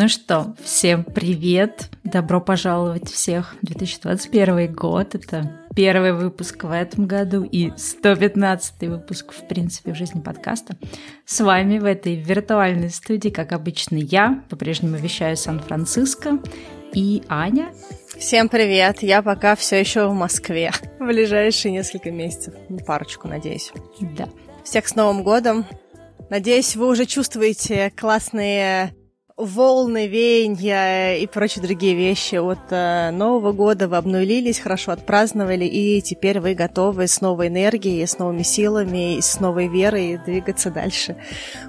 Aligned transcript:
Ну 0.00 0.06
что, 0.06 0.54
всем 0.62 1.02
привет! 1.02 1.90
Добро 2.04 2.40
пожаловать 2.40 3.10
всех 3.10 3.56
в 3.60 3.66
2021 3.66 4.72
год. 4.72 5.16
Это 5.16 5.50
первый 5.74 6.12
выпуск 6.12 6.62
в 6.62 6.70
этом 6.70 7.08
году 7.08 7.42
и 7.42 7.72
115 7.76 8.80
выпуск, 8.82 9.32
в 9.32 9.48
принципе, 9.48 9.92
в 9.92 9.96
жизни 9.96 10.20
подкаста. 10.20 10.76
С 11.26 11.40
вами 11.40 11.80
в 11.80 11.84
этой 11.84 12.14
виртуальной 12.14 12.90
студии, 12.90 13.30
как 13.30 13.50
обычно, 13.50 13.96
я, 13.96 14.40
по-прежнему 14.48 14.94
вещаю 14.98 15.36
Сан-Франциско, 15.36 16.38
и 16.92 17.24
Аня. 17.28 17.72
Всем 18.16 18.48
привет! 18.48 19.02
Я 19.02 19.20
пока 19.22 19.56
все 19.56 19.80
еще 19.80 20.06
в 20.06 20.14
Москве. 20.14 20.70
В 21.00 21.06
ближайшие 21.06 21.72
несколько 21.72 22.12
месяцев. 22.12 22.54
Парочку, 22.86 23.26
надеюсь. 23.26 23.72
Да. 24.16 24.28
Всех 24.62 24.86
с 24.86 24.94
Новым 24.94 25.24
годом! 25.24 25.66
Надеюсь, 26.30 26.76
вы 26.76 26.86
уже 26.86 27.04
чувствуете 27.04 27.90
классные 27.96 28.94
волны, 29.38 30.08
веяния 30.08 31.14
и 31.14 31.26
прочие 31.26 31.62
другие 31.62 31.94
вещи 31.94 32.34
от 32.34 32.58
э, 32.70 33.10
Нового 33.12 33.52
года. 33.52 33.88
Вы 33.88 33.96
обнулились, 33.96 34.58
хорошо 34.58 34.92
отпраздновали, 34.92 35.64
и 35.64 36.02
теперь 36.02 36.40
вы 36.40 36.54
готовы 36.54 37.06
с 37.06 37.20
новой 37.20 37.46
энергией, 37.46 38.04
с 38.04 38.18
новыми 38.18 38.42
силами, 38.42 39.16
и 39.16 39.22
с 39.22 39.38
новой 39.38 39.68
верой 39.68 40.18
двигаться 40.26 40.70
дальше 40.70 41.16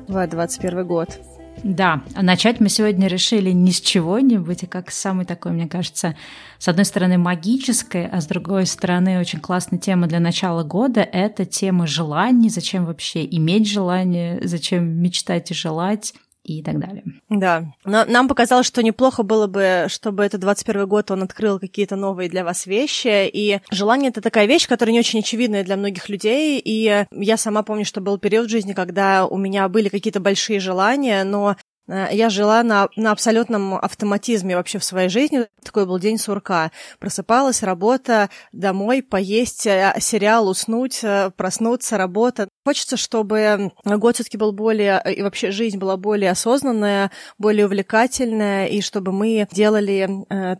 в 0.07 0.13
2021 0.13 0.87
год. 0.87 1.19
Да, 1.63 2.03
а 2.15 2.23
начать 2.23 2.59
мы 2.59 2.69
сегодня 2.69 3.07
решили 3.07 3.51
не 3.51 3.71
с 3.71 3.81
чего-нибудь, 3.81 4.63
а 4.63 4.67
как 4.67 4.91
самый 4.91 5.25
такой, 5.25 5.51
мне 5.51 5.67
кажется, 5.67 6.15
с 6.57 6.67
одной 6.69 6.85
стороны 6.85 7.17
магической, 7.17 8.07
а 8.07 8.21
с 8.21 8.27
другой 8.27 8.65
стороны 8.65 9.19
очень 9.19 9.39
классная 9.39 9.77
тема 9.77 10.07
для 10.07 10.19
начала 10.19 10.63
года— 10.63 11.01
это 11.11 11.45
тема 11.45 11.85
желаний, 11.85 12.49
зачем 12.49 12.85
вообще 12.85 13.25
иметь 13.25 13.69
желание, 13.69 14.39
зачем 14.41 14.85
мечтать 14.85 15.51
и 15.51 15.53
желать 15.53 16.13
и 16.43 16.63
так 16.63 16.79
далее. 16.79 17.03
Да. 17.29 17.73
Но 17.85 18.05
нам 18.05 18.27
показалось, 18.27 18.65
что 18.65 18.81
неплохо 18.81 19.23
было 19.23 19.47
бы, 19.47 19.85
чтобы 19.87 20.23
этот 20.23 20.41
21 20.41 20.87
год 20.87 21.11
он 21.11 21.23
открыл 21.23 21.59
какие-то 21.59 21.95
новые 21.95 22.29
для 22.29 22.43
вас 22.43 22.65
вещи. 22.65 23.27
И 23.27 23.59
желание— 23.71 24.09
это 24.11 24.21
такая 24.21 24.45
вещь, 24.45 24.67
которая 24.67 24.93
не 24.93 24.99
очень 24.99 25.19
очевидная 25.19 25.63
для 25.63 25.77
многих 25.77 26.09
людей. 26.09 26.61
И 26.63 27.05
я 27.11 27.37
сама 27.37 27.63
помню, 27.63 27.85
что 27.85 28.01
был 28.01 28.17
период 28.17 28.47
в 28.47 28.51
жизни, 28.51 28.73
когда 28.73 29.25
у 29.25 29.37
меня 29.37 29.67
были 29.69 29.89
какие-то 29.89 30.19
большие 30.19 30.59
желания, 30.59 31.23
но 31.23 31.55
я 31.89 32.29
жила 32.29 32.61
на, 32.63 32.87
на 32.95 33.11
абсолютном 33.11 33.73
автоматизме 33.73 34.55
вообще 34.55 34.77
в 34.77 34.83
своей 34.83 35.09
жизни. 35.09 35.47
Такой 35.63 35.85
был 35.85 35.97
день 35.99 36.17
сурка. 36.17 36.71
Просыпалась, 36.99 37.63
работа, 37.63 38.29
домой, 38.51 39.01
поесть, 39.01 39.65
э, 39.65 39.95
сериал, 39.99 40.47
уснуть, 40.47 40.99
э, 41.03 41.31
проснуться, 41.35 41.97
работа. 41.97 42.47
Хочется, 42.65 42.97
чтобы 42.97 43.71
год 43.83 44.15
все-таки 44.15 44.37
был 44.37 44.51
более, 44.51 45.01
и 45.15 45.23
вообще 45.23 45.49
жизнь 45.51 45.79
была 45.79 45.97
более 45.97 46.31
осознанная, 46.31 47.09
более 47.39 47.65
увлекательная, 47.65 48.67
и 48.67 48.81
чтобы 48.81 49.11
мы 49.11 49.47
делали 49.51 50.07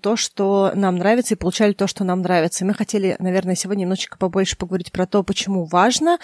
то, 0.02 0.16
что 0.16 0.72
нам 0.74 0.96
нравится, 0.96 1.36
и 1.36 1.38
получали 1.38 1.74
то, 1.74 1.86
что 1.86 2.04
нам 2.04 2.22
нравится. 2.22 2.64
И 2.64 2.68
мы 2.68 2.74
хотели, 2.74 3.16
наверное, 3.20 3.54
сегодня 3.56 3.82
немножечко 3.82 4.18
побольше 4.18 4.58
поговорить 4.58 4.92
про 4.92 5.06
то, 5.06 5.22
почему 5.22 5.66
важно 5.66 6.18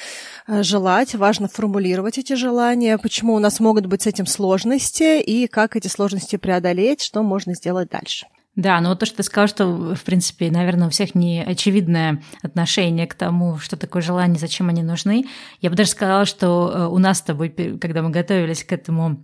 желать, 0.48 1.14
важно 1.14 1.48
формулировать 1.48 2.18
эти 2.18 2.34
желания, 2.34 2.98
почему 2.98 3.36
у 3.36 3.40
нас 3.40 3.60
могут 3.60 3.86
быть 3.86 4.02
с 4.02 4.08
этим 4.08 4.26
сложности, 4.26 4.95
сложности 4.96 5.22
и 5.22 5.48
как 5.48 5.76
эти 5.76 5.88
сложности 5.88 6.38
преодолеть, 6.38 7.02
что 7.02 7.24
можно 7.24 7.54
сделать 7.54 7.90
дальше. 7.90 8.28
Да, 8.56 8.80
но 8.80 8.90
вот 8.90 9.00
то, 9.00 9.06
что 9.06 9.18
ты 9.18 9.24
сказал, 9.24 9.50
что, 9.50 9.96
в 9.96 10.04
принципе, 10.04 10.50
наверное, 10.50 10.88
у 10.88 10.90
всех 10.90 11.14
не 11.14 11.44
очевидное 11.44 12.24
отношение 12.42 13.06
к 13.06 13.14
тому, 13.14 13.58
что 13.58 13.76
такое 13.76 14.02
желание, 14.02 14.40
зачем 14.40 14.70
они 14.70 14.82
нужны. 14.82 15.26
Я 15.60 15.70
бы 15.70 15.76
даже 15.76 15.90
сказала, 15.90 16.26
что 16.26 16.72
э, 16.74 16.88
у 16.88 16.98
нас 16.98 17.18
с 17.18 17.22
тобой, 17.22 17.50
когда 17.50 18.02
мы 18.02 18.12
готовились 18.12 18.64
к 18.64 18.72
этому 18.72 19.22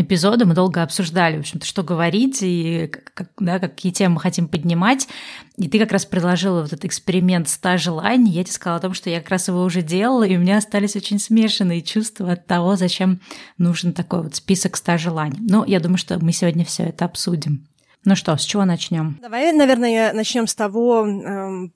эпизода 0.00 0.46
мы 0.46 0.54
долго 0.54 0.82
обсуждали, 0.82 1.36
в 1.36 1.40
общем-то, 1.40 1.66
что 1.66 1.82
говорить 1.82 2.38
и 2.42 2.90
как, 3.14 3.30
да, 3.38 3.58
какие 3.58 3.92
темы 3.92 4.14
мы 4.14 4.20
хотим 4.20 4.48
поднимать. 4.48 5.08
И 5.56 5.68
ты 5.68 5.78
как 5.78 5.92
раз 5.92 6.06
предложила 6.06 6.62
вот 6.62 6.72
этот 6.72 6.84
эксперимент 6.84 7.48
100 7.48 7.76
желаний. 7.78 8.30
Я 8.30 8.44
тебе 8.44 8.52
сказала 8.52 8.78
о 8.78 8.82
том, 8.82 8.94
что 8.94 9.10
я 9.10 9.20
как 9.20 9.30
раз 9.30 9.48
его 9.48 9.62
уже 9.62 9.82
делала, 9.82 10.22
и 10.24 10.36
у 10.36 10.40
меня 10.40 10.58
остались 10.58 10.96
очень 10.96 11.18
смешанные 11.18 11.82
чувства 11.82 12.32
от 12.32 12.46
того, 12.46 12.76
зачем 12.76 13.20
нужен 13.58 13.92
такой 13.92 14.22
вот 14.22 14.36
список 14.36 14.76
100 14.76 14.98
желаний. 14.98 15.38
Но 15.40 15.64
я 15.64 15.80
думаю, 15.80 15.98
что 15.98 16.18
мы 16.22 16.32
сегодня 16.32 16.64
все 16.64 16.84
это 16.84 17.04
обсудим. 17.04 17.66
Ну 18.04 18.16
что, 18.16 18.36
с 18.36 18.42
чего 18.42 18.64
начнем? 18.64 19.18
Давай, 19.20 19.52
наверное, 19.52 20.12
начнем 20.12 20.46
с 20.46 20.54
того, 20.54 21.06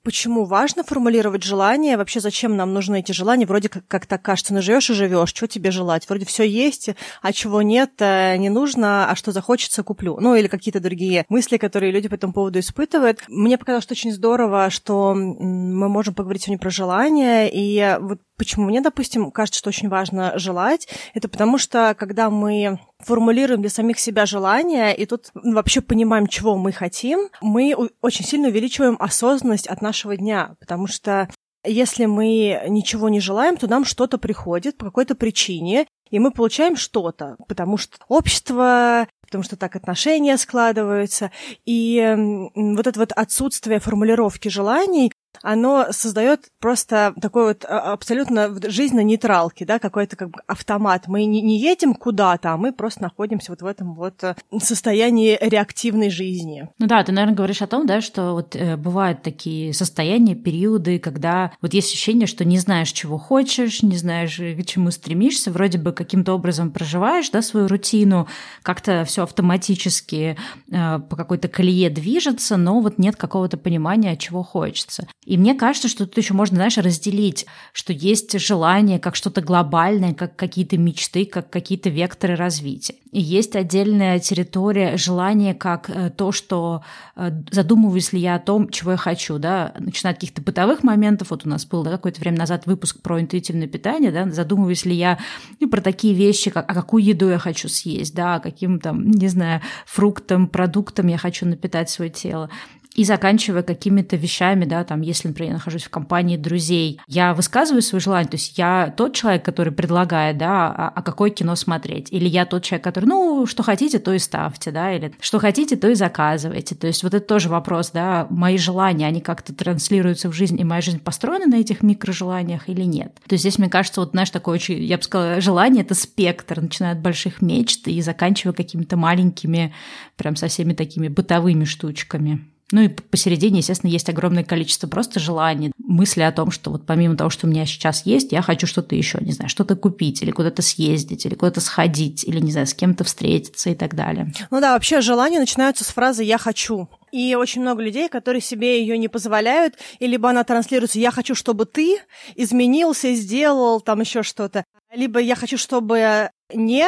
почему 0.03 0.45
важно 0.45 0.83
формулировать 0.83 1.43
желания, 1.43 1.97
вообще 1.97 2.19
зачем 2.19 2.55
нам 2.55 2.73
нужны 2.73 2.99
эти 2.99 3.11
желания. 3.11 3.45
Вроде 3.45 3.69
как, 3.69 3.87
как 3.87 4.05
так 4.05 4.21
кажется, 4.21 4.53
ну 4.53 4.61
живешь 4.61 4.89
и 4.89 4.93
живешь, 4.93 5.29
что 5.29 5.47
тебе 5.47 5.71
желать? 5.71 6.07
Вроде 6.07 6.25
все 6.25 6.43
есть, 6.43 6.89
а 7.21 7.33
чего 7.33 7.61
нет, 7.61 7.91
э, 7.99 8.37
не 8.37 8.49
нужно, 8.49 9.09
а 9.09 9.15
что 9.15 9.31
захочется, 9.31 9.83
куплю. 9.83 10.17
Ну 10.19 10.35
или 10.35 10.47
какие-то 10.47 10.79
другие 10.79 11.25
мысли, 11.29 11.57
которые 11.57 11.91
люди 11.91 12.07
по 12.07 12.15
этому 12.15 12.33
поводу 12.33 12.59
испытывают. 12.59 13.19
Мне 13.27 13.57
показалось, 13.57 13.83
что 13.83 13.93
очень 13.93 14.13
здорово, 14.13 14.69
что 14.69 15.13
мы 15.13 15.89
можем 15.89 16.13
поговорить 16.13 16.43
сегодня 16.43 16.59
про 16.59 16.69
желания, 16.69 17.49
и 17.51 17.97
вот 17.99 18.19
Почему 18.43 18.65
мне, 18.65 18.81
допустим, 18.81 19.31
кажется, 19.31 19.59
что 19.59 19.69
очень 19.69 19.87
важно 19.87 20.37
желать? 20.37 20.89
Это 21.13 21.29
потому 21.29 21.57
что, 21.57 21.95
когда 21.97 22.29
мы 22.29 22.77
формулируем 22.99 23.61
для 23.61 23.69
самих 23.69 23.97
себя 23.99 24.25
желания, 24.25 24.91
и 24.91 25.05
тут 25.05 25.29
вообще 25.33 25.79
понимаем, 25.79 26.27
чего 26.27 26.57
мы 26.57 26.73
хотим, 26.73 27.29
мы 27.39 27.73
очень 28.01 28.25
сильно 28.25 28.49
увеличиваем 28.49 28.97
осознанность 28.99 29.67
от 29.67 29.81
нашего 29.81 30.17
дня, 30.17 30.57
потому 30.59 30.87
что 30.87 31.29
если 31.63 32.03
мы 32.03 32.63
ничего 32.67 33.07
не 33.07 33.21
желаем, 33.21 33.55
то 33.55 33.69
нам 33.69 33.85
что-то 33.85 34.17
приходит 34.17 34.75
по 34.75 34.87
какой-то 34.87 35.15
причине, 35.15 35.87
и 36.09 36.19
мы 36.19 36.31
получаем 36.31 36.75
что-то, 36.75 37.37
потому 37.47 37.77
что 37.77 37.95
общество, 38.09 39.07
потому 39.21 39.43
что 39.45 39.55
так 39.55 39.77
отношения 39.77 40.37
складываются. 40.37 41.31
И 41.65 42.49
вот 42.53 42.87
это 42.87 42.99
вот 42.99 43.13
отсутствие 43.13 43.79
формулировки 43.79 44.49
желаний, 44.49 45.13
оно 45.41 45.87
создает 45.91 46.47
просто 46.59 47.13
такой 47.21 47.47
вот 47.47 47.65
а, 47.65 47.93
абсолютно 47.93 48.53
жизнь 48.69 48.95
на 48.95 49.03
нейтралке, 49.03 49.65
да, 49.65 49.79
какой-то 49.79 50.15
как 50.15 50.29
бы 50.29 50.39
автомат. 50.47 51.07
Мы 51.07 51.25
не, 51.25 51.59
едем 51.59 51.93
куда-то, 51.93 52.53
а 52.53 52.57
мы 52.57 52.71
просто 52.71 53.01
находимся 53.03 53.51
вот 53.51 53.61
в 53.61 53.65
этом 53.65 53.95
вот 53.95 54.23
э, 54.23 54.35
состоянии 54.59 55.37
реактивной 55.41 56.09
жизни. 56.09 56.69
Ну 56.79 56.87
да, 56.87 57.03
ты, 57.03 57.11
наверное, 57.11 57.35
говоришь 57.35 57.61
о 57.61 57.67
том, 57.67 57.85
да, 57.85 58.01
что 58.01 58.33
вот 58.33 58.55
э, 58.55 58.77
бывают 58.77 59.21
такие 59.21 59.73
состояния, 59.73 60.35
периоды, 60.35 60.99
когда 60.99 61.51
вот 61.61 61.73
есть 61.73 61.91
ощущение, 61.91 62.27
что 62.27 62.45
не 62.45 62.57
знаешь, 62.59 62.91
чего 62.91 63.17
хочешь, 63.17 63.83
не 63.83 63.97
знаешь, 63.97 64.39
э, 64.39 64.55
к 64.55 64.65
чему 64.65 64.91
стремишься, 64.91 65.51
вроде 65.51 65.77
бы 65.77 65.91
каким-то 65.91 66.33
образом 66.33 66.71
проживаешь, 66.71 67.29
да, 67.29 67.41
свою 67.41 67.67
рутину, 67.67 68.27
как-то 68.61 69.05
все 69.05 69.23
автоматически 69.23 70.37
э, 70.71 70.99
по 70.99 71.15
какой-то 71.15 71.47
колее 71.47 71.89
движется, 71.89 72.57
но 72.57 72.79
вот 72.81 72.97
нет 72.97 73.15
какого-то 73.15 73.57
понимания, 73.57 74.17
чего 74.17 74.43
хочется. 74.43 75.07
И 75.25 75.37
мне 75.37 75.55
кажется, 75.55 75.87
что 75.87 76.05
тут 76.05 76.17
еще 76.17 76.33
можно, 76.33 76.57
знаешь, 76.57 76.77
разделить, 76.77 77.45
что 77.71 77.93
есть 77.93 78.37
желание 78.39 78.99
как 78.99 79.15
что-то 79.15 79.41
глобальное, 79.41 80.13
как 80.13 80.35
какие-то 80.35 80.77
мечты, 80.77 81.25
как 81.25 81.49
какие-то 81.49 81.89
векторы 81.89 82.35
развития. 82.35 82.95
И 83.11 83.21
есть 83.21 83.55
отдельная 83.55 84.19
территория 84.19 84.97
желания 84.97 85.53
как 85.53 85.89
э, 85.89 86.09
то, 86.09 86.31
что 86.31 86.83
э, 87.15 87.29
задумываюсь 87.51 88.11
ли 88.11 88.19
я 88.19 88.35
о 88.35 88.39
том, 88.39 88.69
чего 88.69 88.91
я 88.91 88.97
хочу, 88.97 89.37
да, 89.37 89.73
начиная 89.77 90.13
от 90.13 90.19
каких-то 90.19 90.41
бытовых 90.41 90.83
моментов, 90.83 91.29
вот 91.29 91.45
у 91.45 91.49
нас 91.49 91.65
был 91.65 91.83
да, 91.83 91.91
какое-то 91.91 92.19
время 92.19 92.39
назад 92.39 92.65
выпуск 92.65 93.01
про 93.01 93.21
интуитивное 93.21 93.67
питание, 93.67 94.11
да, 94.11 94.29
задумываюсь 94.31 94.85
ли 94.85 94.95
я 94.95 95.19
ну, 95.59 95.69
про 95.69 95.81
такие 95.81 96.15
вещи, 96.15 96.49
как 96.49 96.69
а 96.69 96.73
какую 96.73 97.03
еду 97.03 97.29
я 97.29 97.37
хочу 97.37 97.69
съесть, 97.69 98.15
да, 98.15 98.39
каким 98.39 98.79
там, 98.79 99.05
не 99.05 99.27
знаю, 99.27 99.61
фруктом, 99.85 100.47
продуктом 100.47 101.07
я 101.07 101.19
хочу 101.19 101.45
напитать 101.45 101.91
свое 101.91 102.09
тело 102.09 102.49
и 102.95 103.03
заканчивая 103.03 103.63
какими-то 103.63 104.15
вещами, 104.15 104.65
да, 104.65 104.83
там, 104.83 105.01
если, 105.01 105.27
например, 105.27 105.51
я 105.51 105.57
нахожусь 105.57 105.83
в 105.83 105.89
компании 105.89 106.37
друзей, 106.37 106.99
я 107.07 107.33
высказываю 107.33 107.81
свое 107.81 108.01
желание, 108.01 108.29
то 108.29 108.37
есть 108.37 108.57
я 108.57 108.93
тот 108.95 109.13
человек, 109.13 109.43
который 109.43 109.73
предлагает, 109.73 110.37
да, 110.37 110.67
а, 110.67 110.91
а 110.95 111.01
какое 111.01 111.29
кино 111.29 111.55
смотреть, 111.55 112.11
или 112.11 112.27
я 112.27 112.45
тот 112.45 112.63
человек, 112.63 112.83
который, 112.83 113.05
ну, 113.05 113.45
что 113.45 113.63
хотите, 113.63 113.99
то 113.99 114.13
и 114.13 114.19
ставьте, 114.19 114.71
да, 114.71 114.93
или 114.93 115.13
что 115.19 115.39
хотите, 115.39 115.75
то 115.75 115.89
и 115.89 115.95
заказывайте, 115.95 116.75
то 116.75 116.87
есть 116.87 117.03
вот 117.03 117.13
это 117.13 117.25
тоже 117.25 117.49
вопрос, 117.49 117.91
да, 117.91 118.27
мои 118.29 118.57
желания, 118.57 119.07
они 119.07 119.21
как-то 119.21 119.53
транслируются 119.53 120.29
в 120.29 120.33
жизнь, 120.33 120.59
и 120.59 120.63
моя 120.63 120.81
жизнь 120.81 120.99
построена 120.99 121.47
на 121.47 121.59
этих 121.59 121.81
микрожеланиях 121.81 122.69
или 122.69 122.83
нет. 122.83 123.15
То 123.27 123.33
есть 123.33 123.43
здесь, 123.43 123.57
мне 123.57 123.69
кажется, 123.69 124.01
вот, 124.01 124.11
знаешь, 124.11 124.29
такое 124.29 124.55
очень, 124.55 124.83
я 124.83 124.97
бы 124.97 125.03
сказала, 125.03 125.41
желание— 125.41 125.83
это 125.83 125.95
спектр, 125.95 126.61
начиная 126.61 126.93
от 126.93 126.99
больших 126.99 127.41
мечт 127.41 127.87
и 127.87 128.01
заканчивая 128.01 128.53
какими-то 128.53 128.97
маленькими, 128.97 129.73
прям 130.15 130.35
со 130.35 130.47
всеми 130.47 130.73
такими 130.73 131.07
бытовыми 131.07 131.65
штучками. 131.65 132.52
Ну 132.73 132.81
и 132.81 132.87
посередине, 132.87 133.59
естественно, 133.59 133.91
есть 133.91 134.09
огромное 134.09 134.43
количество 134.43 134.87
просто 134.87 135.19
желаний, 135.19 135.71
мысли 135.77 136.21
о 136.23 136.31
том, 136.31 136.49
что 136.49 136.71
вот 136.71 136.87
помимо 136.87 137.15
того, 137.15 137.29
что 137.29 137.45
у 137.45 137.49
меня 137.51 137.67
сейчас 137.67 138.03
есть, 138.07 138.31
я 138.31 138.41
хочу 138.41 138.65
что-то 138.65 138.95
еще, 138.95 139.19
не 139.21 139.31
знаю, 139.31 139.47
что-то 139.47 139.75
купить 139.75 140.23
или 140.23 140.31
куда-то 140.31 140.63
съездить, 140.63 141.23
или 141.27 141.35
куда-то 141.35 141.61
сходить, 141.61 142.23
или, 142.23 142.39
не 142.39 142.51
знаю, 142.51 142.65
с 142.65 142.73
кем-то 142.73 143.03
встретиться 143.03 143.69
и 143.69 143.75
так 143.75 143.93
далее. 143.93 144.33
Ну 144.49 144.59
да, 144.59 144.73
вообще 144.73 145.01
желания 145.01 145.39
начинаются 145.39 145.83
с 145.83 145.89
фразы 145.89 146.23
«я 146.23 146.39
хочу». 146.39 146.89
И 147.11 147.35
очень 147.35 147.61
много 147.61 147.83
людей, 147.83 148.09
которые 148.09 148.41
себе 148.41 148.81
ее 148.81 148.97
не 148.97 149.07
позволяют, 149.07 149.75
и 149.99 150.07
либо 150.07 150.31
она 150.31 150.43
транслируется 150.43 150.97
«я 150.97 151.11
хочу, 151.11 151.35
чтобы 151.35 151.65
ты 151.65 151.99
изменился, 152.35 153.13
сделал 153.13 153.81
там 153.81 154.01
еще 154.01 154.23
что-то», 154.23 154.65
Либо 154.93 155.19
я 155.19 155.35
хочу, 155.35 155.57
чтобы 155.57 156.29
не, 156.53 156.87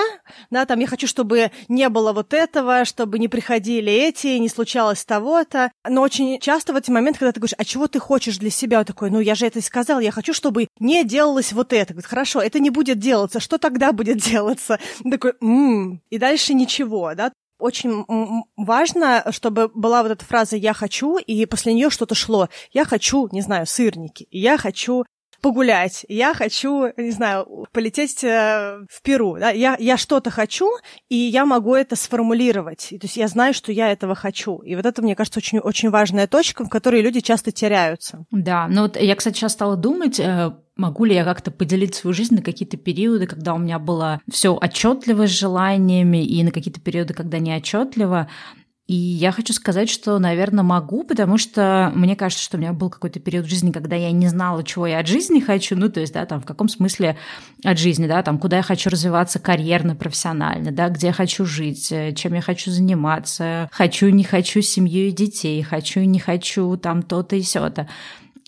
да, 0.51 0.65
там 0.65 0.79
я 0.79 0.85
хочу, 0.85 1.07
чтобы 1.07 1.51
не 1.67 1.89
было 1.89 2.13
вот 2.13 2.33
этого, 2.33 2.85
чтобы 2.85 3.17
не 3.17 3.27
приходили 3.27 3.91
эти, 3.91 4.37
не 4.37 4.47
случалось 4.47 5.03
того-то. 5.03 5.71
Но 5.87 6.01
очень 6.01 6.39
часто 6.39 6.73
в 6.73 6.75
эти 6.75 6.91
моменты, 6.91 7.19
когда 7.19 7.31
ты 7.31 7.39
говоришь, 7.39 7.55
а 7.57 7.65
чего 7.65 7.87
ты 7.87 7.99
хочешь 7.99 8.37
для 8.37 8.51
себя, 8.51 8.79
он 8.79 8.85
такой, 8.85 9.09
ну 9.09 9.19
я 9.19 9.33
же 9.33 9.47
это 9.47 9.61
сказал, 9.61 9.99
я 9.99 10.11
хочу, 10.11 10.33
чтобы 10.33 10.67
не 10.79 11.03
делалось 11.03 11.51
вот 11.51 11.73
это. 11.73 11.93
Говорит, 11.93 12.07
хорошо, 12.07 12.41
это 12.41 12.59
не 12.59 12.69
будет 12.69 12.99
делаться, 12.99 13.39
что 13.39 13.57
тогда 13.57 13.91
будет 13.91 14.17
делаться? 14.17 14.79
Такой, 15.09 15.33
м-м", 15.41 16.01
и 16.09 16.17
дальше 16.19 16.53
ничего, 16.53 17.13
да. 17.15 17.31
Очень 17.57 18.05
важно, 18.57 19.25
чтобы 19.31 19.69
была 19.73 20.03
вот 20.03 20.11
эта 20.11 20.25
фраза 20.25 20.57
«я 20.57 20.73
хочу», 20.73 21.17
и 21.17 21.45
после 21.45 21.73
нее 21.73 21.89
что-то 21.89 22.13
шло. 22.13 22.49
Я 22.71 22.83
хочу, 22.83 23.29
не 23.31 23.41
знаю, 23.41 23.65
сырники, 23.65 24.27
я 24.29 24.57
хочу 24.57 25.05
погулять, 25.45 26.07
я 26.09 26.33
хочу, 26.33 26.87
не 26.97 27.11
знаю, 27.11 27.67
полететь 27.71 28.23
э, 28.23 28.79
в 28.89 29.01
Перу, 29.03 29.37
да? 29.37 29.51
я, 29.51 29.75
я 29.79 29.95
что-то 29.95 30.31
хочу, 30.31 30.67
и 31.07 31.15
я 31.15 31.45
могу 31.45 31.75
это 31.75 31.95
сформулировать, 31.95 32.87
то 32.89 33.03
есть 33.03 33.15
я 33.15 33.27
знаю, 33.27 33.53
что 33.53 33.71
я 33.71 33.91
этого 33.91 34.15
хочу. 34.15 34.57
И 34.63 34.75
вот 34.75 34.87
это, 34.87 35.03
мне 35.03 35.15
кажется, 35.15 35.37
очень, 35.37 35.59
очень 35.59 35.91
важная 35.91 36.25
точка, 36.25 36.65
в 36.65 36.69
которой 36.69 37.03
люди 37.03 37.19
часто 37.19 37.51
теряются. 37.51 38.25
Да, 38.31 38.65
ну 38.67 38.81
вот 38.81 38.99
я, 38.99 39.15
кстати, 39.15 39.37
сейчас 39.37 39.51
стала 39.51 39.75
думать, 39.75 40.19
э, 40.19 40.51
Могу 40.77 41.05
ли 41.05 41.15
я 41.15 41.23
как-то 41.23 41.51
поделить 41.51 41.95
свою 41.95 42.13
жизнь 42.13 42.35
на 42.35 42.41
какие-то 42.41 42.75
периоды, 42.75 43.27
когда 43.27 43.53
у 43.53 43.57
меня 43.57 43.79
было 43.79 44.19
все 44.29 44.53
отчетливо 44.53 45.25
с 45.25 45.29
желаниями, 45.29 46.25
и 46.25 46.43
на 46.43 46.51
какие-то 46.51 46.81
периоды, 46.81 47.13
когда 47.13 47.39
не 47.39 47.55
отчетливо. 47.55 48.27
И 48.87 48.93
я 48.93 49.31
хочу 49.31 49.51
сказать, 49.51 49.89
что, 49.89 50.19
наверное, 50.19 50.63
могу, 50.63 51.03
потому 51.03 51.39
что 51.39 51.91
мне 51.95 52.15
кажется, 52.15 52.43
что 52.43 52.57
у 52.57 52.59
меня 52.59 52.71
был 52.71 52.91
какой-то 52.91 53.19
период 53.19 53.47
жизни, 53.47 53.71
когда 53.71 53.95
я 53.95 54.11
не 54.11 54.27
знала, 54.27 54.63
чего 54.63 54.85
я 54.85 54.99
от 54.99 55.07
жизни 55.07 55.39
хочу, 55.39 55.75
ну, 55.75 55.89
то 55.89 56.01
есть, 56.01 56.13
да, 56.13 56.27
там, 56.27 56.39
в 56.39 56.45
каком 56.45 56.69
смысле 56.69 57.17
от 57.63 57.79
жизни, 57.79 58.05
да, 58.05 58.21
там, 58.21 58.37
куда 58.37 58.57
я 58.57 58.63
хочу 58.63 58.91
развиваться 58.91 59.39
карьерно, 59.39 59.95
профессионально, 59.95 60.71
да, 60.71 60.89
где 60.89 61.07
я 61.07 61.13
хочу 61.13 61.45
жить, 61.45 61.91
э, 61.91 62.13
чем 62.13 62.35
я 62.35 62.41
хочу 62.41 62.69
заниматься, 62.69 63.69
хочу, 63.71 64.09
не 64.09 64.23
хочу 64.23 64.61
семью 64.61 65.07
и 65.07 65.11
детей, 65.11 65.63
хочу, 65.63 66.01
не 66.01 66.19
хочу, 66.19 66.77
там, 66.77 67.01
то-то 67.01 67.35
и 67.35 67.41
сё-то. 67.41 67.89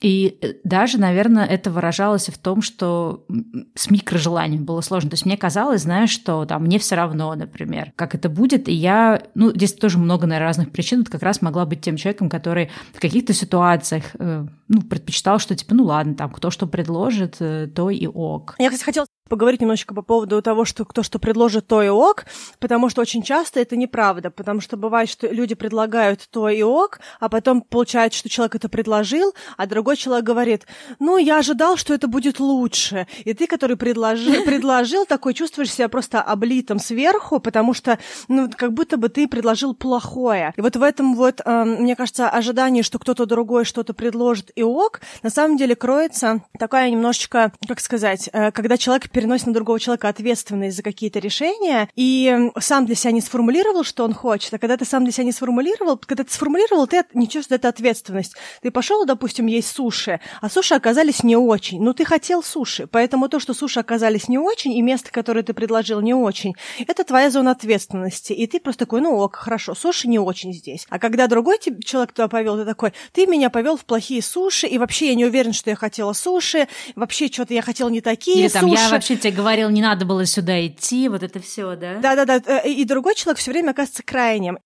И 0.01 0.37
э, 0.41 0.53
даже, 0.63 0.99
наверное, 0.99 1.45
это 1.45 1.71
выражалось 1.71 2.27
в 2.27 2.37
том, 2.37 2.61
что 2.61 3.25
с 3.73 3.89
микрожеланием 3.89 4.63
было 4.63 4.81
сложно. 4.81 5.09
То 5.09 5.15
есть 5.15 5.25
мне 5.25 5.37
казалось, 5.37 5.81
знаешь, 5.81 6.11
что 6.11 6.45
там 6.45 6.63
мне 6.63 6.77
все 6.77 6.95
равно, 6.95 7.33
например, 7.33 7.93
как 7.95 8.13
это 8.13 8.29
будет. 8.29 8.69
И 8.69 8.73
я, 8.73 9.23
ну, 9.33 9.51
здесь 9.51 9.73
тоже 9.73 9.97
много, 9.97 10.27
наверное, 10.27 10.47
разных 10.47 10.71
причин. 10.71 10.99
Вот 10.99 11.09
как 11.09 11.23
раз 11.23 11.41
могла 11.41 11.65
быть 11.65 11.81
тем 11.81 11.97
человеком, 11.97 12.29
который 12.29 12.69
в 12.93 12.99
каких-то 12.99 13.33
ситуациях, 13.33 14.03
э, 14.19 14.45
ну, 14.67 14.81
предпочитал, 14.81 15.39
что 15.39 15.55
типа, 15.55 15.73
ну 15.73 15.85
ладно, 15.85 16.13
там, 16.13 16.31
кто 16.31 16.51
что 16.51 16.67
предложит, 16.67 17.37
э, 17.39 17.67
то 17.67 17.89
и 17.89 18.05
ок. 18.05 18.55
Я, 18.59 18.69
кстати, 18.69 18.83
хотела 18.83 19.06
поговорить 19.27 19.61
немножечко 19.61 19.93
по 19.93 20.01
поводу 20.01 20.41
того, 20.41 20.65
что 20.65 20.85
кто 20.85 21.03
что 21.03 21.19
предложит, 21.19 21.67
то 21.67 21.81
и 21.81 21.89
ок, 21.89 22.25
потому 22.59 22.89
что 22.89 23.01
очень 23.01 23.23
часто 23.23 23.59
это 23.59 23.75
неправда, 23.75 24.31
потому 24.31 24.61
что 24.61 24.77
бывает, 24.77 25.09
что 25.09 25.27
люди 25.27 25.55
предлагают 25.55 26.27
то 26.29 26.49
и 26.49 26.61
ок, 26.61 26.99
а 27.19 27.29
потом 27.29 27.61
получается, 27.61 28.19
что 28.19 28.29
человек 28.29 28.55
это 28.55 28.69
предложил, 28.69 29.33
а 29.57 29.65
другой 29.67 29.97
человек 29.97 30.25
говорит, 30.25 30.65
ну, 30.99 31.17
я 31.17 31.39
ожидал, 31.39 31.77
что 31.77 31.93
это 31.93 32.07
будет 32.07 32.39
лучше. 32.39 33.07
И 33.25 33.33
ты, 33.33 33.47
который 33.47 33.77
предложи, 33.77 34.41
предложил, 34.45 35.05
такой 35.05 35.33
чувствуешь 35.33 35.71
себя 35.71 35.89
просто 35.89 36.21
облитым 36.21 36.79
сверху, 36.79 37.39
потому 37.39 37.73
что, 37.73 37.99
ну, 38.27 38.49
как 38.55 38.73
будто 38.73 38.97
бы 38.97 39.09
ты 39.09 39.27
предложил 39.27 39.73
плохое. 39.73 40.53
И 40.55 40.61
вот 40.61 40.75
в 40.75 40.83
этом 40.83 41.15
вот, 41.15 41.41
э, 41.43 41.63
мне 41.63 41.95
кажется, 41.95 42.29
ожидании, 42.29 42.81
что 42.81 42.99
кто-то 42.99 43.25
другой 43.25 43.65
что-то 43.65 43.93
предложит 43.93 44.51
и 44.55 44.63
ок, 44.63 45.01
на 45.23 45.29
самом 45.29 45.57
деле 45.57 45.75
кроется 45.75 46.41
такая 46.59 46.89
немножечко, 46.89 47.51
как 47.67 47.79
сказать, 47.79 48.29
э, 48.31 48.51
когда 48.51 48.77
человек 48.77 49.09
переносит 49.17 49.47
на 49.47 49.53
другого 49.53 49.79
человека 49.79 50.09
ответственность 50.09 50.77
за 50.77 50.83
какие-то 50.83 51.17
решения, 51.17 51.89
и 51.95 52.51
сам 52.59 52.85
для 52.85 52.93
себя 52.93 53.11
не 53.11 53.21
сформулировал, 53.21 53.83
что 53.83 54.03
он 54.03 54.13
хочет, 54.13 54.53
а 54.53 54.59
когда 54.59 54.77
ты 54.77 54.85
сам 54.85 55.05
для 55.05 55.11
себя 55.11 55.23
не 55.23 55.31
сформулировал, 55.31 55.97
когда 55.97 56.23
ты 56.23 56.31
сформулировал, 56.31 56.85
ты 56.85 57.03
не 57.15 57.27
чувствуешь 57.27 57.57
это 57.57 57.69
ответственность. 57.69 58.35
Ты 58.61 58.69
пошел, 58.69 59.05
допустим, 59.05 59.47
есть 59.47 59.69
суши, 59.69 60.19
а 60.39 60.51
суши 60.51 60.75
оказались 60.75 61.23
не 61.23 61.35
очень. 61.35 61.81
Ну, 61.81 61.95
ты 61.95 62.05
хотел 62.05 62.43
суши, 62.43 62.85
поэтому 62.85 63.27
то, 63.27 63.39
что 63.39 63.55
суши 63.55 63.79
оказались 63.79 64.27
не 64.27 64.37
очень, 64.37 64.73
и 64.73 64.83
место, 64.83 65.09
которое 65.11 65.41
ты 65.41 65.55
предложил, 65.55 65.99
не 66.01 66.13
очень, 66.13 66.53
это 66.87 67.03
твоя 67.03 67.31
зона 67.31 67.49
ответственности. 67.49 68.33
И 68.33 68.45
ты 68.45 68.59
просто 68.59 68.85
такой, 68.85 69.01
ну 69.01 69.17
ок, 69.17 69.35
хорошо, 69.37 69.73
суши 69.73 70.07
не 70.07 70.19
очень 70.19 70.53
здесь. 70.53 70.85
А 70.91 70.99
когда 70.99 71.25
другой 71.25 71.57
человек 71.83 72.11
туда 72.11 72.27
повел, 72.27 72.55
ты 72.55 72.65
такой, 72.65 72.93
ты 73.13 73.25
меня 73.25 73.49
повел 73.49 73.77
в 73.77 73.85
плохие 73.85 74.21
суши, 74.21 74.67
и 74.67 74.77
вообще 74.77 75.07
я 75.07 75.15
не 75.15 75.25
уверен, 75.25 75.53
что 75.53 75.71
я 75.71 75.75
хотела 75.75 76.13
суши, 76.13 76.67
вообще 76.95 77.29
что-то 77.29 77.55
я 77.55 77.63
хотела 77.63 77.89
не 77.89 78.01
такие 78.01 78.41
Или, 78.41 78.47
суши. 78.49 78.59
Там, 78.59 78.69
я 78.69 78.89
вообще 79.09 79.21
тебе 79.21 79.37
говорил, 79.37 79.69
не 79.69 79.81
надо 79.81 80.05
было 80.05 80.25
сюда 80.25 80.65
идти, 80.65 81.07
вот 81.07 81.23
это 81.23 81.39
все, 81.39 81.75
да? 81.75 81.99
Да-да-да, 81.99 82.41
э, 82.45 82.69
и 82.69 82.83
другой 82.83 83.15
человек 83.15 83.39
все 83.39 83.51
время 83.51 83.71
оказывается 83.71 84.03
крайним. 84.03 84.59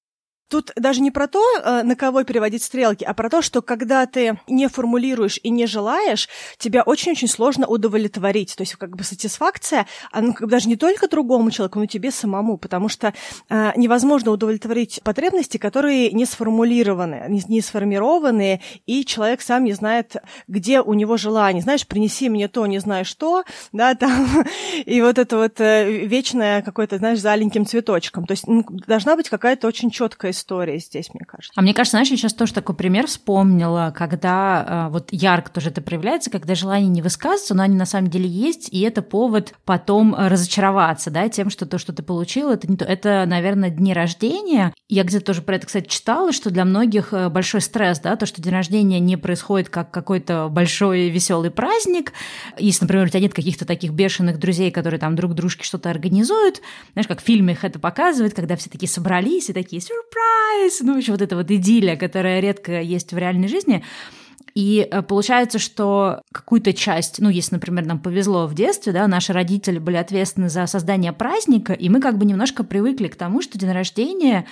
Тут 0.52 0.74
даже 0.76 1.00
не 1.00 1.12
про 1.12 1.28
то, 1.28 1.42
э, 1.64 1.84
на 1.84 1.96
кого 1.96 2.26
переводить 2.26 2.62
стрелки, 2.62 3.06
а 3.06 3.14
про 3.14 3.30
то, 3.30 3.42
что 3.42 3.62
когда 3.62 4.06
ты 4.06 4.38
не 4.48 4.68
формулируешь 4.68 5.40
и 5.42 5.50
не 5.50 5.66
желаешь, 5.66 6.28
тебя 6.58 6.84
очень-очень 6.84 7.30
сложно 7.30 7.68
удовлетворить. 7.68 8.58
То 8.58 8.64
есть 8.64 8.76
как 8.76 8.98
бы 8.98 9.06
сатисфакция, 9.06 9.88
она 10.12 10.34
как 10.34 10.48
бы 10.48 10.52
даже 10.52 10.68
не 10.68 10.76
только 10.76 11.08
другому 11.08 11.52
человеку, 11.52 11.80
но 11.80 11.86
и 11.86 11.88
тебе 11.88 12.12
самому, 12.12 12.58
потому 12.58 12.90
что 12.90 13.14
э, 13.50 13.72
невозможно 13.78 14.32
удовлетворить 14.32 15.00
потребности, 15.04 15.56
которые 15.56 16.12
не 16.12 16.26
сформулированы, 16.26 17.28
не, 17.30 17.42
не 17.48 17.62
сформированы, 17.62 18.60
и 18.86 19.06
человек 19.06 19.42
сам 19.42 19.64
не 19.64 19.72
знает, 19.72 20.18
где 20.50 20.82
у 20.82 20.94
него 20.94 21.16
желание. 21.16 21.64
Знаешь, 21.64 21.88
принеси 21.88 22.28
мне 22.28 22.50
то, 22.50 22.66
не 22.66 22.80
знаю 22.80 23.06
что, 23.06 23.46
да, 23.72 23.96
там, 24.02 24.44
и 24.86 25.02
вот 25.02 25.18
это 25.18 25.38
вот 25.38 25.62
э, 25.62 26.06
вечное 26.06 26.62
какое-то, 26.62 26.98
знаешь, 26.98 27.20
заленьким 27.20 27.66
цветочком. 27.66 28.26
То 28.26 28.34
есть 28.34 28.44
должна 28.86 29.16
быть 29.16 29.30
какая-то 29.30 29.66
очень 29.66 29.92
четкая 29.92 30.34
история 30.42 30.80
здесь, 30.80 31.14
мне 31.14 31.26
кажется. 31.26 31.54
А 31.56 31.62
мне 31.62 31.74
кажется, 31.74 31.98
знаешь, 31.98 32.10
я 32.10 32.18
сейчас 32.18 32.34
тоже 32.34 32.54
такой 32.54 32.76
пример 32.76 33.08
вспомнила, 33.08 33.94
когда 33.96 34.88
э, 34.88 34.92
вот 34.92 35.10
ярко 35.12 35.52
тоже 35.52 35.70
это 35.70 35.82
проявляется, 35.82 36.30
когда 36.30 36.56
желания 36.56 36.88
не 36.88 37.02
высказываются, 37.02 37.54
но 37.54 37.64
они 37.64 37.76
на 37.76 37.86
самом 37.86 38.10
деле 38.10 38.28
есть, 38.28 38.70
и 38.72 38.82
это 38.82 39.02
повод 39.02 39.54
потом 39.66 40.16
разочароваться, 40.16 41.12
да, 41.12 41.30
тем, 41.30 41.50
что 41.50 41.66
то, 41.66 41.78
что 41.78 41.94
ты 41.94 42.04
получил, 42.04 42.50
это 42.50 42.70
не 42.70 42.76
то. 42.76 42.86
Это, 42.86 43.26
наверное, 43.28 43.70
дни 43.70 43.94
рождения. 43.94 44.74
Я 44.90 45.04
где-то 45.04 45.26
тоже 45.26 45.42
про 45.42 45.56
это, 45.56 45.68
кстати, 45.68 45.88
читала, 45.88 46.32
что 46.32 46.50
для 46.50 46.66
многих 46.66 47.14
э, 47.14 47.30
большой 47.30 47.62
стресс, 47.62 48.00
да, 48.00 48.16
то, 48.16 48.26
что 48.26 48.42
день 48.42 48.54
рождения 48.54 49.00
не 49.00 49.18
происходит 49.18 49.70
как 49.70 49.92
какой-то 49.92 50.50
большой 50.50 51.10
веселый 51.10 51.52
праздник. 51.52 52.14
Если, 52.58 52.84
например, 52.84 53.06
у 53.06 53.10
тебя 53.10 53.20
нет 53.20 53.34
каких-то 53.34 53.66
таких 53.66 53.92
бешеных 53.92 54.40
друзей, 54.40 54.72
которые 54.72 55.00
там 55.00 55.16
друг 55.16 55.34
дружке 55.34 55.64
что-то 55.64 55.90
организуют, 55.90 56.62
знаешь, 56.94 57.08
как 57.08 57.22
в 57.22 57.26
фильмах 57.26 57.64
это 57.64 57.80
показывают, 57.80 58.34
когда 58.34 58.56
все 58.56 58.70
такие 58.70 58.90
собрались 58.90 59.50
и 59.50 59.54
такие 59.54 59.82
сюрприз, 59.82 60.31
surprise! 60.32 60.78
Ну, 60.82 60.98
еще 60.98 61.12
вот 61.12 61.22
эта 61.22 61.36
вот 61.36 61.50
идиллия, 61.52 61.96
которая 61.96 62.40
редко 62.40 62.82
есть 62.82 63.14
в 63.14 63.18
реальной 63.18 63.48
жизни. 63.48 63.84
И 64.54 64.88
э, 64.90 65.02
получается, 65.02 65.60
что 65.60 66.22
какую-то 66.32 66.74
часть, 66.74 67.20
ну, 67.20 67.30
если, 67.30 67.56
например, 67.56 67.86
нам 67.86 68.00
повезло 68.00 68.48
в 68.48 68.54
детстве, 68.54 68.92
да, 68.92 69.08
наши 69.08 69.32
родители 69.32 69.80
были 69.80 69.96
ответственны 69.96 70.50
за 70.50 70.68
создание 70.68 71.14
праздника, 71.14 71.74
и 71.74 71.88
мы 71.88 72.02
как 72.02 72.18
бы 72.18 72.26
немножко 72.26 72.64
привыкли 72.64 73.08
к 73.08 73.16
тому, 73.16 73.42
что 73.42 73.58
день 73.58 73.72
рождения 73.72 74.46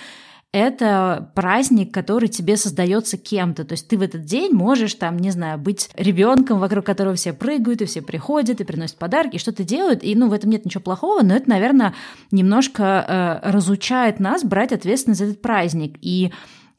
это 0.52 1.30
праздник, 1.34 1.94
который 1.94 2.28
тебе 2.28 2.56
создается 2.56 3.16
кем-то. 3.16 3.64
То 3.64 3.72
есть 3.74 3.86
ты 3.86 3.96
в 3.96 4.02
этот 4.02 4.24
день 4.24 4.52
можешь 4.52 4.94
там, 4.94 5.16
не 5.16 5.30
знаю, 5.30 5.58
быть 5.58 5.90
ребенком, 5.94 6.58
вокруг 6.58 6.84
которого 6.84 7.14
все 7.14 7.32
прыгают, 7.32 7.82
и 7.82 7.84
все 7.84 8.02
приходят, 8.02 8.60
и 8.60 8.64
приносят 8.64 8.96
подарки, 8.96 9.36
и 9.36 9.38
что-то 9.38 9.62
делают. 9.62 10.02
И 10.02 10.14
ну, 10.16 10.28
в 10.28 10.32
этом 10.32 10.50
нет 10.50 10.64
ничего 10.64 10.82
плохого, 10.82 11.22
но 11.22 11.34
это, 11.34 11.48
наверное, 11.48 11.94
немножко 12.32 13.40
э, 13.42 13.50
разучает 13.50 14.18
нас 14.18 14.42
брать 14.42 14.72
ответственность 14.72 15.20
за 15.20 15.26
этот 15.26 15.40
праздник. 15.40 15.96
И 16.00 16.32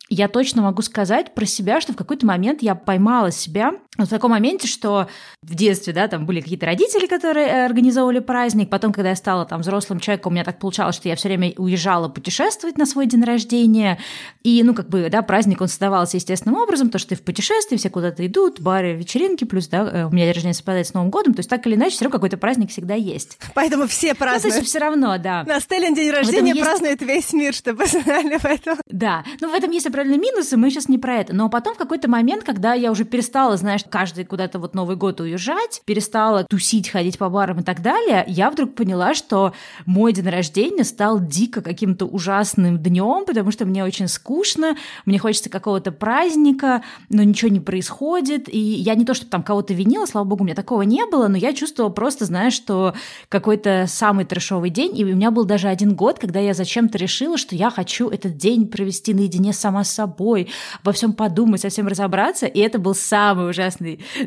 я 0.10 0.28
точно 0.28 0.62
могу 0.62 0.82
сказать 0.82 1.34
про 1.34 1.46
себя, 1.46 1.80
что 1.80 1.94
в 1.94 1.96
какой-то 1.96 2.26
момент 2.26 2.62
я 2.62 2.76
поймала 2.76 3.32
себя 3.32 3.76
в 3.98 4.08
таком 4.08 4.32
моменте, 4.32 4.68
что 4.68 5.08
в 5.42 5.54
детстве, 5.54 5.92
да, 5.92 6.08
там 6.08 6.26
были 6.26 6.40
какие-то 6.40 6.66
родители, 6.66 7.08
которые 7.08 7.48
э, 7.48 7.66
организовывали 7.66 8.20
праздник, 8.20 8.70
потом, 8.70 8.94
когда 8.94 9.10
я 9.10 9.16
стала 9.18 9.46
там 9.46 9.62
взрослым 9.62 10.00
человеком, 10.00 10.32
у 10.32 10.36
меня 10.36 10.46
так 10.46 10.60
получалось, 10.60 10.96
что 10.96 11.10
я 11.10 11.16
все 11.18 11.28
время 11.28 11.54
уезжала 11.58 12.08
путешествовать 12.08 12.78
на 12.78 12.86
свой 12.86 13.06
день 13.06 13.24
рождения, 13.24 14.00
и, 14.44 14.64
ну, 14.64 14.74
как 14.74 14.88
бы, 14.88 15.10
да, 15.12 15.22
праздник, 15.22 15.60
он 15.60 15.68
создавался 15.68 16.18
естественным 16.18 16.60
образом, 16.62 16.90
то, 16.90 17.00
что 17.00 17.10
ты 17.10 17.16
в 17.16 17.22
путешествии, 17.22 17.76
все 17.76 17.90
куда-то 17.90 18.26
идут, 18.26 18.62
бары, 18.62 18.96
вечеринки, 18.96 19.44
плюс, 19.44 19.68
да, 19.68 19.80
э, 19.80 20.06
у 20.06 20.12
меня 20.12 20.26
день 20.26 20.36
рождения 20.36 20.54
совпадает 20.54 20.88
с 20.88 20.94
Новым 20.94 21.10
годом, 21.10 21.34
то 21.34 21.40
есть 21.40 21.50
так 21.50 21.68
или 21.68 21.76
иначе, 21.76 21.96
все 21.96 22.06
равно 22.06 22.18
какой-то 22.18 22.38
праздник 22.38 22.70
всегда 22.70 22.94
есть. 22.94 23.40
Поэтому 23.54 23.88
все 23.88 24.16
празднуют. 24.16 24.44
Ну, 24.46 24.50
то 24.52 24.56
есть 24.56 24.70
все 24.70 24.80
равно, 24.80 25.18
да. 25.18 25.44
На 25.44 25.60
Стеллин 25.60 25.94
день 25.94 26.12
рождения 26.12 26.54
есть... 26.54 26.62
празднует 26.62 27.02
весь 27.02 27.34
мир, 27.34 27.54
чтобы 27.54 27.86
знали 27.88 28.38
в 28.38 28.46
этом. 28.46 28.78
Да, 28.88 29.26
ну, 29.42 29.50
в 29.50 29.54
этом 29.54 29.70
есть 29.72 29.86
определенные 29.86 30.20
минусы, 30.20 30.56
мы 30.56 30.70
сейчас 30.70 30.88
не 30.88 30.98
про 30.98 31.18
это, 31.18 31.36
но 31.36 31.50
потом 31.50 31.76
в 31.76 31.78
какой-то 31.78 32.10
момент, 32.10 32.46
когда 32.46 32.74
я 32.74 32.90
уже 32.90 33.04
перестала, 33.04 33.58
знаешь, 33.58 33.81
знаешь, 33.82 33.86
каждый 33.90 34.26
куда-то 34.26 34.60
вот 34.60 34.74
Новый 34.74 34.96
год 34.96 35.20
уезжать, 35.20 35.82
перестала 35.86 36.44
тусить, 36.44 36.90
ходить 36.90 37.18
по 37.18 37.30
барам 37.30 37.60
и 37.60 37.64
так 37.64 37.82
далее, 37.82 38.24
я 38.28 38.50
вдруг 38.50 38.76
поняла, 38.76 39.14
что 39.14 39.54
мой 39.86 40.14
день 40.14 40.30
рождения 40.30 40.84
стал 40.84 41.20
дико 41.20 41.62
каким-то 41.62 42.06
ужасным 42.06 42.78
днем, 42.78 43.26
потому 43.26 43.52
что 43.52 43.66
мне 43.66 43.84
очень 43.84 44.08
скучно, 44.08 44.76
мне 45.06 45.20
хочется 45.20 45.50
какого-то 45.50 45.92
праздника, 45.92 46.84
но 47.10 47.24
ничего 47.24 47.50
не 47.52 47.60
происходит, 47.60 48.48
и 48.50 48.60
я 48.60 48.96
не 48.96 49.06
то, 49.06 49.14
что 49.14 49.26
там 49.26 49.44
кого-то 49.44 49.74
винила, 49.74 50.06
слава 50.06 50.26
богу, 50.26 50.44
у 50.44 50.46
меня 50.46 50.56
такого 50.56 50.82
не 50.84 51.06
было, 51.06 51.28
но 51.28 51.38
я 51.38 51.54
чувствовала 51.54 51.92
просто, 51.92 52.26
знаешь, 52.26 52.54
что 52.54 52.94
какой-то 53.30 53.86
самый 53.88 54.26
трешовый 54.26 54.70
день, 54.70 54.98
и 54.98 55.04
у 55.04 55.16
меня 55.16 55.32
был 55.32 55.46
даже 55.46 55.68
один 55.68 55.96
год, 55.96 56.20
когда 56.20 56.40
я 56.40 56.54
зачем-то 56.54 56.98
решила, 56.98 57.38
что 57.38 57.56
я 57.56 57.70
хочу 57.70 58.10
этот 58.10 58.38
день 58.38 58.68
провести 58.68 59.14
наедине 59.14 59.54
сама 59.54 59.84
с 59.84 59.92
собой, 59.92 60.50
во 60.84 60.92
всем 60.92 61.14
подумать, 61.14 61.62
совсем 61.62 61.88
разобраться, 61.88 62.46
и 62.46 62.60
это 62.60 62.80
был 62.80 62.96
самый 62.96 63.50
ужасный 63.50 63.71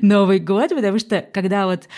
Новый 0.03 0.39
год, 0.39 0.71
потому 0.71 0.99
что 0.99 1.25
когда 1.33 1.67
вот 1.67 1.89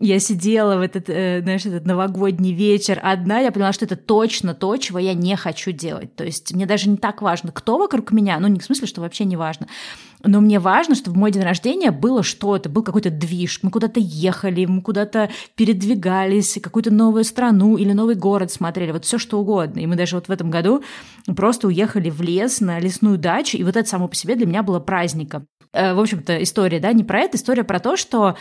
я 0.00 0.18
сидела 0.18 0.76
в 0.76 0.80
этот, 0.80 1.08
э, 1.08 1.40
знаешь, 1.42 1.66
этот 1.66 1.86
новогодний 1.86 2.52
вечер 2.52 3.00
одна, 3.02 3.40
я 3.40 3.52
поняла, 3.52 3.72
что 3.72 3.84
это 3.84 3.96
точно 3.96 4.54
то, 4.54 4.76
чего 4.76 4.98
я 4.98 5.14
не 5.14 5.36
хочу 5.36 5.72
делать. 5.72 6.14
То 6.14 6.24
есть 6.24 6.52
мне 6.54 6.66
даже 6.66 6.88
не 6.88 6.96
так 6.96 7.22
важно, 7.22 7.52
кто 7.52 7.78
вокруг 7.78 8.12
меня, 8.12 8.38
ну 8.38 8.48
не 8.48 8.60
в 8.60 8.64
смысле, 8.64 8.86
что 8.86 9.00
вообще 9.00 9.24
не 9.24 9.36
важно, 9.36 9.66
но 10.24 10.40
мне 10.40 10.58
важно, 10.58 10.94
чтобы 10.94 11.16
в 11.16 11.18
мой 11.18 11.30
день 11.32 11.42
рождения 11.42 11.90
было 11.90 12.22
что-то, 12.22 12.68
был 12.68 12.82
какой-то 12.82 13.10
движ, 13.10 13.60
мы 13.62 13.70
куда-то 13.70 14.00
ехали, 14.00 14.64
мы 14.66 14.82
куда-то 14.82 15.30
передвигались, 15.56 16.58
какую-то 16.62 16.92
новую 16.92 17.24
страну 17.24 17.76
или 17.76 17.92
новый 17.92 18.14
город 18.14 18.52
смотрели, 18.52 18.92
вот 18.92 19.04
все 19.04 19.18
что 19.18 19.40
угодно. 19.40 19.80
И 19.80 19.86
мы 19.86 19.96
даже 19.96 20.16
вот 20.16 20.28
в 20.28 20.30
этом 20.30 20.50
году 20.50 20.82
просто 21.34 21.66
уехали 21.66 22.10
в 22.10 22.22
лес 22.22 22.60
на 22.60 22.78
лесную 22.78 23.18
дачу, 23.18 23.56
и 23.56 23.64
вот 23.64 23.76
это 23.76 23.88
само 23.88 24.08
по 24.08 24.14
себе 24.14 24.36
для 24.36 24.46
меня 24.46 24.62
было 24.62 24.80
праздником. 24.80 25.46
Э, 25.72 25.94
в 25.94 26.00
общем-то, 26.00 26.42
история, 26.42 26.80
да, 26.80 26.92
не 26.92 27.04
про 27.04 27.20
это, 27.20 27.36
история 27.36 27.64
про 27.64 27.80
то, 27.80 27.96
что 27.96 28.36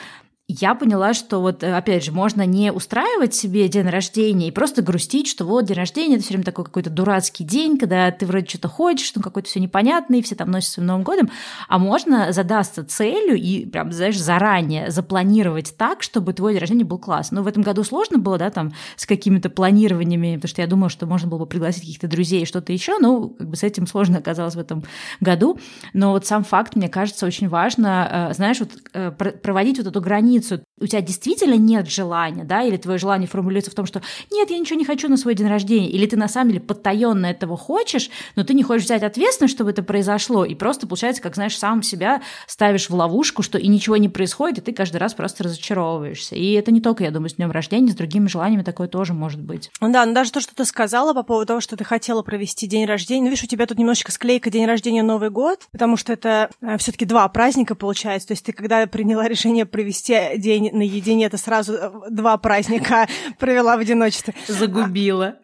я 0.60 0.76
поняла, 0.76 1.14
что 1.14 1.40
вот, 1.40 1.64
э, 1.64 1.76
опять 1.76 2.04
же, 2.04 2.12
можно 2.12 2.46
не 2.46 2.72
устраивать 2.72 3.34
себе 3.34 3.68
день 3.68 3.88
рождения 3.88 4.48
и 4.48 4.52
просто 4.52 4.82
грустить, 4.82 5.28
что 5.28 5.46
вот 5.46 5.66
день 5.66 5.78
рождения 5.78 6.16
это 6.16 6.24
все 6.24 6.34
время 6.34 6.46
такой 6.46 6.66
какой-то 6.66 6.90
дурацкий 6.90 7.44
день, 7.44 7.78
когда 7.78 8.12
ты 8.12 8.26
вроде 8.26 8.48
что-то 8.48 8.68
хочешь, 8.68 9.12
ну 9.16 9.22
какой-то 9.22 9.48
все 9.48 9.60
непонятный, 9.60 10.22
все 10.22 10.36
там 10.36 10.52
носят 10.52 10.72
своим 10.72 10.88
Новым 10.88 11.04
годом, 11.04 11.30
а 11.68 11.78
можно 11.78 12.32
задаться 12.32 12.84
целью 12.84 13.36
и 13.36 13.66
прям, 13.66 13.92
знаешь, 13.92 14.20
заранее 14.20 14.92
запланировать 14.92 15.76
так, 15.78 16.04
чтобы 16.04 16.34
твой 16.34 16.54
день 16.54 16.62
рождения 16.62 16.84
был 16.84 17.00
класс. 17.00 17.32
Но 17.32 17.44
в 17.44 17.48
этом 17.48 17.64
году 17.64 17.84
сложно 17.84 18.18
было, 18.18 18.38
да, 18.38 18.50
там, 18.50 18.74
с 18.96 19.06
какими-то 19.06 19.50
планированиями, 19.50 20.36
потому 20.36 20.50
что 20.50 20.62
я 20.62 20.68
думала, 20.68 20.90
что 20.90 21.06
можно 21.06 21.28
было 21.28 21.40
бы 21.40 21.46
пригласить 21.46 21.82
каких-то 21.82 22.08
друзей 22.08 22.44
и 22.44 22.46
что-то 22.46 22.74
еще, 22.74 22.98
ну, 23.00 23.30
как 23.30 23.50
бы 23.50 23.56
с 23.56 23.64
этим 23.64 23.88
сложно 23.88 24.18
оказалось 24.18 24.56
в 24.56 24.60
этом 24.60 24.84
году. 25.20 25.60
Но 25.94 26.12
вот 26.12 26.26
сам 26.26 26.44
факт, 26.44 26.76
мне 26.76 26.90
кажется, 26.90 27.26
очень 27.26 27.48
важно, 27.48 28.30
э, 28.30 28.34
знаешь, 28.34 28.60
вот 28.60 28.72
э, 28.94 29.12
проводить 29.12 29.78
вот 29.78 29.88
эту 29.88 30.02
границу 30.02 30.41
границу, 30.42 30.64
у 30.80 30.88
тебя 30.88 31.02
действительно 31.02 31.56
нет 31.56 31.88
желания, 31.88 32.44
да, 32.44 32.64
или 32.64 32.78
твое 32.78 32.98
желание 32.98 33.28
формулируется 33.28 33.72
в 33.72 33.76
том, 33.76 33.86
что 33.86 34.02
нет, 34.32 34.50
я 34.50 34.58
ничего 34.58 34.78
не 34.80 34.86
хочу 34.86 35.08
на 35.08 35.18
свой 35.18 35.36
день 35.36 35.48
рождения, 35.48 35.90
или 35.90 36.06
ты 36.06 36.18
на 36.18 36.28
самом 36.28 36.50
деле 36.50 36.62
подтаенно 36.62 37.28
этого 37.28 37.56
хочешь, 37.58 38.10
но 38.36 38.44
ты 38.44 38.54
не 38.54 38.64
хочешь 38.64 38.86
взять 38.86 39.04
ответственность, 39.04 39.54
чтобы 39.54 39.70
это 39.70 39.84
произошло, 39.84 40.44
и 40.44 40.56
просто 40.56 40.88
получается, 40.88 41.22
как 41.22 41.36
знаешь, 41.36 41.58
сам 41.58 41.84
себя 41.84 42.22
ставишь 42.48 42.90
в 42.90 42.96
ловушку, 42.96 43.44
что 43.44 43.58
и 43.58 43.68
ничего 43.68 43.98
не 43.98 44.10
происходит, 44.10 44.60
и 44.60 44.62
ты 44.62 44.74
каждый 44.74 44.98
раз 44.98 45.14
просто 45.14 45.44
разочаровываешься. 45.44 46.36
И 46.36 46.54
это 46.54 46.72
не 46.72 46.82
только, 46.82 47.04
я 47.04 47.12
думаю, 47.12 47.30
с 47.30 47.36
днем 47.36 47.52
рождения, 47.52 47.92
с 47.92 47.96
другими 47.96 48.28
желаниями 48.28 48.64
такое 48.64 48.88
тоже 48.88 49.14
может 49.14 49.42
быть. 49.42 49.70
Да, 49.80 50.06
но 50.06 50.14
даже 50.14 50.32
то, 50.32 50.42
что 50.42 50.56
ты 50.56 50.66
сказала 50.66 51.14
по 51.14 51.24
поводу 51.24 51.48
того, 51.48 51.62
что 51.62 51.78
ты 51.78 51.84
хотела 51.84 52.24
провести 52.24 52.68
день 52.68 52.86
рождения, 52.86 53.24
ну, 53.24 53.30
видишь, 53.30 53.44
у 53.44 53.48
тебя 53.48 53.68
тут 53.68 53.78
немножечко 53.78 54.12
склейка 54.12 54.50
день 54.50 54.66
рождения 54.66 55.04
Новый 55.04 55.30
год, 55.30 55.60
потому 55.72 55.98
что 55.98 56.14
это 56.14 56.50
э, 56.62 56.78
все-таки 56.78 57.06
два 57.06 57.28
праздника 57.28 57.76
получается. 57.76 58.30
То 58.30 58.34
есть 58.34 58.46
ты 58.46 58.54
когда 58.54 58.86
приняла 58.88 59.28
решение 59.28 59.66
провести 59.66 60.14
день 60.38 60.70
наедине, 60.74 61.26
это 61.26 61.38
сразу 61.38 61.74
э, 61.74 61.92
два 62.10 62.38
праздника 62.38 63.08
провела 63.40 63.78
в 63.78 63.80
одиночестве. 63.80 64.34
Загубила. 64.48 65.38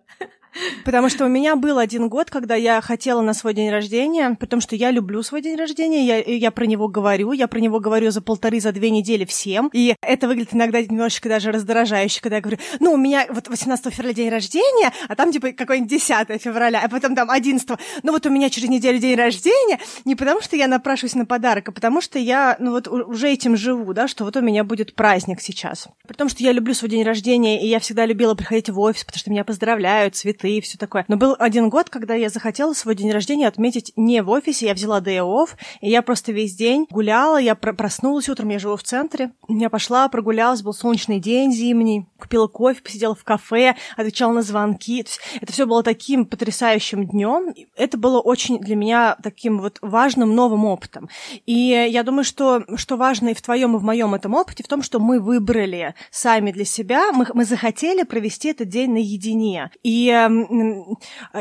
Потому 0.86 1.10
что 1.10 1.26
у 1.26 1.28
меня 1.28 1.56
был 1.56 1.78
один 1.78 2.10
год, 2.10 2.30
когда 2.30 2.56
я 2.56 2.82
хотела 2.82 3.22
на 3.22 3.34
свой 3.34 3.54
день 3.54 3.70
рождения, 3.70 4.36
потому 4.40 4.62
что 4.62 4.76
я 4.76 4.92
люблю 4.92 5.22
свой 5.24 5.42
день 5.42 5.56
рождения, 5.56 6.06
я, 6.06 6.20
я 6.20 6.52
про 6.52 6.66
него 6.66 6.88
говорю, 6.88 7.32
я 7.32 7.48
про 7.48 7.60
него 7.60 7.80
говорю 7.80 8.12
за 8.12 8.22
полторы, 8.22 8.60
за 8.60 8.72
две 8.72 8.90
недели 8.90 9.26
всем. 9.26 9.70
И 9.74 9.96
это 10.02 10.28
выглядит 10.28 10.54
иногда 10.54 10.82
немножечко 10.82 11.30
даже 11.30 11.52
раздражающе, 11.52 12.22
когда 12.22 12.38
я 12.38 12.42
говорю, 12.42 12.60
ну, 12.80 12.94
у 12.94 12.98
меня 12.98 13.26
вот 13.30 13.48
18 13.48 13.94
февраля 13.94 14.14
день 14.14 14.30
рождения, 14.30 14.92
а 15.08 15.16
там 15.16 15.32
типа 15.32 15.52
какой-нибудь 15.52 15.90
10 15.90 16.42
февраля, 16.42 16.82
а 16.84 16.90
потом 16.90 17.16
там 17.16 17.30
11. 17.30 17.70
Ну, 18.04 18.12
вот 18.12 18.26
у 18.26 18.30
меня 18.30 18.50
через 18.50 18.70
неделю 18.70 19.00
день 19.00 19.16
рождения, 19.16 19.80
не 20.06 20.16
потому 20.16 20.42
что 20.42 20.56
я 20.56 20.68
напрашиваюсь 20.68 21.16
на 21.16 21.26
подарок, 21.26 21.70
а 21.70 21.72
потому 21.72 22.02
что 22.02 22.20
я, 22.20 22.56
ну, 22.60 22.72
вот 22.72 22.88
уже 22.88 23.30
этим 23.30 23.56
живу, 23.56 23.94
да, 23.94 24.08
что 24.08 24.24
вот 24.24 24.36
у 24.36 24.42
меня 24.42 24.64
будет 24.64 24.96
праздник 24.96 25.42
сейчас. 25.42 25.88
При 26.08 26.16
том, 26.16 26.30
что 26.30 26.44
я 26.44 26.52
люблю 26.52 26.74
свой 26.74 26.90
день 26.90 27.04
рождения, 27.04 27.64
и 27.64 27.68
я 27.68 27.80
всегда 27.80 28.06
любила 28.06 28.36
приходить 28.36 28.70
в 28.70 28.80
офис, 28.80 29.04
потому 29.04 29.20
что 29.20 29.32
меня 29.32 29.44
поздравляют, 29.44 30.16
цветы, 30.16 30.47
и 30.48 30.62
все 30.62 30.78
такое. 30.78 31.06
Но 31.08 31.18
был 31.18 31.36
один 31.38 31.70
год, 31.70 31.90
когда 31.90 32.14
я 32.16 32.30
захотела 32.30 32.74
свой 32.74 32.96
день 32.96 33.12
рождения 33.12 33.48
отметить 33.48 33.94
не 33.96 34.22
в 34.22 34.30
офисе, 34.30 34.68
я 34.68 34.74
взяла 34.74 35.00
day 35.00 35.20
off, 35.20 35.50
и 35.82 35.90
я 35.90 36.02
просто 36.02 36.32
весь 36.32 36.56
день 36.56 36.88
гуляла, 36.90 37.38
я 37.38 37.56
проснулась 37.56 38.30
утром, 38.30 38.50
я 38.50 38.60
живу 38.60 38.76
в 38.76 38.84
центре, 38.84 39.32
я 39.48 39.70
пошла, 39.70 40.08
прогулялась, 40.10 40.62
был 40.62 40.74
солнечный 40.74 41.20
день 41.20 41.52
зимний, 41.52 42.06
купила 42.18 42.48
кофе, 42.48 42.82
посидела 42.82 43.16
в 43.16 43.24
кафе, 43.24 43.76
отвечала 43.96 44.34
на 44.34 44.42
звонки. 44.42 45.06
Это 45.42 45.54
все 45.54 45.66
было 45.66 45.84
таким 45.84 46.26
потрясающим 46.26 47.08
днем. 47.08 47.54
Это 47.76 47.98
было 47.98 48.20
очень 48.20 48.60
для 48.60 48.76
меня 48.76 49.18
таким 49.22 49.60
вот 49.60 49.78
важным 49.82 50.36
новым 50.36 50.66
опытом. 50.66 51.10
И 51.46 51.88
я 51.90 52.04
думаю, 52.04 52.24
что, 52.24 52.64
что 52.76 52.98
важно 52.98 53.30
и 53.30 53.34
в 53.34 53.42
твоем, 53.42 53.76
и 53.76 53.80
в 53.80 53.84
моем 53.84 54.14
этом 54.14 54.34
опыте, 54.34 54.64
в 54.64 54.68
том, 54.68 54.82
что 54.82 55.00
мы 55.00 55.20
выбрали 55.20 55.96
сами 56.12 56.52
для 56.52 56.66
себя, 56.66 57.12
мы, 57.12 57.26
мы 57.34 57.46
захотели 57.46 58.04
провести 58.04 58.50
этот 58.50 58.70
день 58.70 58.92
наедине. 58.92 59.72
И 59.84 60.27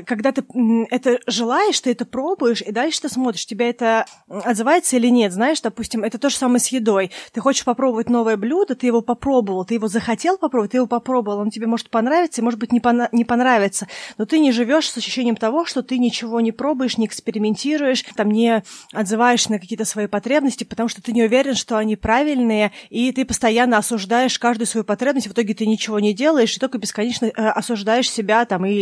когда 0.06 0.32
ты 0.32 0.44
это 0.90 1.18
желаешь, 1.26 1.80
ты 1.80 1.92
это 1.92 2.04
пробуешь, 2.04 2.62
и 2.62 2.72
дальше 2.72 3.02
ты 3.02 3.08
смотришь, 3.08 3.46
тебе 3.46 3.70
это 3.70 4.06
отзывается 4.28 4.96
или 4.96 5.08
нет. 5.08 5.32
Знаешь, 5.32 5.60
допустим, 5.60 6.04
это 6.04 6.18
то 6.18 6.30
же 6.30 6.36
самое 6.36 6.60
с 6.60 6.68
едой. 6.68 7.10
Ты 7.32 7.40
хочешь 7.40 7.64
попробовать 7.64 8.08
новое 8.08 8.36
блюдо, 8.36 8.74
ты 8.74 8.86
его 8.86 9.02
попробовал, 9.02 9.64
ты 9.64 9.74
его 9.74 9.88
захотел 9.88 10.38
попробовать, 10.38 10.72
ты 10.72 10.78
его 10.78 10.86
попробовал, 10.86 11.38
он 11.38 11.50
тебе 11.50 11.66
может 11.66 11.90
понравиться, 11.90 12.42
может 12.42 12.58
быть 12.58 12.72
не, 12.72 12.80
пона- 12.80 13.08
не 13.12 13.24
понравится, 13.24 13.88
но 14.18 14.26
ты 14.26 14.38
не 14.38 14.52
живешь 14.52 14.90
с 14.90 14.96
ощущением 14.96 15.36
того, 15.36 15.64
что 15.64 15.82
ты 15.82 15.98
ничего 15.98 16.40
не 16.40 16.52
пробуешь, 16.52 16.98
не 16.98 17.06
экспериментируешь, 17.06 18.04
там 18.14 18.30
не 18.30 18.62
отзываешь 18.92 19.48
на 19.48 19.58
какие-то 19.58 19.84
свои 19.84 20.06
потребности, 20.06 20.64
потому 20.64 20.88
что 20.88 21.02
ты 21.02 21.12
не 21.12 21.22
уверен, 21.22 21.54
что 21.54 21.76
они 21.76 21.96
правильные, 21.96 22.72
и 22.90 23.12
ты 23.12 23.24
постоянно 23.24 23.78
осуждаешь 23.78 24.38
каждую 24.38 24.66
свою 24.66 24.84
потребность, 24.84 25.28
в 25.28 25.32
итоге 25.32 25.54
ты 25.54 25.66
ничего 25.66 26.00
не 26.00 26.14
делаешь, 26.14 26.56
и 26.56 26.60
только 26.60 26.78
бесконечно 26.78 27.26
э, 27.26 27.30
осуждаешь 27.30 28.10
себя 28.10 28.44
там 28.44 28.64
и 28.66 28.75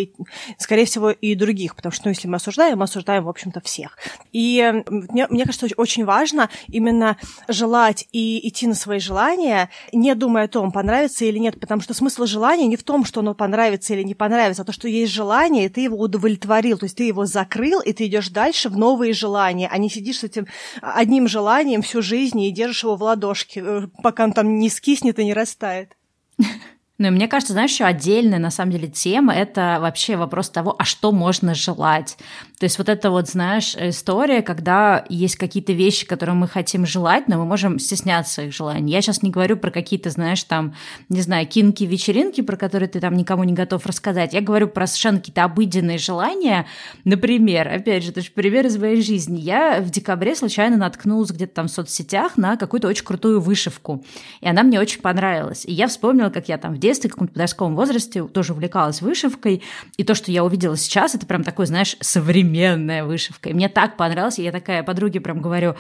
скорее 0.59 0.85
всего, 0.85 1.11
и 1.11 1.35
других, 1.35 1.77
потому 1.77 1.93
что, 1.93 2.07
ну, 2.07 2.11
если 2.11 2.29
мы 2.29 2.37
осуждаем, 2.37 2.79
мы 2.79 2.85
осуждаем, 2.85 3.25
в 3.25 3.29
общем-то, 3.29 3.61
всех. 3.61 3.99
И 4.33 4.83
мне, 4.89 5.27
мне 5.29 5.45
кажется, 5.45 5.69
очень 5.77 6.05
важно 6.05 6.51
именно 6.69 7.17
желать 7.49 8.09
и 8.13 8.47
идти 8.49 8.67
на 8.67 8.75
свои 8.75 8.99
желания, 8.99 9.71
не 9.93 10.15
думая 10.15 10.45
о 10.45 10.49
том, 10.49 10.73
понравится 10.73 11.25
или 11.25 11.39
нет, 11.39 11.61
потому 11.61 11.81
что 11.81 11.95
смысл 11.95 12.27
желания 12.27 12.67
не 12.67 12.77
в 12.77 12.83
том, 12.83 13.05
что 13.05 13.21
оно 13.21 13.35
понравится 13.35 13.95
или 13.95 14.03
не 14.03 14.15
понравится, 14.15 14.63
а 14.63 14.65
то, 14.65 14.73
что 14.73 14.89
есть 14.89 15.13
желание, 15.13 15.67
и 15.67 15.69
ты 15.69 15.83
его 15.83 15.99
удовлетворил, 15.99 16.79
то 16.79 16.85
есть 16.85 16.97
ты 16.97 17.05
его 17.05 17.27
закрыл, 17.27 17.81
и 17.81 17.93
ты 17.93 18.07
идешь 18.07 18.29
дальше 18.29 18.69
в 18.69 18.77
новые 18.77 19.13
желания, 19.13 19.69
а 19.71 19.79
не 19.79 19.91
сидишь 19.91 20.19
с 20.19 20.25
этим 20.25 20.47
одним 20.81 21.29
желанием 21.29 21.83
всю 21.83 22.03
жизнь 22.03 22.41
и 22.41 22.51
держишь 22.51 22.85
его 22.85 22.97
в 22.97 23.03
ладошке, 23.03 23.63
э, 23.65 23.89
пока 24.03 24.25
он 24.25 24.33
там 24.33 24.59
не 24.59 24.69
скиснет 24.69 25.19
и 25.19 25.25
не 25.25 25.35
растает. 25.35 25.97
Ну 26.97 27.09
и 27.09 27.11
мне 27.11 27.27
кажется, 27.27 27.55
знаешь, 27.55 27.73
еще 27.73 27.87
отдельная, 27.87 28.39
на 28.39 28.53
самом 28.53 28.71
деле, 28.71 28.87
тема– 28.87 29.35
это 29.35 29.79
вообще 29.81 30.15
вопрос 30.15 30.49
того, 30.49 30.77
а 30.79 30.85
что 30.85 31.11
можно 31.11 31.53
желать. 31.53 32.17
То 32.61 32.67
есть 32.67 32.79
вот 32.79 32.89
это 32.89 33.11
вот, 33.11 33.29
знаешь, 33.29 33.75
история, 33.75 34.43
когда 34.43 35.05
есть 35.09 35.35
какие-то 35.35 35.73
вещи, 35.73 36.07
которые 36.07 36.37
мы 36.37 36.47
хотим 36.47 36.87
желать, 36.87 37.27
но 37.27 37.37
мы 37.37 37.47
можем 37.47 37.81
стесняться 37.81 38.43
их 38.43 38.55
желаний. 38.55 38.93
Я 38.93 39.03
сейчас 39.03 39.23
не 39.23 39.31
говорю 39.31 39.57
про 39.57 39.73
какие-то, 39.73 40.11
знаешь, 40.11 40.45
там, 40.45 40.75
не 41.09 41.21
знаю, 41.21 41.49
кинки-вечеринки, 41.49 42.43
про 42.43 42.57
которые 42.57 42.89
ты 42.89 43.01
там 43.01 43.17
никому 43.17 43.43
не 43.43 43.55
готов 43.55 43.85
рассказать. 43.87 44.33
Я 44.33 44.41
говорю 44.41 44.69
про 44.69 44.87
совершенно 44.87 45.19
какие-то 45.19 45.43
обыденные 45.43 45.99
желания. 45.99 46.65
Например, 47.03 47.67
опять 47.67 48.05
же, 48.05 48.11
это 48.11 48.21
же 48.21 48.31
пример 48.31 48.67
из 48.67 48.79
моей 48.79 49.03
жизни. 49.03 49.41
Я 49.41 49.81
в 49.81 49.91
декабре 49.91 50.37
случайно 50.37 50.77
наткнулась 50.77 51.33
где-то 51.33 51.55
там 51.55 51.67
в 51.67 51.73
соцсетях 51.73 52.37
на 52.37 52.57
какую-то 52.57 52.87
очень 52.87 53.05
крутую 53.05 53.41
вышивку. 53.41 54.05
И 54.41 54.47
она 54.47 54.63
мне 54.63 54.79
очень 54.79 55.01
понравилась. 55.01 55.65
И 55.65 55.73
я 55.73 55.89
вспомнила, 55.89 56.31
как 56.31 56.49
я 56.49 56.57
там 56.57 56.75
в 56.75 56.84
детстве, 56.85 57.09
в 57.09 57.14
каком-то 57.14 57.33
подростковом 57.33 57.76
возрасте 57.76 58.25
тоже 58.25 58.53
увлекалась 58.53 59.00
вышивкой. 59.00 59.62
И 59.97 60.05
то, 60.05 60.14
что 60.14 60.31
я 60.31 60.45
увидела 60.45 60.76
сейчас, 60.76 61.14
это 61.14 61.26
прям 61.26 61.43
такой, 61.43 61.67
знаешь, 61.67 61.97
современная 62.00 63.05
вышивка. 63.05 63.49
И 63.49 63.55
мне 63.55 63.69
так 63.69 63.97
понравилось. 63.97 64.38
И 64.38 64.43
я 64.43 64.53
такая 64.53 64.83
подруге 64.83 65.21
прям 65.21 65.41
говорю, 65.41 65.75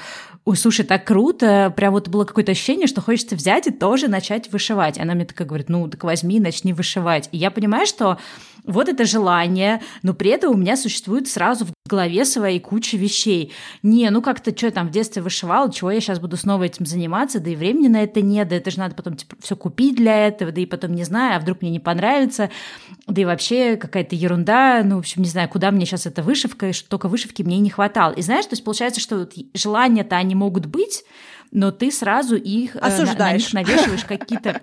ой, 0.44 0.56
слушай, 0.56 0.84
так 0.84 1.04
круто. 1.04 1.72
Прям 1.76 1.92
вот 1.92 2.08
было 2.08 2.24
какое-то 2.24 2.52
ощущение, 2.52 2.86
что 2.86 3.00
хочется 3.00 3.36
взять 3.36 3.66
и 3.66 3.70
тоже 3.70 4.08
начать 4.08 4.50
вышивать. 4.50 4.98
Она 4.98 5.14
мне 5.14 5.24
такая 5.24 5.46
говорит, 5.46 5.68
ну, 5.68 5.88
так 5.88 6.02
возьми, 6.04 6.40
начни 6.40 6.72
вышивать. 6.72 7.28
И 7.32 7.36
я 7.36 7.50
понимаю, 7.50 7.86
что 7.86 8.18
вот 8.64 8.88
это 8.88 9.04
желание, 9.04 9.82
но 10.02 10.14
при 10.14 10.30
этом 10.30 10.54
у 10.54 10.56
меня 10.56 10.76
существует 10.76 11.28
сразу 11.28 11.66
в 11.66 11.72
голове 11.88 12.24
своей 12.24 12.60
куча 12.60 12.96
вещей. 12.96 13.52
Не, 13.82 14.08
ну 14.10 14.22
как-то 14.22 14.56
что 14.56 14.70
там 14.70 14.88
в 14.88 14.90
детстве 14.90 15.22
вышивал, 15.22 15.70
чего 15.70 15.90
я 15.90 16.00
сейчас 16.00 16.18
буду 16.18 16.36
снова 16.36 16.64
этим 16.64 16.86
заниматься, 16.86 17.40
да 17.40 17.50
и 17.50 17.56
времени 17.56 17.88
на 17.88 18.02
это 18.02 18.22
нет, 18.22 18.48
да 18.48 18.56
это 18.56 18.70
же 18.70 18.78
надо 18.78 18.94
потом 18.94 19.16
типа, 19.16 19.36
все 19.40 19.54
купить 19.54 19.96
для 19.96 20.26
этого, 20.26 20.50
да 20.50 20.60
и 20.60 20.66
потом 20.66 20.94
не 20.94 21.04
знаю, 21.04 21.36
а 21.36 21.40
вдруг 21.40 21.60
мне 21.60 21.70
не 21.70 21.80
понравится, 21.80 22.50
да 23.06 23.20
и 23.20 23.24
вообще 23.24 23.76
какая-то 23.76 24.16
ерунда, 24.16 24.82
ну, 24.82 24.96
в 24.96 25.00
общем, 25.00 25.22
не 25.22 25.28
знаю, 25.28 25.48
куда 25.48 25.70
мне 25.70 25.84
сейчас 25.84 26.06
эта 26.06 26.22
вышивка, 26.22 26.72
что 26.72 26.88
только 26.88 27.08
вышивки 27.08 27.42
мне 27.42 27.58
не 27.58 27.70
хватало. 27.70 28.12
И 28.12 28.22
знаешь, 28.22 28.46
то 28.46 28.54
есть 28.54 28.64
получается, 28.64 29.00
что 29.00 29.18
вот 29.18 29.34
желания-то 29.52 30.16
они 30.16 30.34
могут 30.34 30.66
быть, 30.66 31.04
но 31.50 31.70
ты 31.70 31.90
сразу 31.90 32.36
их 32.36 32.76
Осуждаешь. 32.76 33.52
на, 33.52 33.60
на 33.60 33.64
них 33.66 33.76
навешиваешь 33.76 34.04
какие-то 34.04 34.62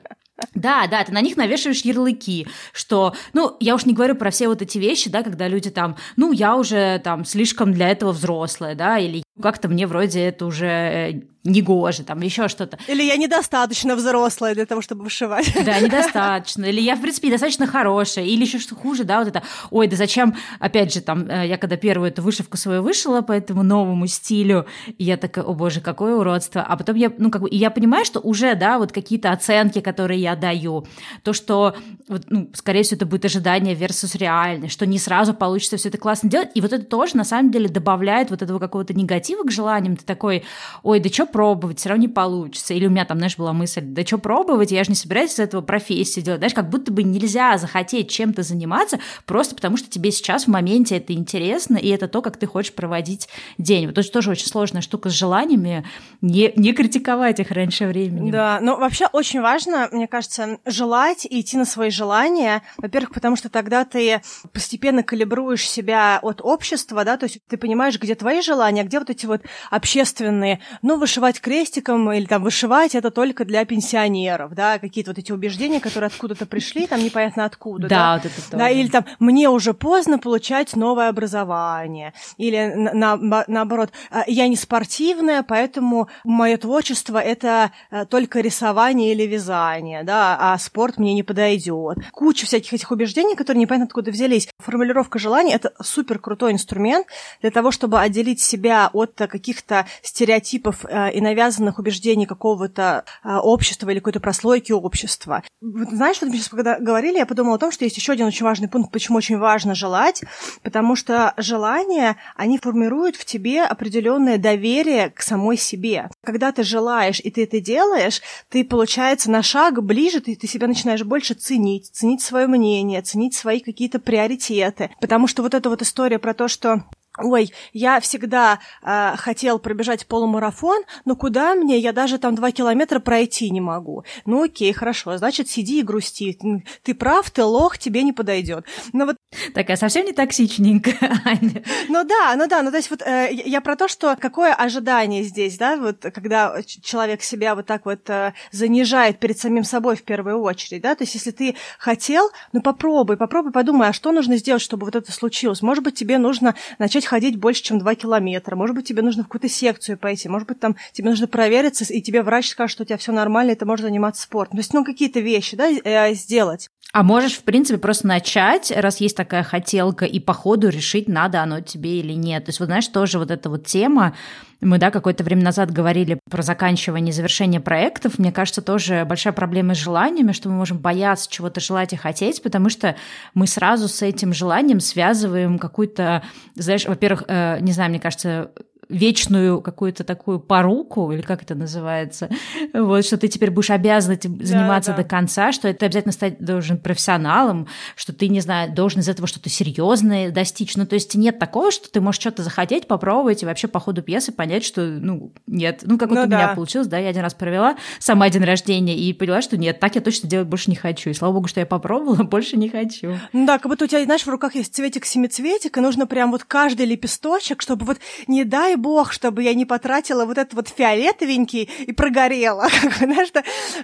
да, 0.53 0.87
да, 0.87 1.03
ты 1.03 1.11
на 1.11 1.21
них 1.21 1.37
навешиваешь 1.37 1.81
ярлыки, 1.81 2.47
что, 2.73 3.15
ну, 3.33 3.55
я 3.59 3.75
уж 3.75 3.85
не 3.85 3.93
говорю 3.93 4.15
про 4.15 4.31
все 4.31 4.47
вот 4.47 4.61
эти 4.61 4.77
вещи, 4.77 5.09
да, 5.09 5.23
когда 5.23 5.47
люди 5.47 5.69
там, 5.69 5.97
ну, 6.17 6.31
я 6.31 6.55
уже 6.55 6.99
там 7.03 7.25
слишком 7.25 7.73
для 7.73 7.89
этого 7.89 8.11
взрослая, 8.11 8.75
да, 8.75 8.97
или 8.97 9.23
как-то 9.39 9.69
мне 9.69 9.87
вроде 9.87 10.19
это 10.21 10.45
уже 10.45 10.65
э, 10.65 11.21
негоже, 11.43 12.03
там 12.03 12.21
еще 12.21 12.49
что-то. 12.49 12.77
Или 12.87 13.01
я 13.03 13.15
недостаточно 13.15 13.95
взрослая 13.95 14.53
для 14.53 14.65
того, 14.65 14.81
чтобы 14.81 15.03
вышивать. 15.03 15.51
Да, 15.65 15.79
недостаточно. 15.81 16.65
Или 16.65 16.81
я, 16.81 16.95
в 16.95 17.01
принципе, 17.01 17.27
недостаточно 17.27 17.65
хорошая. 17.65 18.25
Или 18.25 18.43
еще 18.43 18.59
что 18.59 18.75
хуже, 18.75 19.05
да, 19.05 19.19
вот 19.19 19.29
это, 19.29 19.41
ой, 19.71 19.87
да 19.87 19.95
зачем, 19.95 20.35
опять 20.59 20.93
же, 20.93 21.01
там, 21.01 21.29
э, 21.29 21.47
я 21.47 21.57
когда 21.57 21.77
первую 21.77 22.09
эту 22.09 22.21
вышивку 22.21 22.57
свою 22.57 22.83
вышила 22.83 23.21
по 23.21 23.31
этому 23.31 23.63
новому 23.63 24.05
стилю, 24.07 24.65
и 24.97 25.05
я 25.05 25.15
такая, 25.15 25.45
о 25.45 25.53
боже, 25.53 25.79
какое 25.79 26.15
уродство. 26.15 26.61
А 26.61 26.75
потом 26.75 26.95
я, 26.97 27.11
ну, 27.17 27.31
как 27.31 27.41
бы, 27.41 27.49
и 27.49 27.57
я 27.57 27.71
понимаю, 27.71 28.03
что 28.03 28.19
уже, 28.19 28.53
да, 28.55 28.77
вот 28.77 28.91
какие-то 28.91 29.31
оценки, 29.31 29.79
которые 29.79 30.21
я 30.21 30.35
даю, 30.35 30.85
то, 31.23 31.31
что, 31.31 31.75
вот, 32.09 32.25
ну, 32.29 32.49
скорее 32.53 32.83
всего, 32.83 32.97
это 32.97 33.05
будет 33.05 33.23
ожидание 33.23 33.75
versus 33.75 34.17
реальность, 34.17 34.73
что 34.73 34.85
не 34.85 34.99
сразу 34.99 35.33
получится 35.33 35.77
все 35.77 35.87
это 35.87 35.97
классно 35.97 36.29
делать, 36.29 36.49
и 36.53 36.59
вот 36.59 36.73
это 36.73 36.85
тоже, 36.85 37.15
на 37.15 37.23
самом 37.23 37.49
деле, 37.49 37.69
добавляет 37.69 38.29
вот 38.29 38.41
этого 38.41 38.59
какого-то 38.59 38.93
негатива 38.93 39.20
к 39.29 39.51
желаниям. 39.51 39.95
Ты 39.95 40.05
такой, 40.05 40.43
ой, 40.83 40.99
да 40.99 41.09
что 41.09 41.25
пробовать, 41.25 41.79
все 41.79 41.89
равно 41.89 42.01
не 42.01 42.07
получится. 42.07 42.73
Или 42.73 42.87
у 42.87 42.89
меня 42.89 43.05
там, 43.05 43.17
знаешь, 43.17 43.37
была 43.37 43.53
мысль, 43.53 43.81
да 43.81 44.05
что 44.05 44.17
пробовать, 44.17 44.71
я 44.71 44.83
же 44.83 44.91
не 44.91 44.95
собираюсь 44.95 45.33
из 45.33 45.39
этого 45.39 45.61
профессию 45.61 46.23
делать. 46.23 46.39
Знаешь, 46.39 46.53
как 46.53 46.69
будто 46.69 46.91
бы 46.91 47.03
нельзя 47.03 47.57
захотеть 47.57 48.09
чем-то 48.09 48.43
заниматься 48.43 48.99
просто 49.25 49.55
потому, 49.55 49.77
что 49.77 49.89
тебе 49.89 50.11
сейчас 50.11 50.45
в 50.45 50.47
моменте 50.47 50.97
это 50.97 51.13
интересно, 51.13 51.77
и 51.77 51.89
это 51.89 52.07
то, 52.07 52.21
как 52.21 52.37
ты 52.37 52.47
хочешь 52.47 52.73
проводить 52.73 53.29
день. 53.57 53.87
Вот 53.87 53.97
это 53.97 54.11
тоже 54.11 54.31
очень 54.31 54.47
сложная 54.47 54.81
штука 54.81 55.09
с 55.09 55.13
желаниями, 55.13 55.85
не, 56.21 56.51
не 56.55 56.73
критиковать 56.73 57.39
их 57.39 57.51
раньше 57.51 57.87
времени. 57.87 58.31
Да, 58.31 58.59
но 58.61 58.77
вообще 58.77 59.07
очень 59.11 59.41
важно, 59.41 59.89
мне 59.91 60.07
кажется, 60.07 60.57
желать 60.65 61.25
и 61.25 61.41
идти 61.41 61.57
на 61.57 61.65
свои 61.65 61.89
желания. 61.89 62.61
Во-первых, 62.77 63.13
потому 63.13 63.35
что 63.35 63.49
тогда 63.49 63.85
ты 63.85 64.21
постепенно 64.53 65.03
калибруешь 65.03 65.69
себя 65.69 66.19
от 66.21 66.41
общества, 66.41 67.03
да, 67.05 67.17
то 67.17 67.25
есть 67.25 67.39
ты 67.47 67.57
понимаешь, 67.57 67.99
где 67.99 68.15
твои 68.15 68.41
желания, 68.41 68.81
а 68.81 68.83
где 68.85 68.99
вот 68.99 69.09
эти 69.11 69.25
вот 69.25 69.41
общественные, 69.69 70.59
ну, 70.81 70.97
вышивать 70.97 71.39
крестиком 71.39 72.11
или 72.11 72.25
там 72.25 72.43
вышивать 72.43 72.95
это 72.95 73.11
только 73.11 73.45
для 73.45 73.65
пенсионеров, 73.65 74.53
да, 74.53 74.79
какие-то 74.79 75.11
вот 75.11 75.17
эти 75.17 75.31
убеждения, 75.31 75.79
которые 75.79 76.07
откуда-то 76.07 76.45
пришли, 76.45 76.87
там 76.87 77.03
непонятно 77.03 77.45
откуда, 77.45 77.87
да. 77.87 77.95
Да, 77.95 78.13
вот 78.15 78.25
это 78.25 78.35
тоже. 78.35 78.57
Да, 78.57 78.69
или 78.69 78.87
там 78.87 79.05
мне 79.19 79.49
уже 79.49 79.73
поздно 79.73 80.17
получать 80.19 80.75
новое 80.75 81.09
образование, 81.09 82.13
или 82.37 82.73
на, 82.75 83.17
на, 83.17 83.43
наоборот, 83.47 83.91
«А, 84.09 84.23
я 84.27 84.47
не 84.47 84.55
спортивная, 84.55 85.43
поэтому 85.43 86.07
мое 86.23 86.57
творчество 86.57 87.17
это 87.17 87.71
э, 87.89 88.05
только 88.05 88.39
рисование 88.39 89.11
или 89.11 89.23
вязание, 89.23 90.03
да, 90.03 90.37
а 90.39 90.57
спорт 90.57 90.97
мне 90.97 91.13
не 91.13 91.23
подойдет. 91.23 91.97
Куча 92.11 92.45
всяких 92.45 92.73
этих 92.73 92.91
убеждений, 92.91 93.35
которые 93.35 93.61
непонятно 93.61 93.87
откуда 93.87 94.11
взялись. 94.11 94.47
Формулировка 94.59 95.19
желаний 95.19 95.53
это 95.53 95.73
супер 95.81 96.19
крутой 96.19 96.53
инструмент 96.53 97.07
для 97.41 97.51
того, 97.51 97.71
чтобы 97.71 97.99
отделить 97.99 98.41
себя 98.41 98.89
от 98.93 99.00
каких-то 99.07 99.85
стереотипов 100.01 100.85
э, 100.85 101.13
и 101.13 101.21
навязанных 101.21 101.79
убеждений 101.79 102.25
какого-то 102.25 103.05
э, 103.23 103.35
общества 103.35 103.89
или 103.89 103.99
какой-то 103.99 104.19
прослойки 104.19 104.71
общества. 104.71 105.43
Знаешь, 105.61 106.17
вот 106.21 106.29
мы 106.29 106.37
сейчас 106.37 106.49
когда 106.49 106.79
говорили, 106.79 107.17
я 107.17 107.25
подумала 107.25 107.55
о 107.55 107.59
том, 107.59 107.71
что 107.71 107.85
есть 107.85 107.97
еще 107.97 108.13
один 108.13 108.27
очень 108.27 108.45
важный 108.45 108.67
пункт, 108.67 108.91
почему 108.91 109.17
очень 109.17 109.37
важно 109.37 109.75
желать, 109.75 110.23
потому 110.63 110.95
что 110.95 111.33
желания, 111.37 112.17
они 112.35 112.57
формируют 112.57 113.15
в 113.15 113.25
тебе 113.25 113.63
определенное 113.63 114.37
доверие 114.37 115.09
к 115.09 115.21
самой 115.21 115.57
себе. 115.57 116.09
Когда 116.23 116.51
ты 116.51 116.63
желаешь 116.63 117.19
и 117.19 117.31
ты 117.31 117.43
это 117.43 117.59
делаешь, 117.59 118.21
ты, 118.49 118.63
получается, 118.63 119.29
на 119.31 119.43
шаг 119.43 119.83
ближе, 119.83 120.21
ты, 120.21 120.35
ты 120.35 120.47
себя 120.47 120.67
начинаешь 120.67 121.03
больше 121.03 121.33
ценить, 121.33 121.89
ценить 121.91 122.21
свое 122.21 122.47
мнение, 122.47 123.01
ценить 123.01 123.33
свои 123.33 123.59
какие-то 123.59 123.99
приоритеты. 123.99 124.91
Потому 124.99 125.27
что 125.27 125.41
вот 125.43 125.53
эта 125.53 125.69
вот 125.69 125.81
история 125.81 126.19
про 126.19 126.33
то, 126.33 126.47
что 126.47 126.83
Ой, 127.17 127.51
я 127.73 127.99
всегда 127.99 128.59
э, 128.81 129.15
хотел 129.17 129.59
пробежать 129.59 130.07
полумарафон, 130.07 130.83
но 131.03 131.17
куда 131.17 131.55
мне? 131.55 131.77
Я 131.77 131.91
даже 131.91 132.17
там 132.17 132.35
два 132.35 132.51
километра 132.51 132.99
пройти 132.99 133.49
не 133.49 133.59
могу. 133.59 134.05
Ну 134.25 134.43
окей, 134.43 134.71
хорошо, 134.71 135.17
значит, 135.17 135.49
сиди 135.49 135.79
и 135.79 135.83
грусти. 135.83 136.39
Ты 136.83 136.95
прав, 136.95 137.29
ты 137.29 137.43
лох, 137.43 137.77
тебе 137.77 138.03
не 138.03 138.13
подойдет. 138.13 138.65
Но 138.93 139.05
вот... 139.05 139.17
Такая 139.53 139.77
совсем 139.77 140.05
не 140.05 140.13
токсичненькая. 140.13 140.97
Ну 141.89 142.03
да, 142.03 142.35
ну 142.35 142.47
да, 142.47 142.61
ну 142.61 142.71
то 142.71 142.77
есть 142.77 142.89
вот 142.89 143.01
э, 143.01 143.29
я 143.31 143.61
про 143.61 143.75
то, 143.75 143.87
что 143.87 144.15
какое 144.19 144.53
ожидание 144.53 145.23
здесь, 145.23 145.57
да, 145.57 145.77
вот 145.77 146.01
когда 146.01 146.61
человек 146.63 147.21
себя 147.21 147.55
вот 147.55 147.65
так 147.65 147.85
вот 147.85 148.09
э, 148.09 148.33
занижает 148.51 149.19
перед 149.19 149.37
самим 149.37 149.63
собой 149.63 149.95
в 149.95 150.03
первую 150.03 150.41
очередь, 150.41 150.81
да, 150.81 150.95
то 150.95 151.03
есть 151.03 151.15
если 151.15 151.31
ты 151.31 151.55
хотел, 151.77 152.29
ну 152.53 152.61
попробуй, 152.61 153.17
попробуй, 153.17 153.51
подумай, 153.51 153.89
а 153.89 153.93
что 153.93 154.11
нужно 154.11 154.37
сделать, 154.37 154.61
чтобы 154.61 154.85
вот 154.85 154.95
это 154.95 155.11
случилось? 155.11 155.61
Может 155.61 155.83
быть, 155.83 155.95
тебе 155.95 156.17
нужно 156.17 156.55
начать 156.79 157.05
ходить 157.05 157.37
больше, 157.37 157.63
чем 157.63 157.79
2 157.79 157.95
километра. 157.95 158.55
Может 158.55 158.75
быть, 158.75 158.87
тебе 158.87 159.01
нужно 159.01 159.23
в 159.23 159.27
какую-то 159.27 159.49
секцию 159.49 159.97
пойти. 159.97 160.29
Может 160.29 160.47
быть, 160.47 160.59
там 160.59 160.75
тебе 160.93 161.09
нужно 161.09 161.27
провериться, 161.27 161.85
и 161.85 162.01
тебе 162.01 162.21
врач 162.23 162.49
скажет, 162.49 162.71
что 162.71 162.83
у 162.83 162.85
тебя 162.85 162.97
все 162.97 163.11
нормально, 163.11 163.51
и 163.51 163.55
ты 163.55 163.65
можешь 163.65 163.85
заниматься 163.85 164.23
спортом. 164.23 164.57
То 164.57 164.61
есть, 164.61 164.73
ну, 164.73 164.83
какие-то 164.83 165.19
вещи, 165.19 165.55
да, 165.55 165.69
э, 165.69 166.13
сделать. 166.13 166.69
А 166.93 167.03
можешь, 167.03 167.37
в 167.37 167.43
принципе, 167.43 167.79
просто 167.79 168.05
начать, 168.05 168.71
раз 168.75 168.99
есть 168.99 169.15
такая 169.15 169.43
хотелка, 169.43 170.05
и 170.05 170.19
по 170.19 170.33
ходу 170.33 170.67
решить, 170.67 171.07
надо 171.07 171.41
оно 171.41 171.61
тебе 171.61 171.99
или 171.99 172.13
нет. 172.13 172.45
То 172.45 172.49
есть, 172.49 172.59
вот 172.59 172.65
знаешь, 172.65 172.87
тоже 172.87 173.17
вот 173.17 173.31
эта 173.31 173.49
вот 173.49 173.65
тема, 173.65 174.13
мы, 174.59 174.77
да, 174.77 174.91
какое-то 174.91 175.23
время 175.23 175.43
назад 175.43 175.71
говорили 175.71 176.19
про 176.29 176.41
заканчивание, 176.41 177.13
завершение 177.13 177.61
проектов. 177.61 178.19
Мне 178.19 178.31
кажется, 178.31 178.61
тоже 178.61 179.05
большая 179.05 179.33
проблема 179.33 179.73
с 179.73 179.77
желаниями, 179.77 180.33
что 180.33 180.49
мы 180.49 180.55
можем 180.55 180.79
бояться 180.79 181.29
чего-то 181.29 181.61
желать 181.61 181.93
и 181.93 181.95
хотеть, 181.95 182.43
потому 182.43 182.69
что 182.69 182.95
мы 183.33 183.47
сразу 183.47 183.87
с 183.87 184.01
этим 184.01 184.33
желанием 184.33 184.81
связываем 184.81 185.59
какую-то, 185.59 186.23
знаешь, 186.55 186.85
во-первых, 186.85 187.23
э, 187.27 187.59
не 187.61 187.71
знаю, 187.71 187.89
мне 187.89 187.99
кажется, 187.99 188.51
вечную 188.91 189.61
какую-то 189.61 190.03
такую 190.03 190.39
поруку, 190.39 191.11
или 191.11 191.21
как 191.21 191.43
это 191.43 191.55
называется, 191.55 192.29
вот, 192.73 193.05
что 193.05 193.17
ты 193.17 193.27
теперь 193.27 193.51
будешь 193.51 193.69
обязан 193.69 194.13
этим 194.13 194.43
заниматься 194.43 194.91
да, 194.91 194.97
да. 194.97 195.03
до 195.03 195.09
конца, 195.09 195.51
что 195.51 195.73
ты 195.73 195.85
обязательно 195.85 196.11
стать 196.11 196.43
должен 196.43 196.77
профессионалом, 196.77 197.67
что 197.95 198.13
ты, 198.13 198.27
не 198.27 198.41
знаю, 198.41 198.71
должен 198.73 199.01
из 199.01 199.09
этого 199.09 199.27
что-то 199.27 199.49
серьезное 199.49 200.31
достичь. 200.31 200.75
Ну, 200.75 200.85
то 200.85 200.95
есть 200.95 201.15
нет 201.15 201.39
такого, 201.39 201.71
что 201.71 201.89
ты 201.89 202.01
можешь 202.01 202.21
что-то 202.21 202.43
захотеть, 202.43 202.87
попробовать, 202.87 203.43
и 203.43 203.45
вообще 203.45 203.67
по 203.67 203.79
ходу 203.79 204.01
пьесы 204.01 204.31
понять, 204.31 204.63
что, 204.63 204.81
ну, 204.81 205.33
нет. 205.47 205.81
Ну, 205.83 205.97
как 205.97 206.09
вот 206.09 206.15
ну, 206.15 206.23
у 206.23 206.27
да. 206.27 206.37
меня 206.37 206.47
получилось, 206.55 206.87
да, 206.87 206.97
я 206.97 207.09
один 207.09 207.21
раз 207.21 207.33
провела 207.33 207.77
сама 207.99 208.29
день 208.29 208.43
рождения 208.43 208.97
и 208.97 209.13
поняла, 209.13 209.41
что 209.41 209.57
нет, 209.57 209.79
так 209.79 209.95
я 209.95 210.01
точно 210.01 210.29
делать 210.29 210.47
больше 210.47 210.69
не 210.69 210.75
хочу. 210.75 211.09
И 211.09 211.13
слава 211.13 211.33
богу, 211.33 211.47
что 211.47 211.59
я 211.59 211.65
попробовала, 211.65 212.23
больше 212.23 212.57
не 212.57 212.69
хочу. 212.69 213.17
Ну 213.33 213.45
да, 213.45 213.57
как 213.57 213.69
будто 213.69 213.85
у 213.85 213.87
тебя, 213.87 214.03
знаешь, 214.03 214.23
в 214.23 214.29
руках 214.29 214.55
есть 214.55 214.75
цветик-семицветик, 214.75 215.77
и 215.77 215.81
нужно 215.81 216.07
прям 216.07 216.31
вот 216.31 216.43
каждый 216.43 216.85
лепесточек, 216.85 217.61
чтобы 217.61 217.85
вот, 217.85 217.97
не 218.27 218.43
дай 218.43 218.75
бог, 218.81 219.13
чтобы 219.13 219.43
я 219.43 219.53
не 219.53 219.65
потратила 219.65 220.25
вот 220.25 220.37
этот 220.37 220.53
вот 220.53 220.67
фиолетовенький 220.67 221.69
и 221.87 221.91
прогорела. 221.91 222.67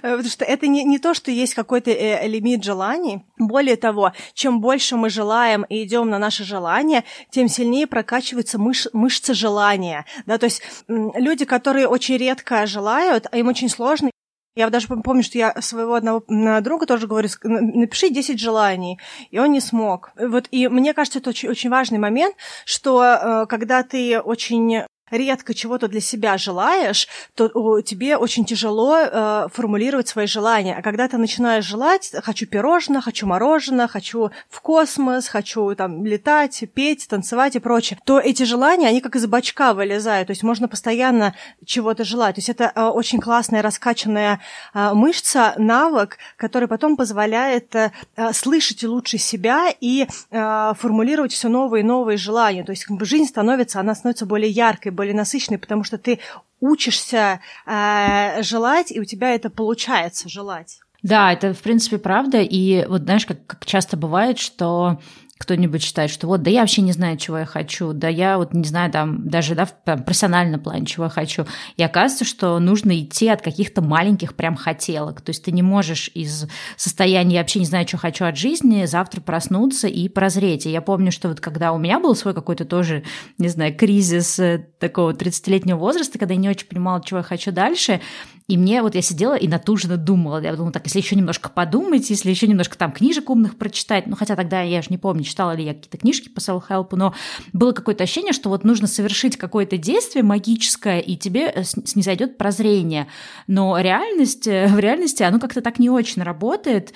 Э, 0.02 0.16
потому 0.16 0.28
что 0.28 0.44
это 0.44 0.66
не, 0.66 0.84
не 0.84 0.98
то, 0.98 1.14
что 1.14 1.30
есть 1.30 1.54
какой-то 1.54 1.90
э, 1.90 2.26
лимит 2.28 2.64
желаний. 2.64 3.24
Более 3.38 3.76
того, 3.76 4.12
чем 4.34 4.60
больше 4.60 4.96
мы 4.96 5.10
желаем 5.10 5.64
и 5.64 5.84
идем 5.84 6.10
на 6.10 6.18
наше 6.18 6.44
желание, 6.44 7.04
тем 7.30 7.48
сильнее 7.48 7.86
прокачиваются 7.86 8.58
мыш, 8.58 8.88
мышцы 8.92 9.34
желания. 9.34 10.04
Да, 10.26 10.38
то 10.38 10.44
есть 10.44 10.62
люди, 10.88 11.44
которые 11.44 11.88
очень 11.88 12.16
редко 12.16 12.66
желают, 12.66 13.26
а 13.30 13.38
им 13.38 13.48
очень 13.48 13.68
сложно, 13.68 14.10
я 14.58 14.70
даже 14.70 14.88
помню, 14.88 15.22
что 15.22 15.38
я 15.38 15.54
своего 15.60 15.94
одного 15.94 16.24
друга 16.60 16.84
тоже 16.86 17.06
говорю, 17.06 17.28
напиши 17.44 18.10
10 18.10 18.40
желаний, 18.40 18.98
и 19.30 19.38
он 19.38 19.52
не 19.52 19.60
смог. 19.60 20.10
Вот, 20.18 20.48
и 20.50 20.66
мне 20.66 20.94
кажется, 20.94 21.20
это 21.20 21.30
очень, 21.30 21.48
очень 21.48 21.70
важный 21.70 21.98
момент, 21.98 22.34
что 22.64 23.02
э, 23.02 23.46
когда 23.46 23.84
ты 23.84 24.18
очень 24.20 24.82
редко 25.10 25.54
чего-то 25.54 25.88
для 25.88 26.00
себя 26.00 26.38
желаешь, 26.38 27.08
то 27.34 27.80
тебе 27.80 28.16
очень 28.16 28.44
тяжело 28.44 28.96
э, 28.98 29.48
формулировать 29.52 30.08
свои 30.08 30.26
желания. 30.26 30.76
А 30.76 30.82
когда 30.82 31.08
ты 31.08 31.18
начинаешь 31.18 31.64
желать, 31.64 32.12
хочу 32.22 32.46
пирожное, 32.46 33.00
хочу 33.00 33.26
мороженое, 33.26 33.88
хочу 33.88 34.30
в 34.48 34.60
космос, 34.60 35.28
хочу 35.28 35.74
там 35.74 36.04
летать, 36.04 36.64
петь, 36.74 37.06
танцевать 37.08 37.56
и 37.56 37.58
прочее, 37.58 37.98
то 38.04 38.18
эти 38.18 38.42
желания, 38.42 38.88
они 38.88 39.00
как 39.00 39.16
из 39.16 39.26
бачка 39.26 39.74
вылезают. 39.74 40.28
То 40.28 40.32
есть 40.32 40.42
можно 40.42 40.68
постоянно 40.68 41.34
чего-то 41.64 42.04
желать. 42.04 42.36
То 42.36 42.38
есть 42.38 42.48
это 42.48 42.72
э, 42.74 42.82
очень 42.82 43.20
классная 43.20 43.62
раскачанная 43.62 44.40
э, 44.74 44.92
мышца, 44.94 45.54
навык, 45.56 46.18
который 46.36 46.68
потом 46.68 46.96
позволяет 46.96 47.74
э, 47.74 47.92
э 48.16 48.32
слышать 48.32 48.84
лучше 48.84 49.18
себя 49.18 49.68
и 49.80 50.06
э, 50.30 50.72
формулировать 50.78 51.32
все 51.32 51.48
новые 51.48 51.82
и 51.82 51.86
новые 51.86 52.16
желания. 52.16 52.64
То 52.64 52.72
есть 52.72 52.86
жизнь 53.00 53.26
становится, 53.26 53.80
она 53.80 53.94
становится 53.94 54.26
более 54.26 54.50
яркой, 54.50 54.92
более 54.98 55.14
насыщенной, 55.14 55.58
потому 55.58 55.84
что 55.84 55.96
ты 55.96 56.18
учишься 56.60 57.40
э, 57.66 58.42
желать, 58.42 58.90
и 58.90 59.00
у 59.00 59.04
тебя 59.04 59.34
это 59.34 59.48
получается 59.48 60.28
желать. 60.28 60.80
Да, 61.02 61.32
это 61.32 61.54
в 61.54 61.60
принципе 61.60 61.98
правда. 61.98 62.40
И 62.40 62.84
вот 62.86 63.02
знаешь, 63.02 63.24
как, 63.24 63.46
как 63.46 63.64
часто 63.64 63.96
бывает, 63.96 64.38
что 64.38 65.00
кто-нибудь 65.38 65.82
считает, 65.82 66.10
что 66.10 66.26
вот, 66.26 66.42
да 66.42 66.50
я 66.50 66.60
вообще 66.60 66.82
не 66.82 66.92
знаю, 66.92 67.16
чего 67.16 67.38
я 67.38 67.46
хочу, 67.46 67.92
да 67.92 68.08
я 68.08 68.38
вот 68.38 68.52
не 68.52 68.64
знаю, 68.64 68.90
там, 68.90 69.28
даже 69.28 69.54
да, 69.54 69.64
в 69.64 69.72
там, 69.84 70.02
профессиональном 70.02 70.60
плане, 70.60 70.84
чего 70.84 71.04
я 71.04 71.10
хочу. 71.10 71.46
И 71.76 71.82
оказывается, 71.82 72.24
что 72.24 72.58
нужно 72.58 72.98
идти 73.00 73.28
от 73.28 73.40
каких-то 73.40 73.80
маленьких 73.80 74.34
прям 74.34 74.56
хотелок. 74.56 75.20
То 75.20 75.30
есть 75.30 75.44
ты 75.44 75.52
не 75.52 75.62
можешь 75.62 76.10
из 76.14 76.46
состояния 76.76 77.36
«я 77.36 77.40
вообще 77.40 77.60
не 77.60 77.66
знаю, 77.66 77.86
что 77.86 77.98
хочу 77.98 78.24
от 78.24 78.36
жизни» 78.36 78.84
завтра 78.86 79.20
проснуться 79.20 79.86
и 79.86 80.08
прозреть. 80.08 80.66
И 80.66 80.70
я 80.70 80.82
помню, 80.82 81.12
что 81.12 81.28
вот 81.28 81.40
когда 81.40 81.72
у 81.72 81.78
меня 81.78 82.00
был 82.00 82.14
свой 82.16 82.34
какой-то 82.34 82.64
тоже, 82.64 83.04
не 83.38 83.48
знаю, 83.48 83.76
кризис 83.76 84.38
э, 84.38 84.66
такого 84.78 85.12
30-летнего 85.12 85.78
возраста, 85.78 86.18
когда 86.18 86.34
я 86.34 86.40
не 86.40 86.48
очень 86.48 86.66
понимала, 86.66 87.02
чего 87.04 87.18
я 87.18 87.24
хочу 87.24 87.52
дальше, 87.52 88.00
и 88.48 88.56
мне 88.56 88.80
вот 88.80 88.94
я 88.94 89.02
сидела 89.02 89.34
и 89.34 89.46
натужно 89.46 89.98
думала. 89.98 90.40
Я 90.40 90.56
думала, 90.56 90.72
так, 90.72 90.86
если 90.86 91.00
еще 91.00 91.16
немножко 91.16 91.50
подумать, 91.50 92.08
если 92.08 92.30
еще 92.30 92.46
немножко 92.46 92.78
там 92.78 92.92
книжек 92.92 93.28
умных 93.28 93.58
прочитать, 93.58 94.06
ну 94.06 94.16
хотя 94.16 94.36
тогда 94.36 94.62
я 94.62 94.80
же 94.80 94.88
не 94.88 94.96
помню, 94.96 95.22
читала 95.22 95.54
ли 95.54 95.64
я 95.64 95.74
какие-то 95.74 95.98
книжки 95.98 96.30
по 96.30 96.38
self-help, 96.38 96.88
но 96.92 97.14
было 97.52 97.72
какое-то 97.72 98.04
ощущение, 98.04 98.32
что 98.32 98.48
вот 98.48 98.64
нужно 98.64 98.86
совершить 98.86 99.36
какое-то 99.36 99.76
действие 99.76 100.22
магическое, 100.22 100.98
и 101.00 101.16
тебе 101.16 101.52
э, 101.54 101.62
снизойдет 101.62 102.38
прозрение. 102.38 103.08
Но 103.46 103.78
реальность, 103.78 104.46
э, 104.46 104.68
в 104.68 104.78
реальности 104.78 105.22
оно 105.22 105.38
как-то 105.38 105.60
так 105.60 105.78
не 105.78 105.90
очень 105.90 106.22
работает. 106.22 106.94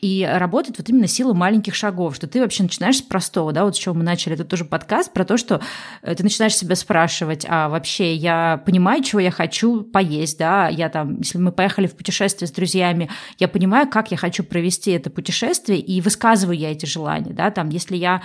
И 0.00 0.28
работает 0.30 0.76
вот 0.76 0.88
именно 0.90 1.06
сила 1.06 1.32
маленьких 1.32 1.74
шагов, 1.74 2.16
что 2.16 2.26
ты 2.26 2.40
вообще 2.40 2.62
начинаешь 2.64 2.98
с 2.98 3.02
простого, 3.02 3.52
да, 3.52 3.64
вот 3.64 3.76
с 3.76 3.78
чего 3.78 3.94
мы 3.94 4.02
начали, 4.02 4.34
это 4.34 4.44
тоже 4.44 4.66
подкаст 4.66 5.12
про 5.14 5.24
то, 5.24 5.38
что 5.38 5.62
э, 6.02 6.14
ты 6.14 6.22
начинаешь 6.22 6.54
себя 6.54 6.76
спрашивать, 6.76 7.46
а 7.48 7.70
вообще 7.70 8.14
я 8.14 8.62
понимаю, 8.66 9.02
чего 9.02 9.20
я 9.20 9.30
хочу 9.30 9.82
поесть, 9.82 10.38
да, 10.38 10.68
я 10.68 10.90
там, 10.90 11.20
если 11.20 11.38
мы 11.38 11.50
поехали 11.50 11.86
в 11.86 11.96
путешествие 11.96 12.46
с 12.46 12.52
друзьями, 12.52 13.08
я 13.38 13.48
понимаю, 13.48 13.88
как 13.88 14.10
я 14.10 14.18
хочу 14.18 14.44
провести 14.44 14.90
это 14.90 15.08
путешествие, 15.08 15.80
и 15.80 16.02
высказываю 16.02 16.58
я 16.58 16.72
эти 16.72 16.84
желания, 16.84 17.32
да, 17.32 17.50
там, 17.50 17.70
если 17.70 17.96
я 17.96 18.20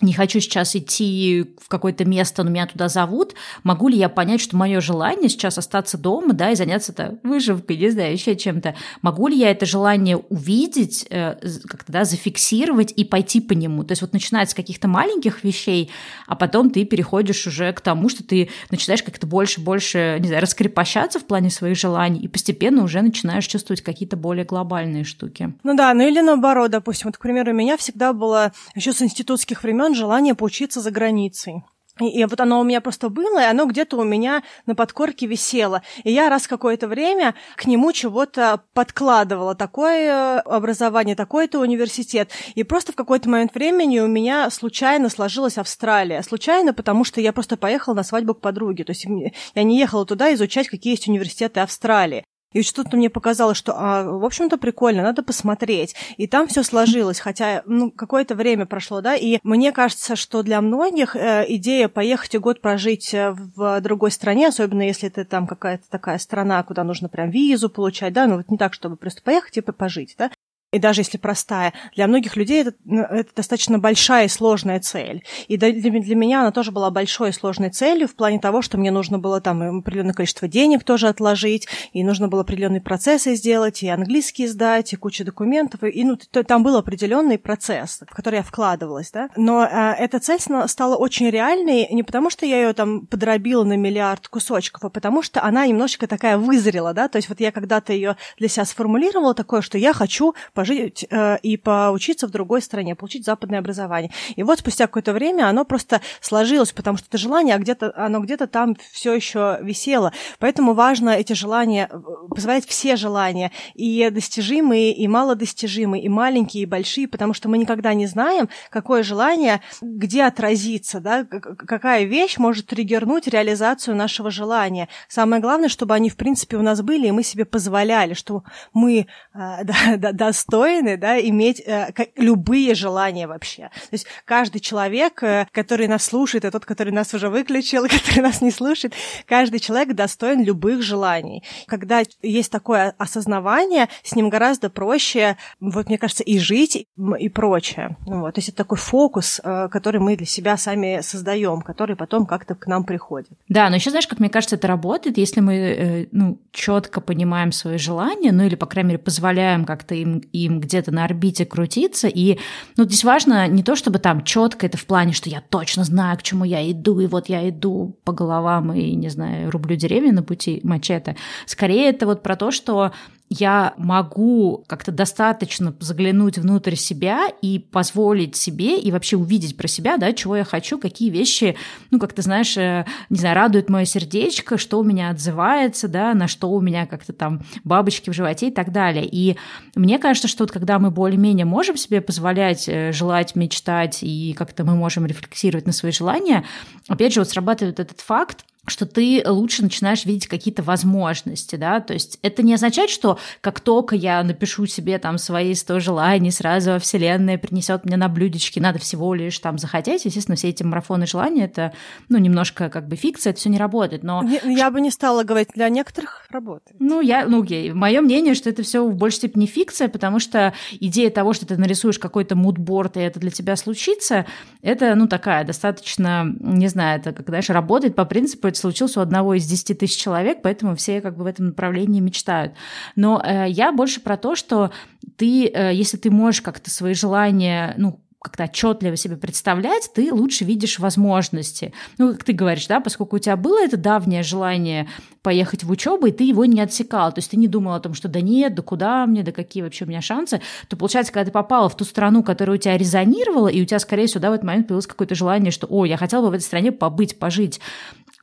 не 0.00 0.12
хочу 0.12 0.40
сейчас 0.40 0.74
идти 0.74 1.54
в 1.60 1.68
какое-то 1.68 2.04
место, 2.04 2.42
но 2.42 2.50
меня 2.50 2.66
туда 2.66 2.88
зовут, 2.88 3.34
могу 3.62 3.88
ли 3.88 3.96
я 3.96 4.08
понять, 4.08 4.40
что 4.40 4.56
мое 4.56 4.80
желание 4.80 5.28
сейчас 5.28 5.58
остаться 5.58 5.96
дома, 5.96 6.32
да, 6.32 6.50
и 6.50 6.56
заняться 6.56 6.92
-то 6.92 7.18
выживкой, 7.22 7.76
не 7.76 7.90
знаю, 7.90 8.12
еще 8.12 8.34
чем-то. 8.34 8.74
Могу 9.02 9.28
ли 9.28 9.36
я 9.36 9.50
это 9.50 9.64
желание 9.64 10.16
увидеть, 10.16 11.06
э, 11.10 11.36
как-то, 11.68 11.92
да, 11.92 12.04
зафиксировать 12.04 12.92
и 12.96 13.04
пойти 13.04 13.40
по 13.40 13.52
нему? 13.52 13.84
То 13.84 13.92
есть 13.92 14.02
вот 14.02 14.12
начинать 14.12 14.50
с 14.50 14.54
каких-то 14.54 14.88
маленьких 14.88 15.44
вещей, 15.44 15.90
а 16.26 16.34
потом 16.34 16.70
ты 16.70 16.84
переходишь 16.84 17.46
уже 17.46 17.72
к 17.72 17.80
тому, 17.80 18.08
что 18.08 18.24
ты 18.24 18.50
начинаешь 18.70 19.02
как-то 19.02 19.26
больше-больше, 19.26 20.16
не 20.20 20.26
знаю, 20.26 20.42
раскрепощаться 20.42 21.20
в 21.20 21.26
плане 21.26 21.50
своих 21.50 21.76
желаний 21.76 22.20
и 22.20 22.28
постепенно 22.28 22.82
уже 22.82 23.02
начинаешь 23.02 23.46
чувствовать 23.46 23.82
какие-то 23.82 24.16
более 24.16 24.44
глобальные 24.44 25.04
штуки. 25.04 25.52
Ну 25.62 25.76
да, 25.76 25.94
ну 25.94 26.08
или 26.08 26.20
наоборот, 26.20 26.70
допустим, 26.70 27.08
вот, 27.08 27.18
к 27.18 27.20
примеру, 27.20 27.52
у 27.52 27.54
меня 27.54 27.76
всегда 27.76 28.12
было 28.12 28.52
еще 28.74 28.92
с 28.92 29.02
институтских 29.02 29.62
времен 29.62 29.91
времен 29.92 29.94
желание 29.94 30.34
поучиться 30.34 30.80
за 30.80 30.90
границей. 30.90 31.62
И, 32.00 32.20
и 32.20 32.24
вот 32.24 32.40
оно 32.40 32.60
у 32.60 32.64
меня 32.64 32.80
просто 32.80 33.10
было, 33.10 33.38
и 33.38 33.44
оно 33.44 33.66
где-то 33.66 33.98
у 33.98 34.04
меня 34.04 34.42
на 34.64 34.74
подкорке 34.74 35.26
висело. 35.26 35.82
И 36.04 36.10
я 36.10 36.30
раз 36.30 36.46
какое-то 36.46 36.88
время 36.88 37.34
к 37.56 37.66
нему 37.66 37.92
чего-то 37.92 38.62
подкладывала. 38.72 39.54
Такое 39.54 40.40
образование, 40.40 41.14
такой-то 41.14 41.60
университет. 41.60 42.30
И 42.54 42.64
просто 42.64 42.92
в 42.92 42.96
какой-то 42.96 43.28
момент 43.28 43.54
времени 43.54 44.00
у 44.00 44.08
меня 44.08 44.48
случайно 44.50 45.10
сложилась 45.10 45.58
Австралия. 45.58 46.22
Случайно, 46.22 46.72
потому 46.72 47.04
что 47.04 47.20
я 47.20 47.32
просто 47.32 47.58
поехала 47.58 47.94
на 47.94 48.04
свадьбу 48.04 48.34
к 48.34 48.40
подруге. 48.40 48.84
То 48.84 48.92
есть 48.92 49.06
я 49.54 49.62
не 49.62 49.78
ехала 49.78 50.06
туда 50.06 50.32
изучать, 50.32 50.68
какие 50.68 50.94
есть 50.94 51.08
университеты 51.08 51.60
Австралии. 51.60 52.24
И 52.52 52.62
что-то 52.62 52.96
мне 52.96 53.10
показалось, 53.10 53.56
что, 53.56 53.74
а, 53.76 54.04
в 54.04 54.24
общем-то, 54.24 54.58
прикольно, 54.58 55.02
надо 55.02 55.22
посмотреть. 55.22 55.94
И 56.16 56.26
там 56.26 56.46
все 56.46 56.62
сложилось, 56.62 57.20
хотя, 57.20 57.62
ну, 57.66 57.90
какое-то 57.90 58.34
время 58.34 58.66
прошло, 58.66 59.00
да, 59.00 59.14
и 59.14 59.38
мне 59.42 59.72
кажется, 59.72 60.16
что 60.16 60.42
для 60.42 60.60
многих 60.60 61.16
э, 61.16 61.44
идея 61.48 61.88
поехать 61.88 62.34
и 62.34 62.38
год 62.38 62.60
прожить 62.60 63.14
э, 63.14 63.32
в 63.32 63.80
другой 63.80 64.10
стране, 64.10 64.48
особенно 64.48 64.82
если 64.82 65.08
это 65.08 65.24
там 65.24 65.46
какая-то 65.46 65.84
такая 65.90 66.18
страна, 66.18 66.62
куда 66.62 66.84
нужно 66.84 67.08
прям 67.08 67.30
визу 67.30 67.68
получать, 67.68 68.12
да, 68.12 68.26
ну, 68.26 68.36
вот 68.36 68.50
не 68.50 68.58
так, 68.58 68.74
чтобы 68.74 68.96
просто 68.96 69.22
поехать 69.22 69.56
и 69.56 69.60
пожить, 69.60 70.14
да, 70.18 70.30
и 70.72 70.78
даже 70.78 71.02
если 71.02 71.18
простая, 71.18 71.74
для 71.94 72.06
многих 72.06 72.36
людей 72.36 72.62
это, 72.62 72.74
ну, 72.84 73.02
это 73.02 73.30
достаточно 73.36 73.78
большая 73.78 74.24
и 74.24 74.28
сложная 74.28 74.80
цель. 74.80 75.22
И 75.46 75.58
для, 75.58 75.70
для 75.70 76.16
меня 76.16 76.40
она 76.40 76.50
тоже 76.50 76.72
была 76.72 76.90
большой 76.90 77.30
и 77.30 77.32
сложной 77.32 77.70
целью 77.70 78.08
в 78.08 78.14
плане 78.14 78.40
того, 78.40 78.62
что 78.62 78.78
мне 78.78 78.90
нужно 78.90 79.18
было 79.18 79.40
там 79.40 79.78
определенное 79.78 80.14
количество 80.14 80.48
денег 80.48 80.82
тоже 80.84 81.08
отложить, 81.08 81.68
и 81.92 82.02
нужно 82.02 82.28
было 82.28 82.40
определенные 82.40 82.80
процессы 82.80 83.34
сделать, 83.34 83.82
и 83.82 83.88
английский 83.88 84.46
сдать, 84.46 84.92
и 84.94 84.96
куча 84.96 85.24
документов, 85.24 85.82
и 85.82 86.04
ну, 86.04 86.16
то, 86.16 86.42
там 86.42 86.62
был 86.62 86.76
определенный 86.76 87.38
процесс, 87.38 88.00
в 88.08 88.14
который 88.14 88.36
я 88.36 88.42
вкладывалась, 88.42 89.10
да. 89.10 89.28
Но 89.36 89.64
э, 89.64 89.94
эта 89.98 90.20
цель 90.20 90.40
стала 90.40 90.96
очень 90.96 91.28
реальной 91.28 91.86
не 91.90 92.02
потому, 92.02 92.30
что 92.30 92.46
я 92.46 92.56
ее 92.56 92.72
там 92.72 93.06
подробила 93.06 93.64
на 93.64 93.76
миллиард 93.76 94.28
кусочков, 94.28 94.84
а 94.84 94.88
потому 94.88 95.22
что 95.22 95.42
она 95.42 95.66
немножечко 95.66 96.06
такая 96.06 96.38
вызрела, 96.38 96.94
да, 96.94 97.08
то 97.08 97.16
есть 97.16 97.28
вот 97.28 97.40
я 97.40 97.52
когда-то 97.52 97.92
ее 97.92 98.16
для 98.38 98.48
себя 98.48 98.64
сформулировала 98.64 99.34
такое, 99.34 99.60
что 99.60 99.76
я 99.76 99.92
хочу 99.92 100.34
пожить 100.62 101.04
э, 101.10 101.38
и 101.42 101.56
поучиться 101.56 102.28
в 102.28 102.30
другой 102.30 102.62
стране, 102.62 102.94
получить 102.94 103.24
западное 103.24 103.58
образование. 103.58 104.12
И 104.36 104.44
вот 104.44 104.60
спустя 104.60 104.86
какое-то 104.86 105.12
время 105.12 105.48
оно 105.48 105.64
просто 105.64 106.00
сложилось, 106.20 106.70
потому 106.72 106.98
что 106.98 107.08
это 107.08 107.18
желание, 107.18 107.56
а 107.56 107.58
где-то 107.58 107.92
оно 107.96 108.20
где-то 108.20 108.46
там 108.46 108.76
все 108.92 109.12
еще 109.12 109.58
висело. 109.60 110.12
Поэтому 110.38 110.74
важно 110.74 111.10
эти 111.10 111.32
желания, 111.32 111.88
э, 111.90 111.98
позволять 112.28 112.64
все 112.64 112.94
желания, 112.94 113.50
и 113.74 114.08
достижимые, 114.10 114.92
и 114.92 115.08
малодостижимые, 115.08 116.04
и 116.04 116.08
маленькие, 116.08 116.62
и 116.62 116.66
большие, 116.66 117.08
потому 117.08 117.34
что 117.34 117.48
мы 117.48 117.58
никогда 117.58 117.92
не 117.92 118.06
знаем, 118.06 118.48
какое 118.70 119.02
желание 119.02 119.60
где 119.80 120.22
отразится, 120.22 121.00
да, 121.00 121.24
какая 121.24 122.04
вещь 122.04 122.38
может 122.38 122.66
триггернуть 122.66 123.26
реализацию 123.26 123.96
нашего 123.96 124.30
желания. 124.30 124.88
Самое 125.08 125.42
главное, 125.42 125.68
чтобы 125.68 125.94
они, 125.94 126.08
в 126.08 126.16
принципе, 126.16 126.56
у 126.56 126.62
нас 126.62 126.82
были, 126.82 127.08
и 127.08 127.10
мы 127.10 127.24
себе 127.24 127.44
позволяли, 127.44 128.14
что 128.14 128.44
мы 128.72 129.08
э, 129.34 129.64
да, 129.98 130.12
да, 130.12 130.32
достойны 130.52 130.96
да, 130.96 131.18
иметь 131.20 131.62
э, 131.64 131.92
как, 131.92 132.08
любые 132.16 132.74
желания 132.74 133.26
вообще. 133.26 133.70
То 133.72 133.92
есть 133.92 134.06
каждый 134.24 134.60
человек, 134.60 135.22
э, 135.22 135.46
который 135.50 135.88
нас 135.88 136.04
слушает, 136.04 136.44
и 136.44 136.50
тот, 136.50 136.64
который 136.64 136.92
нас 136.92 137.14
уже 137.14 137.28
выключил, 137.28 137.82
который 137.88 138.20
нас 138.20 138.42
не 138.42 138.50
слушает, 138.50 138.94
каждый 139.26 139.60
человек 139.60 139.94
достоин 139.94 140.42
любых 140.44 140.82
желаний. 140.82 141.42
Когда 141.66 142.02
есть 142.22 142.52
такое 142.52 142.94
осознавание, 142.98 143.88
с 144.02 144.14
ним 144.14 144.28
гораздо 144.28 144.68
проще, 144.68 145.36
вот 145.60 145.88
мне 145.88 145.98
кажется, 145.98 146.22
и 146.22 146.38
жить, 146.38 146.86
и 147.18 147.28
прочее. 147.28 147.96
Ну 148.06 148.20
вот. 148.20 148.34
То 148.34 148.38
есть 148.38 148.50
это 148.50 148.58
такой 148.58 148.78
фокус, 148.78 149.40
э, 149.42 149.68
который 149.70 150.00
мы 150.00 150.16
для 150.16 150.26
себя 150.26 150.56
сами 150.56 151.00
создаем, 151.02 151.62
который 151.62 151.96
потом 151.96 152.26
как-то 152.26 152.54
к 152.54 152.66
нам 152.66 152.84
приходит. 152.84 153.30
Да, 153.48 153.70
но 153.70 153.76
еще 153.76 153.90
знаешь, 153.90 154.06
как 154.06 154.20
мне 154.20 154.28
кажется, 154.28 154.56
это 154.56 154.68
работает, 154.68 155.16
если 155.16 155.40
мы 155.40 155.54
э, 155.54 156.06
ну, 156.12 156.38
четко 156.52 157.00
понимаем 157.00 157.52
свои 157.52 157.78
желания, 157.78 158.32
ну 158.32 158.44
или, 158.44 158.54
по 158.54 158.66
крайней 158.66 158.88
мере, 158.88 158.98
позволяем 158.98 159.64
как-то 159.64 159.94
им, 159.94 160.20
им 160.44 160.60
где-то 160.60 160.90
на 160.90 161.04
орбите 161.04 161.44
крутиться. 161.44 162.08
И 162.08 162.38
ну, 162.76 162.84
здесь 162.84 163.04
важно 163.04 163.46
не 163.48 163.62
то, 163.62 163.76
чтобы 163.76 163.98
там 163.98 164.24
четко 164.24 164.66
это 164.66 164.76
в 164.76 164.86
плане, 164.86 165.12
что 165.12 165.30
я 165.30 165.40
точно 165.40 165.84
знаю, 165.84 166.18
к 166.18 166.22
чему 166.22 166.44
я 166.44 166.70
иду, 166.70 167.00
и 167.00 167.06
вот 167.06 167.28
я 167.28 167.48
иду 167.48 167.96
по 168.04 168.12
головам 168.12 168.72
и, 168.72 168.92
не 168.94 169.08
знаю, 169.08 169.50
рублю 169.50 169.76
деревья 169.76 170.12
на 170.12 170.22
пути 170.22 170.60
мачете. 170.62 171.16
Скорее 171.46 171.90
это 171.90 172.06
вот 172.06 172.22
про 172.22 172.36
то, 172.36 172.50
что 172.50 172.92
я 173.32 173.72
могу 173.78 174.62
как-то 174.66 174.92
достаточно 174.92 175.74
заглянуть 175.80 176.36
внутрь 176.36 176.74
себя 176.74 177.28
и 177.40 177.58
позволить 177.58 178.36
себе 178.36 178.78
и 178.78 178.92
вообще 178.92 179.16
увидеть 179.16 179.56
про 179.56 179.68
себя, 179.68 179.96
да, 179.96 180.12
чего 180.12 180.36
я 180.36 180.44
хочу, 180.44 180.78
какие 180.78 181.08
вещи, 181.08 181.56
ну, 181.90 181.98
как 181.98 182.12
ты 182.12 182.20
знаешь, 182.20 182.56
э, 182.58 182.84
не 183.08 183.18
знаю, 183.18 183.34
радует 183.34 183.70
мое 183.70 183.86
сердечко, 183.86 184.58
что 184.58 184.78
у 184.78 184.84
меня 184.84 185.08
отзывается, 185.08 185.88
да, 185.88 186.12
на 186.12 186.28
что 186.28 186.50
у 186.50 186.60
меня 186.60 186.86
как-то 186.86 187.14
там 187.14 187.40
бабочки 187.64 188.10
в 188.10 188.12
животе 188.12 188.48
и 188.48 188.50
так 188.50 188.70
далее. 188.70 189.08
И 189.10 189.38
мне 189.74 189.98
кажется, 189.98 190.28
что 190.28 190.44
вот 190.44 190.52
когда 190.52 190.78
мы 190.78 190.90
более-менее 190.90 191.46
можем 191.46 191.78
себе 191.78 192.02
позволять 192.02 192.68
э, 192.68 192.92
желать, 192.92 193.34
мечтать 193.34 194.02
и 194.02 194.34
как-то 194.34 194.64
мы 194.64 194.76
можем 194.76 195.06
рефлексировать 195.06 195.66
на 195.66 195.72
свои 195.72 195.92
желания, 195.92 196.44
опять 196.86 197.14
же, 197.14 197.20
вот 197.20 197.30
срабатывает 197.30 197.80
этот 197.80 198.00
факт, 198.02 198.44
что 198.68 198.86
ты 198.86 199.24
лучше 199.26 199.64
начинаешь 199.64 200.04
видеть 200.04 200.28
какие-то 200.28 200.62
возможности, 200.62 201.56
да, 201.56 201.80
то 201.80 201.94
есть 201.94 202.20
это 202.22 202.44
не 202.44 202.54
означает, 202.54 202.90
что 202.90 203.18
как 203.40 203.58
только 203.58 203.96
я 203.96 204.22
напишу 204.22 204.66
себе 204.66 204.98
там 204.98 205.18
свои 205.18 205.54
100 205.54 205.80
желаний, 205.80 206.30
сразу 206.30 206.78
Вселенная 206.78 207.38
принесет 207.38 207.84
мне 207.84 207.96
на 207.96 208.08
блюдечке, 208.08 208.60
надо 208.60 208.78
всего 208.78 209.14
лишь 209.14 209.36
там 209.40 209.58
захотеть, 209.58 210.04
естественно, 210.04 210.36
все 210.36 210.50
эти 210.50 210.62
марафоны 210.62 211.08
желания, 211.08 211.46
это, 211.46 211.72
ну, 212.08 212.18
немножко 212.18 212.68
как 212.68 212.86
бы 212.86 212.94
фикция, 212.94 213.32
это 213.32 213.40
все 213.40 213.48
не 213.48 213.58
работает, 213.58 214.04
но... 214.04 214.22
Я 214.44 214.70
бы 214.70 214.80
не 214.80 214.92
стала 214.92 215.24
говорить, 215.24 215.48
для 215.56 215.68
некоторых 215.68 216.26
работает. 216.30 216.76
Ну, 216.78 217.00
я, 217.00 217.26
ну, 217.26 217.44
мое 217.74 218.00
мнение, 218.00 218.34
что 218.34 218.48
это 218.48 218.62
все 218.62 218.86
в 218.86 218.94
большей 218.94 219.16
степени 219.16 219.46
фикция, 219.46 219.88
потому 219.88 220.20
что 220.20 220.54
идея 220.70 221.10
того, 221.10 221.32
что 221.32 221.46
ты 221.46 221.56
нарисуешь 221.56 221.98
какой-то 221.98 222.36
мудборд, 222.36 222.96
и 222.96 223.00
это 223.00 223.18
для 223.18 223.32
тебя 223.32 223.56
случится, 223.56 224.24
это, 224.62 224.94
ну, 224.94 225.08
такая 225.08 225.44
достаточно, 225.44 226.32
не 226.38 226.68
знаю, 226.68 227.00
это, 227.00 227.10
как, 227.10 227.26
знаешь, 227.26 227.50
работает 227.50 227.96
по 227.96 228.04
принципу 228.04 228.51
это 228.52 228.60
случился 228.60 229.00
у 229.00 229.02
одного 229.02 229.34
из 229.34 229.46
10 229.46 229.78
тысяч 229.78 230.00
человек, 230.00 230.38
поэтому 230.42 230.76
все 230.76 231.00
как 231.00 231.16
бы 231.16 231.24
в 231.24 231.26
этом 231.26 231.46
направлении 231.46 232.00
мечтают. 232.00 232.52
Но 232.96 233.20
э, 233.24 233.46
я 233.48 233.72
больше 233.72 234.00
про 234.00 234.16
то, 234.16 234.34
что 234.36 234.70
ты, 235.16 235.46
э, 235.46 235.74
если 235.74 235.96
ты 235.96 236.10
можешь 236.10 236.42
как-то 236.42 236.70
свои 236.70 236.94
желания, 236.94 237.74
ну, 237.76 238.00
как-то 238.22 238.44
отчетливо 238.44 238.96
себе 238.96 239.16
представлять, 239.16 239.90
ты 239.94 240.12
лучше 240.12 240.44
видишь 240.44 240.78
возможности. 240.78 241.72
Ну, 241.98 242.12
как 242.12 242.24
ты 242.24 242.32
говоришь, 242.32 242.68
да, 242.68 242.80
поскольку 242.80 243.16
у 243.16 243.18
тебя 243.18 243.36
было 243.36 243.64
это 243.64 243.76
давнее 243.76 244.22
желание 244.22 244.88
поехать 245.22 245.64
в 245.64 245.70
учебу, 245.70 246.06
и 246.06 246.12
ты 246.12 246.24
его 246.24 246.44
не 246.44 246.60
отсекал, 246.60 247.12
то 247.12 247.18
есть 247.18 247.32
ты 247.32 247.36
не 247.36 247.48
думал 247.48 247.74
о 247.74 247.80
том, 247.80 247.94
что 247.94 248.08
да 248.08 248.20
нет, 248.20 248.54
да 248.54 248.62
куда 248.62 249.06
мне, 249.06 249.22
да 249.22 249.32
какие 249.32 249.62
вообще 249.62 249.84
у 249.84 249.88
меня 249.88 250.00
шансы, 250.00 250.40
то 250.68 250.76
получается, 250.76 251.12
когда 251.12 251.26
ты 251.26 251.32
попала 251.32 251.68
в 251.68 251.76
ту 251.76 251.84
страну, 251.84 252.22
которая 252.22 252.56
у 252.56 252.60
тебя 252.60 252.78
резонировала, 252.78 253.48
и 253.48 253.60
у 253.60 253.64
тебя, 253.64 253.80
скорее 253.80 254.06
всего, 254.06 254.20
да, 254.20 254.30
в 254.30 254.34
этот 254.34 254.46
момент 254.46 254.68
появилось 254.68 254.86
какое-то 254.86 255.16
желание, 255.16 255.50
что, 255.50 255.66
о, 255.68 255.84
я 255.84 255.96
хотела 255.96 256.22
бы 256.22 256.30
в 256.30 256.34
этой 256.34 256.44
стране 256.44 256.70
побыть, 256.70 257.18
пожить, 257.18 257.60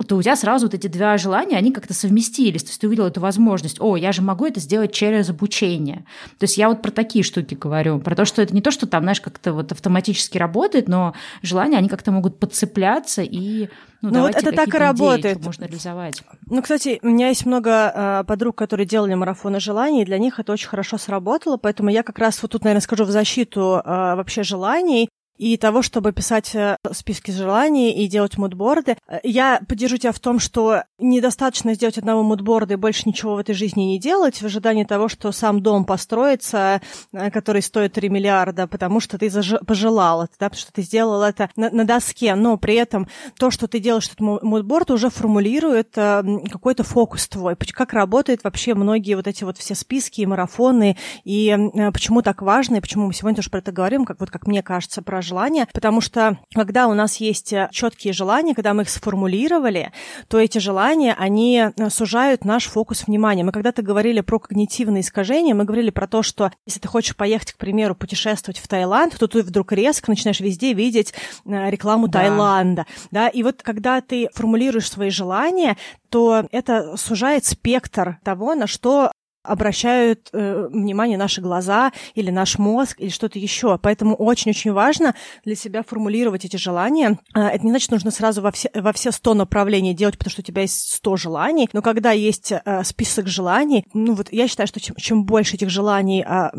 то 0.08 0.16
у 0.16 0.22
тебя 0.22 0.36
сразу 0.36 0.68
вот 0.68 0.74
эти 0.74 0.88
два 0.88 1.18
желания, 1.18 1.58
они 1.58 1.72
как-то 1.72 1.94
совместились. 1.94 2.64
То 2.64 2.70
есть 2.70 2.80
ты 2.80 2.88
увидел 2.88 3.06
эту 3.06 3.20
возможность, 3.20 3.82
о, 3.82 3.98
я 3.98 4.12
же 4.12 4.22
могу 4.22 4.46
это 4.46 4.60
сделать 4.60 4.94
через 4.94 5.30
обучение. 5.30 6.06
То 6.38 6.46
есть 6.46 6.58
я 6.58 6.70
вот 6.70 6.82
про 6.82 6.92
такие 6.92 7.24
штуки 7.24 7.56
говорю, 7.56 8.00
про 8.00 8.16
то, 8.16 8.26
что 8.26 8.42
это 8.42 8.56
не 8.56 8.62
то, 8.62 8.72
что 8.72 8.88
там, 8.88 9.04
знаешь, 9.04 9.20
как-то 9.20 9.54
вот 9.54 9.72
автоматически 9.72 10.38
работает, 10.38 10.88
но 10.88 11.14
желания, 11.42 11.78
они 11.78 11.90
как-то 11.90 12.12
могут 12.12 12.40
подцепляться 12.40 13.22
и 13.22 13.68
ну, 14.02 14.12
ну 14.12 14.22
вот 14.22 14.36
это 14.36 14.54
так 14.54 14.74
и 14.74 14.78
работает. 14.78 15.38
Идеи, 15.38 15.46
можно 15.46 15.66
реализовать. 15.66 16.24
Ну, 16.46 16.62
кстати, 16.62 17.00
у 17.02 17.10
меня 17.10 17.28
есть 17.28 17.46
много 17.46 17.92
э, 17.94 18.24
подруг, 18.26 18.56
которые 18.56 18.88
делали 18.88 19.14
марафоны 19.14 19.60
желаний, 19.60 20.04
и 20.04 20.06
для 20.06 20.18
них 20.18 20.40
это 20.40 20.54
очень 20.54 20.70
хорошо 20.70 20.98
сработало, 20.98 21.58
поэтому 21.58 21.90
я 21.90 22.04
как 22.04 22.18
раз 22.18 22.42
вот 22.42 22.52
тут, 22.52 22.64
наверное, 22.64 22.82
скажу 22.82 23.04
в 23.04 23.12
защиту 23.12 23.82
э, 23.84 24.16
вообще 24.16 24.44
желаний 24.44 25.10
и 25.40 25.56
того, 25.56 25.82
чтобы 25.82 26.12
писать 26.12 26.54
э, 26.54 26.76
списки 26.92 27.32
желаний 27.32 27.94
и 27.94 28.08
делать 28.08 28.38
мудборды. 28.38 28.98
Я 29.24 29.62
поддержу 29.68 29.96
тебя 29.96 30.12
в 30.12 30.20
том, 30.20 30.38
что 30.38 30.84
недостаточно 31.00 31.74
сделать 31.74 31.98
одного 31.98 32.24
мудборда 32.24 32.74
и 32.74 32.78
больше 32.78 33.04
ничего 33.08 33.36
в 33.36 33.38
этой 33.40 33.56
жизни 33.56 33.84
не 33.84 34.00
делать 34.00 34.42
в 34.42 34.46
ожидании 34.46 34.84
того, 34.84 35.08
что 35.08 35.32
сам 35.32 35.62
дом 35.62 35.86
построится, 35.86 36.82
э, 37.14 37.32
который 37.32 37.62
стоит 37.62 37.94
3 37.94 38.10
миллиарда, 38.10 38.68
потому 38.68 39.00
что 39.00 39.18
ты 39.18 39.32
пожелал 39.66 40.24
это, 40.24 40.34
да, 40.42 40.50
потому 40.50 40.60
что 40.60 40.74
ты 40.74 40.82
сделал 40.82 41.24
это 41.24 41.50
на, 41.56 41.70
на 41.70 41.86
доске, 41.86 42.36
но 42.36 42.58
при 42.58 42.76
этом 42.76 43.08
то, 43.38 43.50
что 43.50 43.70
ты 43.70 43.80
делаешь 43.80 44.08
этот 44.08 44.20
мудборд, 44.20 44.92
уже 44.92 45.10
формулирует 45.10 45.94
э, 45.96 46.22
какой-то 46.52 46.84
фокус 46.84 47.30
твой, 47.30 47.56
как 47.56 47.94
работают 47.94 48.44
вообще 48.44 48.74
многие 48.74 49.16
вот 49.16 49.26
эти 49.26 49.46
вот 49.46 49.58
все 49.58 49.74
списки 49.74 50.20
и 50.20 50.26
марафоны, 50.26 50.98
и 51.24 51.58
почему 51.94 52.22
так 52.22 52.42
важно, 52.42 52.76
и 52.76 52.82
почему 52.82 53.08
мы 53.08 53.14
сегодня 53.14 53.38
тоже 53.38 53.50
про 53.50 53.60
это 53.60 53.72
говорим, 53.72 54.04
как 54.04 54.20
вот 54.20 54.30
как 54.30 54.46
мне 54.46 54.62
кажется, 54.62 55.02
про 55.02 55.22
желания, 55.30 55.68
потому 55.74 56.02
что 56.02 56.38
когда 56.54 56.88
у 56.88 56.94
нас 56.94 57.18
есть 57.18 57.54
э, 57.54 57.70
четкие 57.72 58.14
желания, 58.14 58.54
когда 58.54 58.74
мы 58.74 58.84
их 58.84 58.90
сформулировали, 58.90 59.92
то 60.28 60.38
эти 60.40 60.58
желания, 60.58 61.16
они 61.18 61.64
э, 61.64 61.90
сужают 61.90 62.44
наш 62.44 62.66
фокус 62.66 63.08
внимания. 63.08 63.44
Мы 63.44 63.52
когда-то 63.52 63.82
говорили 63.82 64.22
про 64.22 64.40
когнитивные 64.40 65.02
искажения, 65.02 65.56
мы 65.56 65.64
говорили 65.64 65.92
про 65.92 66.08
то, 66.08 66.24
что 66.24 66.52
если 66.66 66.80
ты 66.80 66.88
хочешь 66.88 67.16
поехать, 67.16 67.54
к 67.54 67.58
примеру, 67.58 67.96
путешествовать 67.96 68.60
в 68.60 68.68
Таиланд, 68.68 69.18
то 69.18 69.28
ты 69.28 69.42
вдруг 69.44 69.72
резко 69.72 70.10
начинаешь 70.12 70.40
везде 70.40 70.74
видеть 70.74 71.14
э, 71.46 71.70
рекламу 71.70 72.08
да. 72.08 72.20
Таиланда. 72.20 72.86
Да? 73.12 73.30
И 73.30 73.44
вот 73.44 73.62
когда 73.64 74.02
ты 74.02 74.30
формулируешь 74.34 74.90
свои 74.90 75.10
желания, 75.10 75.78
то 76.10 76.46
это 76.52 76.98
сужает 76.98 77.46
спектр 77.46 78.18
того, 78.24 78.56
на 78.56 78.68
что 78.68 79.12
обращают 79.44 80.30
э, 80.34 80.68
внимание 80.70 81.18
наши 81.18 81.42
глаза 81.42 81.92
или 82.14 82.30
наш 82.30 82.58
мозг 82.58 83.00
или 83.00 83.10
что-то 83.10 83.40
еще. 83.40 83.78
Поэтому 83.82 84.16
очень-очень 84.16 84.74
важно 84.74 85.16
для 85.46 85.56
себя 85.56 85.82
формулировать 85.84 86.46
эти 86.46 86.58
желания. 86.58 87.20
Э, 87.36 87.48
это 87.48 87.64
не 87.64 87.72
значит, 87.72 87.92
нужно 87.92 88.12
сразу 88.12 88.42
во 88.42 88.52
все, 88.52 88.70
во 88.74 88.92
все 88.92 89.12
100 89.12 89.34
направлений 89.34 89.94
делать, 89.94 90.18
потому 90.18 90.32
что 90.32 90.42
у 90.42 90.46
тебя 90.46 90.64
есть 90.64 90.94
100 90.96 91.16
желаний. 91.16 91.70
Но 91.72 91.82
когда 91.82 92.12
есть 92.12 92.52
э, 92.52 92.84
список 92.84 93.28
желаний, 93.28 93.86
ну 93.94 94.14
вот 94.14 94.28
я 94.32 94.48
считаю, 94.48 94.68
что 94.68 94.80
чем, 94.80 94.96
чем 94.98 95.24
больше 95.24 95.56
этих 95.56 95.70
желаний, 95.70 96.22
э, 96.22 96.50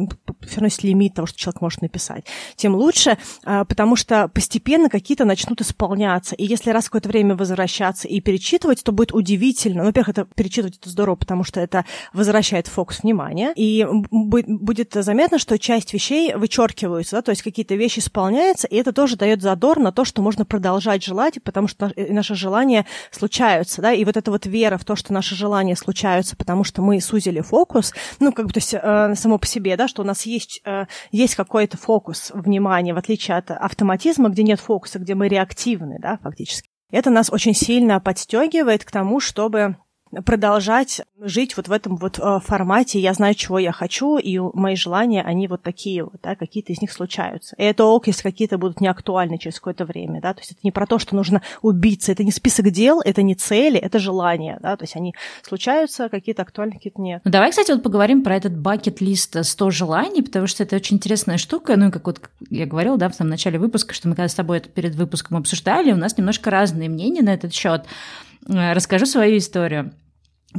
все 0.47 0.57
равно 0.57 0.67
есть 0.67 0.83
лимит 0.83 1.15
того, 1.15 1.27
что 1.27 1.39
человек 1.39 1.61
может 1.61 1.83
написать, 1.83 2.25
тем 2.57 2.75
лучше, 2.75 3.19
э, 3.45 3.65
потому 3.67 3.97
что 3.97 4.29
постепенно 4.29 4.89
какие-то 4.89 5.27
начнут 5.27 5.61
исполняться. 5.61 6.35
И 6.35 6.47
если 6.47 6.71
раз 6.71 6.85
в 6.85 6.87
какое-то 6.89 7.09
время 7.09 7.37
возвращаться 7.37 8.09
и 8.09 8.21
перечитывать, 8.21 8.83
то 8.83 8.93
будет 8.93 9.13
удивительно. 9.13 9.81
Ну, 9.81 9.87
во-первых, 9.87 10.09
это 10.09 10.25
перечитывать 10.25 10.79
это 10.79 10.89
здорово, 10.89 11.17
потому 11.17 11.45
что 11.45 11.61
это 11.61 11.85
возвращает 12.13 12.70
фокус 12.71 13.03
внимания, 13.03 13.53
и 13.57 13.87
будет 13.91 14.93
заметно, 14.95 15.39
что 15.39 15.59
часть 15.59 15.93
вещей 15.93 16.35
вычеркиваются, 16.35 17.17
да, 17.17 17.23
то 17.23 17.31
есть 17.31 17.43
какие-то 17.43 17.75
вещи 17.75 17.99
исполняются, 17.99 18.67
и 18.67 18.77
это 18.77 18.93
тоже 18.93 19.17
дает 19.17 19.43
задор 19.43 19.79
на 19.79 19.93
то, 19.93 20.05
что 20.05 20.23
можно 20.23 20.45
продолжать 20.45 21.05
желать, 21.05 21.43
потому 21.43 21.69
что 21.69 21.93
наши 21.97 22.35
желания 22.35 22.87
случаются, 23.11 23.83
да, 23.83 23.93
и 23.93 24.05
вот 24.05 24.17
эта 24.17 24.31
вот 24.31 24.47
вера 24.47 24.79
в 24.79 24.85
то, 24.85 24.97
что 24.97 25.13
наши 25.13 25.35
желания 25.35 25.77
случаются, 25.77 26.37
потому 26.37 26.65
что 26.65 26.83
мы 26.83 27.01
сузили 27.01 27.41
фокус, 27.41 27.93
ну, 28.21 28.33
как 28.33 28.47
бы, 28.47 28.53
то 28.53 28.59
есть 28.59 28.75
э, 28.75 29.15
само 29.17 29.39
по 29.39 29.47
себе, 29.47 29.77
да, 29.77 29.89
что 29.89 30.03
у 30.03 30.07
нас 30.07 30.27
есть, 30.27 30.61
э, 30.65 30.87
есть 31.13 31.35
какой-то 31.35 31.77
фокус 31.77 32.33
внимания, 32.35 32.95
в 32.95 32.99
отличие 32.99 33.37
от 33.37 33.51
автоматизма, 33.51 34.29
где 34.29 34.43
нет 34.43 34.61
фокуса, 34.61 34.99
где 34.99 35.15
мы 35.15 35.29
реактивны, 35.29 35.99
да, 36.01 36.19
фактически. 36.23 36.69
Это 36.91 37.11
нас 37.11 37.31
очень 37.31 37.55
сильно 37.55 38.01
подстегивает 38.01 38.85
к 38.85 38.91
тому, 38.91 39.21
чтобы 39.21 39.77
продолжать 40.25 41.03
жить 41.21 41.57
вот 41.57 41.69
в 41.69 41.73
этом 41.73 41.97
вот 41.97 42.19
э, 42.19 42.39
формате 42.45 42.99
«я 42.99 43.13
знаю, 43.15 43.35
чего 43.35 43.59
я 43.59 43.73
хочу», 43.73 44.19
и 44.19 44.39
мои 44.39 44.75
желания, 44.75 45.23
они 45.23 45.49
вот 45.49 45.63
такие 45.63 46.05
вот, 46.05 46.15
да, 46.23 46.35
какие-то 46.35 46.73
из 46.73 46.81
них 46.81 46.93
случаются. 46.93 47.55
И 47.57 47.63
это 47.63 47.85
ок, 47.85 48.07
если 48.07 48.23
какие-то 48.23 48.59
будут 48.59 48.81
неактуальны 48.81 49.39
через 49.39 49.57
какое-то 49.57 49.85
время, 49.85 50.21
да, 50.21 50.35
то 50.35 50.41
есть 50.41 50.53
это 50.53 50.61
не 50.63 50.71
про 50.73 50.87
то, 50.87 50.99
что 50.99 51.15
нужно 51.15 51.43
убиться, 51.63 52.13
это 52.13 52.25
не 52.25 52.33
список 52.33 52.71
дел, 52.71 53.01
это 53.05 53.23
не 53.23 53.35
цели, 53.35 53.79
это 53.79 53.99
желания, 53.99 54.59
да, 54.63 54.77
то 54.77 54.85
есть 54.85 54.97
они 54.97 55.15
случаются, 55.43 56.09
какие-то 56.09 56.43
актуальны, 56.43 56.75
какие-то 56.75 57.01
нет. 57.01 57.23
Ну, 57.25 57.31
давай, 57.31 57.51
кстати, 57.51 57.71
вот 57.73 57.83
поговорим 57.83 58.23
про 58.23 58.37
этот 58.37 58.57
бакет-лист 58.59 59.45
100 59.45 59.71
желаний, 59.71 60.23
потому 60.23 60.47
что 60.47 60.63
это 60.63 60.77
очень 60.77 60.97
интересная 60.97 61.39
штука, 61.39 61.77
ну, 61.77 61.89
и 61.89 61.91
как 61.91 62.07
вот 62.07 62.21
я 62.51 62.67
говорила, 62.67 62.97
да, 62.97 63.09
в 63.09 63.15
самом 63.15 63.31
начале 63.31 63.59
выпуска, 63.59 63.95
что 63.95 64.09
мы 64.09 64.15
когда 64.15 64.29
с 64.29 64.35
тобой 64.35 64.59
это 64.59 64.69
перед 64.69 64.95
выпуском 64.95 65.37
обсуждали, 65.37 65.93
у 65.93 65.97
нас 65.97 66.17
немножко 66.19 66.51
разные 66.51 66.89
мнения 66.89 67.23
на 67.23 67.33
этот 67.33 67.55
счет. 67.55 67.85
Э, 68.49 68.73
расскажу 68.73 69.07
свою 69.07 69.39
историю. 69.39 69.93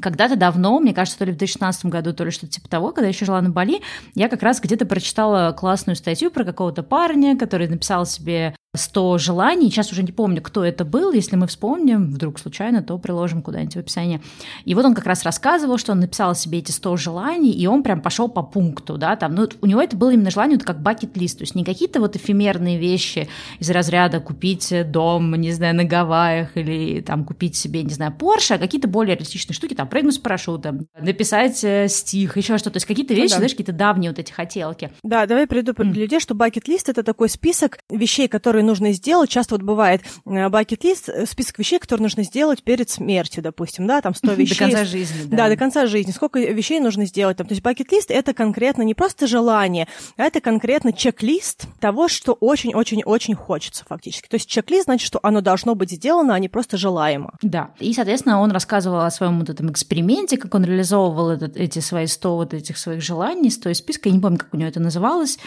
Когда-то 0.02 0.38
давно, 0.38 0.80
мне 0.80 0.94
кажется, 0.94 1.20
то 1.20 1.26
ли 1.26 1.34
в 1.34 1.38
2016 1.38 1.86
году, 1.88 2.14
то 2.14 2.24
ли 2.24 2.32
что-то 2.32 2.54
типа 2.54 2.70
того, 2.70 2.92
когда 2.92 3.08
я 3.08 3.10
еще 3.10 3.26
жила 3.26 3.42
на 3.42 3.50
Бали, 3.50 3.82
я 4.16 4.30
как 4.30 4.42
раз 4.42 4.62
где-то 4.62 4.86
прочитала 4.86 5.52
классную 5.52 5.98
статью 5.98 6.32
про 6.32 6.46
какого-то 6.46 6.82
парня, 6.82 7.38
который 7.38 7.68
написал 7.68 8.06
себе 8.06 8.56
100 8.74 9.18
желаний. 9.18 9.70
Сейчас 9.70 9.92
уже 9.92 10.02
не 10.02 10.14
помню, 10.14 10.42
кто 10.42 10.64
это 10.64 10.86
был. 10.86 11.12
Если 11.12 11.36
мы 11.36 11.48
вспомним 11.48 12.10
вдруг 12.12 12.40
случайно, 12.40 12.82
то 12.82 12.98
приложим 12.98 13.42
куда-нибудь 13.42 13.76
в 13.76 13.80
описании. 13.80 14.22
И 14.64 14.74
вот 14.76 14.86
он 14.86 14.96
как 14.96 15.06
раз 15.06 15.24
рассказывал, 15.24 15.78
что 15.78 15.92
он 15.92 16.00
написал 16.00 16.36
себе 16.36 16.60
эти 16.60 16.72
100 16.72 16.96
желаний, 16.96 17.52
и 17.52 17.68
он 17.68 17.84
прям 17.84 18.02
пошел 18.02 18.30
по 18.30 18.44
пункту, 18.44 18.98
да, 18.98 19.18
там, 19.18 19.36
ну, 19.36 19.48
у 19.62 19.66
него 19.66 19.82
это 19.82 19.98
было 19.98 20.12
именно 20.12 20.32
желание 20.32 20.58
вот 20.58 20.66
как 20.66 20.82
бакет-лист, 20.82 21.40
то 21.40 21.44
есть 21.44 21.54
не 21.54 21.66
какие-то 21.66 22.00
вот 22.00 22.16
эфемерные 22.16 22.78
вещи 22.78 23.28
из 23.60 23.70
разряда 23.70 24.22
купить 24.22 24.74
дом, 24.90 25.36
не 25.36 25.52
знаю, 25.52 25.76
на 25.76 25.84
Гавайях 25.84 26.56
или 26.56 27.02
там 27.02 27.26
купить 27.26 27.58
себе, 27.58 27.84
не 27.84 27.94
знаю, 27.94 28.14
Порше, 28.18 28.54
а 28.54 28.58
какие-то 28.58 28.88
более 28.88 29.16
реалистичные 29.16 29.54
штуки, 29.54 29.74
там, 29.74 29.88
прыгнуть 29.88 30.16
с 30.16 30.20
парашютом, 30.20 30.88
написать 30.98 31.62
э, 31.64 31.88
стих, 31.90 32.38
еще 32.38 32.58
что-то, 32.58 32.72
то 32.72 32.78
есть 32.78 32.86
какие-то 32.86 33.14
вещи, 33.14 33.32
ну, 33.32 33.36
да. 33.36 33.38
знаешь, 33.38 33.52
какие-то 33.52 33.74
давние 33.74 34.12
вот 34.12 34.20
эти 34.20 34.32
хотелки. 34.32 34.92
Да, 35.04 35.26
давай 35.26 35.46
приду 35.46 35.74
mm. 35.74 35.94
людей, 35.94 36.20
что 36.22 36.36
бакет-лист— 36.36 36.88
это 36.90 37.04
такой 37.04 37.28
список 37.28 37.80
вещей, 37.90 38.30
которые 38.30 38.61
которые 38.62 38.64
нужно 38.64 38.92
сделать. 38.94 39.30
Часто 39.30 39.56
вот 39.56 39.64
бывает 39.64 40.02
бакет-лист, 40.26 41.10
э, 41.10 41.26
список 41.26 41.60
вещей, 41.60 41.80
которые 41.80 42.04
нужно 42.04 42.24
сделать 42.24 42.64
перед 42.64 42.90
смертью, 42.90 43.44
допустим, 43.44 43.88
да, 43.88 44.02
там 44.02 44.14
100 44.14 44.34
вещей. 44.34 44.56
До 44.56 44.66
конца 44.66 44.86
жизни, 44.86 45.24
да. 45.26 45.38
Да, 45.38 45.50
до 45.50 45.58
конца 45.58 45.86
жизни. 45.86 46.12
Сколько 46.12 46.40
вещей 46.40 46.80
нужно 46.80 47.06
сделать 47.06 47.38
там. 47.38 47.48
То 47.48 47.54
есть 47.54 47.64
бакет-лист— 47.64 48.10
это 48.12 48.34
конкретно 48.34 48.84
не 48.84 48.94
просто 48.94 49.28
желание, 49.28 49.88
а 50.18 50.24
это 50.24 50.42
конкретно 50.42 50.94
чек-лист 50.94 51.66
того, 51.80 52.08
что 52.08 52.34
очень-очень-очень 52.34 53.36
хочется 53.36 53.84
фактически. 53.88 54.28
То 54.28 54.36
есть 54.36 54.48
чек-лист 54.48 54.86
значит, 54.86 55.08
что 55.08 55.20
оно 55.24 55.42
должно 55.42 55.76
быть 55.76 55.92
сделано, 55.92 56.36
а 56.36 56.40
не 56.40 56.50
просто 56.50 56.78
желаемо. 56.78 57.34
Да. 57.42 57.72
И, 57.80 57.94
соответственно, 57.94 58.42
он 58.42 58.52
рассказывал 58.52 59.02
о 59.02 59.12
своем 59.12 59.40
вот 59.40 59.50
этом 59.50 59.72
эксперименте, 59.72 60.38
как 60.38 60.54
он 60.56 60.64
реализовывал 60.64 61.30
этот, 61.30 61.58
эти 61.58 61.80
свои 61.80 62.06
100 62.06 62.36
вот 62.36 62.54
этих 62.54 62.78
своих 62.78 63.02
желаний, 63.02 63.50
100 63.50 63.70
из 63.70 63.78
списка, 63.78 64.10
я 64.10 64.16
не 64.16 64.22
помню, 64.22 64.38
как 64.38 64.54
у 64.54 64.58
него 64.58 64.70
это 64.70 64.80
называлось. 64.80 65.40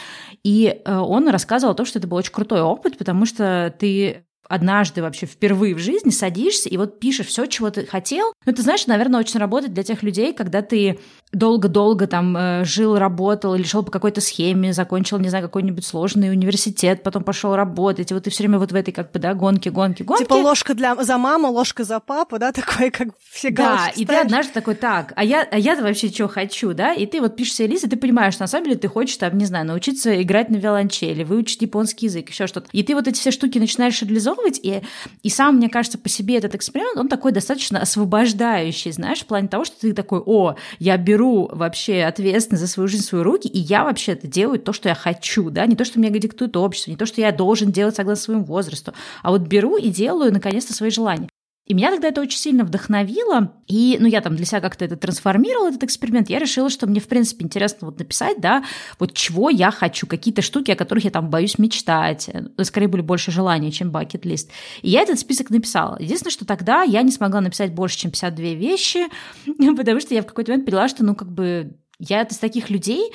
И 0.42 0.80
э, 0.84 0.96
он 0.96 1.28
рассказывал 1.28 1.72
о 1.72 1.76
том, 1.76 1.86
что 1.86 1.98
это 1.98 2.08
был 2.08 2.16
очень 2.16 2.32
крутой 2.32 2.62
опыт, 2.62 2.96
потому 3.04 3.26
что 3.26 3.74
ты 3.78 4.24
однажды 4.48 5.02
вообще 5.02 5.26
впервые 5.26 5.74
в 5.74 5.78
жизни 5.78 6.10
садишься 6.10 6.68
и 6.68 6.76
вот 6.76 7.00
пишешь 7.00 7.26
все, 7.26 7.46
чего 7.46 7.70
ты 7.70 7.86
хотел. 7.86 8.32
Ну, 8.46 8.52
ты 8.52 8.62
знаешь, 8.62 8.86
наверное, 8.86 9.20
очень 9.20 9.40
работает 9.40 9.74
для 9.74 9.82
тех 9.82 10.02
людей, 10.02 10.32
когда 10.32 10.62
ты 10.62 10.98
долго-долго 11.34 12.06
там 12.06 12.36
э, 12.36 12.64
жил, 12.64 12.96
работал 12.96 13.54
или 13.54 13.64
шел 13.64 13.82
по 13.82 13.90
какой-то 13.90 14.20
схеме, 14.20 14.72
закончил, 14.72 15.18
не 15.18 15.28
знаю, 15.28 15.44
какой-нибудь 15.44 15.84
сложный 15.84 16.30
университет, 16.30 17.02
потом 17.02 17.24
пошел 17.24 17.56
работать, 17.56 18.10
и 18.10 18.14
вот 18.14 18.24
ты 18.24 18.30
все 18.30 18.44
время 18.44 18.58
вот 18.58 18.72
в 18.72 18.74
этой 18.74 18.92
как 18.92 19.10
бы, 19.12 19.18
да, 19.18 19.34
гонке, 19.34 19.70
гонке, 19.70 20.04
гонке. 20.04 20.24
Типа 20.24 20.34
ложка 20.34 20.74
для, 20.74 20.94
за 21.02 21.18
маму, 21.18 21.50
ложка 21.50 21.84
за 21.84 22.00
папу, 22.00 22.38
да, 22.38 22.52
такой, 22.52 22.90
как 22.90 23.08
все 23.30 23.50
Да, 23.50 23.90
и 23.94 24.04
ты 24.04 24.14
однажды 24.14 24.52
такой, 24.52 24.74
так, 24.74 25.12
а 25.16 25.24
я, 25.24 25.46
а 25.50 25.58
я-то 25.58 25.82
вообще 25.82 26.08
что 26.08 26.28
хочу, 26.28 26.72
да, 26.72 26.92
и 26.92 27.06
ты 27.06 27.20
вот 27.20 27.36
пишешь 27.36 27.54
себе 27.54 27.68
лист, 27.68 27.84
и 27.84 27.88
ты 27.88 27.96
понимаешь, 27.96 28.34
что 28.34 28.44
на 28.44 28.48
самом 28.48 28.66
деле 28.66 28.76
ты 28.78 28.88
хочешь 28.88 29.16
там, 29.16 29.36
не 29.36 29.44
знаю, 29.44 29.66
научиться 29.66 30.22
играть 30.22 30.50
на 30.50 30.56
виолончели, 30.56 31.24
выучить 31.24 31.62
японский 31.62 32.06
язык, 32.06 32.30
еще 32.30 32.46
что-то. 32.46 32.68
И 32.72 32.82
ты 32.82 32.94
вот 32.94 33.08
эти 33.08 33.18
все 33.18 33.30
штуки 33.30 33.58
начинаешь 33.58 34.00
реализовывать, 34.02 34.33
и, 34.62 34.82
и 35.22 35.28
сам, 35.28 35.56
мне 35.56 35.68
кажется, 35.68 35.98
по 35.98 36.08
себе 36.08 36.36
этот 36.36 36.54
эксперимент, 36.54 36.98
он 36.98 37.08
такой 37.08 37.32
достаточно 37.32 37.80
освобождающий, 37.80 38.92
знаешь, 38.92 39.20
в 39.20 39.26
плане 39.26 39.48
того, 39.48 39.64
что 39.64 39.80
ты 39.80 39.92
такой, 39.92 40.20
о, 40.24 40.56
я 40.78 40.96
беру 40.96 41.48
вообще 41.52 42.02
ответственность 42.02 42.62
за 42.62 42.68
свою 42.68 42.88
жизнь 42.88 43.04
в 43.04 43.06
свои 43.06 43.22
руки, 43.22 43.48
и 43.48 43.58
я 43.58 43.84
вообще 43.84 44.12
это 44.12 44.26
делаю 44.26 44.58
то, 44.58 44.72
что 44.72 44.88
я 44.88 44.94
хочу, 44.94 45.50
да, 45.50 45.66
не 45.66 45.76
то, 45.76 45.84
что 45.84 45.98
мне 45.98 46.10
диктует 46.10 46.56
общество, 46.56 46.90
не 46.90 46.96
то, 46.96 47.06
что 47.06 47.20
я 47.20 47.32
должен 47.32 47.72
делать 47.72 47.96
согласно 47.96 48.24
своему 48.24 48.44
возрасту, 48.44 48.92
а 49.22 49.30
вот 49.30 49.42
беру 49.42 49.76
и 49.76 49.88
делаю, 49.88 50.32
наконец-то, 50.32 50.74
свои 50.74 50.90
желания. 50.90 51.28
И 51.66 51.72
меня 51.72 51.90
тогда 51.90 52.08
это 52.08 52.20
очень 52.20 52.38
сильно 52.38 52.62
вдохновило. 52.64 53.54
И, 53.66 53.96
ну, 53.98 54.06
я 54.06 54.20
там 54.20 54.36
для 54.36 54.44
себя 54.44 54.60
как-то 54.60 54.84
это 54.84 54.96
трансформировала, 54.96 55.68
этот 55.68 55.84
эксперимент. 55.84 56.28
Я 56.28 56.38
решила, 56.38 56.68
что 56.68 56.86
мне, 56.86 57.00
в 57.00 57.08
принципе, 57.08 57.44
интересно 57.44 57.86
вот 57.86 57.98
написать, 57.98 58.38
да, 58.40 58.64
вот 58.98 59.14
чего 59.14 59.48
я 59.48 59.70
хочу, 59.70 60.06
какие-то 60.06 60.42
штуки, 60.42 60.70
о 60.70 60.76
которых 60.76 61.04
я 61.04 61.10
там 61.10 61.30
боюсь 61.30 61.58
мечтать. 61.58 62.28
Скорее 62.62 62.88
были 62.88 63.00
больше 63.00 63.30
желания, 63.30 63.70
чем 63.70 63.90
бакет-лист. 63.90 64.50
И 64.82 64.90
я 64.90 65.00
этот 65.00 65.18
список 65.18 65.48
написала. 65.48 65.96
Единственное, 65.98 66.32
что 66.32 66.44
тогда 66.44 66.82
я 66.82 67.00
не 67.00 67.12
смогла 67.12 67.40
написать 67.40 67.72
больше, 67.72 67.98
чем 67.98 68.10
52 68.10 68.44
вещи, 68.50 69.06
потому 69.76 70.00
что 70.00 70.14
я 70.14 70.22
в 70.22 70.26
какой-то 70.26 70.52
момент 70.52 70.66
поняла, 70.66 70.88
что, 70.88 71.02
ну, 71.02 71.14
как 71.14 71.32
бы 71.32 71.78
я 71.98 72.22
из 72.22 72.36
таких 72.36 72.68
людей, 72.68 73.10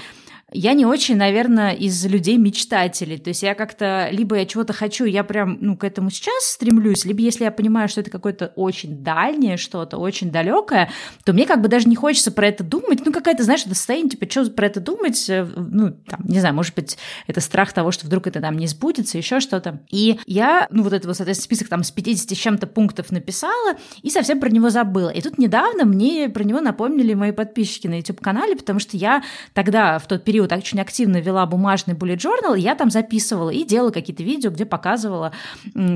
я 0.52 0.74
не 0.74 0.86
очень, 0.86 1.16
наверное, 1.16 1.74
из 1.74 2.06
людей 2.06 2.38
мечтателей. 2.38 3.18
То 3.18 3.30
есть 3.30 3.44
я 3.44 3.54
как-то, 3.54 4.10
либо 4.12 4.36
я 4.36 4.46
чего-то 4.46 4.74
хочу, 4.74 5.06
я 5.06 5.24
прям, 5.24 5.58
ну, 5.62 5.78
к 5.78 5.84
этому 5.84 6.10
сейчас 6.10 6.46
стремлюсь, 6.46 7.06
либо 7.06 7.22
если 7.22 7.44
я 7.44 7.52
понимаю, 7.52 7.88
что 7.88 8.02
это 8.02 8.10
какое-то 8.10 8.52
очень 8.56 9.04
дальнее 9.04 9.58
что-то, 9.58 9.98
очень 9.98 10.32
далекое, 10.32 10.90
то 11.24 11.34
мне 11.34 11.46
как 11.46 11.62
бы 11.62 11.68
даже 11.68 11.88
не 11.88 11.96
хочется 11.96 12.32
про 12.32 12.48
это 12.48 12.64
думать. 12.64 13.06
Ну, 13.06 13.12
какая-то, 13.12 13.44
знаешь, 13.44 13.62
это 13.66 13.76
состояние, 13.76 14.12
типа, 14.12 14.30
что 14.30 14.50
про 14.50 14.66
это 14.66 14.80
думать? 14.80 15.30
Э, 15.30 15.48
ну, 15.56 15.92
там, 15.92 16.22
не 16.24 16.40
знаю, 16.40 16.56
может 16.56 16.74
быть, 16.76 16.98
это 17.28 17.42
страх 17.42 17.72
того, 17.74 17.92
что 17.92 18.08
вдруг 18.08 18.28
это 18.28 18.42
там 18.42 18.58
не 18.58 18.68
сбудется, 18.68 19.18
еще 19.18 19.40
что-то. 19.40 19.82
И 19.90 20.20
я, 20.26 20.68
ну, 20.72 20.84
вот 20.84 20.94
этот 20.94 21.08
вот, 21.08 21.18
соответственно, 21.18 21.46
список 21.46 21.68
там 21.70 21.84
с 21.84 21.92
50 21.92 22.32
с 22.32 22.40
чем-то 22.40 22.68
пунктов 22.68 23.12
написала 23.12 23.78
и 24.02 24.10
совсем 24.10 24.40
про 24.40 24.50
него 24.50 24.70
забыла. 24.70 25.10
И 25.10 25.22
тут 25.22 25.38
недавно 25.38 25.86
мне 25.86 26.30
про 26.30 26.44
него 26.44 26.62
напомнили 26.62 27.14
мои 27.14 27.32
подписчики 27.32 27.88
на 27.88 27.98
YouTube-канале, 27.98 28.56
потому 28.56 28.80
что 28.80 28.98
я 28.98 29.24
тогда, 29.54 30.00
в 30.00 30.08
тот 30.08 30.24
период, 30.24 30.39
период 30.40 30.54
очень 30.54 30.80
активно 30.80 31.18
вела 31.18 31.46
бумажный 31.46 31.96
bullet 31.96 32.18
journal, 32.18 32.58
я 32.58 32.76
там 32.76 32.90
записывала 32.90 33.50
и 33.50 33.66
делала 33.66 33.92
какие-то 33.92 34.24
видео, 34.24 34.52
где 34.52 34.66
показывала, 34.66 35.34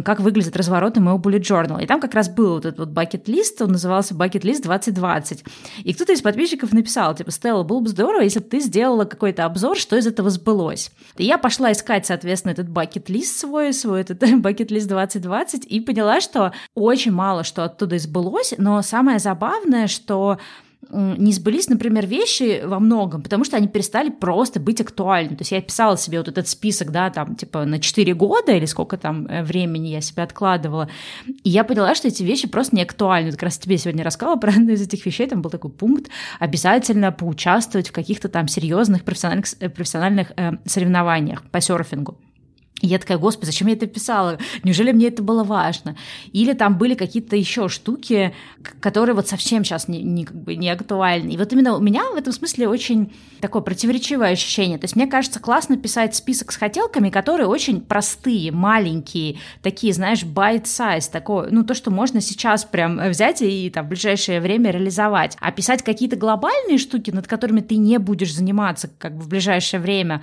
как 0.04 0.20
выглядят 0.20 0.58
развороты 0.58 1.00
моего 1.00 1.18
bullet 1.18 1.42
journal. 1.42 1.82
И 1.82 1.86
там 1.86 2.02
как 2.02 2.14
раз 2.14 2.28
был 2.28 2.56
вот 2.56 2.66
этот 2.66 2.80
вот 2.80 2.90
bucket-лист, 2.90 3.62
он 3.62 3.72
назывался 3.72 4.14
bucket-лист 4.14 4.64
2020. 4.64 5.46
И 5.84 5.94
кто-то 5.94 6.12
из 6.12 6.22
подписчиков 6.22 6.74
написал, 6.74 7.16
типа, 7.16 7.32
Стелла, 7.32 7.64
было 7.64 7.80
бы 7.80 7.88
здорово, 7.88 8.22
если 8.22 8.40
бы 8.40 8.46
ты 8.46 8.60
сделала 8.60 9.06
какой-то 9.06 9.46
обзор, 9.46 9.78
что 9.78 9.96
из 9.96 10.08
этого 10.08 10.30
сбылось. 10.30 10.92
И 11.18 11.24
я 11.24 11.38
пошла 11.38 11.72
искать, 11.72 12.06
соответственно, 12.06 12.52
этот 12.52 12.68
bucket-лист 12.68 13.40
свой, 13.40 13.74
свой 13.74 14.02
этот 14.02 14.22
bucket-лист 14.42 14.88
2020, 14.88 15.66
и 15.66 15.80
поняла, 15.80 16.20
что 16.20 16.52
очень 16.76 17.12
мало 17.12 17.44
что 17.44 17.64
оттуда 17.64 17.96
избылось, 17.98 18.54
но 18.58 18.82
самое 18.82 19.20
забавное, 19.20 19.88
что 19.88 20.38
не 20.92 21.32
сбылись, 21.34 21.70
например, 21.70 22.06
вещи 22.06 22.62
во 22.66 22.80
многом, 22.80 23.22
потому 23.22 23.44
что 23.44 23.58
они 23.58 23.68
перестали 23.68 24.10
просто 24.10 24.60
быть 24.60 24.82
актуальны. 24.82 25.30
То 25.30 25.42
есть 25.42 25.52
я 25.52 25.62
писала 25.62 25.98
себе 25.98 26.20
вот 26.20 26.28
этот 26.28 26.48
список, 26.48 26.92
да, 26.92 27.10
там, 27.10 27.36
типа, 27.36 27.66
на 27.66 27.80
4 27.80 28.14
года 28.14 28.52
или 28.52 28.66
сколько 28.66 28.98
там 28.98 29.26
э, 29.28 29.44
времени 29.44 29.88
я 29.88 30.02
себе 30.02 30.24
откладывала, 30.24 30.90
и 31.26 31.50
я 31.50 31.64
поняла, 31.64 31.96
что 31.96 32.08
эти 32.08 32.24
вещи 32.24 32.48
просто 32.48 32.76
не 32.76 32.84
актуальны. 32.84 33.32
Как 33.32 33.44
раз 33.44 33.58
тебе 33.58 33.78
сегодня 33.78 34.04
рассказала 34.04 34.36
про 34.36 34.52
одну 34.52 34.72
из 34.72 34.82
этих 34.82 35.06
вещей, 35.06 35.28
там 35.28 35.42
был 35.42 35.50
такой 35.50 35.72
пункт, 35.72 36.10
обязательно 36.40 37.12
поучаствовать 37.12 37.90
в 37.90 37.92
каких-то 37.92 38.30
там 38.30 38.48
серьезных 38.48 39.04
профессиональных, 39.04 39.46
э, 39.60 39.70
профессиональных 39.70 40.32
э, 40.36 40.52
соревнованиях 40.66 41.44
по 41.44 41.62
серфингу. 41.62 42.18
И 42.84 42.88
я 42.88 43.00
такая, 43.00 43.18
господи, 43.18 43.46
зачем 43.46 43.70
я 43.70 43.76
это 43.76 43.88
писала? 43.88 44.38
Неужели 44.64 44.92
мне 44.92 45.08
это 45.08 45.24
было 45.24 45.46
важно? 45.46 45.96
Или 46.34 46.52
там 46.52 46.78
были 46.78 46.96
какие-то 46.96 47.38
еще 47.38 47.70
штуки, 47.70 48.36
которые 48.82 49.16
вот 49.16 49.30
совсем 49.30 49.64
сейчас 49.64 49.88
не, 49.88 50.04
не, 50.04 50.26
как 50.26 50.36
бы 50.36 50.58
не 50.58 50.70
актуальны. 50.70 51.32
И 51.32 51.38
вот 51.38 51.54
именно 51.54 51.78
у 51.78 51.80
меня 51.80 52.04
в 52.12 52.16
этом 52.16 52.34
смысле 52.34 52.68
очень 52.68 53.14
такое 53.40 53.62
противоречивое 53.62 54.32
ощущение. 54.32 54.78
То 54.78 54.84
есть 54.84 54.98
мне 54.98 55.08
кажется 55.08 55.40
классно 55.40 55.78
писать 55.78 56.14
список 56.14 56.52
с 56.52 56.58
хотелками, 56.58 57.10
которые 57.10 57.48
очень 57.48 57.80
простые, 57.80 58.52
маленькие, 58.52 59.38
такие, 59.62 59.94
знаешь, 59.94 60.24
bite-size, 60.24 61.10
такое, 61.10 61.48
ну 61.52 61.64
то, 61.64 61.76
что 61.76 61.90
можно 61.90 62.20
сейчас 62.20 62.66
прям 62.66 63.00
взять 63.12 63.42
и 63.42 63.70
там 63.70 63.86
в 63.86 63.90
ближайшее 63.90 64.42
время 64.42 64.72
реализовать. 64.72 65.38
А 65.40 65.54
писать 65.54 65.84
какие-то 65.84 66.18
глобальные 66.18 66.80
штуки, 66.80 67.12
над 67.12 67.28
которыми 67.28 67.62
ты 67.62 67.78
не 67.78 67.98
будешь 67.98 68.36
заниматься 68.36 68.90
как 68.98 69.16
бы 69.16 69.24
в 69.24 69.30
ближайшее 69.30 69.80
время, 69.80 70.22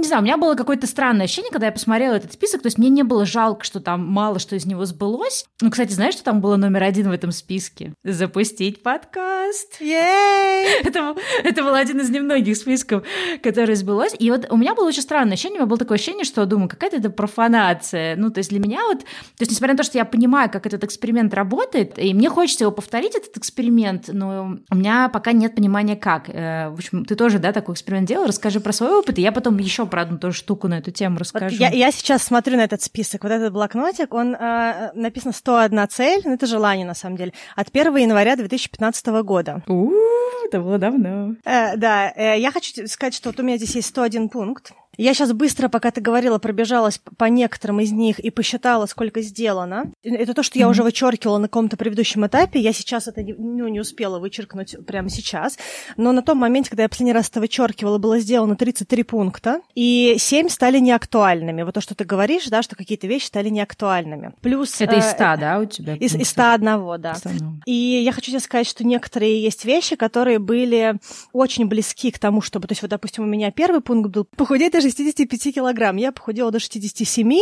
не 0.00 0.08
знаю, 0.08 0.22
у 0.22 0.24
меня 0.24 0.36
было 0.36 0.54
какое-то 0.54 0.86
странное 0.86 1.24
ощущение, 1.24 1.50
когда 1.50 1.66
я 1.66 1.72
посмотрела 1.72 2.14
этот 2.14 2.32
список, 2.32 2.62
то 2.62 2.66
есть 2.66 2.78
мне 2.78 2.88
не 2.88 3.02
было 3.02 3.24
жалко, 3.26 3.64
что 3.64 3.80
там 3.80 4.06
мало 4.06 4.38
что 4.38 4.56
из 4.56 4.66
него 4.66 4.84
сбылось. 4.84 5.46
Ну, 5.60 5.70
кстати, 5.70 5.92
знаешь, 5.92 6.14
что 6.14 6.24
там 6.24 6.40
было 6.40 6.56
номер 6.56 6.82
один 6.82 7.08
в 7.08 7.12
этом 7.12 7.32
списке? 7.32 7.92
Запустить 8.04 8.82
подкаст. 8.82 9.80
Ей! 9.80 10.80
Это, 10.84 11.14
это 11.42 11.62
был 11.62 11.74
один 11.74 12.00
из 12.00 12.10
немногих 12.10 12.56
списков, 12.56 13.04
который 13.42 13.74
сбылось. 13.74 14.14
И 14.18 14.30
вот 14.30 14.46
у 14.50 14.56
меня 14.56 14.74
было 14.74 14.88
очень 14.88 15.02
странное 15.02 15.34
ощущение, 15.34 15.58
у 15.58 15.62
меня 15.62 15.66
было 15.68 15.78
такое 15.78 15.96
ощущение, 15.96 16.24
что, 16.24 16.44
думаю, 16.46 16.68
какая-то 16.68 16.96
это 16.96 17.10
профанация. 17.10 18.16
Ну, 18.16 18.30
то 18.30 18.38
есть 18.38 18.50
для 18.50 18.60
меня 18.60 18.80
вот, 18.86 19.00
то 19.00 19.06
есть 19.40 19.50
несмотря 19.50 19.74
на 19.74 19.78
то, 19.78 19.84
что 19.84 19.98
я 19.98 20.04
понимаю, 20.04 20.50
как 20.50 20.66
этот 20.66 20.84
эксперимент 20.84 21.34
работает, 21.34 21.98
и 21.98 22.12
мне 22.14 22.28
хочется 22.28 22.64
его 22.64 22.72
повторить, 22.72 23.14
этот 23.14 23.36
эксперимент, 23.36 24.08
но 24.08 24.58
у 24.70 24.74
меня 24.74 25.08
пока 25.08 25.32
нет 25.32 25.54
понимания, 25.54 25.96
как. 25.96 26.28
Э, 26.28 26.68
в 26.70 26.74
общем, 26.74 27.04
ты 27.04 27.14
тоже, 27.14 27.38
да, 27.38 27.52
такой 27.52 27.74
эксперимент 27.74 28.08
делал, 28.08 28.26
расскажи 28.26 28.60
про 28.60 28.72
свой 28.72 28.90
опыт, 28.90 29.18
и 29.18 29.22
я 29.22 29.32
потом 29.32 29.58
еще 29.58 29.85
про 29.86 30.02
одну 30.02 30.18
тоже 30.18 30.36
штуку 30.36 30.68
на 30.68 30.78
эту 30.78 30.90
тему 30.90 31.18
расскажу. 31.18 31.56
Вот 31.56 31.60
я, 31.60 31.70
я 31.70 31.90
сейчас 31.90 32.22
смотрю 32.22 32.56
на 32.56 32.64
этот 32.64 32.82
список, 32.82 33.24
вот 33.24 33.32
этот 33.32 33.52
блокнотик, 33.52 34.12
он 34.14 34.34
э, 34.34 34.90
написано 34.94 35.32
101 35.32 35.88
цель, 35.88 36.22
ну 36.24 36.34
это 36.34 36.46
желание 36.46 36.86
на 36.86 36.94
самом 36.94 37.16
деле, 37.16 37.32
от 37.54 37.68
1 37.72 37.96
января 37.96 38.36
2015 38.36 39.06
года. 39.22 39.62
У-у-у, 39.66 40.46
это 40.46 40.60
было 40.60 40.78
давно. 40.78 41.34
Э, 41.44 41.76
да, 41.76 42.12
э, 42.14 42.38
я 42.38 42.50
хочу 42.50 42.86
сказать, 42.86 43.14
что 43.14 43.30
вот 43.30 43.40
у 43.40 43.42
меня 43.42 43.56
здесь 43.56 43.74
есть 43.74 43.88
101 43.88 44.28
пункт, 44.28 44.72
я 44.96 45.14
сейчас 45.14 45.32
быстро, 45.32 45.68
пока 45.68 45.90
ты 45.90 46.00
говорила, 46.00 46.38
пробежалась 46.38 47.00
по 47.18 47.24
некоторым 47.24 47.80
из 47.80 47.92
них 47.92 48.18
и 48.18 48.30
посчитала, 48.30 48.86
сколько 48.86 49.20
сделано. 49.22 49.92
Это 50.02 50.34
то, 50.34 50.42
что 50.42 50.58
я 50.58 50.66
mm-hmm. 50.66 50.70
уже 50.70 50.82
вычеркивала 50.82 51.38
на 51.38 51.48
каком-то 51.48 51.76
предыдущем 51.76 52.26
этапе. 52.26 52.60
Я 52.60 52.72
сейчас 52.72 53.08
это 53.08 53.22
не, 53.22 53.34
ну, 53.34 53.68
не 53.68 53.80
успела 53.80 54.18
вычеркнуть 54.18 54.76
прямо 54.86 55.08
сейчас. 55.10 55.58
Но 55.96 56.12
на 56.12 56.22
том 56.22 56.38
моменте, 56.38 56.70
когда 56.70 56.84
я 56.84 56.88
последний 56.88 57.12
раз 57.12 57.28
это 57.28 57.40
вычеркивала, 57.40 57.98
было 57.98 58.18
сделано 58.18 58.56
33 58.56 59.02
пункта, 59.02 59.60
и 59.74 60.16
7 60.18 60.48
стали 60.48 60.78
неактуальными. 60.78 61.62
Вот 61.62 61.74
то, 61.74 61.80
что 61.80 61.94
ты 61.94 62.04
говоришь, 62.04 62.46
да, 62.46 62.62
что 62.62 62.76
какие-то 62.76 63.06
вещи 63.06 63.26
стали 63.26 63.48
неактуальными. 63.48 64.32
Плюс... 64.40 64.80
Это 64.80 64.96
из 64.96 65.10
100, 65.10 65.24
э, 65.24 65.36
да, 65.38 65.58
у 65.58 65.64
тебя? 65.66 65.94
Из, 65.96 66.14
из 66.14 66.28
101, 66.30 67.00
да. 67.00 67.14
100. 67.14 67.30
И 67.66 67.72
я 67.72 68.12
хочу 68.12 68.30
тебе 68.30 68.40
сказать, 68.40 68.66
что 68.66 68.84
некоторые 68.84 69.42
есть 69.42 69.64
вещи, 69.64 69.96
которые 69.96 70.38
были 70.38 70.98
очень 71.32 71.66
близки 71.66 72.10
к 72.10 72.18
тому, 72.18 72.40
чтобы... 72.40 72.68
То 72.68 72.72
есть 72.72 72.82
вот, 72.82 72.90
допустим, 72.90 73.24
у 73.24 73.26
меня 73.26 73.50
первый 73.50 73.80
пункт 73.80 74.10
был 74.10 74.24
похудеть 74.24 74.72
даже 74.72 74.85
65 74.90 75.54
килограмм. 75.54 75.96
Я 75.96 76.12
похудела 76.12 76.50
до 76.50 76.60
67, 76.60 77.32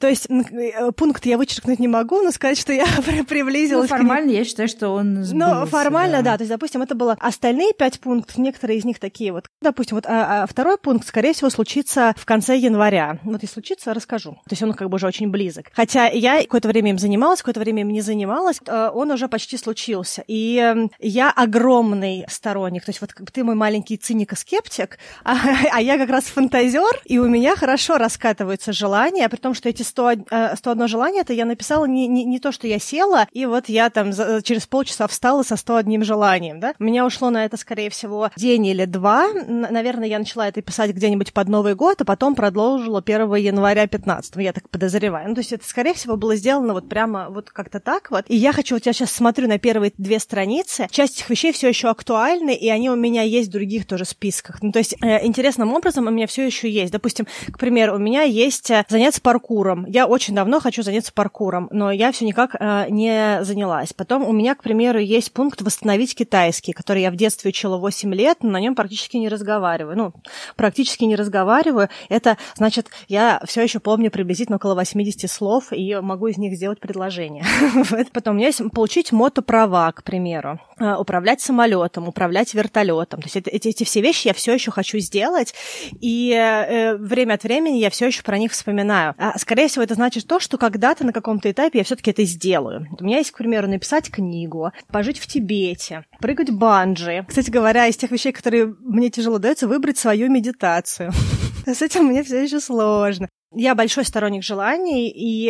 то 0.00 0.08
есть 0.08 0.26
э, 0.30 0.92
пункт 0.92 1.26
я 1.26 1.36
вычеркнуть 1.36 1.78
не 1.78 1.88
могу, 1.88 2.22
но 2.22 2.30
сказать, 2.30 2.58
что 2.58 2.72
я 2.72 2.86
приблизилась. 3.28 3.90
Ну, 3.90 3.96
формально 3.96 4.30
я 4.30 4.44
считаю, 4.44 4.68
что 4.68 4.90
он 4.90 5.22
сбылся, 5.22 5.34
Ну, 5.34 5.66
формально, 5.66 6.18
да. 6.18 6.32
да. 6.32 6.38
То 6.38 6.42
есть, 6.42 6.50
допустим, 6.50 6.82
это 6.82 6.94
было 6.94 7.16
остальные 7.20 7.72
пять 7.74 8.00
пунктов, 8.00 8.38
некоторые 8.38 8.78
из 8.78 8.84
них 8.84 8.98
такие 8.98 9.32
вот. 9.32 9.46
Допустим, 9.60 9.96
вот 9.96 10.06
а, 10.06 10.42
а 10.42 10.46
второй 10.46 10.78
пункт, 10.78 11.06
скорее 11.06 11.34
всего, 11.34 11.50
случится 11.50 12.14
в 12.16 12.24
конце 12.24 12.56
января. 12.56 13.18
Вот 13.22 13.42
если 13.42 13.54
случится, 13.54 13.92
расскажу. 13.92 14.32
То 14.32 14.52
есть 14.52 14.62
он 14.62 14.72
как 14.72 14.88
бы 14.88 14.96
уже 14.96 15.06
очень 15.06 15.30
близок. 15.30 15.66
Хотя 15.74 16.06
я 16.06 16.40
какое-то 16.40 16.68
время 16.68 16.90
им 16.90 16.98
занималась, 16.98 17.40
какое-то 17.40 17.60
время 17.60 17.82
им 17.82 17.88
не 17.88 18.00
занималась, 18.00 18.60
э, 18.66 18.90
он 18.92 19.10
уже 19.10 19.28
почти 19.28 19.56
случился. 19.58 20.24
И 20.26 20.56
эм, 20.56 20.90
я 20.98 21.30
огромный 21.30 22.24
сторонник. 22.28 22.84
То 22.84 22.90
есть 22.90 23.00
вот 23.00 23.12
ты 23.32 23.44
мой 23.44 23.54
маленький 23.54 23.96
циник-скептик, 23.96 24.98
а, 25.24 25.36
а 25.72 25.80
я 25.80 25.98
как 25.98 26.08
раз 26.08 26.24
фантазер, 26.24 27.00
и 27.04 27.18
у 27.18 27.28
меня 27.28 27.56
хорошо 27.56 27.98
раскатываются 27.98 28.72
желания, 28.72 29.28
при 29.28 29.36
том, 29.36 29.54
что 29.54 29.68
эти 29.68 29.81
эти 29.82 29.88
100, 29.88 30.56
101 30.56 30.88
желание, 30.88 31.22
это 31.22 31.32
я 31.32 31.44
написала 31.44 31.84
не, 31.84 32.06
не, 32.06 32.24
не 32.24 32.38
то, 32.38 32.52
что 32.52 32.66
я 32.66 32.78
села, 32.78 33.26
и 33.32 33.46
вот 33.46 33.68
я 33.68 33.90
там 33.90 34.12
за, 34.12 34.42
через 34.42 34.66
полчаса 34.66 35.06
встала 35.06 35.42
со 35.42 35.56
101 35.56 36.04
желанием, 36.04 36.60
да. 36.60 36.74
У 36.78 36.84
меня 36.84 37.04
ушло 37.04 37.30
на 37.30 37.44
это, 37.44 37.56
скорее 37.56 37.90
всего, 37.90 38.30
день 38.36 38.66
или 38.66 38.84
два. 38.84 39.28
Наверное, 39.32 40.08
я 40.08 40.18
начала 40.18 40.48
это 40.48 40.62
писать 40.62 40.92
где-нибудь 40.92 41.32
под 41.32 41.48
Новый 41.48 41.74
год, 41.74 42.00
а 42.00 42.04
потом 42.04 42.34
продолжила 42.34 43.02
1 43.04 43.34
января 43.34 43.86
15 43.86 44.36
я 44.36 44.52
так 44.52 44.68
подозреваю. 44.68 45.28
Ну, 45.28 45.34
то 45.34 45.40
есть 45.40 45.52
это, 45.52 45.66
скорее 45.66 45.94
всего, 45.94 46.16
было 46.16 46.36
сделано 46.36 46.72
вот 46.72 46.88
прямо 46.88 47.28
вот 47.30 47.50
как-то 47.50 47.80
так 47.80 48.10
вот. 48.10 48.24
И 48.28 48.36
я 48.36 48.52
хочу, 48.52 48.76
вот 48.76 48.86
я 48.86 48.92
сейчас 48.92 49.10
смотрю 49.10 49.48
на 49.48 49.58
первые 49.58 49.92
две 49.98 50.18
страницы, 50.18 50.88
часть 50.90 51.16
этих 51.16 51.30
вещей 51.30 51.52
все 51.52 51.68
еще 51.68 51.88
актуальны, 51.88 52.54
и 52.54 52.68
они 52.68 52.90
у 52.90 52.96
меня 52.96 53.22
есть 53.22 53.48
в 53.48 53.52
других 53.52 53.86
тоже 53.86 54.04
списках. 54.04 54.62
Ну, 54.62 54.72
то 54.72 54.78
есть 54.78 54.94
э, 55.02 55.26
интересным 55.26 55.72
образом 55.72 56.06
у 56.06 56.10
меня 56.10 56.26
все 56.26 56.46
еще 56.46 56.70
есть. 56.70 56.92
Допустим, 56.92 57.26
к 57.50 57.58
примеру, 57.58 57.96
у 57.96 57.98
меня 57.98 58.22
есть 58.22 58.70
э, 58.70 58.84
заняться 58.88 59.20
паркуром. 59.20 59.71
Я 59.88 60.06
очень 60.06 60.34
давно 60.34 60.60
хочу 60.60 60.82
заняться 60.82 61.12
паркуром, 61.12 61.68
но 61.70 61.90
я 61.90 62.12
все 62.12 62.24
никак 62.24 62.56
э, 62.58 62.86
не 62.88 63.42
занялась. 63.42 63.92
Потом 63.92 64.24
у 64.24 64.32
меня, 64.32 64.54
к 64.54 64.62
примеру, 64.62 64.98
есть 64.98 65.32
пункт 65.32 65.62
восстановить 65.62 66.14
китайский, 66.14 66.72
который 66.72 67.02
я 67.02 67.10
в 67.10 67.16
детстве 67.16 67.50
учила 67.50 67.76
8 67.76 68.14
лет, 68.14 68.38
но 68.42 68.50
на 68.50 68.60
нем 68.60 68.74
практически 68.74 69.16
не 69.16 69.28
разговариваю. 69.28 69.96
Ну, 69.96 70.12
практически 70.56 71.04
не 71.04 71.16
разговариваю. 71.16 71.88
Это 72.08 72.38
значит, 72.56 72.88
я 73.08 73.40
все 73.46 73.62
еще 73.62 73.80
помню 73.80 74.10
приблизительно 74.10 74.56
около 74.56 74.74
80 74.74 75.30
слов 75.30 75.72
и 75.72 75.96
могу 75.96 76.28
из 76.28 76.38
них 76.38 76.54
сделать 76.54 76.80
предложение. 76.80 77.44
Потом 78.12 78.34
у 78.34 78.36
меня 78.38 78.48
есть 78.48 78.62
получить 78.72 79.12
мотоправа, 79.12 79.92
к 79.94 80.02
примеру, 80.02 80.60
э, 80.78 80.94
управлять 80.94 81.40
самолетом, 81.40 82.08
управлять 82.08 82.54
вертолетом. 82.54 83.20
То 83.20 83.26
есть 83.26 83.36
эти, 83.36 83.68
эти 83.68 83.84
все 83.84 84.00
вещи 84.00 84.28
я 84.28 84.34
все 84.34 84.54
еще 84.54 84.70
хочу 84.70 84.98
сделать, 84.98 85.54
и 86.00 86.32
э, 86.32 86.96
время 86.96 87.34
от 87.34 87.44
времени 87.44 87.78
я 87.78 87.90
все 87.90 88.06
еще 88.06 88.22
про 88.22 88.38
них 88.38 88.52
вспоминаю. 88.52 89.14
А, 89.18 89.38
скорее 89.38 89.61
всего, 89.68 89.84
это 89.84 89.94
значит 89.94 90.26
то, 90.26 90.40
что 90.40 90.58
когда-то 90.58 91.04
на 91.04 91.12
каком-то 91.12 91.50
этапе 91.50 91.78
я 91.78 91.84
все-таки 91.84 92.10
это 92.10 92.24
сделаю. 92.24 92.88
У 92.98 93.04
меня 93.04 93.18
есть, 93.18 93.30
к 93.30 93.38
примеру, 93.38 93.68
написать 93.68 94.10
книгу, 94.10 94.72
пожить 94.88 95.18
в 95.18 95.26
Тибете, 95.26 96.04
прыгать 96.20 96.50
банджи. 96.50 97.24
Кстати 97.28 97.50
говоря, 97.50 97.86
из 97.86 97.96
тех 97.96 98.10
вещей, 98.10 98.32
которые 98.32 98.74
мне 98.80 99.10
тяжело 99.10 99.38
даются, 99.38 99.68
выбрать 99.68 99.98
свою 99.98 100.30
медитацию. 100.30 101.12
С 101.66 101.82
этим 101.82 102.04
мне 102.04 102.22
все 102.22 102.42
еще 102.42 102.60
сложно. 102.60 103.28
Я 103.54 103.74
большой 103.74 104.04
сторонник 104.04 104.42
желаний, 104.42 105.08
и 105.08 105.44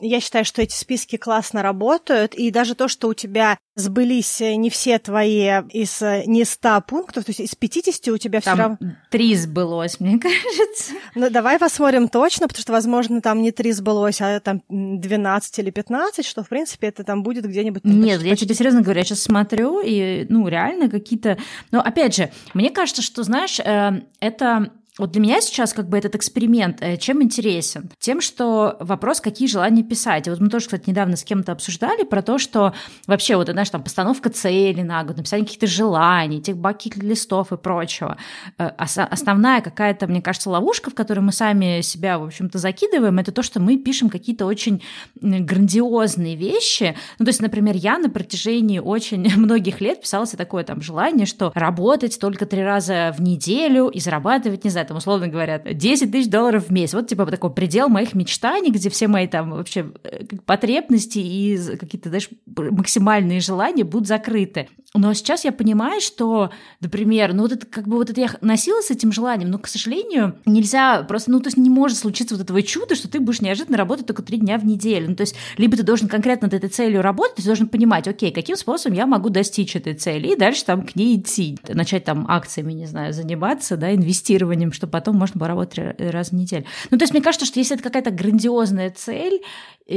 я 0.00 0.20
считаю, 0.20 0.44
что 0.44 0.62
эти 0.62 0.74
списки 0.74 1.16
классно 1.16 1.62
работают, 1.62 2.34
и 2.34 2.50
даже 2.50 2.74
то, 2.74 2.88
что 2.88 3.08
у 3.08 3.14
тебя 3.14 3.58
сбылись 3.74 4.40
не 4.40 4.70
все 4.70 4.98
твои 4.98 5.46
из 5.70 6.00
не 6.26 6.44
100 6.44 6.82
пунктов, 6.86 7.24
то 7.24 7.30
есть 7.30 7.40
из 7.40 7.54
50 7.54 8.08
у 8.08 8.18
тебя 8.18 8.40
все 8.40 8.54
равно... 8.54 8.78
Три 9.10 9.34
сбылось, 9.34 9.98
мне 10.00 10.18
кажется. 10.20 10.92
Ну, 11.14 11.30
давай 11.30 11.58
посмотрим 11.58 12.08
точно, 12.08 12.48
потому 12.48 12.62
что, 12.62 12.72
возможно, 12.72 13.20
там 13.20 13.42
не 13.42 13.50
три 13.50 13.72
сбылось, 13.72 14.20
а 14.20 14.40
там 14.40 14.62
12 14.68 15.58
или 15.58 15.70
15, 15.70 16.26
что, 16.26 16.42
в 16.42 16.48
принципе, 16.48 16.88
это 16.88 17.04
там 17.04 17.22
будет 17.22 17.46
где-нибудь... 17.46 17.84
Нет, 17.84 18.18
почти, 18.18 18.28
я 18.28 18.36
тебе 18.36 18.54
серьезно 18.54 18.82
говорю, 18.82 19.00
я 19.00 19.04
сейчас 19.04 19.22
смотрю, 19.22 19.80
и, 19.80 20.26
ну, 20.28 20.46
реально 20.48 20.88
какие-то... 20.88 21.38
Но, 21.70 21.80
опять 21.80 22.14
же, 22.14 22.30
мне 22.54 22.70
кажется, 22.70 23.02
что, 23.02 23.22
знаешь, 23.22 23.58
э, 23.60 24.02
это 24.20 24.70
вот 25.02 25.10
для 25.10 25.20
меня 25.20 25.40
сейчас 25.40 25.72
как 25.72 25.88
бы 25.88 25.98
этот 25.98 26.14
эксперимент 26.14 26.78
э, 26.80 26.96
чем 26.96 27.24
интересен? 27.24 27.90
Тем, 27.98 28.20
что 28.20 28.76
вопрос, 28.78 29.20
какие 29.20 29.48
желания 29.48 29.82
писать. 29.82 30.28
И 30.28 30.30
вот 30.30 30.38
мы 30.38 30.48
тоже, 30.48 30.66
кстати, 30.66 30.88
недавно 30.88 31.16
с 31.16 31.24
кем-то 31.24 31.50
обсуждали 31.50 32.04
про 32.04 32.22
то, 32.22 32.38
что 32.38 32.72
вообще 33.08 33.34
вот, 33.34 33.48
знаешь, 33.48 33.68
там 33.68 33.82
постановка 33.82 34.30
цели 34.30 34.82
на 34.82 35.02
год, 35.02 35.16
написание 35.16 35.44
каких-то 35.44 35.66
желаний, 35.66 36.40
тех 36.40 36.56
баки 36.56 36.92
листов 36.94 37.50
и 37.52 37.56
прочего. 37.56 38.16
Э, 38.58 38.68
основная 38.76 39.60
какая-то, 39.60 40.06
мне 40.06 40.22
кажется, 40.22 40.50
ловушка, 40.50 40.90
в 40.90 40.94
которую 40.94 41.24
мы 41.24 41.32
сами 41.32 41.80
себя, 41.80 42.20
в 42.20 42.24
общем-то, 42.24 42.58
закидываем, 42.58 43.18
это 43.18 43.32
то, 43.32 43.42
что 43.42 43.58
мы 43.58 43.78
пишем 43.78 44.08
какие-то 44.08 44.46
очень 44.46 44.84
грандиозные 45.20 46.36
вещи. 46.36 46.96
Ну, 47.18 47.24
то 47.24 47.30
есть, 47.30 47.42
например, 47.42 47.74
я 47.74 47.98
на 47.98 48.08
протяжении 48.08 48.78
очень 48.78 49.28
многих 49.36 49.80
лет 49.80 50.02
писала 50.02 50.28
себе 50.28 50.38
такое 50.38 50.62
там 50.62 50.80
желание, 50.80 51.26
что 51.26 51.50
работать 51.56 52.20
только 52.20 52.46
три 52.46 52.62
раза 52.62 53.12
в 53.18 53.20
неделю 53.20 53.88
и 53.88 53.98
зарабатывать, 53.98 54.62
не 54.62 54.70
знаю, 54.70 54.91
там, 54.92 54.98
условно 54.98 55.28
говоря, 55.28 55.58
10 55.58 56.12
тысяч 56.12 56.28
долларов 56.28 56.66
в 56.68 56.70
месяц. 56.70 56.94
Вот, 56.94 57.06
типа, 57.06 57.24
такой 57.26 57.50
предел 57.50 57.88
моих 57.88 58.14
мечтаний, 58.14 58.70
где 58.70 58.90
все 58.90 59.08
мои 59.08 59.26
там 59.26 59.52
вообще 59.52 59.90
э, 60.04 60.24
потребности 60.44 61.18
и 61.18 61.76
какие-то, 61.78 62.10
знаешь, 62.10 62.28
максимальные 62.46 63.40
желания 63.40 63.84
будут 63.84 64.06
закрыты. 64.06 64.68
Но 64.94 65.14
сейчас 65.14 65.44
я 65.44 65.52
понимаю, 65.52 66.02
что, 66.02 66.50
например, 66.80 67.32
ну 67.32 67.42
вот 67.42 67.52
это 67.52 67.66
как 67.66 67.88
бы 67.88 67.96
вот 67.96 68.10
это 68.10 68.20
я 68.20 68.30
носила 68.42 68.82
с 68.82 68.90
этим 68.90 69.10
желанием, 69.10 69.50
но, 69.50 69.58
к 69.58 69.66
сожалению, 69.66 70.36
нельзя 70.44 71.02
просто, 71.04 71.30
ну 71.30 71.40
то 71.40 71.46
есть 71.46 71.56
не 71.56 71.70
может 71.70 71.96
случиться 71.96 72.34
вот 72.34 72.44
этого 72.44 72.62
чуда, 72.62 72.94
что 72.94 73.08
ты 73.08 73.18
будешь 73.18 73.40
неожиданно 73.40 73.78
работать 73.78 74.06
только 74.06 74.22
три 74.22 74.36
дня 74.36 74.58
в 74.58 74.66
неделю. 74.66 75.08
Ну 75.08 75.16
то 75.16 75.22
есть 75.22 75.34
либо 75.56 75.78
ты 75.78 75.82
должен 75.82 76.08
конкретно 76.08 76.46
над 76.46 76.54
этой 76.54 76.68
целью 76.68 77.00
работать, 77.00 77.36
ты 77.36 77.42
должен 77.42 77.68
понимать, 77.68 78.06
окей, 78.06 78.32
каким 78.32 78.54
способом 78.56 78.96
я 78.96 79.06
могу 79.06 79.30
достичь 79.30 79.76
этой 79.76 79.94
цели, 79.94 80.28
и 80.28 80.36
дальше 80.36 80.64
там 80.66 80.82
к 80.86 80.94
ней 80.94 81.18
идти. 81.18 81.58
Начать 81.68 82.04
там 82.04 82.26
акциями, 82.28 82.74
не 82.74 82.86
знаю, 82.86 83.14
заниматься, 83.14 83.78
да, 83.78 83.94
инвестированием, 83.94 84.72
чтобы 84.72 84.90
потом 84.90 85.16
можно 85.16 85.38
было 85.38 85.48
работать 85.48 85.98
раз 85.98 86.30
в 86.30 86.34
неделю. 86.34 86.66
Ну 86.90 86.98
то 86.98 87.04
есть 87.04 87.14
мне 87.14 87.22
кажется, 87.22 87.46
что 87.46 87.58
если 87.58 87.76
это 87.76 87.82
какая-то 87.82 88.10
грандиозная 88.10 88.90
цель, 88.90 89.40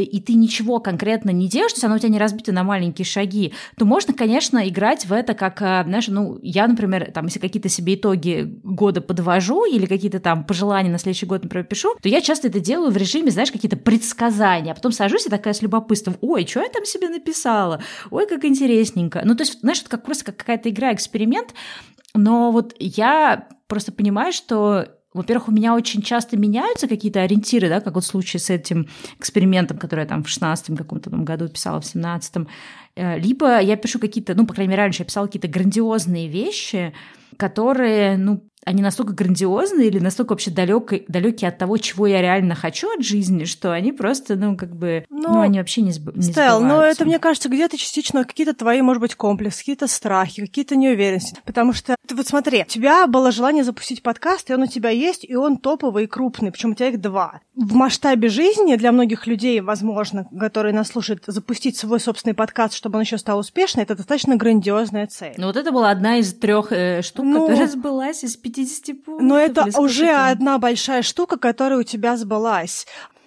и 0.03 0.19
ты 0.19 0.33
ничего 0.33 0.79
конкретно 0.79 1.29
не 1.31 1.47
делаешь, 1.47 1.73
то 1.73 1.77
есть 1.77 1.83
оно 1.85 1.95
у 1.95 1.99
тебя 1.99 2.09
не 2.09 2.19
разбито 2.19 2.51
на 2.51 2.63
маленькие 2.63 3.05
шаги, 3.05 3.53
то 3.77 3.85
можно, 3.85 4.13
конечно, 4.13 4.67
играть 4.67 5.05
в 5.05 5.13
это 5.13 5.33
как, 5.33 5.61
э, 5.61 5.83
знаешь, 5.85 6.07
ну, 6.07 6.39
я, 6.41 6.67
например, 6.67 7.11
там, 7.11 7.25
если 7.25 7.39
какие-то 7.39 7.69
себе 7.69 7.95
итоги 7.95 8.59
года 8.63 9.01
подвожу 9.01 9.65
или 9.65 9.85
какие-то 9.85 10.19
там 10.19 10.43
пожелания 10.43 10.89
на 10.89 10.97
следующий 10.97 11.25
год, 11.25 11.43
например, 11.43 11.65
пишу, 11.65 11.95
то 12.01 12.09
я 12.09 12.21
часто 12.21 12.47
это 12.47 12.59
делаю 12.59 12.91
в 12.91 12.97
режиме, 12.97 13.31
знаешь, 13.31 13.51
какие-то 13.51 13.77
предсказания, 13.77 14.71
а 14.71 14.75
потом 14.75 14.91
сажусь 14.91 15.25
и 15.25 15.29
такая 15.29 15.53
с 15.53 15.61
любопытством, 15.61 16.17
ой, 16.21 16.45
что 16.47 16.61
я 16.61 16.69
там 16.69 16.85
себе 16.85 17.09
написала, 17.09 17.81
ой, 18.11 18.27
как 18.27 18.45
интересненько. 18.45 19.21
Ну, 19.23 19.35
то 19.35 19.43
есть, 19.43 19.59
знаешь, 19.59 19.81
это 19.81 19.89
как 19.89 20.05
просто 20.05 20.25
как 20.25 20.37
какая-то 20.37 20.69
игра, 20.69 20.93
эксперимент, 20.93 21.53
но 22.13 22.51
вот 22.51 22.73
я 22.79 23.47
просто 23.67 23.91
понимаю, 23.91 24.31
что 24.31 24.87
во-первых, 25.15 25.47
у 25.47 25.51
меня 25.51 25.73
очень 25.75 26.01
часто 26.01 26.37
меняются 26.37 26.87
какие-то 26.87 27.21
ориентиры, 27.21 27.69
да, 27.69 27.81
как 27.81 27.95
вот 27.95 28.03
в 28.03 28.07
случае 28.07 28.39
с 28.39 28.49
этим 28.49 28.87
экспериментом, 29.19 29.77
который 29.77 30.01
я 30.01 30.07
там 30.07 30.23
в 30.23 30.29
16 30.29 30.77
каком-то 30.77 31.09
там 31.09 31.23
году 31.23 31.47
писала, 31.47 31.81
в 31.81 31.85
17 31.85 32.47
э, 32.95 33.19
Либо 33.19 33.59
я 33.59 33.75
пишу 33.77 33.99
какие-то, 33.99 34.35
ну, 34.35 34.45
по 34.45 34.53
крайней 34.53 34.71
мере, 34.71 34.83
раньше 34.83 35.03
я 35.03 35.05
писала 35.05 35.25
какие-то 35.25 35.47
грандиозные 35.47 36.27
вещи, 36.27 36.93
которые, 37.37 38.17
ну, 38.17 38.43
они 38.65 38.81
настолько 38.81 39.13
грандиозные 39.13 39.87
или 39.87 39.99
настолько 39.99 40.31
вообще 40.31 40.49
далекие, 40.49 41.05
далекие 41.07 41.49
от 41.49 41.57
того, 41.57 41.77
чего 41.77 42.07
я 42.07 42.21
реально 42.21 42.55
хочу 42.55 42.91
от 42.91 43.03
жизни, 43.03 43.45
что 43.45 43.71
они 43.71 43.91
просто, 43.91 44.35
ну, 44.35 44.57
как 44.57 44.75
бы, 44.75 45.05
ну, 45.09 45.33
ну 45.33 45.39
они 45.41 45.59
вообще 45.59 45.81
не, 45.81 45.91
сб... 45.91 46.11
не 46.15 46.23
Стелл, 46.23 46.61
но 46.61 46.81
это, 46.81 47.05
мне 47.05 47.19
кажется, 47.19 47.47
где-то 47.47 47.77
частично 47.77 48.23
какие-то 48.23 48.55
твои, 48.55 48.81
может 48.81 49.01
быть, 49.01 49.15
комплексы, 49.15 49.59
какие-то 49.59 49.87
страхи, 49.87 50.41
какие-то 50.41 50.75
неуверенности. 50.75 51.39
Потому 51.45 51.73
что, 51.73 51.94
ты 52.05 52.15
вот 52.15 52.27
смотри, 52.27 52.63
у 52.63 52.65
тебя 52.65 53.07
было 53.07 53.31
желание 53.31 53.63
запустить 53.63 54.01
подкаст, 54.01 54.49
и 54.49 54.53
он 54.53 54.63
у 54.63 54.67
тебя 54.67 54.89
есть, 54.89 55.25
и 55.27 55.35
он 55.35 55.57
топовый 55.57 56.05
и 56.05 56.07
крупный, 56.07 56.51
причем 56.51 56.71
у 56.71 56.75
тебя 56.75 56.89
их 56.89 57.01
два. 57.01 57.41
В 57.55 57.73
масштабе 57.73 58.29
жизни 58.29 58.75
для 58.75 58.91
многих 58.91 59.27
людей, 59.27 59.59
возможно, 59.61 60.27
которые 60.39 60.73
нас 60.73 60.87
слушают, 60.87 61.23
запустить 61.27 61.77
свой 61.77 61.99
собственный 61.99 62.33
подкаст, 62.33 62.73
чтобы 62.73 62.97
он 62.97 63.03
еще 63.03 63.17
стал 63.17 63.39
успешным, 63.39 63.83
это 63.83 63.95
достаточно 63.95 64.35
грандиозная 64.35 65.07
цель. 65.07 65.33
Ну 65.37 65.47
вот 65.47 65.57
это 65.57 65.71
была 65.71 65.89
одна 65.89 66.17
из 66.17 66.33
трех 66.33 66.71
э, 66.71 67.01
штук, 67.01 67.25
ну, 67.25 67.47
которая 67.47 67.67
сбылась 67.67 68.23
из 68.23 68.35
50 68.35 69.03
пунктов. 69.03 69.27
Но 69.27 69.37
это 69.37 69.65
уже 69.79 70.09
одна 70.09 70.57
большая 70.59 71.01
штука, 71.01 71.37
которая 71.37 71.79
у 71.79 71.83
тебя 71.83 72.17
сбылась 72.17 72.85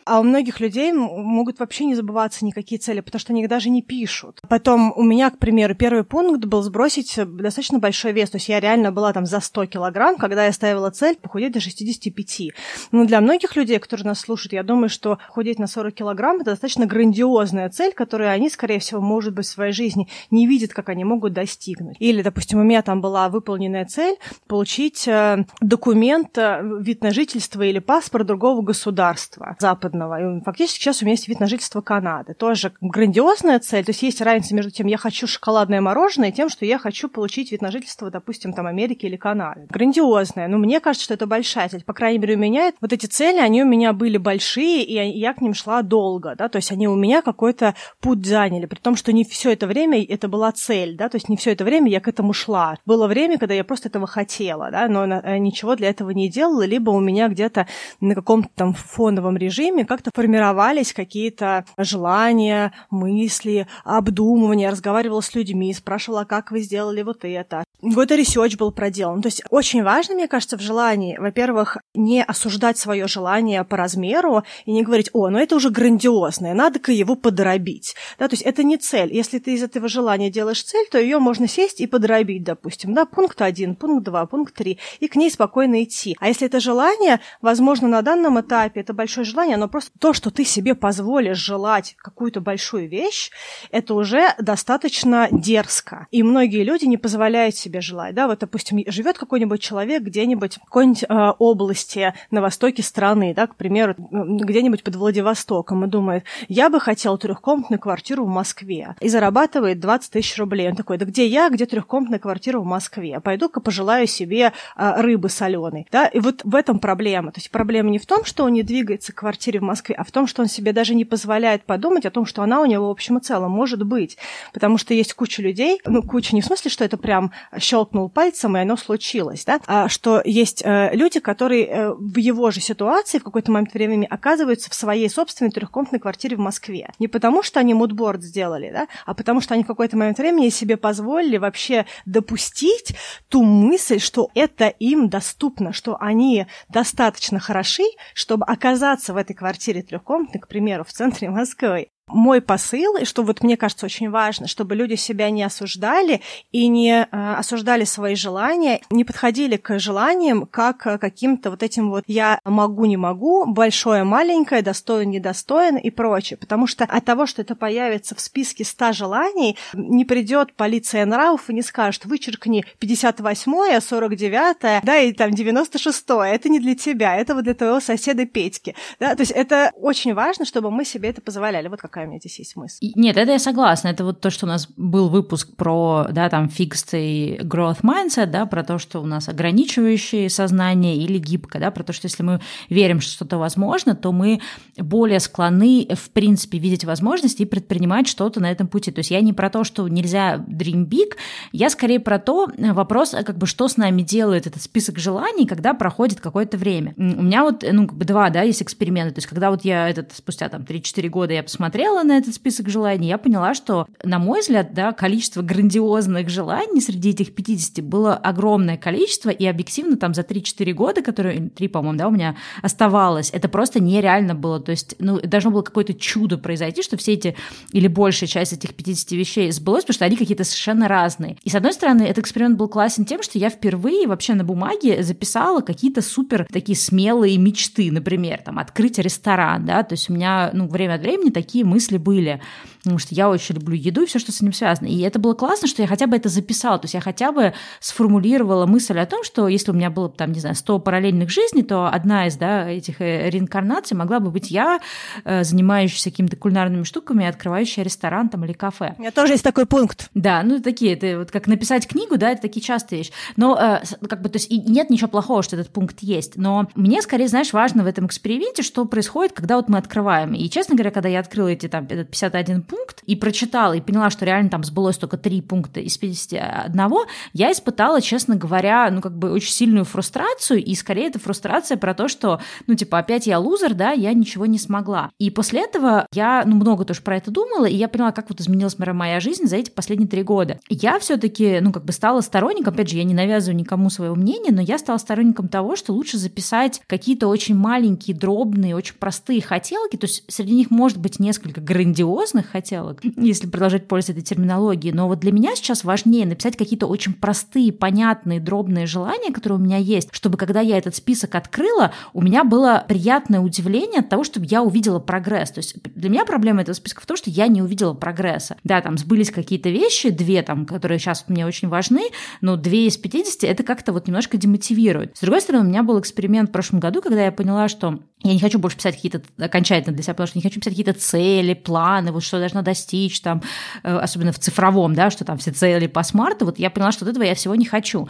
а 0.08 0.20
у 0.20 0.22
многих 0.22 0.58
людей 0.60 0.92
могут 0.92 1.58
вообще 1.58 1.84
не 1.84 1.94
забываться 1.94 2.44
никакие 2.44 2.78
цели, 2.78 3.00
потому 3.00 3.20
что 3.20 3.32
они 3.32 3.42
их 3.42 3.48
даже 3.48 3.68
не 3.68 3.82
пишут. 3.82 4.40
Потом 4.48 4.92
у 4.96 5.02
меня, 5.02 5.30
к 5.30 5.38
примеру, 5.38 5.74
первый 5.74 6.02
пункт 6.02 6.44
был 6.46 6.62
сбросить 6.62 7.14
достаточно 7.16 7.78
большой 7.78 8.12
вес, 8.12 8.30
то 8.30 8.36
есть 8.36 8.48
я 8.48 8.58
реально 8.58 8.90
была 8.90 9.12
там 9.12 9.26
за 9.26 9.40
100 9.40 9.66
килограмм, 9.66 10.16
когда 10.16 10.46
я 10.46 10.52
ставила 10.52 10.90
цель 10.90 11.16
похудеть 11.16 11.52
до 11.52 11.60
65. 11.60 12.52
Но 12.90 13.04
для 13.04 13.20
многих 13.20 13.54
людей, 13.54 13.78
которые 13.78 14.06
нас 14.06 14.20
слушают, 14.20 14.54
я 14.54 14.62
думаю, 14.62 14.88
что 14.88 15.18
худеть 15.28 15.58
на 15.58 15.66
40 15.66 15.94
килограмм– 15.94 16.36
это 16.40 16.52
достаточно 16.52 16.86
грандиозная 16.86 17.68
цель, 17.68 17.92
которую 17.92 18.30
они, 18.30 18.48
скорее 18.48 18.78
всего, 18.78 19.02
может 19.02 19.34
быть, 19.34 19.46
в 19.46 19.50
своей 19.50 19.72
жизни 19.72 20.08
не 20.30 20.46
видят, 20.46 20.72
как 20.72 20.88
они 20.88 21.04
могут 21.04 21.34
достигнуть. 21.34 21.96
Или, 21.98 22.22
допустим, 22.22 22.60
у 22.60 22.62
меня 22.64 22.80
там 22.80 23.02
была 23.02 23.28
выполненная 23.28 23.84
цель 23.84 24.16
получить 24.46 25.06
э, 25.06 25.44
документ, 25.60 26.38
э, 26.38 26.62
вид 26.80 27.02
на 27.02 27.12
жительство 27.12 27.62
или 27.62 27.78
паспорт 27.78 28.26
другого 28.26 28.62
государства 28.62 29.56
западного 29.58 29.97
западного. 29.98 30.38
И 30.38 30.42
фактически 30.44 30.80
сейчас 30.80 31.02
у 31.02 31.04
меня 31.04 31.12
есть 31.12 31.28
вид 31.28 31.40
на 31.40 31.46
жительство 31.46 31.80
Канады. 31.80 32.34
Тоже 32.34 32.72
грандиозная 32.80 33.58
цель. 33.58 33.84
То 33.84 33.90
есть 33.90 34.02
есть 34.02 34.20
разница 34.20 34.54
между 34.54 34.70
тем, 34.70 34.86
я 34.86 34.96
хочу 34.96 35.26
шоколадное 35.26 35.80
мороженое, 35.80 36.30
и 36.30 36.32
тем, 36.32 36.48
что 36.48 36.64
я 36.64 36.78
хочу 36.78 37.08
получить 37.08 37.52
вид 37.52 37.62
на 37.62 37.70
жительство, 37.70 38.10
допустим, 38.10 38.52
там 38.52 38.66
Америки 38.66 39.06
или 39.06 39.16
Канады. 39.16 39.66
Грандиозная. 39.68 40.48
Но 40.48 40.58
мне 40.58 40.80
кажется, 40.80 41.04
что 41.04 41.14
это 41.14 41.26
большая 41.26 41.68
цель. 41.68 41.84
По 41.84 41.92
крайней 41.92 42.18
мере, 42.18 42.34
у 42.36 42.38
меня 42.38 42.72
вот 42.80 42.92
эти 42.92 43.06
цели, 43.06 43.38
они 43.38 43.62
у 43.62 43.66
меня 43.66 43.92
были 43.92 44.16
большие, 44.16 44.84
и 44.84 45.18
я 45.18 45.34
к 45.34 45.40
ним 45.40 45.54
шла 45.54 45.82
долго, 45.82 46.34
да, 46.36 46.48
то 46.48 46.56
есть 46.56 46.72
они 46.72 46.88
у 46.88 46.96
меня 46.96 47.22
какой-то 47.22 47.74
путь 48.00 48.26
заняли, 48.26 48.66
при 48.66 48.78
том, 48.78 48.96
что 48.96 49.12
не 49.12 49.24
все 49.24 49.52
это 49.52 49.66
время 49.66 50.04
это 50.04 50.28
была 50.28 50.52
цель, 50.52 50.96
да, 50.96 51.08
то 51.08 51.16
есть 51.16 51.28
не 51.28 51.36
все 51.36 51.52
это 51.52 51.64
время 51.64 51.90
я 51.90 52.00
к 52.00 52.08
этому 52.08 52.32
шла. 52.32 52.76
Было 52.86 53.06
время, 53.06 53.38
когда 53.38 53.54
я 53.54 53.64
просто 53.64 53.88
этого 53.88 54.06
хотела, 54.06 54.70
да, 54.70 54.88
но 54.88 55.04
э, 55.04 55.38
ничего 55.38 55.76
для 55.76 55.88
этого 55.88 56.10
не 56.10 56.28
делала, 56.28 56.64
либо 56.64 56.90
у 56.90 57.00
меня 57.00 57.28
где-то 57.28 57.66
на 58.00 58.14
каком-то 58.14 58.48
там 58.54 58.74
фоновом 58.74 59.36
режиме 59.36 59.77
время 59.78 59.86
как-то 59.86 60.10
формировались 60.12 60.92
какие-то 60.92 61.64
желания, 61.78 62.72
мысли, 62.90 63.68
обдумывания, 63.84 64.70
разговаривала 64.70 65.20
с 65.20 65.34
людьми, 65.34 65.72
спрашивала, 65.72 66.24
как 66.24 66.50
вы 66.50 66.60
сделали 66.60 67.02
вот 67.02 67.18
это. 67.22 67.64
Какой-то 67.80 68.16
research 68.16 68.56
был 68.56 68.72
проделан. 68.72 69.22
То 69.22 69.28
есть 69.28 69.42
очень 69.50 69.84
важно, 69.84 70.14
мне 70.14 70.26
кажется, 70.26 70.56
в 70.56 70.60
желании, 70.60 71.16
во-первых, 71.16 71.76
не 71.94 72.24
осуждать 72.24 72.76
свое 72.76 73.06
желание 73.06 73.62
по 73.62 73.76
размеру 73.76 74.42
и 74.64 74.72
не 74.72 74.82
говорить, 74.82 75.10
о, 75.12 75.28
ну 75.28 75.38
это 75.38 75.54
уже 75.54 75.70
грандиозное, 75.70 76.54
надо-ка 76.54 76.90
его 76.90 77.14
подробить. 77.14 77.94
Да, 78.18 78.26
то 78.26 78.34
есть 78.34 78.42
это 78.42 78.64
не 78.64 78.78
цель. 78.78 79.14
Если 79.14 79.38
ты 79.38 79.54
из 79.54 79.62
этого 79.62 79.88
желания 79.88 80.28
делаешь 80.28 80.64
цель, 80.64 80.86
то 80.90 80.98
ее 80.98 81.20
можно 81.20 81.46
сесть 81.46 81.80
и 81.80 81.86
подробить, 81.86 82.42
допустим. 82.42 82.94
Да, 82.94 83.04
пункт 83.04 83.40
один, 83.42 83.76
пункт 83.76 84.04
два, 84.04 84.26
пункт 84.26 84.54
три, 84.54 84.78
и 84.98 85.06
к 85.06 85.14
ней 85.14 85.30
спокойно 85.30 85.84
идти. 85.84 86.16
А 86.18 86.26
если 86.26 86.48
это 86.48 86.58
желание, 86.58 87.20
возможно, 87.40 87.86
на 87.86 88.02
данном 88.02 88.40
этапе 88.40 88.80
это 88.80 88.92
большое 88.92 89.24
желание, 89.24 89.56
но 89.56 89.67
просто 89.68 89.90
то, 89.98 90.12
что 90.12 90.30
ты 90.30 90.44
себе 90.44 90.74
позволишь 90.74 91.38
желать 91.38 91.94
какую-то 91.98 92.40
большую 92.40 92.88
вещь, 92.88 93.30
это 93.70 93.94
уже 93.94 94.34
достаточно 94.38 95.28
дерзко. 95.30 96.06
И 96.10 96.22
многие 96.22 96.64
люди 96.64 96.86
не 96.86 96.96
позволяют 96.96 97.56
себе 97.56 97.80
желать. 97.80 98.14
Да, 98.14 98.26
вот, 98.26 98.40
допустим, 98.40 98.82
живет 98.86 99.18
какой-нибудь 99.18 99.60
человек 99.60 100.02
где-нибудь 100.02 100.56
в 100.56 100.64
какой-нибудь 100.64 101.04
э, 101.08 101.32
области 101.38 102.14
на 102.30 102.40
востоке 102.40 102.82
страны, 102.82 103.34
да, 103.34 103.46
к 103.46 103.56
примеру, 103.56 103.94
где-нибудь 103.98 104.82
под 104.82 104.96
Владивостоком, 104.96 105.84
и 105.84 105.88
думает, 105.88 106.24
я 106.48 106.70
бы 106.70 106.80
хотел 106.80 107.18
трехкомнатную 107.18 107.80
квартиру 107.80 108.24
в 108.24 108.28
Москве, 108.28 108.94
и 109.00 109.08
зарабатывает 109.08 109.80
20 109.80 110.12
тысяч 110.12 110.38
рублей. 110.38 110.68
Он 110.68 110.76
такой, 110.76 110.98
да 110.98 111.06
где 111.06 111.26
я, 111.26 111.48
где 111.50 111.66
трехкомнатная 111.66 112.18
квартира 112.18 112.58
в 112.58 112.64
Москве? 112.64 113.20
Пойду-ка 113.20 113.60
пожелаю 113.60 114.06
себе 114.06 114.52
э, 114.76 115.00
рыбы 115.00 115.28
соленой. 115.28 115.86
Да, 115.90 116.06
и 116.06 116.20
вот 116.20 116.42
в 116.44 116.54
этом 116.54 116.78
проблема. 116.78 117.32
То 117.32 117.38
есть 117.38 117.50
проблема 117.50 117.90
не 117.90 117.98
в 117.98 118.06
том, 118.06 118.24
что 118.24 118.44
он 118.44 118.52
не 118.52 118.62
двигается 118.62 119.12
к 119.12 119.16
квартире 119.16 119.57
в 119.58 119.62
Москве, 119.62 119.94
а 119.96 120.04
в 120.04 120.10
том, 120.10 120.26
что 120.26 120.42
он 120.42 120.48
себе 120.48 120.72
даже 120.72 120.94
не 120.94 121.04
позволяет 121.04 121.64
подумать 121.64 122.06
о 122.06 122.10
том, 122.10 122.26
что 122.26 122.42
она 122.42 122.60
у 122.60 122.66
него 122.66 122.88
в 122.88 122.90
общем 122.90 123.18
и 123.18 123.20
целом 123.20 123.50
может 123.50 123.82
быть. 123.84 124.16
Потому 124.52 124.78
что 124.78 124.94
есть 124.94 125.14
куча 125.14 125.42
людей, 125.42 125.80
ну, 125.84 126.02
куча 126.02 126.34
не 126.34 126.42
в 126.42 126.44
смысле, 126.44 126.70
что 126.70 126.84
это 126.84 126.96
прям 126.96 127.32
щелкнул 127.58 128.08
пальцем, 128.08 128.56
и 128.56 128.60
оно 128.60 128.76
случилось, 128.76 129.44
да, 129.44 129.60
а 129.66 129.88
что 129.88 130.22
есть 130.24 130.62
э, 130.64 130.90
люди, 130.94 131.20
которые 131.20 131.66
э, 131.66 131.92
в 131.92 132.18
его 132.18 132.50
же 132.50 132.60
ситуации 132.60 133.18
в 133.18 133.24
какой-то 133.24 133.50
момент 133.50 133.74
времени 133.74 134.06
оказываются 134.08 134.70
в 134.70 134.74
своей 134.74 135.08
собственной 135.10 135.50
трехкомнатной 135.50 135.98
квартире 135.98 136.36
в 136.36 136.40
Москве. 136.40 136.90
Не 136.98 137.08
потому, 137.08 137.42
что 137.42 137.60
они 137.60 137.74
мудборд 137.74 138.22
сделали, 138.22 138.70
да, 138.70 138.86
а 139.06 139.14
потому, 139.14 139.40
что 139.40 139.54
они 139.54 139.64
в 139.64 139.66
какой-то 139.66 139.96
момент 139.96 140.18
времени 140.18 140.48
себе 140.48 140.76
позволили 140.76 141.36
вообще 141.36 141.86
допустить 142.06 142.94
ту 143.28 143.42
мысль, 143.42 143.98
что 143.98 144.30
это 144.34 144.68
им 144.68 145.08
доступно, 145.08 145.72
что 145.72 145.96
они 146.00 146.46
достаточно 146.68 147.38
хороши, 147.38 147.84
чтобы 148.14 148.44
оказаться 148.44 149.12
в 149.12 149.16
этой 149.16 149.34
квартире 149.34 149.47
трехкомнатной, 149.82 150.40
к 150.40 150.48
примеру, 150.48 150.84
в 150.84 150.92
центре 150.92 151.30
Москвы 151.30 151.90
мой 152.08 152.40
посыл, 152.40 152.96
и 152.96 153.04
что 153.04 153.22
вот 153.22 153.42
мне 153.42 153.56
кажется 153.56 153.86
очень 153.86 154.10
важно, 154.10 154.46
чтобы 154.46 154.74
люди 154.74 154.94
себя 154.94 155.30
не 155.30 155.42
осуждали 155.42 156.20
и 156.52 156.68
не 156.68 157.06
э, 157.10 157.34
осуждали 157.34 157.84
свои 157.84 158.14
желания, 158.14 158.80
не 158.90 159.04
подходили 159.04 159.56
к 159.56 159.78
желаниям 159.78 160.46
как 160.46 160.78
к 160.78 160.98
каким-то 160.98 161.50
вот 161.50 161.62
этим 161.62 161.90
вот 161.90 162.04
«я 162.06 162.38
могу, 162.44 162.84
не 162.84 162.96
могу», 162.96 163.46
«большое, 163.46 164.04
маленькое», 164.04 164.62
«достоин, 164.62 165.10
недостоин» 165.10 165.76
и 165.76 165.90
прочее. 165.90 166.36
Потому 166.36 166.66
что 166.66 166.84
от 166.84 167.04
того, 167.04 167.26
что 167.26 167.42
это 167.42 167.54
появится 167.54 168.14
в 168.14 168.20
списке 168.20 168.64
100 168.64 168.92
желаний, 168.92 169.56
не 169.74 170.04
придет 170.04 170.54
полиция 170.54 171.04
нравов 171.04 171.50
и 171.50 171.54
не 171.54 171.62
скажет 171.62 172.04
«вычеркни 172.04 172.64
58-е, 172.80 173.78
49-е, 173.78 174.80
да, 174.82 174.98
и 174.98 175.12
там 175.12 175.30
96-е». 175.30 176.34
Это 176.34 176.48
не 176.48 176.60
для 176.60 176.74
тебя, 176.74 177.16
это 177.16 177.34
вот 177.34 177.44
для 177.44 177.54
твоего 177.54 177.80
соседа 177.80 178.24
Петьки. 178.24 178.74
Да? 179.00 179.14
То 179.14 179.22
есть 179.22 179.32
это 179.32 179.72
очень 179.74 180.14
важно, 180.14 180.44
чтобы 180.44 180.70
мы 180.70 180.84
себе 180.84 181.08
это 181.08 181.20
позволяли. 181.20 181.68
Вот 181.68 181.80
как 181.80 181.97
какая 181.98 182.06
у 182.06 182.10
меня 182.10 182.20
здесь 182.20 182.38
есть 182.38 182.56
мысль. 182.56 182.92
Нет, 182.94 183.16
это 183.16 183.32
я 183.32 183.38
согласна. 183.38 183.88
Это 183.88 184.04
вот 184.04 184.20
то, 184.20 184.30
что 184.30 184.46
у 184.46 184.48
нас 184.48 184.68
был 184.76 185.08
выпуск 185.08 185.56
про, 185.56 186.06
да, 186.10 186.28
там, 186.28 186.46
fixed 186.46 186.90
и 186.94 187.38
growth 187.42 187.80
mindset, 187.82 188.26
да, 188.26 188.46
про 188.46 188.62
то, 188.62 188.78
что 188.78 189.00
у 189.00 189.06
нас 189.06 189.28
ограничивающее 189.28 190.30
сознание 190.30 190.96
или 190.96 191.18
гибкое, 191.18 191.60
да, 191.60 191.70
про 191.70 191.82
то, 191.82 191.92
что 191.92 192.06
если 192.06 192.22
мы 192.22 192.40
верим, 192.68 193.00
что 193.00 193.12
что-то 193.12 193.38
возможно, 193.38 193.96
то 193.96 194.12
мы 194.12 194.40
более 194.76 195.18
склонны, 195.18 195.88
в 195.92 196.10
принципе, 196.10 196.58
видеть 196.58 196.84
возможности 196.84 197.42
и 197.42 197.46
предпринимать 197.46 198.06
что-то 198.06 198.40
на 198.40 198.50
этом 198.50 198.68
пути. 198.68 198.92
То 198.92 199.00
есть 199.00 199.10
я 199.10 199.20
не 199.20 199.32
про 199.32 199.50
то, 199.50 199.64
что 199.64 199.88
нельзя 199.88 200.36
dream 200.36 200.86
big, 200.86 201.16
я 201.52 201.68
скорее 201.68 201.98
про 201.98 202.18
то, 202.20 202.48
вопрос, 202.56 203.10
как 203.10 203.36
бы, 203.38 203.46
что 203.46 203.66
с 203.66 203.76
нами 203.76 204.02
делает 204.02 204.46
этот 204.46 204.62
список 204.62 204.98
желаний, 204.98 205.46
когда 205.46 205.74
проходит 205.74 206.20
какое-то 206.20 206.56
время. 206.56 206.94
У 206.96 207.22
меня 207.22 207.42
вот, 207.42 207.64
ну, 207.70 207.88
как 207.88 207.98
бы 207.98 208.04
два, 208.04 208.30
да, 208.30 208.42
есть 208.42 208.62
эксперименты. 208.62 209.14
То 209.14 209.18
есть 209.18 209.28
когда 209.28 209.50
вот 209.50 209.64
я 209.64 209.88
этот, 209.88 210.12
спустя 210.12 210.48
там 210.48 210.62
3-4 210.62 211.08
года 211.08 211.32
я 211.32 211.42
посмотрела, 211.42 211.87
посмотрела 211.88 212.02
на 212.02 212.18
этот 212.18 212.34
список 212.34 212.68
желаний, 212.68 213.08
я 213.08 213.18
поняла, 213.18 213.54
что, 213.54 213.86
на 214.02 214.18
мой 214.18 214.40
взгляд, 214.40 214.74
да, 214.74 214.92
количество 214.92 215.42
грандиозных 215.42 216.28
желаний 216.28 216.80
среди 216.80 217.10
этих 217.10 217.34
50 217.34 217.84
было 217.84 218.14
огромное 218.14 218.76
количество, 218.76 219.30
и 219.30 219.46
объективно 219.46 219.96
там 219.96 220.14
за 220.14 220.22
3-4 220.22 220.72
года, 220.72 221.02
которые, 221.02 221.48
3, 221.48 221.68
по-моему, 221.68 221.98
да, 221.98 222.08
у 222.08 222.10
меня 222.10 222.36
оставалось, 222.62 223.30
это 223.32 223.48
просто 223.48 223.80
нереально 223.80 224.34
было. 224.34 224.60
То 224.60 224.72
есть, 224.72 224.96
ну, 224.98 225.20
должно 225.20 225.50
было 225.50 225.62
какое-то 225.62 225.94
чудо 225.94 226.38
произойти, 226.38 226.82
что 226.82 226.96
все 226.96 227.14
эти, 227.14 227.36
или 227.72 227.88
большая 227.88 228.28
часть 228.28 228.52
этих 228.52 228.74
50 228.74 229.12
вещей 229.12 229.50
сбылось, 229.50 229.84
потому 229.84 229.94
что 229.94 230.04
они 230.04 230.16
какие-то 230.16 230.44
совершенно 230.44 230.88
разные. 230.88 231.36
И, 231.44 231.50
с 231.50 231.54
одной 231.54 231.72
стороны, 231.72 232.02
этот 232.02 232.18
эксперимент 232.18 232.58
был 232.58 232.68
классен 232.68 233.04
тем, 233.04 233.22
что 233.22 233.38
я 233.38 233.50
впервые 233.50 234.06
вообще 234.06 234.34
на 234.34 234.44
бумаге 234.44 235.02
записала 235.02 235.60
какие-то 235.60 236.02
супер 236.02 236.46
такие 236.52 236.76
смелые 236.76 237.38
мечты, 237.38 237.90
например, 237.90 238.40
там, 238.44 238.58
открыть 238.58 238.98
ресторан, 238.98 239.64
да, 239.64 239.82
то 239.82 239.94
есть 239.94 240.10
у 240.10 240.12
меня, 240.12 240.50
ну, 240.52 240.68
время 240.68 240.94
от 240.94 241.00
времени 241.00 241.30
такие 241.30 241.64
мысли 241.64 241.77
мысли 241.78 241.96
были, 241.96 242.40
потому 242.78 242.98
что 242.98 243.14
я 243.14 243.30
очень 243.30 243.54
люблю 243.54 243.76
еду 243.76 244.02
и 244.02 244.06
все, 244.06 244.18
что 244.18 244.32
с 244.32 244.40
ним 244.40 244.52
связано. 244.52 244.88
И 244.88 244.98
это 245.00 245.20
было 245.20 245.34
классно, 245.34 245.68
что 245.68 245.80
я 245.80 245.86
хотя 245.86 246.08
бы 246.08 246.16
это 246.16 246.28
записала, 246.28 246.76
то 246.78 246.86
есть 246.86 246.94
я 246.94 247.00
хотя 247.00 247.30
бы 247.30 247.54
сформулировала 247.78 248.66
мысль 248.66 248.98
о 248.98 249.06
том, 249.06 249.22
что 249.22 249.46
если 249.46 249.70
у 249.70 249.74
меня 249.74 249.90
было, 249.90 250.08
там, 250.08 250.32
не 250.32 250.40
знаю, 250.40 250.56
100 250.56 250.80
параллельных 250.80 251.30
жизней, 251.30 251.62
то 251.62 251.86
одна 251.86 252.26
из, 252.26 252.36
да, 252.36 252.68
этих 252.68 253.00
э, 253.00 253.30
реинкарнаций 253.30 253.96
могла 253.96 254.18
бы 254.18 254.32
быть 254.32 254.50
я, 254.50 254.80
э, 255.24 255.44
занимающаяся 255.44 256.10
какими-то 256.10 256.36
кулинарными 256.36 256.82
штуками, 256.82 257.24
открывающая 257.24 257.84
ресторан 257.84 258.28
там 258.28 258.44
или 258.44 258.54
кафе. 258.54 258.96
У 258.98 259.02
меня 259.02 259.12
тоже 259.12 259.34
есть 259.34 259.44
такой 259.44 259.66
пункт. 259.66 260.10
Да, 260.14 260.42
ну 260.42 260.60
такие, 260.60 260.94
это 260.94 261.18
вот 261.18 261.30
как 261.30 261.46
написать 261.46 261.86
книгу, 261.86 262.16
да, 262.16 262.32
это 262.32 262.42
такие 262.42 262.60
частые 262.60 262.98
вещи. 262.98 263.12
Но 263.36 263.56
э, 263.56 263.84
как 264.08 264.20
бы, 264.20 264.28
то 264.28 264.38
есть 264.38 264.50
нет 264.50 264.90
ничего 264.90 265.08
плохого, 265.08 265.44
что 265.44 265.54
этот 265.54 265.70
пункт 265.72 265.98
есть, 266.00 266.36
но 266.36 266.68
мне 266.74 267.00
скорее, 267.02 267.28
знаешь, 267.28 267.52
важно 267.52 267.84
в 267.84 267.86
этом 267.86 268.06
эксперименте, 268.06 268.62
что 268.62 268.84
происходит, 268.84 269.32
когда 269.32 269.56
вот 269.56 269.68
мы 269.68 269.78
открываем. 269.78 270.34
И, 270.34 270.48
честно 270.50 270.74
говоря, 270.74 270.90
когда 270.90 271.08
я 271.08 271.20
открыла 271.20 271.48
эти 271.48 271.67
там 271.68 271.84
этот 271.84 272.10
51 272.10 272.62
пункт 272.62 273.02
и 273.04 273.16
прочитала, 273.16 273.74
и 273.74 273.80
поняла, 273.80 274.10
что 274.10 274.24
реально 274.24 274.50
там 274.50 274.64
сбылось 274.64 274.98
только 274.98 275.16
3 275.16 275.42
пункта 275.42 275.80
из 275.80 275.96
51, 275.98 276.90
я 277.32 277.52
испытала, 277.52 278.00
честно 278.00 278.36
говоря, 278.36 278.90
ну, 278.90 279.00
как 279.00 279.16
бы 279.16 279.30
очень 279.30 279.52
сильную 279.52 279.84
фрустрацию, 279.84 280.62
и 280.62 280.74
скорее 280.74 281.08
это 281.08 281.18
фрустрация 281.18 281.76
про 281.76 281.94
то, 281.94 282.08
что, 282.08 282.40
ну, 282.66 282.74
типа, 282.74 282.98
опять 282.98 283.26
я 283.26 283.38
лузер, 283.38 283.74
да, 283.74 283.92
я 283.92 284.12
ничего 284.12 284.46
не 284.46 284.58
смогла. 284.58 285.10
И 285.18 285.30
после 285.30 285.62
этого 285.62 286.06
я, 286.12 286.42
ну, 286.46 286.56
много 286.56 286.84
тоже 286.84 287.02
про 287.02 287.16
это 287.16 287.30
думала, 287.30 287.66
и 287.66 287.76
я 287.76 287.88
поняла, 287.88 288.12
как 288.12 288.28
вот 288.28 288.40
изменилась 288.40 288.76
моя 288.78 289.20
жизнь 289.20 289.46
за 289.46 289.56
эти 289.56 289.70
последние 289.70 290.08
три 290.08 290.22
года. 290.22 290.60
Я 290.68 290.98
все 290.98 291.16
таки 291.16 291.60
ну, 291.60 291.72
как 291.72 291.84
бы 291.84 291.92
стала 291.92 292.20
сторонником, 292.20 292.74
опять 292.74 292.90
же, 292.90 292.96
я 292.96 293.04
не 293.04 293.14
навязываю 293.14 293.56
никому 293.56 293.90
своего 293.90 294.14
мнения, 294.14 294.50
но 294.50 294.60
я 294.60 294.78
стала 294.78 294.98
сторонником 294.98 295.48
того, 295.48 295.76
что 295.76 295.92
лучше 295.92 296.18
записать 296.18 296.80
какие-то 296.86 297.28
очень 297.28 297.54
маленькие, 297.54 298.16
дробные, 298.16 298.76
очень 298.76 298.94
простые 298.94 299.40
хотелки, 299.40 299.96
то 299.96 300.06
есть 300.06 300.24
среди 300.28 300.54
них 300.54 300.70
может 300.70 300.98
быть 300.98 301.18
несколько 301.18 301.47
грандиозных 301.52 302.50
хотелок, 302.50 303.00
если 303.02 303.46
продолжать 303.46 303.88
пользоваться 303.88 304.12
этой 304.12 304.24
терминологией. 304.24 304.94
Но 304.94 305.08
вот 305.08 305.20
для 305.20 305.32
меня 305.32 305.54
сейчас 305.56 305.84
важнее 305.84 306.26
написать 306.26 306.56
какие-то 306.56 306.86
очень 306.86 307.14
простые, 307.14 307.72
понятные, 307.72 308.40
дробные 308.40 308.86
желания, 308.86 309.32
которые 309.32 309.58
у 309.58 309.62
меня 309.62 309.76
есть, 309.76 310.08
чтобы 310.12 310.36
когда 310.36 310.60
я 310.60 310.78
этот 310.78 310.94
список 310.94 311.34
открыла, 311.34 311.92
у 312.12 312.22
меня 312.22 312.44
было 312.44 312.84
приятное 312.88 313.40
удивление 313.40 314.00
от 314.00 314.08
того, 314.08 314.24
чтобы 314.24 314.46
я 314.46 314.62
увидела 314.62 314.98
прогресс. 314.98 315.50
То 315.50 315.58
есть 315.58 315.76
для 315.94 316.10
меня 316.10 316.24
проблема 316.24 316.62
этого 316.62 316.74
списка 316.74 317.00
в 317.00 317.06
том, 317.06 317.16
что 317.16 317.30
я 317.30 317.46
не 317.48 317.62
увидела 317.62 317.94
прогресса. 317.94 318.56
Да, 318.64 318.80
там 318.80 318.98
сбылись 318.98 319.30
какие-то 319.30 319.70
вещи, 319.70 320.10
две 320.10 320.42
там, 320.42 320.66
которые 320.66 320.98
сейчас 320.98 321.24
мне 321.28 321.46
очень 321.46 321.68
важны, 321.68 322.02
но 322.40 322.56
две 322.56 322.86
из 322.86 322.96
50 322.96 323.44
это 323.44 323.62
как-то 323.62 323.92
вот 323.92 324.06
немножко 324.06 324.36
демотивирует. 324.36 325.16
С 325.16 325.20
другой 325.20 325.40
стороны, 325.40 325.64
у 325.64 325.68
меня 325.68 325.82
был 325.82 325.98
эксперимент 326.00 326.50
в 326.50 326.52
прошлом 326.52 326.80
году, 326.80 327.02
когда 327.02 327.24
я 327.24 327.32
поняла, 327.32 327.68
что 327.68 328.00
я 328.22 328.32
не 328.32 328.40
хочу 328.40 328.58
больше 328.58 328.76
писать 328.76 328.96
какие-то 328.96 329.22
окончательно 329.38 329.94
для 329.94 330.02
себя, 330.02 330.14
потому 330.14 330.26
что 330.26 330.38
не 330.38 330.42
хочу 330.42 330.58
писать 330.58 330.72
какие-то 330.72 330.92
цели, 330.92 331.37
планы, 331.54 332.12
вот 332.12 332.22
что 332.22 332.38
должна 332.38 332.62
достичь 332.62 333.20
там, 333.20 333.42
э, 333.82 333.98
особенно 333.98 334.32
в 334.32 334.38
цифровом, 334.38 334.94
да, 334.94 335.10
что 335.10 335.24
там 335.24 335.38
все 335.38 335.52
цели 335.52 335.86
по 335.86 336.02
смарту, 336.02 336.44
вот 336.44 336.58
я 336.58 336.70
поняла, 336.70 336.92
что 336.92 337.04
вот 337.04 337.10
этого 337.10 337.24
я 337.24 337.34
всего 337.34 337.54
не 337.54 337.66
хочу. 337.66 338.08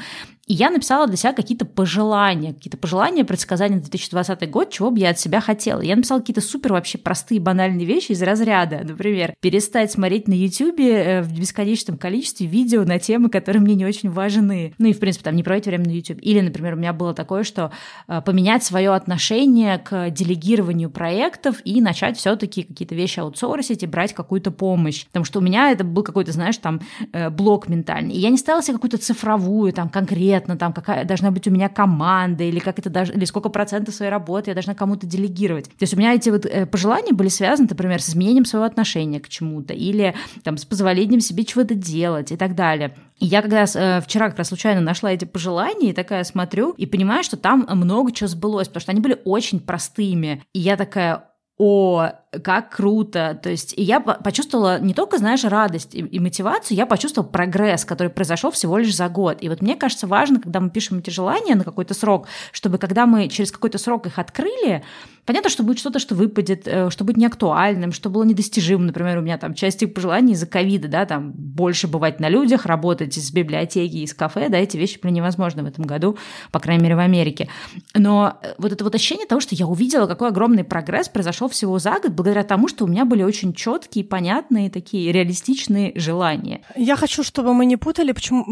И 0.48 0.54
я 0.54 0.70
написала 0.70 1.06
для 1.06 1.16
себя 1.16 1.34
какие-то 1.34 1.66
пожелания, 1.66 2.54
какие-то 2.54 2.78
пожелания, 2.78 3.22
предсказания 3.22 3.76
на 3.76 3.82
2020 3.82 4.50
год, 4.50 4.70
чего 4.70 4.90
бы 4.90 4.98
я 4.98 5.10
от 5.10 5.20
себя 5.20 5.40
хотела. 5.40 5.82
Я 5.82 5.94
написала 5.94 6.20
какие-то 6.20 6.40
супер 6.40 6.72
вообще 6.72 6.96
простые, 6.96 7.38
банальные 7.38 7.86
вещи 7.86 8.12
из 8.12 8.22
разряда. 8.22 8.80
Например, 8.82 9.34
перестать 9.40 9.92
смотреть 9.92 10.26
на 10.26 10.32
YouTube 10.32 10.80
э, 10.80 11.20
в 11.20 11.38
бесконечном 11.38 11.98
количестве 11.98 12.46
видео 12.46 12.84
на 12.84 12.98
темы, 12.98 13.28
которые 13.28 13.60
мне 13.60 13.74
не 13.74 13.84
очень 13.84 14.10
важны. 14.10 14.72
Ну 14.78 14.88
и, 14.88 14.94
в 14.94 15.00
принципе, 15.00 15.24
там 15.24 15.36
не 15.36 15.42
проводить 15.42 15.66
время 15.66 15.84
на 15.84 15.90
YouTube. 15.90 16.18
Или, 16.22 16.40
например, 16.40 16.74
у 16.74 16.78
меня 16.78 16.94
было 16.94 17.12
такое, 17.12 17.44
что 17.44 17.70
э, 18.08 18.22
поменять 18.22 18.64
свое 18.64 18.94
отношение 18.94 19.76
к 19.76 20.08
делегированию 20.08 20.88
проектов 20.88 21.56
и 21.64 21.82
начать 21.82 22.16
все-таки 22.16 22.62
какие-то 22.62 22.94
вещи 22.94 23.20
аутсорсить 23.20 23.82
и 23.82 23.86
брать 23.86 24.14
какую-то 24.14 24.50
помощь. 24.50 25.04
Потому 25.08 25.26
что 25.26 25.40
у 25.40 25.42
меня 25.42 25.72
это 25.72 25.84
был 25.84 26.02
какой-то, 26.02 26.32
знаешь, 26.32 26.56
там 26.56 26.80
э, 27.12 27.28
блок 27.28 27.68
ментальный. 27.68 28.14
И 28.14 28.18
я 28.18 28.30
не 28.30 28.38
ставила 28.38 28.62
себе 28.62 28.74
какую-то 28.74 28.96
цифровую, 28.96 29.74
там, 29.74 29.90
конкретную 29.90 30.37
конкретно, 30.38 30.56
там, 30.56 30.72
какая 30.72 31.04
должна 31.04 31.30
быть 31.30 31.46
у 31.46 31.50
меня 31.50 31.68
команда, 31.68 32.44
или 32.44 32.58
как 32.58 32.78
это 32.78 32.90
даже, 32.90 33.12
или 33.12 33.24
сколько 33.24 33.48
процентов 33.48 33.94
своей 33.94 34.10
работы 34.10 34.50
я 34.50 34.54
должна 34.54 34.74
кому-то 34.74 35.06
делегировать. 35.06 35.66
То 35.66 35.82
есть 35.82 35.94
у 35.94 35.96
меня 35.96 36.14
эти 36.14 36.30
вот 36.30 36.46
э, 36.46 36.66
пожелания 36.66 37.12
были 37.12 37.28
связаны, 37.28 37.68
например, 37.68 38.00
с 38.00 38.10
изменением 38.10 38.44
своего 38.44 38.66
отношения 38.66 39.20
к 39.20 39.28
чему-то, 39.28 39.74
или 39.74 40.14
там 40.44 40.56
с 40.56 40.64
позволением 40.64 41.20
себе 41.20 41.44
чего-то 41.44 41.74
делать 41.74 42.32
и 42.32 42.36
так 42.36 42.54
далее. 42.54 42.94
И 43.18 43.26
я 43.26 43.42
когда 43.42 43.64
э, 43.64 44.00
вчера 44.00 44.28
как 44.28 44.38
раз 44.38 44.48
случайно 44.48 44.80
нашла 44.80 45.12
эти 45.12 45.24
пожелания 45.24 45.90
и 45.90 45.92
такая 45.92 46.24
смотрю 46.24 46.72
и 46.72 46.86
понимаю, 46.86 47.24
что 47.24 47.36
там 47.36 47.66
много 47.68 48.12
чего 48.12 48.28
сбылось, 48.28 48.68
потому 48.68 48.82
что 48.82 48.92
они 48.92 49.00
были 49.00 49.20
очень 49.24 49.60
простыми. 49.60 50.42
И 50.52 50.60
я 50.60 50.76
такая, 50.76 51.24
о, 51.58 52.10
как 52.44 52.70
круто. 52.70 53.38
То 53.42 53.50
есть 53.50 53.74
я 53.76 54.00
почувствовала 54.00 54.78
не 54.78 54.94
только, 54.94 55.18
знаешь, 55.18 55.44
радость 55.44 55.94
и, 55.94 55.98
и 55.98 56.20
мотивацию, 56.20 56.76
я 56.76 56.86
почувствовала 56.86 57.28
прогресс, 57.28 57.84
который 57.84 58.10
произошел 58.10 58.50
всего 58.50 58.78
лишь 58.78 58.94
за 58.94 59.08
год. 59.08 59.38
И 59.40 59.48
вот 59.48 59.60
мне 59.60 59.74
кажется 59.74 60.06
важно, 60.06 60.40
когда 60.40 60.60
мы 60.60 60.70
пишем 60.70 60.98
эти 60.98 61.10
желания 61.10 61.54
на 61.54 61.64
какой-то 61.64 61.94
срок, 61.94 62.28
чтобы 62.52 62.78
когда 62.78 63.06
мы 63.06 63.28
через 63.28 63.50
какой-то 63.50 63.78
срок 63.78 64.06
их 64.06 64.18
открыли, 64.18 64.84
понятно, 65.24 65.50
что 65.50 65.62
будет 65.62 65.78
что-то, 65.78 65.98
что 65.98 66.14
выпадет, 66.14 66.66
э, 66.66 66.90
что 66.90 67.04
будет 67.04 67.16
неактуальным, 67.16 67.92
что 67.92 68.08
было 68.10 68.24
недостижимым. 68.24 68.86
Например, 68.86 69.18
у 69.18 69.22
меня 69.22 69.38
там 69.38 69.54
часть 69.54 69.82
их 69.82 69.94
пожеланий 69.94 70.34
из-за 70.34 70.46
ковида, 70.46 70.88
да, 70.88 71.06
там 71.06 71.32
больше 71.32 71.88
бывать 71.88 72.20
на 72.20 72.28
людях, 72.28 72.66
работать 72.66 73.16
из 73.16 73.32
библиотеки, 73.32 73.96
из 73.96 74.14
кафе, 74.14 74.48
да, 74.48 74.58
эти 74.58 74.76
вещи 74.76 75.00
были 75.02 75.12
невозможны 75.12 75.62
в 75.62 75.66
этом 75.66 75.84
году, 75.84 76.18
по 76.52 76.60
крайней 76.60 76.82
мере, 76.82 76.94
в 76.94 77.00
Америке. 77.00 77.48
Но 77.94 78.38
э, 78.42 78.54
вот 78.58 78.72
это 78.72 78.84
вот 78.84 78.94
ощущение 78.94 79.26
того, 79.26 79.40
что 79.40 79.54
я 79.54 79.66
увидела, 79.66 80.06
какой 80.06 80.28
огромный 80.28 80.64
прогресс 80.64 81.08
произошел 81.08 81.47
всего 81.48 81.78
за 81.78 81.98
год, 82.00 82.12
благодаря 82.12 82.44
тому, 82.44 82.68
что 82.68 82.84
у 82.84 82.88
меня 82.88 83.04
были 83.04 83.22
очень 83.22 83.52
четкие, 83.52 84.04
понятные, 84.04 84.70
такие 84.70 85.12
реалистичные 85.12 85.92
желания. 85.94 86.62
Я 86.76 86.96
хочу, 86.96 87.22
чтобы 87.22 87.54
мы 87.54 87.66
не 87.66 87.76
путали 87.76 88.12
почему 88.12 88.44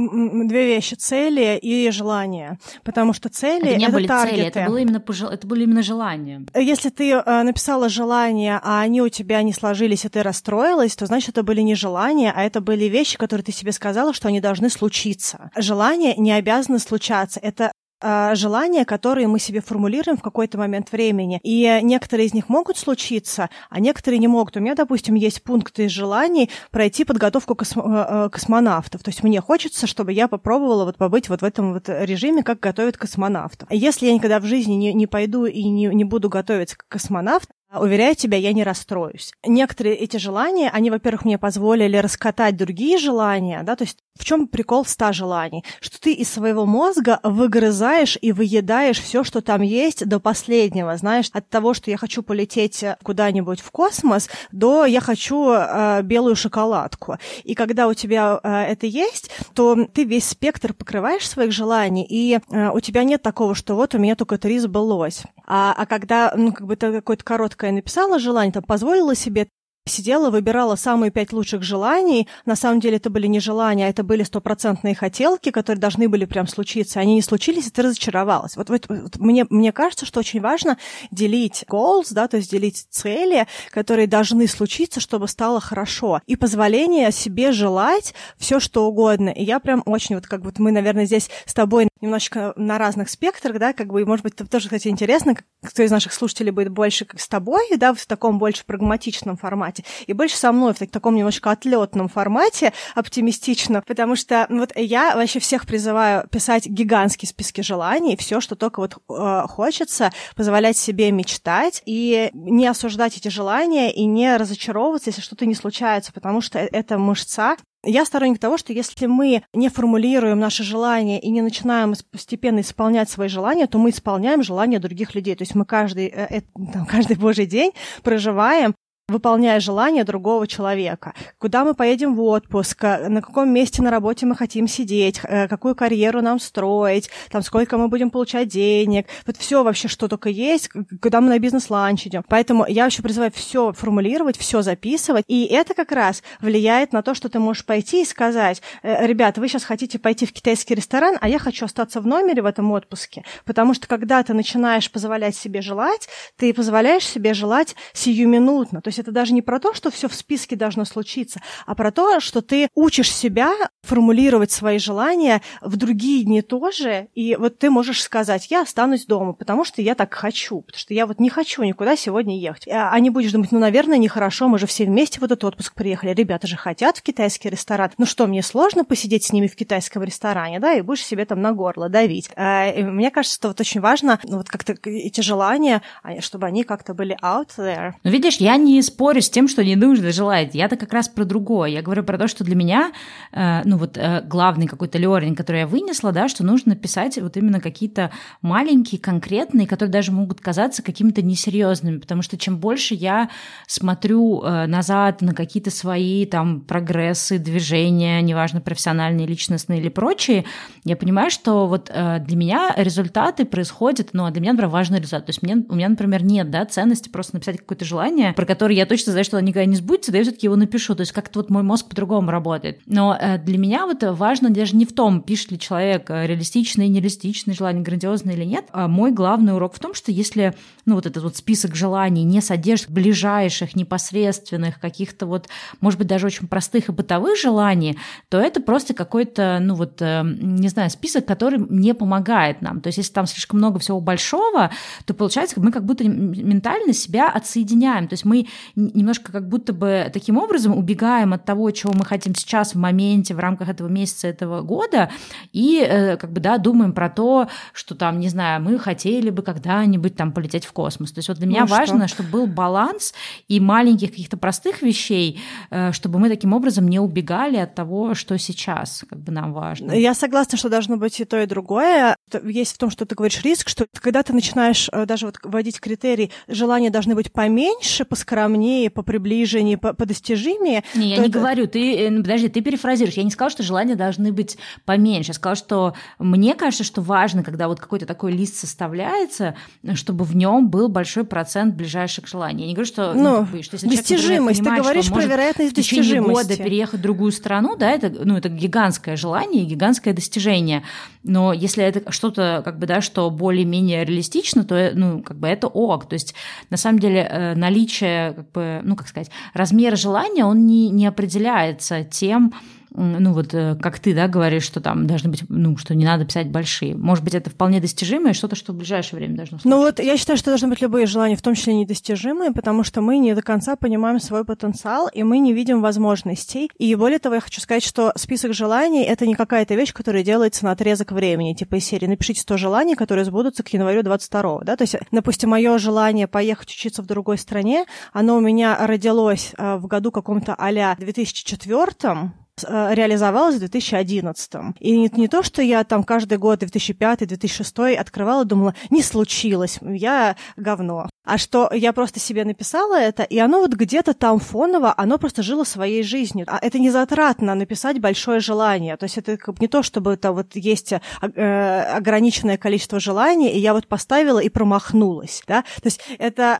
две 0.47 0.67
вещи: 0.67 0.95
цели 0.95 1.59
и 1.61 1.91
желания, 1.91 2.59
потому 2.85 3.13
что 3.13 3.29
цели 3.29 3.69
это 3.69 3.77
не 3.77 3.85
это 3.85 3.93
были 3.93 4.07
таргеты. 4.07 4.37
цели, 4.37 4.49
это 4.49 4.67
было 4.67 4.79
именно 4.79 5.01
пожел... 5.01 5.29
это 5.29 5.47
были 5.47 5.65
именно 5.65 5.83
желания. 5.83 6.47
Если 6.55 6.91
ты 6.91 7.13
э, 7.13 7.43
написала 7.43 7.89
желания, 7.89 8.61
а 8.63 8.81
они 8.81 9.03
у 9.03 9.09
тебя 9.09 9.43
не 9.43 9.53
сложились, 9.53 10.05
и 10.05 10.09
ты 10.09 10.23
расстроилась, 10.23 10.95
то 10.97 11.07
значит 11.07 11.31
это 11.31 11.43
были 11.43 11.61
не 11.61 11.75
желания, 11.75 12.33
а 12.35 12.43
это 12.43 12.61
были 12.61 12.85
вещи, 12.85 13.17
которые 13.19 13.45
ты 13.45 13.53
себе 13.53 13.73
сказала, 13.73 14.13
что 14.13 14.29
они 14.29 14.41
должны 14.41 14.71
случиться. 14.71 15.51
Желания 15.57 16.15
не 16.17 16.33
обязаны 16.33 16.79
случаться. 16.79 17.41
Это 17.41 17.73
желания, 18.03 18.85
которые 18.85 19.27
мы 19.29 19.39
себе 19.39 19.61
формулируем 19.61 20.17
в 20.17 20.23
какой-то 20.23 20.59
момент 20.59 20.93
времени. 20.93 21.41
И 21.43 21.81
некоторые 21.83 22.27
из 22.27 22.35
них 22.35 22.49
могут 22.49 22.77
случиться, 22.77 23.49
а 23.71 23.81
некоторые 23.81 24.19
не 24.19 24.29
могут. 24.29 24.57
У 24.57 24.61
меня, 24.61 24.75
допустим, 24.75 25.15
есть 25.15 25.43
пункты 25.43 25.89
желаний 25.89 26.51
пройти 26.71 27.05
подготовку 27.05 27.55
космо- 27.55 27.85
э, 27.87 28.27
э, 28.27 28.29
космонавтов. 28.31 29.03
То 29.03 29.11
есть 29.11 29.23
мне 29.23 29.41
хочется, 29.41 29.87
чтобы 29.87 30.13
я 30.13 30.29
попробовала 30.29 30.85
вот 30.85 30.97
побыть 30.97 31.29
вот 31.29 31.43
в 31.43 31.45
этом 31.45 31.75
вот 31.75 31.89
режиме, 31.89 32.43
как 32.43 32.61
готовят 32.61 32.97
космонавтов. 32.97 33.69
Если 33.71 34.07
я 34.07 34.15
никогда 34.15 34.41
в 34.41 34.45
жизни 34.45 34.75
не, 34.75 34.93
не 34.93 35.07
пойду 35.07 35.47
и 35.47 35.65
не, 35.65 35.87
не 35.87 36.05
буду 36.05 36.29
готовиться 36.29 36.77
как 36.77 36.89
космонавт, 36.89 37.49
Уверяю 37.73 38.15
тебя, 38.15 38.39
я 38.39 38.53
не 38.53 38.63
расстроюсь. 38.63 39.33
Некоторые 39.45 39.97
эти 39.97 40.19
желания, 40.19 40.71
они, 40.71 40.91
во-первых, 40.91 41.25
мне 41.25 41.37
позволили 41.37 41.97
раскатать 41.97 42.57
другие 42.57 42.97
желания, 42.97 43.63
да, 43.65 43.75
то 43.75 43.83
есть 43.83 43.99
в 44.19 44.25
чем 44.25 44.47
прикол 44.47 44.85
ста 44.85 45.13
желаний? 45.13 45.65
Что 45.81 46.01
ты 46.01 46.13
из 46.13 46.31
своего 46.31 46.65
мозга 46.65 47.21
выгрызаешь 47.23 48.17
и 48.21 48.33
выедаешь 48.33 49.01
все, 49.01 49.25
что 49.25 49.41
там 49.41 49.63
есть 49.63 50.07
до 50.07 50.21
последнего, 50.21 50.97
знаешь, 50.97 51.29
от 51.33 51.49
того, 51.49 51.75
что 51.75 51.91
я 51.91 51.97
хочу 51.97 52.23
полететь 52.23 52.85
куда-нибудь 53.03 53.61
в 53.61 53.71
космос, 53.71 54.31
до 54.53 54.87
я 54.87 55.01
хочу 55.01 55.51
э, 55.51 56.03
белую 56.03 56.37
шоколадку. 56.37 57.17
И 57.45 57.55
когда 57.55 57.89
у 57.89 57.95
тебя 57.95 58.41
э, 58.43 58.49
это 58.49 58.87
есть, 58.87 59.31
то 59.55 59.77
ты 59.93 60.05
весь 60.05 60.29
спектр 60.29 60.73
покрываешь 60.73 61.29
своих 61.29 61.53
желаний, 61.53 62.07
и 62.09 62.39
э, 62.39 62.71
у 62.71 62.81
тебя 62.81 63.05
нет 63.05 63.23
такого, 63.23 63.55
что 63.55 63.75
вот 63.75 63.95
у 63.95 63.99
меня 63.99 64.15
только 64.15 64.39
три 64.39 64.59
сбылось. 64.59 65.25
А, 65.47 65.73
а 65.73 65.87
когда, 65.87 66.33
ну, 66.37 66.53
как 66.53 66.67
бы 66.67 66.77
ты 66.77 66.93
какое-то 66.93 67.25
короткое 67.25 67.71
написала 67.73 68.19
желание, 68.19 68.53
там, 68.53 68.65
позволила 68.65 69.15
себе 69.15 69.49
сидела, 69.89 70.31
выбирала 70.31 70.77
самые 70.77 71.11
пять 71.11 71.33
лучших 71.33 71.63
желаний. 71.63 72.29
На 72.45 72.57
самом 72.57 72.81
деле 72.81 72.97
это 72.97 73.11
были 73.11 73.27
не 73.27 73.41
желания, 73.41 73.87
а 73.87 73.89
это 73.89 74.03
были 74.03 74.23
стопроцентные 74.23 74.95
хотелки, 74.95 75.51
которые 75.51 75.81
должны 75.81 76.09
были 76.09 76.25
прям 76.25 76.47
случиться. 76.47 77.01
Они 77.01 77.15
не 77.15 77.23
случились, 77.23 77.69
и 77.69 77.71
ты 77.71 77.83
разочаровалась. 77.83 78.57
Вот, 78.57 78.69
вот, 78.69 78.87
вот 78.89 79.17
мне, 79.19 79.47
мне 79.51 79.73
кажется, 79.73 80.07
что 80.07 80.21
очень 80.21 80.41
важно 80.41 80.77
делить 81.11 81.65
goals, 81.69 82.09
да, 82.11 82.29
то 82.29 82.37
есть 82.37 82.51
делить 82.51 82.87
цели, 82.91 83.47
которые 83.71 84.07
должны 84.07 84.47
случиться, 84.49 85.01
чтобы 85.01 85.29
стало 85.29 85.61
хорошо. 85.61 86.21
И 86.27 86.37
позволение 86.37 87.13
себе 87.13 87.53
желать 87.53 88.15
все, 88.39 88.61
что 88.61 88.87
угодно. 88.87 89.31
И 89.31 89.45
я 89.45 89.61
прям 89.61 89.83
очень, 89.87 90.17
вот 90.17 90.27
как 90.27 90.43
вот 90.43 90.59
мы, 90.59 90.73
наверное, 90.73 91.07
здесь 91.07 91.31
с 91.45 91.55
тобой 91.55 91.89
немножечко 92.01 92.53
на 92.57 92.79
разных 92.79 93.09
спектрах, 93.09 93.59
да, 93.59 93.73
как 93.73 93.89
бы, 93.89 94.03
и, 94.03 94.05
может 94.05 94.23
быть, 94.23 94.37
тоже, 94.37 94.67
кстати, 94.67 94.89
интересно, 94.89 95.35
кто 95.63 95.83
из 95.83 95.91
наших 95.91 96.13
слушателей 96.13 96.51
будет 96.51 96.71
больше 96.71 97.05
как 97.05 97.21
с 97.21 97.29
тобой, 97.29 97.63
да, 97.77 97.95
в 97.95 98.07
таком 98.07 98.39
больше 98.39 98.65
прагматичном 98.65 99.37
формате, 99.37 99.76
и 100.07 100.13
больше 100.13 100.37
со 100.37 100.53
мной 100.53 100.75
в 100.75 100.79
таком 100.79 101.17
немножко 101.17 101.51
отлетном 101.51 102.09
формате, 102.09 102.73
оптимистичном, 102.95 103.83
потому 103.87 104.17
что 104.17 104.47
ну, 104.49 104.61
вот 104.61 104.73
я 104.77 105.17
вообще 105.17 105.41
всех 105.41 105.67
призываю 105.67 106.27
писать 106.29 106.67
гигантские 106.67 107.29
списки 107.29 107.61
желаний, 107.61 108.17
все, 108.17 108.41
что 108.41 108.57
только 108.57 108.81
вот 108.81 108.97
э, 109.09 109.43
хочется, 109.49 110.11
позволять 110.35 110.77
себе 110.77 111.11
мечтать 111.11 111.83
и 111.87 112.31
не 112.35 112.67
осуждать 112.67 113.17
эти 113.17 113.29
желания 113.29 113.93
и 113.93 114.05
не 114.05 114.37
разочаровываться, 114.37 115.11
если 115.11 115.21
что-то 115.21 115.47
не 115.47 115.55
случается, 115.55 116.13
потому 116.13 116.41
что 116.41 116.59
э, 116.59 116.69
это 116.73 116.99
мышца, 116.99 117.57
я 117.87 118.05
сторонник 118.05 118.39
того, 118.39 118.59
что 118.59 118.73
если 118.73 119.07
мы 119.07 119.43
не 119.53 119.69
формулируем 119.69 120.41
наши 120.41 120.65
желания 120.65 121.21
и 121.21 121.31
не 121.31 121.41
начинаем 121.41 121.95
постепенно 122.11 122.61
исполнять 122.61 123.09
свои 123.09 123.29
желания, 123.29 123.67
то 123.67 123.79
мы 123.79 123.91
исполняем 123.91 124.43
желания 124.43 124.81
других 124.81 125.15
людей. 125.15 125.37
То 125.37 125.43
есть 125.43 125.55
мы 125.55 125.65
каждый, 125.65 126.07
э, 126.07 126.27
э, 126.39 126.43
каждый 126.89 127.17
божий 127.17 127.47
день 127.47 127.73
проживаем 128.03 128.75
выполняя 129.09 129.61
желание 129.61 130.03
другого 130.03 130.49
человека. 130.49 131.15
Куда 131.39 131.65
мы 131.65 131.75
поедем 131.75 132.17
в 132.17 132.23
отпуск, 132.23 132.83
на 132.83 133.23
каком 133.23 133.53
месте 133.53 133.81
на 133.81 133.93
работе 133.93 134.27
мы 134.27 134.35
хотим 134.35 134.67
сидеть, 134.67 135.21
э, 135.23 135.47
какую 135.47 135.77
карьеру 135.77 136.23
нам 136.23 136.41
строить, 136.41 137.09
там 137.31 137.43
сколько 137.43 137.79
мы 137.79 137.87
будем 137.87 138.11
получать 138.11 138.49
денег. 138.49 139.07
Вот 139.25 139.37
все 139.37 139.63
вообще, 139.63 139.87
что 139.87 140.09
только 140.09 140.29
есть, 140.29 140.71
куда 141.01 141.21
мы 141.21 141.29
на 141.29 141.39
бизнес-ланч 141.39 142.09
идем. 142.09 142.25
Поэтому 142.29 142.67
я 142.67 142.83
вообще 142.83 143.01
призываю 143.01 143.31
все 143.33 143.73
формулировать, 143.73 144.37
все 144.37 144.63
записывать. 144.63 145.25
И 145.29 145.45
это 145.45 145.75
как 145.75 145.93
раз 145.93 146.25
влияет 146.41 146.93
на 146.93 147.03
то, 147.03 147.15
что 147.15 147.29
ты 147.29 147.39
можешь 147.39 147.65
пойти 147.65 148.03
и 148.03 148.05
сказать, 148.05 148.61
«Э, 148.83 149.07
ребята, 149.07 149.41
вы 149.41 149.47
сейчас 149.47 149.63
хотите 149.63 150.01
пойти 150.01 150.27
в 150.27 150.33
китайский 150.33 150.75
ресторан, 150.75 151.17
а 151.21 151.29
я 151.29 151.39
хочу 151.39 151.67
остаться 151.67 152.01
в 152.01 152.09
номере 152.09 152.43
в 152.43 152.47
этом 152.47 152.73
отпуске. 152.73 153.23
Потому 153.45 153.73
что 153.73 153.87
когда 153.87 154.21
ты 154.25 154.35
начинаешь 154.35 154.91
позволять 154.91 155.37
себе 155.37 155.63
желать, 155.63 156.09
ты 156.37 156.53
позволяешь 156.53 157.07
себе 157.07 157.35
желать 157.35 157.77
сиюминутно. 157.93 158.81
То 158.81 158.89
есть 158.89 158.96
это 158.99 159.13
даже 159.13 159.35
не 159.35 159.43
про 159.43 159.61
то, 159.61 159.75
что 159.75 159.91
все 159.91 160.09
в 160.09 160.15
списке 160.15 160.57
должно 160.57 160.85
случиться, 160.85 161.41
а 161.67 161.75
про 161.75 161.91
то, 161.91 162.21
что 162.21 162.43
ты 162.43 162.69
учишь 162.75 163.13
себя 163.13 163.53
формулировать 163.83 164.51
свои 164.51 164.79
желания 164.79 165.43
в 165.61 165.77
другие 165.77 166.25
дни 166.25 166.43
тоже, 166.43 167.09
и 167.15 167.37
вот 167.37 167.59
ты 167.59 167.71
можешь 167.71 168.03
сказать, 168.03 168.51
я 168.51 168.63
останусь 168.63 169.07
дома, 169.07 169.33
потому 169.33 169.65
что 169.65 169.83
я 169.83 169.95
так 169.95 170.13
хочу, 170.15 170.63
потому 170.63 170.79
что 170.79 170.95
я 170.95 171.07
вот 171.07 171.21
не 171.21 171.31
хочу 171.31 171.63
никуда 171.63 171.97
сегодня 171.97 172.39
ехать. 172.39 172.69
А, 172.69 172.99
не 172.99 173.11
будешь 173.11 173.33
думать, 173.33 173.53
ну, 173.53 173.59
наверное, 173.59 173.99
нехорошо, 173.99 174.49
мы 174.49 174.59
же 174.59 174.67
все 174.67 174.85
вместе 174.85 175.21
в 175.21 175.25
этот 175.25 175.45
отпуск 175.45 175.75
приехали, 175.75 176.15
ребята 176.15 176.47
же 176.47 176.57
хотят 176.57 176.97
в 176.99 177.03
китайский 177.03 177.51
ресторан, 177.51 177.91
ну 177.99 178.07
что, 178.07 178.27
мне 178.27 178.43
сложно 178.43 178.85
посидеть 178.85 179.25
с 179.25 179.33
ними 179.33 179.47
в 179.47 179.57
китайском 179.57 180.03
ресторане, 180.03 180.59
да, 180.61 180.75
и 180.75 180.81
будешь 180.81 181.05
себе 181.05 181.25
там 181.25 181.41
на 181.41 181.53
горло 181.53 181.89
давить. 181.89 182.31
А, 182.37 182.73
мне 182.73 183.11
кажется, 183.11 183.37
что 183.37 183.49
вот 183.49 183.61
очень 183.61 183.81
важно, 183.81 184.19
ну, 184.25 184.39
вот 184.39 184.49
как-то 184.49 184.75
эти 184.85 185.21
желания, 185.21 185.83
а, 186.03 186.21
чтобы 186.21 186.47
они 186.47 186.65
как-то 186.65 186.95
были 186.95 187.17
out 187.23 187.51
there. 187.59 187.93
Ну, 188.03 188.11
видишь, 188.11 188.37
я 188.39 188.57
не 188.57 188.81
спорю 188.87 189.21
с 189.21 189.29
тем, 189.29 189.49
что 189.49 189.65
не 189.65 189.77
нужно 189.77 190.13
желать. 190.13 190.55
Я-то 190.55 190.77
как 190.77 190.93
раз 190.93 191.09
про 191.09 191.25
другое. 191.25 191.71
Я 191.71 191.83
говорю 191.83 192.05
про 192.05 192.19
то, 192.19 192.29
что 192.29 192.45
для 192.45 192.57
меня, 192.57 192.93
э, 193.33 193.63
ну 193.65 193.77
вот 193.77 193.97
э, 193.99 194.23
главный 194.25 194.67
какой-то 194.67 194.99
лернинг, 194.99 195.37
который 195.37 195.61
я 195.61 195.67
вынесла, 195.67 196.13
да, 196.13 196.29
что 196.29 196.45
нужно 196.45 196.77
писать 196.77 197.19
вот 197.19 197.37
именно 197.37 197.61
какие-то 197.61 198.11
маленькие, 198.43 199.01
конкретные, 199.01 199.67
которые 199.67 199.93
даже 199.93 200.13
могут 200.13 200.41
казаться 200.41 200.83
какими-то 200.83 201.23
несерьезными, 201.23 201.99
потому 201.99 202.23
что 202.23 202.39
чем 202.39 202.59
больше 202.59 202.95
я 202.95 203.29
смотрю 203.67 204.43
э, 204.43 204.67
назад 204.67 205.21
на 205.23 205.35
какие-то 205.35 205.71
свои 205.71 206.25
там 206.27 206.61
прогрессы, 206.61 207.39
движения, 207.39 208.21
неважно, 208.23 208.61
профессиональные, 208.61 209.27
личностные 209.27 209.81
или 209.81 209.89
прочие, 209.89 210.45
я 210.85 210.97
понимаю, 210.97 211.31
что 211.31 211.67
вот 211.67 211.91
э, 211.93 212.19
для 212.21 212.37
меня 212.37 212.73
результаты 212.77 213.45
происходят, 213.45 214.11
ну, 214.13 214.25
а 214.25 214.31
для 214.31 214.41
меня, 214.41 214.53
например, 214.53 214.71
важный 214.71 214.99
результат. 214.99 215.27
То 215.27 215.31
есть 215.31 215.43
мне, 215.43 215.65
у 215.69 215.75
меня, 215.75 215.89
например, 215.89 216.23
нет, 216.23 216.51
да, 216.51 216.65
ценности 216.65 217.09
просто 217.09 217.35
написать 217.35 217.59
какое-то 217.59 217.85
желание, 217.85 218.33
про 218.33 218.47
которое 218.47 218.76
я 218.77 218.87
точно 218.87 219.13
знаю, 219.13 219.25
что 219.25 219.39
оно 219.39 219.47
никогда 219.47 219.65
не 219.65 219.77
сбудется, 219.77 220.13
да 220.13 220.19
я 220.19 220.25
все-таки 220.25 220.47
его 220.47 220.57
напишу. 220.57 220.95
То 220.95 221.01
есть 221.01 221.13
как-то 221.13 221.41
вот 221.41 221.51
мой 221.51 221.63
мозг 221.63 221.89
по-другому 221.89 222.31
работает. 222.31 222.81
Но 222.87 223.17
э, 223.19 223.39
для 223.39 223.59
меня 223.59 223.87
вот 223.87 224.03
важно 224.03 224.51
даже 224.51 224.77
не 224.77 224.85
в 224.85 224.93
том, 224.93 225.23
пишет 225.23 225.53
ли 225.53 225.59
человек 225.59 226.11
э, 226.11 226.27
реалистичные, 226.27 226.89
нереалистичные 226.89 227.55
желания, 227.55 227.83
грандиозные 227.83 228.37
или 228.37 228.45
нет. 228.45 228.67
А 228.73 228.89
мой 228.89 229.13
главный 229.13 229.55
урок 229.55 229.75
в 229.75 229.79
том, 229.79 229.95
что 229.95 230.13
если, 230.13 230.55
ну, 230.85 230.95
вот 230.95 231.07
этот 231.07 231.23
вот 231.23 231.37
список 231.37 231.75
желаний 231.75 232.25
не 232.25 232.41
содержит 232.41 232.91
ближайших, 232.91 233.75
непосредственных, 233.75 234.81
каких-то 234.81 235.27
вот, 235.27 235.49
может 235.81 235.99
быть, 235.99 236.09
даже 236.09 236.27
очень 236.27 236.49
простых 236.49 236.89
и 236.89 236.93
бытовых 236.93 237.39
желаний, 237.39 237.99
то 238.29 238.39
это 238.39 238.61
просто 238.61 238.95
какой-то, 238.95 239.59
ну, 239.61 239.75
вот, 239.75 240.01
э, 240.01 240.23
не 240.25 240.69
знаю, 240.69 240.91
список, 240.91 241.27
который 241.27 241.59
не 241.69 241.95
помогает 241.95 242.63
нам. 242.63 242.81
То 242.81 242.89
есть 242.89 242.99
если 242.99 243.13
там 243.13 243.27
слишком 243.27 243.59
много 243.59 243.79
всего 243.79 244.01
большого, 244.01 244.71
то 245.05 245.15
получается, 245.15 245.61
мы 245.61 245.73
как 245.73 245.85
будто 245.85 246.05
ментально 246.05 246.93
себя 246.93 247.29
отсоединяем. 247.29 248.09
То 248.09 248.15
есть 248.15 248.25
мы 248.25 248.47
немножко 248.75 249.33
как 249.33 249.49
будто 249.49 249.73
бы 249.73 250.11
таким 250.13 250.39
образом 250.39 250.77
убегаем 250.77 251.33
от 251.33 251.45
того, 251.45 251.71
чего 251.71 251.93
мы 251.93 252.05
хотим 252.05 252.35
сейчас 252.35 252.75
в 252.75 252.79
моменте, 252.79 253.35
в 253.35 253.39
рамках 253.39 253.69
этого 253.69 253.89
месяца, 253.89 254.29
этого 254.29 254.63
года, 254.63 255.11
и 255.53 255.85
э, 255.87 256.17
как 256.17 256.33
бы, 256.33 256.41
да, 256.41 256.59
думаем 256.59 256.93
про 256.93 257.09
то, 257.09 257.49
что 257.73 257.95
там, 257.95 258.21
не 258.21 258.29
знаю, 258.29 258.63
мы 258.63 258.79
хотели 258.79 259.31
бы 259.31 259.43
когда-нибудь 259.43 260.17
там 260.17 260.33
полететь 260.33 260.65
в 260.65 260.73
космос. 260.73 261.13
То 261.13 261.19
есть 261.19 261.29
вот 261.29 261.39
для 261.39 261.47
меня 261.47 261.63
ну, 261.63 261.67
важно, 261.67 262.09
что? 262.09 262.17
чтобы 262.17 262.31
был 262.31 262.47
баланс 262.47 263.15
и 263.49 263.61
маленьких 263.61 264.11
каких-то 264.11 264.37
простых 264.37 264.83
вещей, 264.83 265.41
э, 265.71 265.93
чтобы 265.93 266.19
мы 266.19 266.29
таким 266.29 266.53
образом 266.53 266.89
не 266.89 266.99
убегали 266.99 267.57
от 267.57 267.75
того, 267.75 268.15
что 268.15 268.39
сейчас 268.39 269.05
как 269.09 269.21
бы 269.21 269.33
нам 269.33 269.53
важно. 269.53 269.93
Я 269.93 270.15
согласна, 270.15 270.59
что 270.59 270.69
должно 270.69 270.97
быть 270.97 271.21
и 271.21 271.25
то, 271.25 271.41
и 271.41 271.47
другое. 271.47 272.16
Есть 272.43 272.75
в 272.75 272.79
том, 272.79 272.91
что 272.91 273.07
ты 273.07 273.15
говоришь 273.15 273.41
риск, 273.43 273.69
что 273.69 273.87
когда 274.01 274.25
ты 274.25 274.33
начинаешь 274.33 274.89
э, 274.91 275.07
даже 275.07 275.27
вот 275.27 275.37
вводить 275.45 275.79
критерий, 275.79 276.33
желания 276.49 276.91
должны 276.91 277.15
быть 277.15 277.31
поменьше, 277.33 278.05
поскромнее, 278.05 278.91
по 278.91 279.03
приближению, 279.03 279.79
по, 279.79 279.93
по 279.93 280.07
достижимее. 280.07 280.83
Не, 280.97 281.11
я 281.11 281.19
не 281.19 281.29
это... 281.29 281.39
говорю, 281.39 281.69
ты, 281.69 282.11
ну, 282.11 282.23
подожди, 282.23 282.49
ты 282.49 282.63
перефразируешь. 282.63 283.17
Я 283.17 283.23
не 283.23 283.31
сказала, 283.31 283.51
что 283.51 283.63
желания 283.63 283.95
должны 283.95 284.33
быть 284.33 284.59
поменьше. 284.85 285.31
Я 285.31 285.35
сказала, 285.35 285.55
что 285.55 285.95
мне 286.19 286.57
кажется, 286.57 286.83
что 286.83 287.01
важно, 287.01 287.45
когда 287.45 287.69
вот 287.69 287.79
какой-то 287.79 288.07
такой 288.07 288.33
лист 288.33 288.57
составляется, 288.57 289.55
чтобы 289.95 290.25
в 290.25 290.35
нем 290.35 290.69
был 290.69 290.89
большой 290.89 291.23
процент 291.23 291.77
ближайших 291.77 292.27
желаний. 292.27 292.63
Я 292.63 292.69
не 292.69 292.75
говорю, 292.75 292.89
что, 292.89 293.15
ну, 293.15 293.47
ну 293.53 293.63
что 293.63 293.77
если 293.77 293.87
достижимость. 293.87 294.59
Человек, 294.59 294.59
понимает, 294.59 294.79
ты 294.79 294.83
говоришь 294.83 295.09
про 295.13 295.23
вероятность 295.27 295.73
в 295.73 295.77
течение 295.77 296.21
года 296.21 296.57
переехать 296.57 296.99
в 296.99 297.03
другую 297.03 297.31
страну, 297.31 297.77
да, 297.77 297.93
это, 297.93 298.11
ну, 298.11 298.37
это 298.37 298.49
гигантское 298.49 299.15
желание, 299.15 299.65
гигантское 299.65 300.13
достижение. 300.13 300.83
Но 301.23 301.53
если 301.53 301.85
это 301.85 302.09
что-то, 302.17 302.63
как 302.65 302.79
бы, 302.79 302.87
да, 302.87 303.01
что 303.01 303.31
более-менее 303.31 304.05
реалистично, 304.05 304.65
то, 304.65 304.91
ну, 304.95 305.23
как 305.23 305.39
бы 305.39 305.47
это 305.47 305.69
ок. 305.69 306.09
То 306.09 306.15
есть, 306.15 306.35
на 306.71 306.77
самом 306.77 306.99
деле, 306.99 307.29
э, 307.31 307.55
наличие, 307.55 308.33
как 308.33 308.53
бы, 308.53 308.81
ну, 308.83 308.97
как 308.97 309.09
сказать, 309.09 309.31
размер 309.55 309.97
желания, 309.97 310.45
он 310.45 310.67
не, 310.67 310.89
не 310.91 311.07
определяется 311.07 312.03
тем, 312.03 312.53
ну 312.91 313.33
вот 313.33 313.55
э, 313.55 313.77
как 313.81 313.99
ты, 313.99 314.15
да, 314.15 314.29
говоришь, 314.29 314.65
что 314.65 314.81
там 314.81 315.07
должны 315.07 315.31
быть, 315.31 315.45
ну, 315.49 315.77
что 315.77 315.95
не 315.95 316.05
надо 316.05 316.25
писать 316.25 316.51
большие. 316.51 316.95
Может 316.95 317.25
быть, 317.25 317.35
это 317.35 317.51
вполне 317.51 317.81
достижимое, 317.81 318.33
что-то, 318.33 318.57
что 318.57 318.73
в 318.73 318.77
ближайшее 318.77 319.19
время 319.19 319.37
должно 319.37 319.59
случиться. 319.59 319.69
Ну 319.69 319.79
вот 319.79 319.99
я 320.01 320.17
считаю, 320.17 320.39
что 320.39 320.51
должны 320.51 320.69
быть 320.69 320.81
любые 320.81 321.07
желания, 321.07 321.37
в 321.37 321.43
том 321.43 321.55
числе 321.55 321.75
недостижимые, 321.75 322.53
потому 322.53 322.85
что 322.85 323.01
мы 323.01 323.19
не 323.19 323.35
до 323.35 323.43
конца 323.43 323.77
понимаем 323.77 324.21
свой 324.21 324.45
потенциал, 324.45 325.09
и 325.13 325.23
мы 325.23 325.39
не 325.39 325.53
видим 325.53 325.81
возможностей. 325.81 326.71
И 326.79 326.95
более 326.95 327.19
того, 327.19 327.37
я 327.37 327.41
хочу 327.41 327.61
сказать, 327.61 327.85
что 327.85 328.13
список 328.17 328.55
желаний— 328.55 329.03
это 329.05 329.27
не 329.27 329.35
какая-то 329.35 329.75
вещь, 329.75 329.93
которая 329.93 330.23
делается 330.23 330.65
на 330.65 330.73
отрезок 330.73 331.13
времени, 331.13 331.55
типа 331.55 331.77
из 331.77 331.85
серии 331.85 332.07
«Напишите 332.07 332.41
100 332.41 332.57
желаний, 332.57 332.95
которые 332.95 333.25
сбудутся 333.25 333.63
к 333.63 333.73
январю 333.73 334.03
22 334.03 334.61
да, 334.63 334.77
то 334.77 334.83
есть, 334.83 334.97
допустим, 335.11 335.51
мое 335.51 335.79
желание 335.79 336.27
поехать 336.27 336.69
учиться 336.69 337.03
в 337.03 337.07
другой 337.07 337.39
стране, 337.39 337.85
оно 338.13 338.37
у 338.37 338.41
меня 338.41 338.87
родилось 338.87 339.53
э, 339.57 339.77
в 339.77 339.87
году 339.87 340.11
каком-то 340.11 340.55
а-ля 340.55 340.95
2004 340.99 341.87
Э, 342.07 342.46
реализовалась 342.65 343.57
в 343.57 343.61
2011. 343.61 344.53
И 344.81 345.09
не, 345.09 345.29
то, 345.29 345.43
что 345.43 345.63
я 345.63 345.85
там 345.85 346.05
каждый 346.05 346.39
год 346.39 346.63
2005-2006 346.63 347.95
открывала, 347.95 348.45
думала, 348.45 348.75
не 348.91 349.03
случилось, 349.03 349.79
я 349.83 350.37
говно. 350.57 351.09
А 351.25 351.39
что 351.39 351.71
я 351.73 351.93
просто 351.93 352.21
себе 352.21 352.45
написала 352.45 352.99
это, 352.99 353.25
и 353.25 353.39
оно 353.39 353.61
вот 353.61 353.73
где-то 353.73 354.15
там 354.15 354.39
фоново, 354.39 354.95
оно 354.97 355.19
просто 355.19 355.43
жило 355.43 355.65
своей 355.65 356.03
жизнью. 356.03 356.47
А 356.49 356.59
это 356.63 356.79
не 356.79 356.91
затратно 356.91 357.55
написать 357.55 358.01
большое 358.01 358.41
желание. 358.41 358.97
То 358.97 359.05
есть 359.05 359.19
это 359.19 359.37
как 359.37 359.61
не 359.61 359.69
то, 359.69 359.83
чтобы 359.83 360.13
это 360.13 360.33
вот 360.33 360.55
есть 360.55 360.93
э, 360.93 361.81
ограниченное 361.97 362.57
количество 362.57 363.01
желаний, 363.01 363.51
и 363.51 363.59
я 363.59 363.75
вот 363.75 363.89
поставила 363.89 364.39
и 364.39 364.49
промахнулась. 364.49 365.43
Да? 365.47 365.63
То 365.63 365.87
есть 365.87 366.01
это 366.19 366.47
Э, 366.47 366.59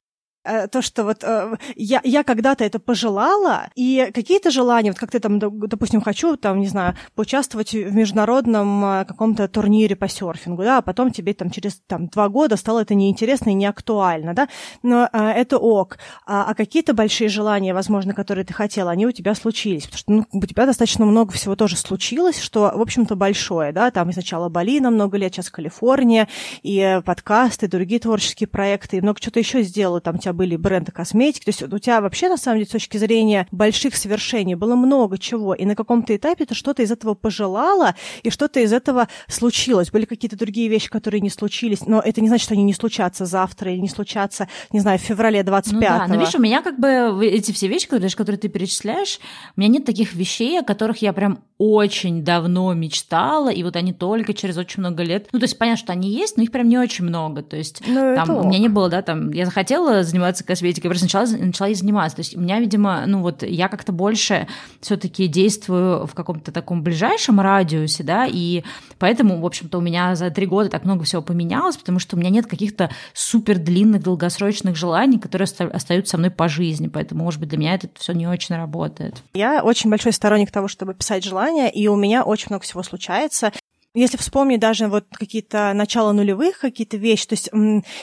то, 0.71 0.83
что 0.83 1.05
вот 1.05 1.23
э, 1.23 1.57
я, 1.75 2.01
я 2.05 2.23
когда-то 2.25 2.65
это 2.65 2.79
пожелала, 2.79 3.69
и 3.75 4.11
какие-то 4.15 4.51
желания, 4.51 4.91
вот 4.91 4.99
как 4.99 5.11
ты 5.11 5.19
там, 5.19 5.39
допустим, 5.39 6.01
хочу, 6.01 6.37
там, 6.37 6.61
не 6.61 6.69
знаю, 6.69 6.97
поучаствовать 7.15 7.73
в 7.73 7.95
международном 7.95 8.85
э, 8.85 9.05
каком-то 9.05 9.49
турнире 9.49 9.97
по 9.97 10.09
серфингу, 10.09 10.63
да, 10.63 10.79
а 10.79 10.83
потом 10.83 11.11
тебе 11.11 11.35
там 11.35 11.51
через 11.51 11.81
там, 11.87 12.09
два 12.09 12.29
года 12.29 12.57
стало 12.57 12.81
это 12.81 12.95
неинтересно 12.95 13.51
и 13.51 13.55
не 13.55 13.67
актуально, 13.67 14.35
да, 14.35 14.49
но 14.83 15.09
а, 15.13 15.33
это 15.33 15.59
ок. 15.59 15.99
А, 16.27 16.51
а 16.51 16.55
какие-то 16.55 16.95
большие 16.95 17.29
желания, 17.29 17.75
возможно, 17.75 18.15
которые 18.15 18.45
ты 18.45 18.55
хотела, 18.55 18.91
они 18.91 19.07
у 19.07 19.13
тебя 19.13 19.35
случились, 19.35 19.87
потому 19.87 19.99
что 19.99 20.13
ну, 20.13 20.27
у 20.33 20.47
тебя 20.47 20.67
достаточно 20.67 21.05
много 21.05 21.33
всего 21.33 21.57
тоже 21.57 21.77
случилось, 21.77 22.41
что, 22.41 22.73
в 22.75 22.81
общем-то, 22.81 23.17
большое, 23.17 23.73
да, 23.73 23.91
там 23.91 24.13
сначала 24.13 24.49
Бали 24.49 24.81
на 24.81 24.91
много 24.91 25.17
лет, 25.19 25.35
сейчас 25.35 25.51
Калифорния, 25.51 26.29
и 26.63 27.01
подкасты, 27.05 27.69
другие 27.69 28.01
творческие 28.01 28.47
проекты, 28.47 28.97
и 28.97 29.01
много 29.01 29.21
чего-то 29.21 29.41
еще 29.41 29.63
сделала, 29.63 30.01
там 30.01 30.17
у 30.17 30.19
тебя 30.19 30.33
были 30.37 30.57
бренды 30.57 30.93
косметики. 30.93 31.45
То 31.45 31.49
есть 31.51 31.63
у 31.63 31.79
тебя 31.79 32.01
вообще, 32.01 32.29
на 32.29 32.37
самом 32.37 32.59
деле, 32.59 32.69
с 32.69 32.73
точки 32.73 32.97
зрения 32.99 33.49
больших 33.51 33.97
свершений 33.97 34.55
было 34.55 34.77
много 34.77 35.19
чего, 35.19 35.55
и 35.55 35.65
на 35.65 35.75
каком-то 35.75 36.15
этапе 36.15 36.45
ты 36.45 36.55
что-то 36.55 36.83
из 36.83 36.91
этого 36.91 37.15
пожелала, 37.15 37.95
и 38.23 38.31
что-то 38.31 38.61
из 38.61 38.73
этого 38.73 39.09
случилось. 39.29 39.91
Были 39.91 40.05
какие-то 40.05 40.37
другие 40.37 40.69
вещи, 40.69 40.89
которые 40.89 41.21
не 41.21 41.31
случились, 41.31 41.87
но 41.87 42.01
это 42.01 42.21
не 42.21 42.29
значит, 42.29 42.45
что 42.45 42.55
они 42.55 42.63
не 42.63 42.75
случатся 42.75 43.27
завтра 43.27 43.73
или 43.73 43.81
не 43.81 43.89
случатся, 43.89 44.49
не 44.71 44.81
знаю, 44.81 44.99
в 44.99 45.03
феврале 45.03 45.41
25-го. 45.41 45.73
Ну 45.75 45.81
да, 45.81 46.07
но 46.07 46.17
видишь, 46.17 46.35
у 46.35 46.41
меня 46.41 46.63
как 46.63 46.79
бы 46.79 47.27
эти 47.27 47.53
все 47.53 47.69
вещи, 47.69 47.89
которые, 47.89 48.11
которые 48.11 48.39
ты 48.39 48.49
перечисляешь, 48.49 49.19
у 49.57 49.61
меня 49.61 49.71
нет 49.71 49.85
таких 49.85 50.15
вещей, 50.15 50.61
о 50.61 50.63
которых 50.63 50.99
я 50.99 51.13
прям 51.13 51.41
очень 51.59 52.23
давно 52.23 52.75
мечтала, 52.75 53.49
и 53.49 53.63
вот 53.63 53.77
они 53.77 53.93
только 53.93 54.35
через 54.35 54.59
очень 54.59 54.81
много 54.81 55.03
лет. 55.03 55.29
Ну, 55.33 55.39
то 55.39 55.45
есть 55.45 55.59
понятно, 55.59 55.79
что 55.79 55.93
они 55.93 56.11
есть, 56.11 56.37
но 56.37 56.43
их 56.43 56.53
прям 56.53 56.69
не 56.69 56.79
очень 56.79 57.05
много. 57.05 57.43
То 57.43 57.57
есть 57.57 57.83
ну, 57.87 58.15
там 58.15 58.31
у 58.31 58.49
меня 58.49 58.59
не 58.59 58.69
было, 58.69 58.89
да, 58.91 59.01
там, 59.03 59.31
я 59.33 59.47
захотела 59.47 60.03
заниматься 60.03 60.26
косметикой, 60.33 60.91
просто 60.91 61.07
начала, 61.07 61.27
начала 61.27 61.69
ей 61.69 61.75
заниматься. 61.75 62.17
То 62.17 62.21
есть 62.21 62.37
у 62.37 62.41
меня, 62.41 62.61
видимо, 62.61 63.05
ну 63.07 63.21
вот 63.21 63.43
я 63.43 63.69
как-то 63.69 63.93
больше 63.93 64.47
все 64.81 64.97
таки 64.97 65.27
действую 65.27 66.07
в 66.07 66.15
каком-то 66.15 66.53
таком 66.53 66.83
ближайшем 66.83 67.41
радиусе, 67.41 68.03
да, 68.03 68.27
и 68.27 68.63
поэтому, 68.99 69.41
в 69.41 69.47
общем-то, 69.47 69.79
у 69.79 69.81
меня 69.81 70.15
за 70.15 70.31
три 70.31 70.47
года 70.47 70.71
так 70.71 70.85
много 70.85 71.05
всего 71.05 71.23
поменялось, 71.23 71.77
потому 71.77 71.99
что 71.99 72.17
у 72.17 72.19
меня 72.19 72.31
нет 72.31 72.47
каких-то 72.47 72.91
супер 73.13 73.59
длинных, 73.59 74.03
долгосрочных 74.03 74.77
желаний, 74.77 75.19
которые 75.19 75.49
остаются 75.73 76.11
со 76.13 76.19
мной 76.19 76.31
по 76.31 76.49
жизни, 76.49 76.89
поэтому, 76.89 77.25
может 77.25 77.41
быть, 77.41 77.49
для 77.49 77.59
меня 77.59 77.75
это 77.75 77.89
все 77.95 78.13
не 78.13 78.27
очень 78.27 78.55
работает. 78.57 79.23
Я 79.35 79.63
очень 79.63 79.91
большой 79.91 80.13
сторонник 80.13 80.51
того, 80.51 80.69
чтобы 80.69 80.95
писать 80.95 81.25
желания, 81.25 81.71
и 81.71 81.89
у 81.89 81.97
меня 81.97 82.23
очень 82.23 82.47
много 82.51 82.65
всего 82.65 82.83
случается. 82.83 83.53
Если 83.97 84.19
вспомнить 84.19 84.61
даже 84.61 84.89
вот 84.89 85.07
какие-то 85.11 85.73
начала 85.73 86.13
нулевых, 86.13 86.59
какие-то 86.59 86.99
вещи, 86.99 87.29
то 87.29 87.33
есть 87.33 87.51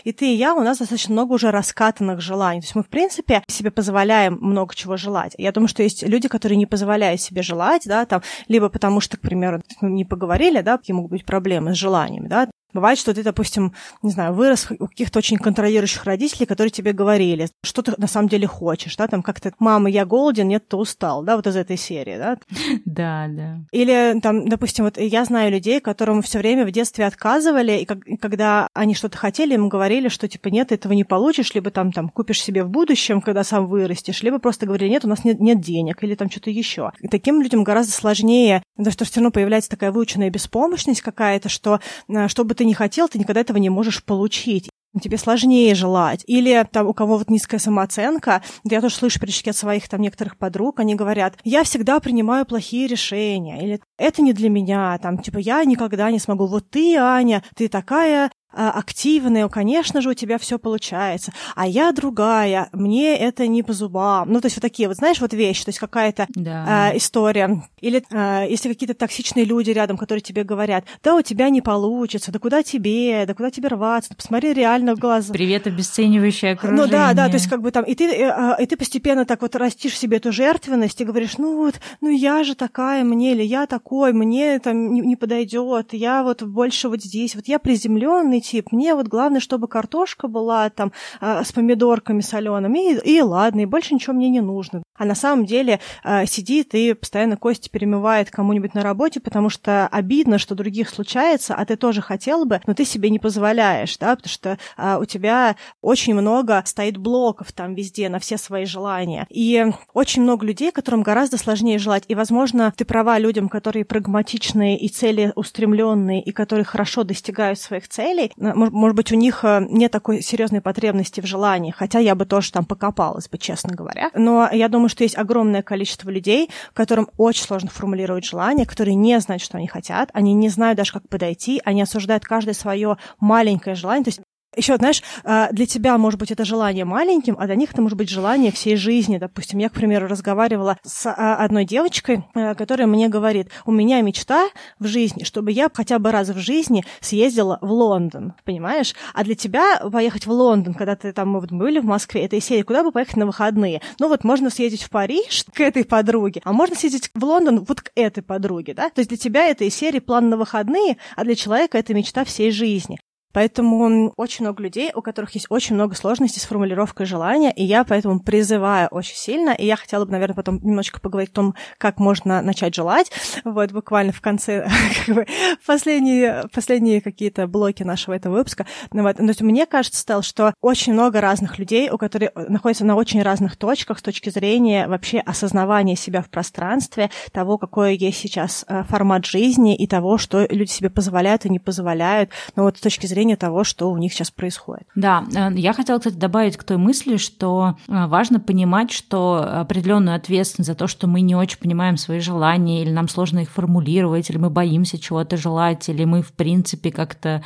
и 0.03 0.11
ты, 0.11 0.33
и 0.33 0.35
я, 0.35 0.55
у 0.55 0.61
нас 0.61 0.79
достаточно 0.79 1.13
много 1.13 1.33
уже 1.33 1.51
раскатанных 1.51 2.19
желаний. 2.19 2.61
То 2.61 2.65
есть 2.65 2.75
мы, 2.75 2.81
в 2.81 2.89
принципе, 2.89 3.43
себе 3.47 3.69
позволяем 3.69 4.39
много 4.41 4.73
чего 4.73 4.97
желать. 4.97 5.35
Я 5.37 5.51
думаю, 5.51 5.67
что 5.67 5.83
есть 5.83 6.01
люди, 6.01 6.27
которые 6.27 6.57
не 6.57 6.65
позволяют 6.65 7.21
себе 7.21 7.43
желать, 7.43 7.83
да, 7.85 8.07
там, 8.07 8.23
либо 8.47 8.69
потому 8.69 9.01
что, 9.01 9.17
к 9.17 9.21
примеру, 9.21 9.61
не 9.81 10.03
поговорили, 10.03 10.61
да, 10.61 10.79
какие 10.79 10.95
могут 10.95 11.11
быть 11.11 11.25
проблемы 11.25 11.75
с 11.75 11.77
желаниями, 11.77 12.27
да, 12.27 12.49
Бывает, 12.73 12.97
что 12.97 13.13
ты, 13.13 13.23
допустим, 13.23 13.73
не 14.01 14.11
знаю, 14.11 14.33
вырос 14.33 14.67
у 14.71 14.87
каких-то 14.87 15.19
очень 15.19 15.37
контролирующих 15.37 16.03
родителей, 16.05 16.45
которые 16.45 16.71
тебе 16.71 16.91
говорили, 16.91 17.49
что 17.63 17.81
ты 17.81 17.93
на 17.97 18.07
самом 18.07 18.29
деле 18.29 18.47
хочешь, 18.47 18.95
да, 18.95 19.07
там 19.07 19.21
как-то 19.21 19.53
«мама, 19.59 19.89
я 19.89 20.05
голоден, 20.05 20.47
нет, 20.47 20.67
ты 20.67 20.75
устал», 20.75 21.23
да, 21.23 21.35
вот 21.35 21.45
из 21.47 21.55
этой 21.55 21.77
серии, 21.77 22.17
да? 22.17 22.37
Да, 22.85 23.27
да. 23.29 23.59
Или 23.71 24.19
там, 24.21 24.47
допустим, 24.47 24.85
вот 24.85 24.97
я 24.97 25.25
знаю 25.25 25.51
людей, 25.51 25.79
которым 25.79 26.21
все 26.21 26.39
время 26.39 26.65
в 26.65 26.71
детстве 26.71 27.05
отказывали, 27.05 27.79
и, 27.79 27.85
как, 27.85 28.05
и 28.07 28.17
когда 28.17 28.67
они 28.73 28.95
что-то 28.95 29.17
хотели, 29.17 29.53
им 29.53 29.69
говорили, 29.69 30.09
что 30.09 30.27
типа 30.27 30.47
нет, 30.47 30.71
этого 30.71 30.93
не 30.93 31.03
получишь, 31.03 31.53
либо 31.53 31.71
там, 31.71 31.91
там 31.91 32.09
купишь 32.09 32.41
себе 32.41 32.63
в 32.63 32.69
будущем, 32.69 33.21
когда 33.21 33.43
сам 33.43 33.67
вырастешь, 33.67 34.23
либо 34.23 34.39
просто 34.39 34.65
говорили, 34.65 34.89
нет, 34.89 35.05
у 35.05 35.07
нас 35.07 35.23
нет, 35.23 35.39
нет 35.39 35.61
денег, 35.61 36.03
или 36.03 36.15
там 36.15 36.29
что-то 36.29 36.49
еще. 36.49 36.91
Таким 37.11 37.41
людям 37.41 37.63
гораздо 37.63 37.93
сложнее, 37.93 38.63
потому 38.75 38.91
что 38.91 39.05
все 39.05 39.19
равно 39.19 39.31
появляется 39.31 39.69
такая 39.69 39.91
выученная 39.91 40.29
беспомощность 40.29 41.01
какая-то, 41.01 41.49
что 41.49 41.79
э, 42.09 42.27
что 42.27 42.43
бы 42.43 42.55
ты 42.63 42.67
ни 42.67 42.73
хотел, 42.73 43.09
ты 43.09 43.19
никогда 43.19 43.41
этого 43.41 43.57
не 43.57 43.69
можешь 43.69 44.03
получить. 44.05 44.69
Тебе 45.01 45.17
сложнее 45.17 45.75
желать. 45.75 46.23
Или 46.27 46.65
там 46.71 46.87
у 46.87 46.93
кого 46.93 47.17
вот 47.17 47.29
низкая 47.29 47.59
самооценка, 47.59 48.41
я 48.63 48.79
тоже 48.79 48.95
слышу 48.95 49.19
перечки 49.19 49.49
от 49.49 49.57
своих 49.57 49.89
там 49.89 49.99
некоторых 50.01 50.37
подруг, 50.37 50.79
они 50.79 50.95
говорят, 50.95 51.35
я 51.43 51.63
всегда 51.63 51.99
принимаю 51.99 52.45
плохие 52.45 52.87
решения, 52.87 53.61
или 53.61 53.81
это 53.97 54.21
не 54.21 54.31
для 54.33 54.49
меня, 54.49 54.97
там, 54.99 55.17
типа, 55.17 55.39
я 55.39 55.65
никогда 55.65 56.09
не 56.11 56.19
смогу. 56.19 56.45
Вот 56.45 56.69
ты, 56.69 56.95
Аня, 56.95 57.43
ты 57.55 57.67
такая 57.67 58.31
активная, 58.53 59.47
конечно 59.49 60.01
же, 60.01 60.09
у 60.09 60.13
тебя 60.13 60.37
все 60.37 60.59
получается, 60.59 61.33
а 61.55 61.67
я 61.67 61.91
другая, 61.91 62.69
мне 62.71 63.17
это 63.17 63.47
не 63.47 63.63
по 63.63 63.73
зубам. 63.73 64.31
Ну, 64.31 64.41
то 64.41 64.47
есть 64.47 64.57
вот 64.57 64.61
такие 64.61 64.87
вот, 64.87 64.97
знаешь, 64.97 65.19
вот 65.21 65.33
вещи, 65.33 65.65
то 65.65 65.69
есть 65.69 65.79
какая-то 65.79 66.27
да. 66.29 66.91
э, 66.91 66.97
история. 66.97 67.63
Или 67.81 68.03
э, 68.11 68.47
если 68.49 68.69
какие-то 68.69 68.93
токсичные 68.93 69.45
люди 69.45 69.71
рядом, 69.71 69.97
которые 69.97 70.21
тебе 70.21 70.43
говорят, 70.43 70.85
да, 71.03 71.15
у 71.15 71.21
тебя 71.21 71.49
не 71.49 71.61
получится, 71.61 72.31
да 72.31 72.39
куда 72.39 72.63
тебе, 72.63 73.25
да 73.25 73.33
куда 73.33 73.51
тебе 73.51 73.69
рваться, 73.69 74.11
да 74.11 74.15
посмотри 74.15 74.53
реально 74.53 74.95
в 74.95 74.99
глаза. 74.99 75.33
Привет, 75.33 75.67
обесценивающее 75.67 76.53
окружение. 76.53 76.85
Ну 76.85 76.91
да, 76.91 77.13
да, 77.13 77.27
то 77.27 77.33
есть 77.33 77.49
как 77.49 77.61
бы 77.61 77.71
там, 77.71 77.83
и 77.83 77.95
ты, 77.95 78.05
э, 78.05 78.55
и 78.59 78.65
ты 78.65 78.77
постепенно 78.77 79.25
так 79.25 79.41
вот 79.41 79.55
растишь 79.55 79.97
себе 79.97 80.17
эту 80.17 80.31
жертвенность 80.31 80.99
и 81.01 81.05
говоришь, 81.05 81.37
ну 81.37 81.57
вот, 81.57 81.75
ну 82.01 82.09
я 82.09 82.43
же 82.43 82.55
такая 82.55 83.03
мне, 83.03 83.33
или 83.33 83.43
я 83.43 83.65
такой, 83.65 84.13
мне 84.13 84.59
там 84.59 84.93
не, 84.93 85.01
не 85.01 85.15
подойдет, 85.15 85.93
я 85.93 86.23
вот 86.23 86.43
больше 86.43 86.89
вот 86.89 87.01
здесь, 87.01 87.35
вот 87.35 87.47
я 87.47 87.59
приземленный, 87.59 88.42
тип. 88.43 88.71
Мне 88.71 88.93
вот 88.93 89.07
главное, 89.07 89.39
чтобы 89.39 89.67
картошка 89.67 90.27
была 90.27 90.69
там 90.69 90.91
э, 91.21 91.43
с 91.43 91.51
помидорками 91.51 92.21
солеными, 92.21 92.93
и, 92.93 93.17
и 93.17 93.21
ладно, 93.21 93.61
и 93.61 93.65
больше 93.65 93.95
ничего 93.95 94.13
мне 94.13 94.29
не 94.29 94.41
нужно. 94.41 94.83
А 94.95 95.05
на 95.05 95.15
самом 95.15 95.45
деле 95.45 95.79
э, 96.03 96.25
сидит 96.27 96.75
и 96.75 96.93
постоянно 96.93 97.37
кости 97.37 97.69
перемывает 97.69 98.29
кому-нибудь 98.29 98.75
на 98.75 98.83
работе, 98.83 99.19
потому 99.19 99.49
что 99.49 99.87
обидно, 99.87 100.37
что 100.37 100.53
других 100.53 100.89
случается, 100.89 101.55
а 101.55 101.65
ты 101.65 101.75
тоже 101.75 102.01
хотел 102.01 102.45
бы, 102.45 102.61
но 102.67 102.73
ты 102.73 102.85
себе 102.85 103.09
не 103.09 103.19
позволяешь, 103.19 103.97
да, 103.97 104.15
потому 104.15 104.31
что 104.31 104.57
э, 104.77 104.97
у 104.99 105.05
тебя 105.05 105.55
очень 105.81 106.13
много 106.13 106.61
стоит 106.65 106.97
блоков 106.97 107.51
там 107.51 107.73
везде 107.73 108.09
на 108.09 108.19
все 108.19 108.37
свои 108.37 108.65
желания. 108.65 109.25
И 109.29 109.65
очень 109.93 110.21
много 110.21 110.45
людей, 110.45 110.71
которым 110.71 111.01
гораздо 111.01 111.37
сложнее 111.37 111.79
желать. 111.79 112.03
И, 112.07 112.15
возможно, 112.15 112.73
ты 112.75 112.85
права 112.85 113.17
людям, 113.17 113.49
которые 113.49 113.85
прагматичные 113.85 114.77
и 114.77 114.89
целеустремленные, 114.89 116.21
и 116.21 116.31
которые 116.31 116.65
хорошо 116.65 117.03
достигают 117.03 117.59
своих 117.59 117.87
целей, 117.87 118.31
может 118.37 118.95
быть, 118.95 119.11
у 119.11 119.15
них 119.15 119.43
э, 119.43 119.65
нет 119.69 119.91
такой 119.91 120.21
серьезной 120.21 120.61
потребности 120.61 121.21
в 121.21 121.25
желании, 121.25 121.71
хотя 121.71 121.99
я 121.99 122.15
бы 122.15 122.25
тоже 122.25 122.51
там 122.51 122.65
покопалась 122.65 123.29
бы, 123.29 123.37
честно 123.37 123.73
говоря. 123.73 124.09
Но 124.15 124.49
я 124.51 124.69
думаю, 124.69 124.89
что 124.89 125.03
есть 125.03 125.17
огромное 125.17 125.61
количество 125.61 126.09
людей, 126.09 126.49
которым 126.73 127.09
очень 127.17 127.43
сложно 127.43 127.69
формулировать 127.69 128.25
желание, 128.25 128.65
которые 128.65 128.95
не 128.95 129.19
знают, 129.19 129.41
что 129.41 129.57
они 129.57 129.67
хотят, 129.67 130.09
они 130.13 130.33
не 130.33 130.49
знают 130.49 130.77
даже, 130.77 130.93
как 130.93 131.07
подойти, 131.07 131.61
они 131.63 131.81
осуждают 131.81 132.23
каждое 132.23 132.53
свое 132.53 132.97
маленькое 133.19 133.75
желание. 133.75 134.03
То 134.03 134.09
есть 134.09 134.21
еще, 134.55 134.75
знаешь, 134.77 135.01
а, 135.23 135.49
для 135.51 135.65
тебя, 135.65 135.97
может 135.97 136.19
быть, 136.19 136.31
это 136.31 136.45
желание 136.45 136.85
маленьким, 136.85 137.35
а 137.39 137.45
для 137.45 137.55
них 137.55 137.71
это 137.71 137.81
может 137.81 137.97
быть 137.97 138.09
желание 138.09 138.51
всей 138.51 138.75
жизни. 138.75 139.17
Допустим, 139.17 139.59
я, 139.59 139.69
к 139.69 139.73
примеру, 139.73 140.07
разговаривала 140.07 140.77
с 140.83 141.05
а, 141.05 141.35
одной 141.35 141.65
девочкой, 141.65 142.25
а, 142.33 142.55
которая 142.55 142.87
мне 142.87 143.09
говорит, 143.09 143.49
у 143.65 143.71
меня 143.71 144.01
мечта 144.01 144.47
в 144.79 144.87
жизни, 144.87 145.23
чтобы 145.23 145.51
я 145.51 145.69
хотя 145.73 145.99
бы 145.99 146.11
раз 146.11 146.29
в 146.29 146.37
жизни 146.37 146.83
съездила 146.99 147.57
в 147.61 147.71
Лондон, 147.71 148.33
понимаешь? 148.43 148.93
А 149.13 149.23
для 149.23 149.35
тебя 149.35 149.79
поехать 149.91 150.25
в 150.25 150.31
Лондон, 150.31 150.73
когда 150.73 150.95
ты 150.95 151.11
там, 151.13 151.29
мы 151.29 151.39
вот 151.39 151.51
были 151.51 151.79
в 151.79 151.85
Москве, 151.85 152.25
это 152.25 152.35
из 152.35 152.45
серии, 152.45 152.63
куда 152.63 152.83
бы 152.83 152.91
поехать 152.91 153.17
на 153.17 153.25
выходные? 153.25 153.81
Ну 153.99 154.07
вот 154.07 154.23
можно 154.23 154.49
съездить 154.49 154.83
в 154.83 154.89
Париж 154.89 155.45
к 155.53 155.59
этой 155.61 155.85
подруге, 155.85 156.41
а 156.43 156.53
можно 156.53 156.75
съездить 156.75 157.09
в 157.13 157.23
Лондон 157.23 157.65
вот 157.67 157.81
к 157.81 157.91
этой 157.95 158.23
подруге, 158.23 158.73
да? 158.73 158.89
То 158.89 158.99
есть 158.99 159.09
для 159.09 159.17
тебя 159.17 159.47
это 159.47 159.63
из 159.63 159.75
серии 159.75 159.99
план 159.99 160.29
на 160.29 160.37
выходные, 160.37 160.97
а 161.15 161.23
для 161.23 161.35
человека 161.35 161.77
это 161.77 161.93
мечта 161.93 162.23
всей 162.23 162.51
жизни. 162.51 162.99
Поэтому 163.33 164.13
очень 164.15 164.45
много 164.45 164.63
людей, 164.63 164.91
у 164.93 165.01
которых 165.01 165.31
есть 165.31 165.47
очень 165.49 165.75
много 165.75 165.95
сложностей 165.95 166.41
с 166.41 166.45
формулировкой 166.45 167.05
желания, 167.05 167.51
и 167.51 167.63
я 167.63 167.83
поэтому 167.83 168.19
призываю 168.19 168.87
очень 168.89 169.15
сильно, 169.15 169.51
и 169.51 169.65
я 169.65 169.75
хотела 169.75 170.05
бы, 170.05 170.11
наверное, 170.11 170.35
потом 170.35 170.59
немножечко 170.63 170.99
поговорить 170.99 171.31
о 171.31 171.35
том, 171.35 171.55
как 171.77 171.99
можно 171.99 172.41
начать 172.41 172.75
желать. 172.75 173.11
Вот 173.43 173.71
буквально 173.71 174.13
в 174.13 174.21
конце, 174.21 174.67
как 175.05 175.15
бы, 175.15 175.27
последние, 175.65 176.45
последние 176.53 177.01
какие-то 177.01 177.47
блоки 177.47 177.83
нашего 177.83 178.13
этого 178.13 178.37
выпуска. 178.37 178.65
Ну, 178.91 179.03
вот. 179.03 179.17
Но 179.19 179.33
мне 179.39 179.65
кажется, 179.65 180.01
Стел, 180.01 180.21
что 180.21 180.53
очень 180.61 180.93
много 180.93 181.21
разных 181.21 181.59
людей, 181.59 181.89
у 181.89 181.97
которых 181.97 182.31
находятся 182.35 182.85
на 182.85 182.95
очень 182.95 183.21
разных 183.21 183.57
точках 183.57 183.99
с 183.99 184.01
точки 184.01 184.29
зрения 184.29 184.87
вообще 184.87 185.19
осознавания 185.19 185.95
себя 185.95 186.21
в 186.21 186.29
пространстве, 186.29 187.09
того, 187.31 187.57
какой 187.57 187.95
есть 187.95 188.19
сейчас 188.19 188.65
э, 188.67 188.83
формат 188.83 189.25
жизни 189.25 189.75
и 189.75 189.87
того, 189.87 190.17
что 190.17 190.45
люди 190.49 190.69
себе 190.69 190.89
позволяют 190.89 191.45
и 191.45 191.49
не 191.49 191.59
позволяют. 191.59 192.29
Но 192.55 192.63
вот 192.63 192.77
с 192.77 192.81
точки 192.81 193.07
зрения 193.07 193.22
зрения 193.23 193.37
того, 193.37 193.63
что 193.63 193.89
у 193.89 193.97
них 193.97 194.13
сейчас 194.13 194.31
происходит. 194.31 194.87
Да, 194.95 195.23
э, 195.33 195.51
я 195.55 195.73
хотела, 195.73 195.97
кстати, 195.97 196.15
добавить 196.15 196.57
к 196.57 196.63
той 196.63 196.77
мысли, 196.77 197.17
что 197.17 197.77
э, 197.87 198.07
важно 198.07 198.39
понимать, 198.39 198.91
что 198.91 199.61
определенную 199.61 200.15
ответственность 200.15 200.67
за 200.67 200.75
то, 200.75 200.87
что 200.87 201.07
мы 201.07 201.21
не 201.21 201.35
очень 201.35 201.57
понимаем 201.57 201.95
свои 201.97 202.19
желания, 202.19 202.81
или 202.81 202.91
нам 202.91 203.07
сложно 203.07 203.39
их 203.39 203.49
формулировать, 203.49 204.29
или 204.29 204.37
мы 204.37 204.49
боимся 204.49 204.99
чего-то 204.99 205.37
желать, 205.37 205.87
или 205.87 206.03
мы, 206.03 206.21
в 206.21 206.33
принципе, 206.33 206.91
как-то 206.91 207.41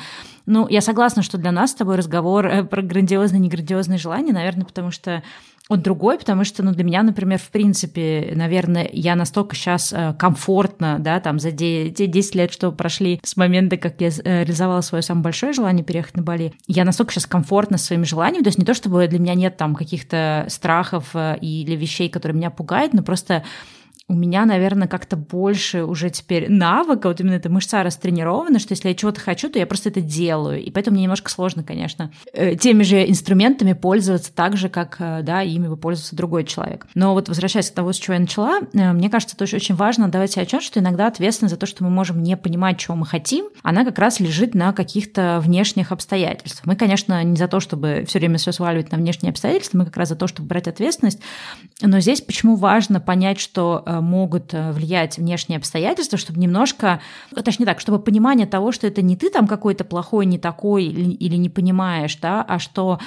ну, 0.47 0.65
я 0.69 0.79
согласна, 0.79 1.23
что 1.23 1.37
для 1.37 1.51
нас 1.51 1.71
с 1.71 1.75
тобой 1.75 1.97
разговор 1.97 2.47
э, 2.47 2.63
про 2.63 2.81
грандиозные, 2.81 3.39
неграндиозные 3.39 3.99
желания, 3.99 4.31
наверное, 4.33 4.65
потому 4.65 4.91
что 4.91 5.21
он 5.69 5.81
другой, 5.81 6.17
потому 6.17 6.43
что, 6.43 6.63
ну, 6.63 6.71
для 6.71 6.83
меня, 6.83 7.03
например, 7.03 7.39
в 7.39 7.49
принципе, 7.49 8.31
наверное, 8.35 8.89
я 8.91 9.15
настолько 9.15 9.55
сейчас 9.55 9.91
э, 9.93 10.13
комфортно, 10.17 10.97
да, 10.99 11.19
там, 11.19 11.39
за 11.39 11.51
те 11.51 11.89
10 11.89 12.35
лет, 12.35 12.53
что 12.53 12.71
прошли 12.71 13.19
с 13.23 13.35
момента, 13.35 13.77
как 13.77 13.99
я 13.99 14.07
э, 14.07 14.43
реализовала 14.43 14.81
свое 14.81 15.01
самое 15.01 15.23
большое 15.23 15.53
желание 15.53 15.83
переехать 15.83 16.15
на 16.15 16.23
Бали, 16.23 16.53
я 16.67 16.85
настолько 16.85 17.11
сейчас 17.11 17.25
комфортна 17.25 17.77
своими 17.77 18.03
желаниями, 18.03 18.43
то 18.43 18.49
есть 18.49 18.59
не 18.59 18.65
то, 18.65 18.73
чтобы 18.73 19.07
для 19.07 19.19
меня 19.19 19.33
нет 19.33 19.57
там 19.57 19.75
каких-то 19.75 20.45
страхов 20.49 21.09
э, 21.13 21.37
или 21.41 21.75
вещей, 21.75 22.09
которые 22.09 22.37
меня 22.37 22.49
пугают, 22.49 22.93
но 22.93 23.03
просто 23.03 23.43
у 24.09 24.13
меня, 24.13 24.45
наверное, 24.45 24.87
как-то 24.87 25.17
больше 25.17 25.83
уже 25.83 26.09
теперь 26.09 26.49
навыка, 26.49 27.07
вот 27.09 27.19
именно 27.19 27.33
эта 27.33 27.49
мышца 27.49 27.83
растренирована, 27.83 28.57
что 28.57 28.71
если 28.71 28.87
я 28.87 28.95
чего-то 28.95 29.19
хочу, 29.19 29.49
то 29.49 29.59
я 29.59 29.67
просто 29.67 29.89
это 29.89 29.99
делаю. 29.99 30.63
И 30.63 30.71
поэтому 30.71 30.95
мне 30.95 31.03
немножко 31.03 31.29
сложно, 31.29 31.61
конечно, 31.61 32.11
э, 32.31 32.55
теми 32.55 32.83
же 32.83 33.05
инструментами 33.05 33.73
пользоваться 33.73 34.33
так 34.33 34.55
же, 34.55 34.69
как, 34.69 34.95
э, 34.99 35.23
да, 35.23 35.41
ими 35.41 35.67
бы 35.67 35.75
пользовался 35.75 36.15
другой 36.15 36.45
человек. 36.45 36.87
Но 36.95 37.13
вот 37.13 37.27
возвращаясь 37.27 37.69
к 37.69 37.73
тому, 37.73 37.91
с 37.91 37.97
чего 37.97 38.13
я 38.13 38.21
начала, 38.21 38.59
э, 38.61 38.93
мне 38.93 39.09
кажется, 39.09 39.35
тоже 39.35 39.57
очень 39.57 39.75
важно 39.75 40.07
давать 40.07 40.31
себе 40.31 40.43
отчет, 40.43 40.63
что 40.63 40.79
иногда 40.79 41.07
ответственность 41.07 41.55
за 41.55 41.59
то, 41.59 41.65
что 41.65 41.83
мы 41.83 41.89
можем 41.89 42.23
не 42.23 42.37
понимать, 42.37 42.77
чего 42.77 42.95
мы 42.95 43.05
хотим, 43.05 43.47
она 43.61 43.83
как 43.83 43.99
раз 43.99 44.21
лежит 44.21 44.55
на 44.55 44.71
каких-то 44.71 45.41
внешних 45.43 45.91
обстоятельствах. 45.91 46.65
Мы, 46.65 46.77
конечно, 46.77 47.21
не 47.25 47.35
за 47.35 47.49
то, 47.49 47.59
чтобы 47.59 48.05
все 48.07 48.19
время 48.19 48.37
все 48.37 48.53
сваливать 48.53 48.89
на 48.89 48.97
внешние 48.97 49.31
обстоятельства, 49.31 49.79
мы 49.79 49.85
как 49.85 49.97
раз 49.97 50.09
за 50.09 50.15
то, 50.15 50.27
чтобы 50.27 50.47
брать 50.47 50.69
ответственность. 50.69 51.19
Но 51.81 51.99
здесь 51.99 52.21
почему 52.21 52.55
важно 52.55 53.01
понять, 53.01 53.41
что 53.41 53.83
могут 54.01 54.53
э, 54.53 54.71
влиять 54.71 55.17
внешние 55.17 55.57
обстоятельства, 55.57 56.17
чтобы 56.17 56.39
немножко, 56.39 57.01
точнее 57.43 57.65
так, 57.65 57.79
чтобы 57.79 57.99
понимание 57.99 58.47
того, 58.47 58.71
что 58.71 58.87
это 58.87 59.01
не 59.01 59.15
ты 59.15 59.29
там 59.29 59.47
какой-то 59.47 59.83
плохой, 59.83 60.25
не 60.25 60.37
такой 60.39 60.85
или 60.85 61.35
не 61.35 61.49
понимаешь, 61.49 62.17
да, 62.21 62.43
а 62.47 62.59
что 62.59 62.99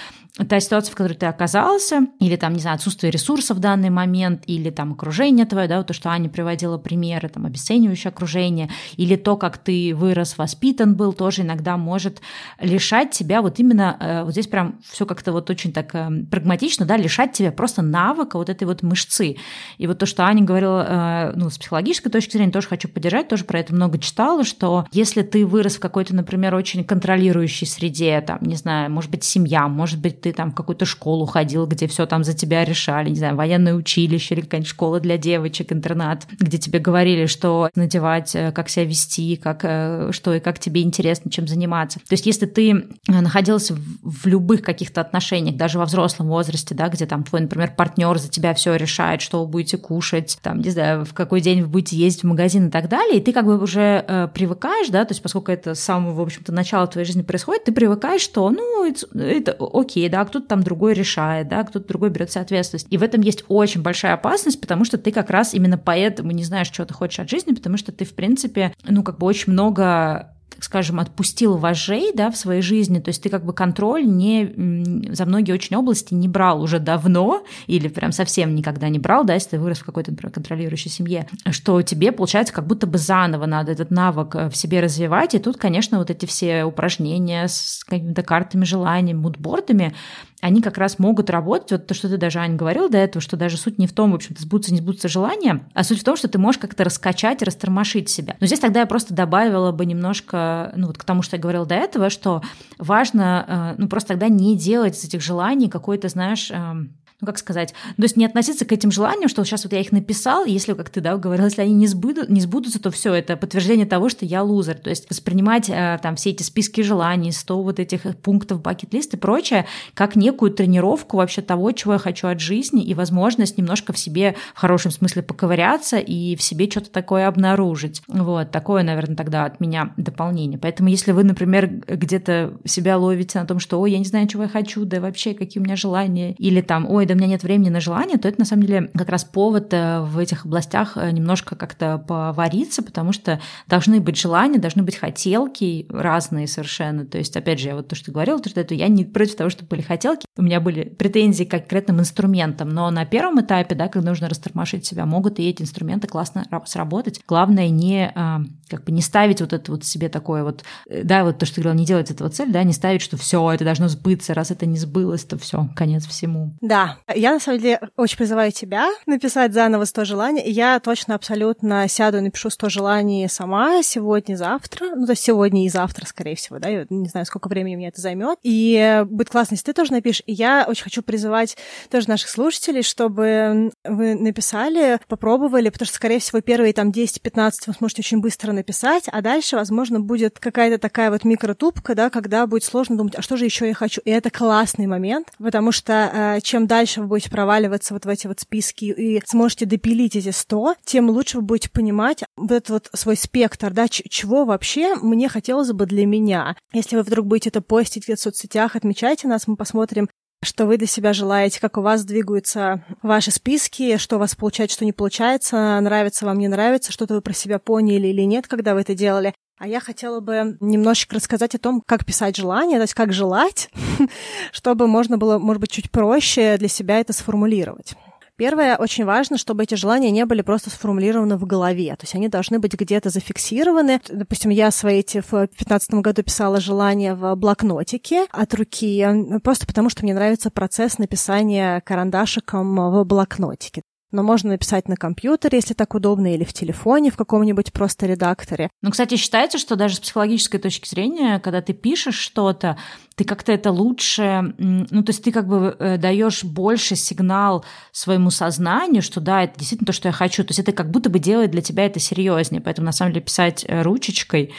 та 0.48 0.60
ситуация, 0.60 0.92
в 0.92 0.94
которой 0.94 1.14
ты 1.14 1.26
оказался, 1.26 2.06
или 2.20 2.36
там, 2.36 2.52
не 2.52 2.60
знаю, 2.60 2.76
отсутствие 2.76 3.10
ресурсов 3.10 3.56
в 3.56 3.60
данный 3.60 3.90
момент, 3.90 4.44
или 4.46 4.70
там 4.70 4.92
окружение 4.92 5.44
твое, 5.44 5.68
да, 5.68 5.78
вот 5.78 5.88
то, 5.88 5.92
что 5.92 6.10
Аня 6.10 6.28
приводила 6.28 6.78
примеры, 6.78 7.28
там, 7.28 7.46
обесценивающее 7.46 8.10
окружение, 8.10 8.70
или 8.96 9.16
то, 9.16 9.36
как 9.36 9.58
ты 9.58 9.92
вырос, 9.94 10.38
воспитан 10.38 10.94
был, 10.94 11.12
тоже 11.12 11.42
иногда 11.42 11.76
может 11.76 12.20
лишать 12.60 13.10
тебя 13.10 13.42
вот 13.42 13.58
именно, 13.58 13.96
э, 13.98 14.22
вот 14.22 14.32
здесь 14.32 14.46
прям 14.46 14.78
все 14.88 15.04
как-то 15.04 15.32
вот 15.32 15.50
очень 15.50 15.72
так 15.72 15.94
э, 15.94 16.08
прагматично, 16.30 16.86
да, 16.86 16.96
лишать 16.96 17.32
тебя 17.32 17.50
просто 17.50 17.82
навыка 17.82 18.38
вот 18.38 18.48
этой 18.48 18.64
вот 18.64 18.82
мышцы. 18.82 19.36
И 19.78 19.86
вот 19.86 19.98
то, 19.98 20.06
что 20.06 20.24
Аня 20.24 20.44
говорила 20.44 20.86
э, 20.88 21.32
ну, 21.36 21.50
с 21.50 21.58
психологической 21.58 22.10
точки 22.12 22.32
зрения 22.32 22.52
тоже 22.52 22.68
хочу 22.68 22.88
поддержать, 22.88 23.28
тоже 23.28 23.44
про 23.44 23.58
это 23.58 23.74
много 23.74 23.98
читала, 23.98 24.44
что 24.44 24.86
если 24.92 25.22
ты 25.22 25.44
вырос 25.44 25.76
в 25.76 25.80
какой-то, 25.80 26.14
например, 26.14 26.54
очень 26.54 26.84
контролирующей 26.84 27.66
среде, 27.66 28.20
там, 28.20 28.38
не 28.42 28.54
знаю, 28.54 28.90
может 28.90 29.10
быть, 29.10 29.24
семья, 29.24 29.66
может 29.66 30.00
быть, 30.00 30.19
ты 30.20 30.32
там 30.32 30.52
в 30.52 30.54
какую-то 30.54 30.84
школу 30.84 31.26
ходил, 31.26 31.66
где 31.66 31.86
все 31.86 32.06
там 32.06 32.24
за 32.24 32.34
тебя 32.34 32.64
решали, 32.64 33.10
не 33.10 33.16
знаю, 33.16 33.36
военное 33.36 33.74
училище 33.74 34.34
или 34.34 34.42
какая-нибудь 34.42 34.70
школа 34.70 35.00
для 35.00 35.18
девочек, 35.18 35.72
интернат, 35.72 36.26
где 36.38 36.58
тебе 36.58 36.78
говорили, 36.78 37.26
что 37.26 37.70
надевать, 37.74 38.34
э, 38.34 38.52
как 38.52 38.68
себя 38.68 38.84
вести, 38.84 39.36
как, 39.36 39.60
э, 39.62 40.10
что 40.12 40.34
и 40.34 40.40
как 40.40 40.58
тебе 40.58 40.82
интересно, 40.82 41.30
чем 41.30 41.46
заниматься. 41.48 42.00
То 42.00 42.12
есть 42.12 42.26
если 42.26 42.46
ты 42.46 42.86
находился 43.06 43.74
в 44.02 44.26
любых 44.26 44.62
каких-то 44.62 45.00
отношениях, 45.00 45.56
даже 45.56 45.78
во 45.78 45.84
взрослом 45.84 46.28
возрасте, 46.28 46.74
да, 46.74 46.88
где 46.88 47.06
там 47.06 47.24
твой, 47.24 47.40
например, 47.42 47.72
партнер 47.76 48.18
за 48.18 48.28
тебя 48.28 48.54
все 48.54 48.74
решает, 48.76 49.20
что 49.22 49.44
вы 49.44 49.48
будете 49.48 49.78
кушать, 49.78 50.38
там, 50.42 50.60
не 50.60 50.70
знаю, 50.70 51.04
в 51.04 51.14
какой 51.14 51.40
день 51.40 51.62
вы 51.62 51.68
будете 51.68 51.96
ездить 51.96 52.22
в 52.22 52.26
магазин 52.26 52.68
и 52.68 52.70
так 52.70 52.88
далее, 52.88 53.18
и 53.18 53.22
ты 53.22 53.32
как 53.32 53.46
бы 53.46 53.58
уже 53.58 54.04
э, 54.06 54.28
привыкаешь, 54.32 54.88
да, 54.88 55.04
то 55.04 55.12
есть 55.12 55.22
поскольку 55.22 55.50
это 55.50 55.74
с 55.74 55.80
самого, 55.80 56.14
в 56.14 56.20
общем-то, 56.20 56.52
начала 56.52 56.86
твоей 56.86 57.06
жизни 57.06 57.22
происходит, 57.22 57.64
ты 57.64 57.72
привыкаешь, 57.72 58.20
что, 58.20 58.50
ну, 58.50 58.84
это 59.14 59.56
окей, 59.58 60.08
да, 60.10 60.24
кто-то 60.24 60.46
там 60.46 60.62
другой 60.62 60.94
решает, 60.94 61.48
да, 61.48 61.64
кто-то 61.64 61.86
другой 61.86 62.10
берет 62.10 62.36
ответственность. 62.36 62.86
И 62.90 62.98
в 62.98 63.02
этом 63.02 63.20
есть 63.20 63.44
очень 63.48 63.82
большая 63.82 64.14
опасность, 64.14 64.60
потому 64.60 64.84
что 64.84 64.98
ты 64.98 65.12
как 65.12 65.30
раз 65.30 65.54
именно 65.54 65.78
поэтому 65.78 66.30
не 66.32 66.44
знаешь, 66.44 66.68
что 66.68 66.84
ты 66.84 66.94
хочешь 66.94 67.20
от 67.20 67.30
жизни, 67.30 67.54
потому 67.54 67.76
что 67.76 67.92
ты, 67.92 68.04
в 68.04 68.14
принципе, 68.14 68.74
ну, 68.84 69.02
как 69.02 69.18
бы 69.18 69.26
очень 69.26 69.52
много 69.52 70.34
скажем, 70.60 71.00
отпустил 71.00 71.56
вожей 71.56 72.12
да, 72.14 72.30
в 72.30 72.36
своей 72.36 72.62
жизни, 72.62 72.98
то 72.98 73.08
есть 73.08 73.22
ты 73.22 73.28
как 73.28 73.44
бы 73.44 73.52
контроль 73.52 74.06
не, 74.06 75.12
за 75.12 75.24
многие 75.26 75.52
очень 75.52 75.76
области 75.76 76.14
не 76.14 76.28
брал 76.28 76.62
уже 76.62 76.78
давно 76.78 77.44
или 77.66 77.88
прям 77.88 78.12
совсем 78.12 78.54
никогда 78.54 78.88
не 78.88 78.98
брал, 78.98 79.24
да, 79.24 79.34
если 79.34 79.50
ты 79.50 79.58
вырос 79.58 79.78
в 79.78 79.84
какой-то, 79.84 80.10
например, 80.10 80.32
контролирующей 80.32 80.90
семье, 80.90 81.26
что 81.50 81.82
тебе, 81.82 82.12
получается, 82.12 82.52
как 82.52 82.66
будто 82.66 82.86
бы 82.86 82.98
заново 82.98 83.46
надо 83.46 83.72
этот 83.72 83.90
навык 83.90 84.34
э, 84.34 84.50
в 84.50 84.56
себе 84.56 84.80
развивать, 84.80 85.34
и 85.34 85.38
тут, 85.38 85.56
конечно, 85.56 85.98
вот 85.98 86.10
эти 86.10 86.26
все 86.26 86.64
упражнения 86.64 87.48
с 87.48 87.84
какими-то 87.84 88.22
картами 88.22 88.64
желаний, 88.64 89.14
мудбордами, 89.14 89.94
они 90.40 90.62
как 90.62 90.78
раз 90.78 90.98
могут 90.98 91.30
работать, 91.30 91.72
вот 91.72 91.86
то, 91.86 91.94
что 91.94 92.08
ты 92.08 92.16
даже, 92.16 92.38
Аня, 92.38 92.56
говорил 92.56 92.88
до 92.88 92.98
этого, 92.98 93.20
что 93.20 93.36
даже 93.36 93.56
суть 93.56 93.78
не 93.78 93.86
в 93.86 93.92
том, 93.92 94.12
в 94.12 94.14
общем-то, 94.14 94.42
сбудутся, 94.42 94.72
не 94.72 94.80
сбудутся 94.80 95.08
желания, 95.08 95.68
а 95.74 95.84
суть 95.84 96.00
в 96.00 96.04
том, 96.04 96.16
что 96.16 96.28
ты 96.28 96.38
можешь 96.38 96.60
как-то 96.60 96.84
раскачать 96.84 97.42
растормошить 97.42 98.08
себя. 98.08 98.36
Но 98.40 98.46
здесь 98.46 98.58
тогда 98.58 98.80
я 98.80 98.86
просто 98.86 99.14
добавила 99.14 99.72
бы 99.72 99.84
немножко, 99.86 100.72
ну 100.76 100.86
вот 100.86 100.98
к 100.98 101.04
тому, 101.04 101.22
что 101.22 101.36
я 101.36 101.42
говорила 101.42 101.66
до 101.66 101.74
этого, 101.74 102.10
что 102.10 102.42
важно, 102.78 103.74
э, 103.76 103.80
ну 103.80 103.88
просто 103.88 104.10
тогда 104.10 104.28
не 104.28 104.56
делать 104.56 104.96
из 104.96 105.04
этих 105.04 105.20
желаний 105.20 105.68
какой-то, 105.68 106.08
знаешь, 106.08 106.50
эм, 106.50 106.94
ну 107.20 107.26
как 107.26 107.38
сказать, 107.38 107.74
то 107.96 108.02
есть 108.02 108.16
не 108.16 108.24
относиться 108.24 108.64
к 108.64 108.72
этим 108.72 108.90
желаниям, 108.90 109.28
что 109.28 109.44
сейчас 109.44 109.64
вот 109.64 109.72
я 109.72 109.80
их 109.80 109.92
написал, 109.92 110.44
если, 110.44 110.72
как 110.74 110.90
ты, 110.90 111.00
да, 111.00 111.16
говорил, 111.16 111.46
если 111.46 111.62
они 111.62 111.74
не, 111.74 111.86
сбудут, 111.86 112.28
не 112.28 112.40
сбудутся, 112.40 112.80
то 112.80 112.90
все 112.90 113.14
это 113.14 113.36
подтверждение 113.36 113.86
того, 113.86 114.08
что 114.08 114.24
я 114.24 114.42
лузер. 114.42 114.76
То 114.76 114.90
есть 114.90 115.08
воспринимать 115.10 115.68
э, 115.68 115.98
там 116.02 116.16
все 116.16 116.30
эти 116.30 116.42
списки 116.42 116.80
желаний, 116.80 117.32
100 117.32 117.62
вот 117.62 117.78
этих 117.78 118.02
пунктов 118.18 118.62
бакет-лист 118.62 119.14
и 119.14 119.16
прочее, 119.16 119.66
как 119.94 120.16
некую 120.16 120.50
тренировку 120.52 121.18
вообще 121.18 121.42
того, 121.42 121.72
чего 121.72 121.94
я 121.94 121.98
хочу 121.98 122.28
от 122.28 122.40
жизни, 122.40 122.82
и 122.82 122.94
возможность 122.94 123.58
немножко 123.58 123.92
в 123.92 123.98
себе 123.98 124.34
в 124.54 124.58
хорошем 124.58 124.90
смысле 124.90 125.22
поковыряться 125.22 125.98
и 125.98 126.36
в 126.36 126.42
себе 126.42 126.70
что-то 126.70 126.90
такое 126.90 127.28
обнаружить. 127.28 128.02
Вот, 128.08 128.50
такое, 128.50 128.82
наверное, 128.82 129.16
тогда 129.16 129.44
от 129.44 129.60
меня 129.60 129.92
дополнение. 129.96 130.58
Поэтому 130.58 130.88
если 130.88 131.12
вы, 131.12 131.24
например, 131.24 131.68
где-то 131.68 132.54
себя 132.64 132.96
ловите 132.96 133.38
на 133.38 133.46
том, 133.46 133.58
что, 133.58 133.80
ой, 133.80 133.92
я 133.92 133.98
не 133.98 134.04
знаю, 134.04 134.26
чего 134.26 134.44
я 134.44 134.48
хочу, 134.48 134.84
да 134.84 135.00
вообще, 135.00 135.34
какие 135.34 135.60
у 135.60 135.64
меня 135.64 135.76
желания, 135.76 136.34
или 136.38 136.60
там, 136.60 136.88
ой, 136.88 137.06
да 137.10 137.14
у 137.14 137.16
меня 137.16 137.26
нет 137.26 137.42
времени 137.42 137.70
на 137.70 137.80
желание, 137.80 138.18
то 138.18 138.28
это 138.28 138.38
на 138.38 138.44
самом 138.44 138.62
деле 138.62 138.90
как 138.94 139.08
раз 139.08 139.24
повод 139.24 139.74
э, 139.74 140.00
в 140.00 140.18
этих 140.18 140.44
областях 140.44 140.96
э, 140.96 141.10
немножко 141.10 141.56
как-то 141.56 141.98
повариться, 141.98 142.82
потому 142.82 143.12
что 143.12 143.40
должны 143.66 144.00
быть 144.00 144.16
желания, 144.16 144.58
должны 144.58 144.84
быть 144.84 144.96
хотелки 144.96 145.86
разные 145.88 146.46
совершенно. 146.46 147.04
То 147.04 147.18
есть, 147.18 147.36
опять 147.36 147.58
же, 147.58 147.68
я 147.68 147.74
вот 147.74 147.88
то, 147.88 147.96
что 147.96 148.12
говорила, 148.12 148.38
то, 148.38 148.48
что 148.48 148.60
это 148.60 148.74
я 148.74 148.86
не 148.86 149.04
против 149.04 149.34
того, 149.36 149.50
чтобы 149.50 149.70
были 149.70 149.82
хотелки. 149.82 150.24
У 150.36 150.42
меня 150.42 150.60
были 150.60 150.84
претензии 150.84 151.44
к 151.44 151.50
конкретным 151.50 151.98
инструментам, 151.98 152.68
но 152.68 152.88
на 152.90 153.04
первом 153.04 153.40
этапе, 153.40 153.74
да, 153.74 153.88
когда 153.88 154.10
нужно 154.10 154.28
растормошить 154.28 154.86
себя, 154.86 155.04
могут 155.04 155.40
и 155.40 155.48
эти 155.48 155.62
инструменты 155.62 156.06
классно 156.06 156.46
сработать. 156.66 157.20
Главное 157.26 157.70
не 157.70 158.12
э, 158.14 158.38
как 158.68 158.84
бы 158.84 158.92
не 158.92 159.02
ставить 159.02 159.40
вот 159.40 159.52
это 159.52 159.72
вот 159.72 159.84
себе 159.84 160.08
такое 160.08 160.44
вот, 160.44 160.62
да, 160.88 161.24
вот 161.24 161.38
то, 161.38 161.46
что 161.46 161.56
ты 161.56 161.62
говорила, 161.62 161.80
не 161.80 161.86
делать 161.86 162.10
этого 162.10 162.30
цель, 162.30 162.52
да, 162.52 162.62
не 162.62 162.72
ставить, 162.72 163.02
что 163.02 163.16
все, 163.16 163.50
это 163.50 163.64
должно 163.64 163.88
сбыться, 163.88 164.32
раз 164.32 164.52
это 164.52 164.66
не 164.66 164.78
сбылось, 164.78 165.24
то 165.24 165.36
все, 165.38 165.68
конец 165.74 166.06
всему. 166.06 166.54
Да, 166.60 166.98
я, 167.14 167.32
на 167.32 167.40
самом 167.40 167.60
деле, 167.60 167.80
очень 167.96 168.16
призываю 168.16 168.52
тебя 168.52 168.88
написать 169.06 169.52
заново 169.52 169.84
100 169.84 170.04
желаний. 170.04 170.42
Я 170.46 170.78
точно 170.80 171.14
абсолютно 171.14 171.88
сяду 171.88 172.18
и 172.18 172.20
напишу 172.20 172.50
100 172.50 172.68
желаний 172.68 173.28
сама 173.28 173.82
сегодня, 173.82 174.36
завтра. 174.36 174.94
Ну, 174.94 175.06
то 175.06 175.12
есть 175.12 175.22
сегодня 175.22 175.64
и 175.66 175.68
завтра, 175.68 176.06
скорее 176.06 176.36
всего, 176.36 176.58
да. 176.58 176.68
Я 176.68 176.86
не 176.90 177.08
знаю, 177.08 177.26
сколько 177.26 177.48
времени 177.48 177.76
мне 177.76 177.88
это 177.88 178.00
займет. 178.00 178.38
И 178.42 179.02
будет 179.06 179.30
классно, 179.30 179.54
если 179.54 179.66
ты 179.66 179.72
тоже 179.72 179.92
напишешь. 179.92 180.22
И 180.26 180.32
я 180.32 180.64
очень 180.68 180.84
хочу 180.84 181.02
призывать 181.02 181.56
тоже 181.90 182.08
наших 182.08 182.28
слушателей, 182.28 182.82
чтобы 182.82 183.70
вы 183.84 184.14
написали, 184.14 184.98
попробовали, 185.08 185.68
потому 185.70 185.86
что, 185.86 185.96
скорее 185.96 186.18
всего, 186.18 186.40
первые 186.40 186.72
там 186.72 186.90
10-15 186.90 187.52
вы 187.66 187.74
сможете 187.74 188.00
очень 188.00 188.20
быстро 188.20 188.52
написать, 188.52 189.04
а 189.06 189.20
дальше, 189.20 189.56
возможно, 189.56 190.00
будет 190.00 190.38
какая-то 190.38 190.78
такая 190.78 191.10
вот 191.10 191.24
микротупка, 191.24 191.94
да, 191.94 192.10
когда 192.10 192.46
будет 192.46 192.64
сложно 192.64 192.96
думать, 192.96 193.14
а 193.16 193.22
что 193.22 193.36
же 193.36 193.44
еще 193.44 193.66
я 193.68 193.74
хочу. 193.74 194.00
И 194.04 194.10
это 194.10 194.30
классный 194.30 194.86
момент, 194.86 195.28
потому 195.38 195.72
что 195.72 196.10
э, 196.12 196.40
чем 196.42 196.66
дальше 196.66 196.89
дальше 196.90 197.02
вы 197.02 197.06
будете 197.06 197.30
проваливаться 197.30 197.94
вот 197.94 198.04
в 198.04 198.08
эти 198.08 198.26
вот 198.26 198.40
списки 198.40 198.86
и 198.86 199.22
сможете 199.24 199.64
допилить 199.64 200.16
эти 200.16 200.30
100, 200.30 200.74
тем 200.84 201.08
лучше 201.08 201.38
вы 201.38 201.42
будете 201.42 201.70
понимать 201.70 202.24
вот 202.36 202.50
этот 202.50 202.70
вот 202.70 202.90
свой 202.94 203.16
спектр, 203.16 203.72
да, 203.72 203.86
чего 203.88 204.44
вообще 204.44 204.96
мне 204.96 205.28
хотелось 205.28 205.70
бы 205.72 205.86
для 205.86 206.04
меня. 206.04 206.56
Если 206.72 206.96
вы 206.96 207.02
вдруг 207.02 207.26
будете 207.26 207.50
это 207.50 207.60
постить 207.60 208.08
в 208.08 208.16
соцсетях, 208.16 208.74
отмечайте 208.74 209.28
нас, 209.28 209.46
мы 209.46 209.54
посмотрим, 209.54 210.08
что 210.42 210.66
вы 210.66 210.78
для 210.78 210.86
себя 210.86 211.12
желаете, 211.12 211.60
как 211.60 211.76
у 211.76 211.82
вас 211.82 212.04
двигаются 212.04 212.84
ваши 213.02 213.30
списки, 213.30 213.98
что 213.98 214.16
у 214.16 214.18
вас 214.18 214.34
получается, 214.34 214.76
что 214.76 214.84
не 214.84 214.92
получается, 214.92 215.78
нравится 215.80 216.26
вам, 216.26 216.38
не 216.38 216.48
нравится, 216.48 216.92
что-то 216.92 217.14
вы 217.14 217.20
про 217.20 217.34
себя 217.34 217.58
поняли 217.58 218.08
или 218.08 218.22
нет, 218.22 218.48
когда 218.48 218.74
вы 218.74 218.80
это 218.80 218.94
делали. 218.94 219.32
А 219.60 219.68
я 219.68 219.78
хотела 219.78 220.20
бы 220.20 220.56
немножечко 220.60 221.16
рассказать 221.16 221.54
о 221.54 221.58
том, 221.58 221.82
как 221.84 222.06
писать 222.06 222.34
желание, 222.34 222.78
то 222.78 222.84
есть 222.84 222.94
как 222.94 223.12
желать, 223.12 223.68
чтобы 224.52 224.86
можно 224.86 225.18
было, 225.18 225.38
может 225.38 225.60
быть, 225.60 225.70
чуть 225.70 225.90
проще 225.90 226.56
для 226.56 226.68
себя 226.68 226.98
это 226.98 227.12
сформулировать. 227.12 227.92
Первое, 228.36 228.78
очень 228.78 229.04
важно, 229.04 229.36
чтобы 229.36 229.64
эти 229.64 229.74
желания 229.74 230.10
не 230.10 230.24
были 230.24 230.40
просто 230.40 230.70
сформулированы 230.70 231.36
в 231.36 231.44
голове, 231.44 231.94
то 231.96 232.04
есть 232.04 232.14
они 232.14 232.28
должны 232.28 232.58
быть 232.58 232.72
где-то 232.72 233.10
зафиксированы. 233.10 234.00
Допустим, 234.08 234.50
я 234.50 234.70
свои 234.70 235.00
эти 235.00 235.20
в 235.20 235.30
2015 235.30 235.90
году 235.96 236.22
писала 236.22 236.58
желания 236.58 237.14
в 237.14 237.34
блокнотике 237.34 238.28
от 238.30 238.54
руки, 238.54 239.06
просто 239.44 239.66
потому 239.66 239.90
что 239.90 240.04
мне 240.04 240.14
нравится 240.14 240.50
процесс 240.50 240.96
написания 240.96 241.82
карандашиком 241.82 242.76
в 242.76 243.04
блокнотике 243.04 243.82
но 244.12 244.22
можно 244.22 244.50
написать 244.50 244.88
на 244.88 244.96
компьютере, 244.96 245.58
если 245.58 245.74
так 245.74 245.94
удобно, 245.94 246.34
или 246.34 246.44
в 246.44 246.52
телефоне 246.52 247.10
в 247.10 247.16
каком-нибудь 247.16 247.72
просто 247.72 248.06
редакторе. 248.06 248.70
Ну, 248.82 248.90
кстати, 248.90 249.16
считается, 249.16 249.58
что 249.58 249.76
даже 249.76 249.96
с 249.96 250.00
психологической 250.00 250.60
точки 250.60 250.88
зрения, 250.88 251.38
когда 251.40 251.62
ты 251.62 251.72
пишешь 251.72 252.18
что-то, 252.18 252.76
ты 253.14 253.24
как-то 253.24 253.52
это 253.52 253.70
лучше, 253.70 254.54
ну, 254.58 255.02
то 255.02 255.10
есть 255.10 255.22
ты 255.22 255.30
как 255.30 255.46
бы 255.46 255.76
э, 255.78 255.98
даешь 255.98 256.42
больше 256.42 256.96
сигнал 256.96 257.64
своему 257.92 258.30
сознанию, 258.30 259.02
что 259.02 259.20
да, 259.20 259.42
это 259.44 259.58
действительно 259.58 259.86
то, 259.86 259.92
что 259.92 260.08
я 260.08 260.12
хочу. 260.12 260.42
То 260.42 260.50
есть 260.50 260.60
это 260.60 260.72
как 260.72 260.90
будто 260.90 261.10
бы 261.10 261.18
делает 261.18 261.50
для 261.50 261.60
тебя 261.60 261.84
это 261.84 262.00
серьезнее. 262.00 262.62
Поэтому, 262.62 262.86
на 262.86 262.92
самом 262.92 263.12
деле, 263.12 263.24
писать 263.24 263.64
э, 263.68 263.82
ручечкой 263.82 264.52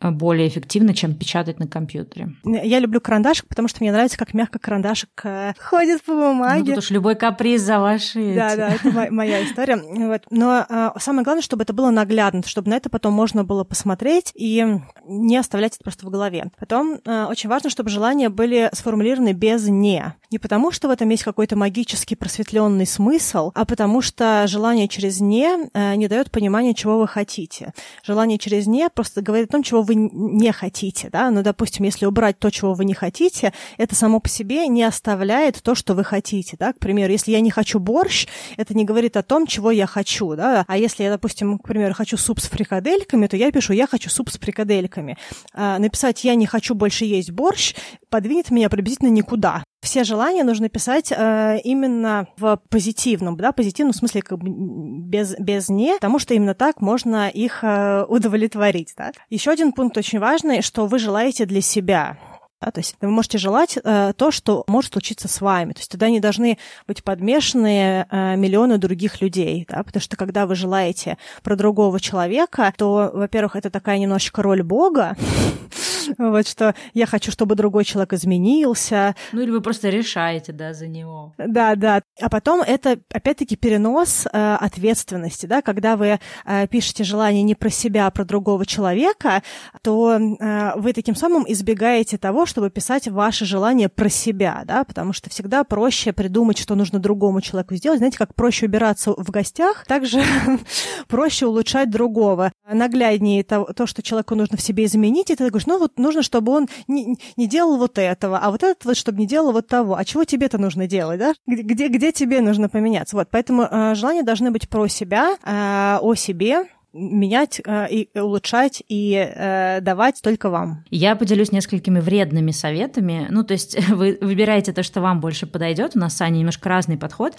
более 0.00 0.48
эффективно, 0.48 0.94
чем 0.94 1.14
печатать 1.14 1.58
на 1.58 1.66
компьютере. 1.66 2.34
Я 2.44 2.78
люблю 2.78 3.00
карандашик, 3.00 3.48
потому 3.48 3.68
что 3.68 3.78
мне 3.80 3.90
нравится, 3.90 4.16
как 4.16 4.32
мягко 4.32 4.58
карандашик 4.58 5.10
э, 5.24 5.54
ходит 5.58 6.02
по 6.02 6.12
бумаге. 6.12 6.60
Ну, 6.60 6.66
тут 6.66 6.78
уж 6.78 6.90
любой 6.90 7.16
каприз 7.16 7.62
за 7.62 7.80
ваши 7.80 8.34
Да, 8.34 8.56
да, 8.56 8.68
это 8.70 9.08
моя 9.10 9.44
история. 9.44 9.76
Вот. 9.76 10.22
Но 10.30 10.64
а, 10.68 10.94
самое 10.98 11.24
главное, 11.24 11.42
чтобы 11.42 11.64
это 11.64 11.72
было 11.72 11.90
наглядно, 11.90 12.42
чтобы 12.46 12.70
на 12.70 12.74
это 12.74 12.90
потом 12.90 13.12
можно 13.12 13.44
было 13.44 13.64
посмотреть 13.64 14.32
и 14.34 14.64
не 15.04 15.36
оставлять 15.36 15.74
это 15.74 15.82
просто 15.82 16.06
в 16.06 16.10
голове. 16.10 16.50
Потом 16.58 17.00
а, 17.04 17.26
очень 17.26 17.48
важно, 17.48 17.70
чтобы 17.70 17.90
желания 17.90 18.28
были 18.28 18.70
сформулированы 18.72 19.32
без 19.32 19.66
«не». 19.68 20.14
Не 20.30 20.38
потому, 20.38 20.70
что 20.70 20.88
в 20.88 20.90
этом 20.90 21.08
есть 21.08 21.24
какой-то 21.24 21.56
магический 21.56 22.14
просветленный 22.14 22.86
смысл, 22.86 23.50
а 23.54 23.64
потому 23.64 24.02
что 24.02 24.46
желание 24.46 24.86
через 24.86 25.20
«не» 25.20 25.70
а, 25.72 25.96
не 25.96 26.06
дает 26.06 26.30
понимания, 26.30 26.74
чего 26.74 26.98
вы 26.98 27.08
хотите. 27.08 27.72
Желание 28.04 28.38
через 28.38 28.66
«не» 28.66 28.88
просто 28.90 29.22
говорит 29.22 29.48
о 29.48 29.52
том, 29.52 29.62
чего 29.62 29.82
вы 29.88 29.94
не 29.94 30.52
хотите, 30.52 31.08
да, 31.10 31.30
ну, 31.30 31.42
допустим, 31.42 31.84
если 31.84 32.06
убрать 32.06 32.38
то, 32.38 32.50
чего 32.50 32.74
вы 32.74 32.84
не 32.84 32.94
хотите, 32.94 33.52
это 33.76 33.94
само 33.94 34.20
по 34.20 34.28
себе 34.28 34.68
не 34.68 34.82
оставляет 34.84 35.62
то, 35.62 35.74
что 35.74 35.94
вы 35.94 36.04
хотите, 36.04 36.56
да, 36.58 36.72
к 36.72 36.78
примеру, 36.78 37.12
если 37.12 37.32
я 37.32 37.40
не 37.40 37.50
хочу 37.50 37.78
борщ, 37.80 38.26
это 38.56 38.74
не 38.74 38.84
говорит 38.84 39.16
о 39.16 39.22
том, 39.22 39.46
чего 39.46 39.70
я 39.70 39.86
хочу, 39.86 40.36
да, 40.36 40.64
а 40.68 40.76
если 40.76 41.02
я, 41.02 41.10
допустим, 41.10 41.58
к 41.58 41.66
примеру, 41.66 41.94
хочу 41.94 42.16
суп 42.16 42.40
с 42.40 42.48
фрикадельками, 42.48 43.26
то 43.26 43.36
я 43.36 43.50
пишу, 43.50 43.72
я 43.72 43.86
хочу 43.86 44.10
суп 44.10 44.30
с 44.30 44.38
фрикадельками. 44.38 45.16
А 45.52 45.78
написать 45.78 46.24
«я 46.24 46.34
не 46.34 46.46
хочу 46.46 46.74
больше 46.74 47.04
есть 47.04 47.30
борщ» 47.30 47.74
подвинет 48.10 48.50
меня 48.50 48.68
приблизительно 48.68 49.10
никуда. 49.10 49.64
Все 49.88 50.04
желания 50.04 50.44
нужно 50.44 50.68
писать 50.68 51.12
э, 51.16 51.58
именно 51.64 52.26
в 52.36 52.60
позитивном, 52.68 53.38
да, 53.38 53.52
позитивном 53.52 53.94
смысле 53.94 54.20
как 54.20 54.38
бы 54.38 54.48
без, 54.50 55.34
без 55.38 55.70
«не», 55.70 55.94
потому 55.94 56.18
что 56.18 56.34
именно 56.34 56.54
так 56.54 56.82
можно 56.82 57.28
их 57.30 57.64
э, 57.64 58.04
удовлетворить, 58.06 58.92
да. 58.98 59.12
Еще 59.30 59.50
один 59.50 59.72
пункт 59.72 59.96
очень 59.96 60.18
важный, 60.18 60.60
что 60.60 60.86
вы 60.86 60.98
желаете 60.98 61.46
для 61.46 61.62
себя. 61.62 62.18
Да, 62.60 62.70
то 62.72 62.80
есть 62.80 62.96
вы 63.00 63.08
можете 63.10 63.38
желать 63.38 63.78
э, 63.82 64.12
то, 64.16 64.30
что 64.30 64.64
может 64.66 64.92
случиться 64.92 65.28
с 65.28 65.40
вами. 65.40 65.72
То 65.72 65.80
есть 65.80 65.90
туда 65.90 66.10
не 66.10 66.18
должны 66.18 66.58
быть 66.86 67.04
подмешаны 67.04 68.06
э, 68.10 68.36
миллионы 68.36 68.78
других 68.78 69.20
людей, 69.20 69.64
да, 69.68 69.82
потому 69.84 70.00
что 70.00 70.16
когда 70.16 70.46
вы 70.46 70.56
желаете 70.56 71.18
про 71.42 71.54
другого 71.54 72.00
человека, 72.00 72.72
то, 72.76 73.10
во-первых, 73.14 73.54
это 73.54 73.70
такая 73.70 73.98
немножечко 73.98 74.42
роль 74.42 74.62
Бога, 74.62 75.16
вот 76.18 76.48
что 76.48 76.74
я 76.94 77.06
хочу, 77.06 77.30
чтобы 77.30 77.54
другой 77.54 77.84
человек 77.84 78.12
изменился. 78.12 79.14
Ну 79.32 79.40
или 79.40 79.50
вы 79.50 79.60
просто 79.60 79.88
решаете, 79.88 80.52
да, 80.52 80.72
за 80.72 80.86
него. 80.86 81.34
Да, 81.38 81.74
да. 81.74 82.02
А 82.20 82.28
потом 82.28 82.62
это, 82.62 82.98
опять-таки, 83.12 83.56
перенос 83.56 84.26
э, 84.26 84.54
ответственности, 84.60 85.46
да, 85.46 85.62
когда 85.62 85.96
вы 85.96 86.18
э, 86.44 86.66
пишете 86.68 87.04
желание 87.04 87.42
не 87.42 87.54
про 87.54 87.70
себя, 87.70 88.06
а 88.06 88.10
про 88.10 88.24
другого 88.24 88.66
человека, 88.66 89.42
то 89.82 90.18
э, 90.18 90.72
вы 90.76 90.92
таким 90.92 91.14
самым 91.14 91.44
избегаете 91.46 92.18
того, 92.18 92.46
чтобы 92.48 92.70
писать 92.70 93.06
ваши 93.08 93.44
желания 93.44 93.88
про 93.88 94.08
себя, 94.08 94.62
да, 94.64 94.84
потому 94.84 95.12
что 95.12 95.30
всегда 95.30 95.64
проще 95.64 96.12
придумать, 96.12 96.58
что 96.58 96.74
нужно 96.74 96.98
другому 96.98 97.40
человеку 97.40 97.76
сделать. 97.76 97.98
Знаете, 97.98 98.18
как 98.18 98.34
проще 98.34 98.66
убираться 98.66 99.12
в 99.12 99.30
гостях, 99.30 99.84
также 99.86 100.22
проще 101.08 101.46
улучшать 101.46 101.90
другого. 101.90 102.52
Нагляднее 102.70 103.44
то, 103.44 103.64
то, 103.64 103.86
что 103.86 104.02
человеку 104.02 104.34
нужно 104.34 104.56
в 104.56 104.62
себе 104.62 104.84
изменить, 104.84 105.30
и 105.30 105.36
ты 105.36 105.48
говоришь, 105.48 105.66
ну 105.66 105.78
вот 105.78 105.98
нужно, 105.98 106.22
чтобы 106.22 106.52
он 106.52 106.68
не, 106.88 107.18
не 107.36 107.46
делал 107.46 107.76
вот 107.76 107.98
этого, 107.98 108.38
а 108.38 108.50
вот 108.50 108.62
этот 108.62 108.84
вот, 108.84 108.96
чтобы 108.96 109.20
не 109.20 109.26
делал 109.26 109.52
вот 109.52 109.68
того. 109.68 109.96
А 109.96 110.04
чего 110.04 110.24
тебе-то 110.24 110.58
нужно 110.58 110.86
делать, 110.86 111.18
да? 111.18 111.34
Где, 111.46 111.88
где 111.88 112.12
тебе 112.12 112.40
нужно 112.40 112.68
поменяться? 112.68 113.16
Вот, 113.16 113.28
поэтому 113.30 113.62
э, 113.62 113.94
желания 113.94 114.22
должны 114.22 114.50
быть 114.50 114.68
про 114.68 114.88
себя, 114.88 115.36
э, 115.44 115.98
о 116.00 116.14
себе, 116.14 116.66
менять 116.98 117.60
э, 117.64 117.86
и 117.90 118.18
улучшать 118.18 118.82
и 118.88 119.14
э, 119.14 119.80
давать 119.80 120.20
только 120.22 120.50
вам. 120.50 120.84
Я 120.90 121.16
поделюсь 121.16 121.52
несколькими 121.52 122.00
вредными 122.00 122.50
советами. 122.50 123.26
Ну, 123.30 123.44
то 123.44 123.52
есть 123.52 123.78
вы 123.88 124.18
выбираете 124.20 124.72
то, 124.72 124.82
что 124.82 125.00
вам 125.00 125.20
больше 125.20 125.46
подойдет. 125.46 125.92
У 125.94 125.98
нас 125.98 126.16
с 126.16 126.20
Аней 126.20 126.40
немножко 126.40 126.68
разный 126.68 126.96
подход. 126.96 127.34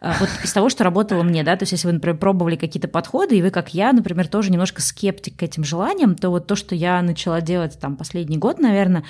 Э, 0.00 0.12
вот 0.18 0.28
из 0.44 0.52
того, 0.52 0.68
что 0.68 0.84
работало 0.84 1.22
мне, 1.22 1.42
да, 1.42 1.56
то 1.56 1.64
есть 1.64 1.72
если 1.72 1.88
вы, 1.88 1.94
например, 1.94 2.18
пробовали 2.18 2.56
какие-то 2.56 2.88
подходы, 2.88 3.36
и 3.36 3.42
вы, 3.42 3.50
как 3.50 3.74
я, 3.74 3.92
например, 3.92 4.28
тоже 4.28 4.50
немножко 4.50 4.82
скептик 4.82 5.36
к 5.36 5.42
этим 5.42 5.64
желаниям, 5.64 6.14
то 6.14 6.30
вот 6.30 6.46
то, 6.46 6.56
что 6.56 6.74
я 6.74 7.02
начала 7.02 7.40
делать 7.40 7.78
там 7.80 7.96
последний 7.96 8.38
год, 8.38 8.58
наверное, 8.58 9.04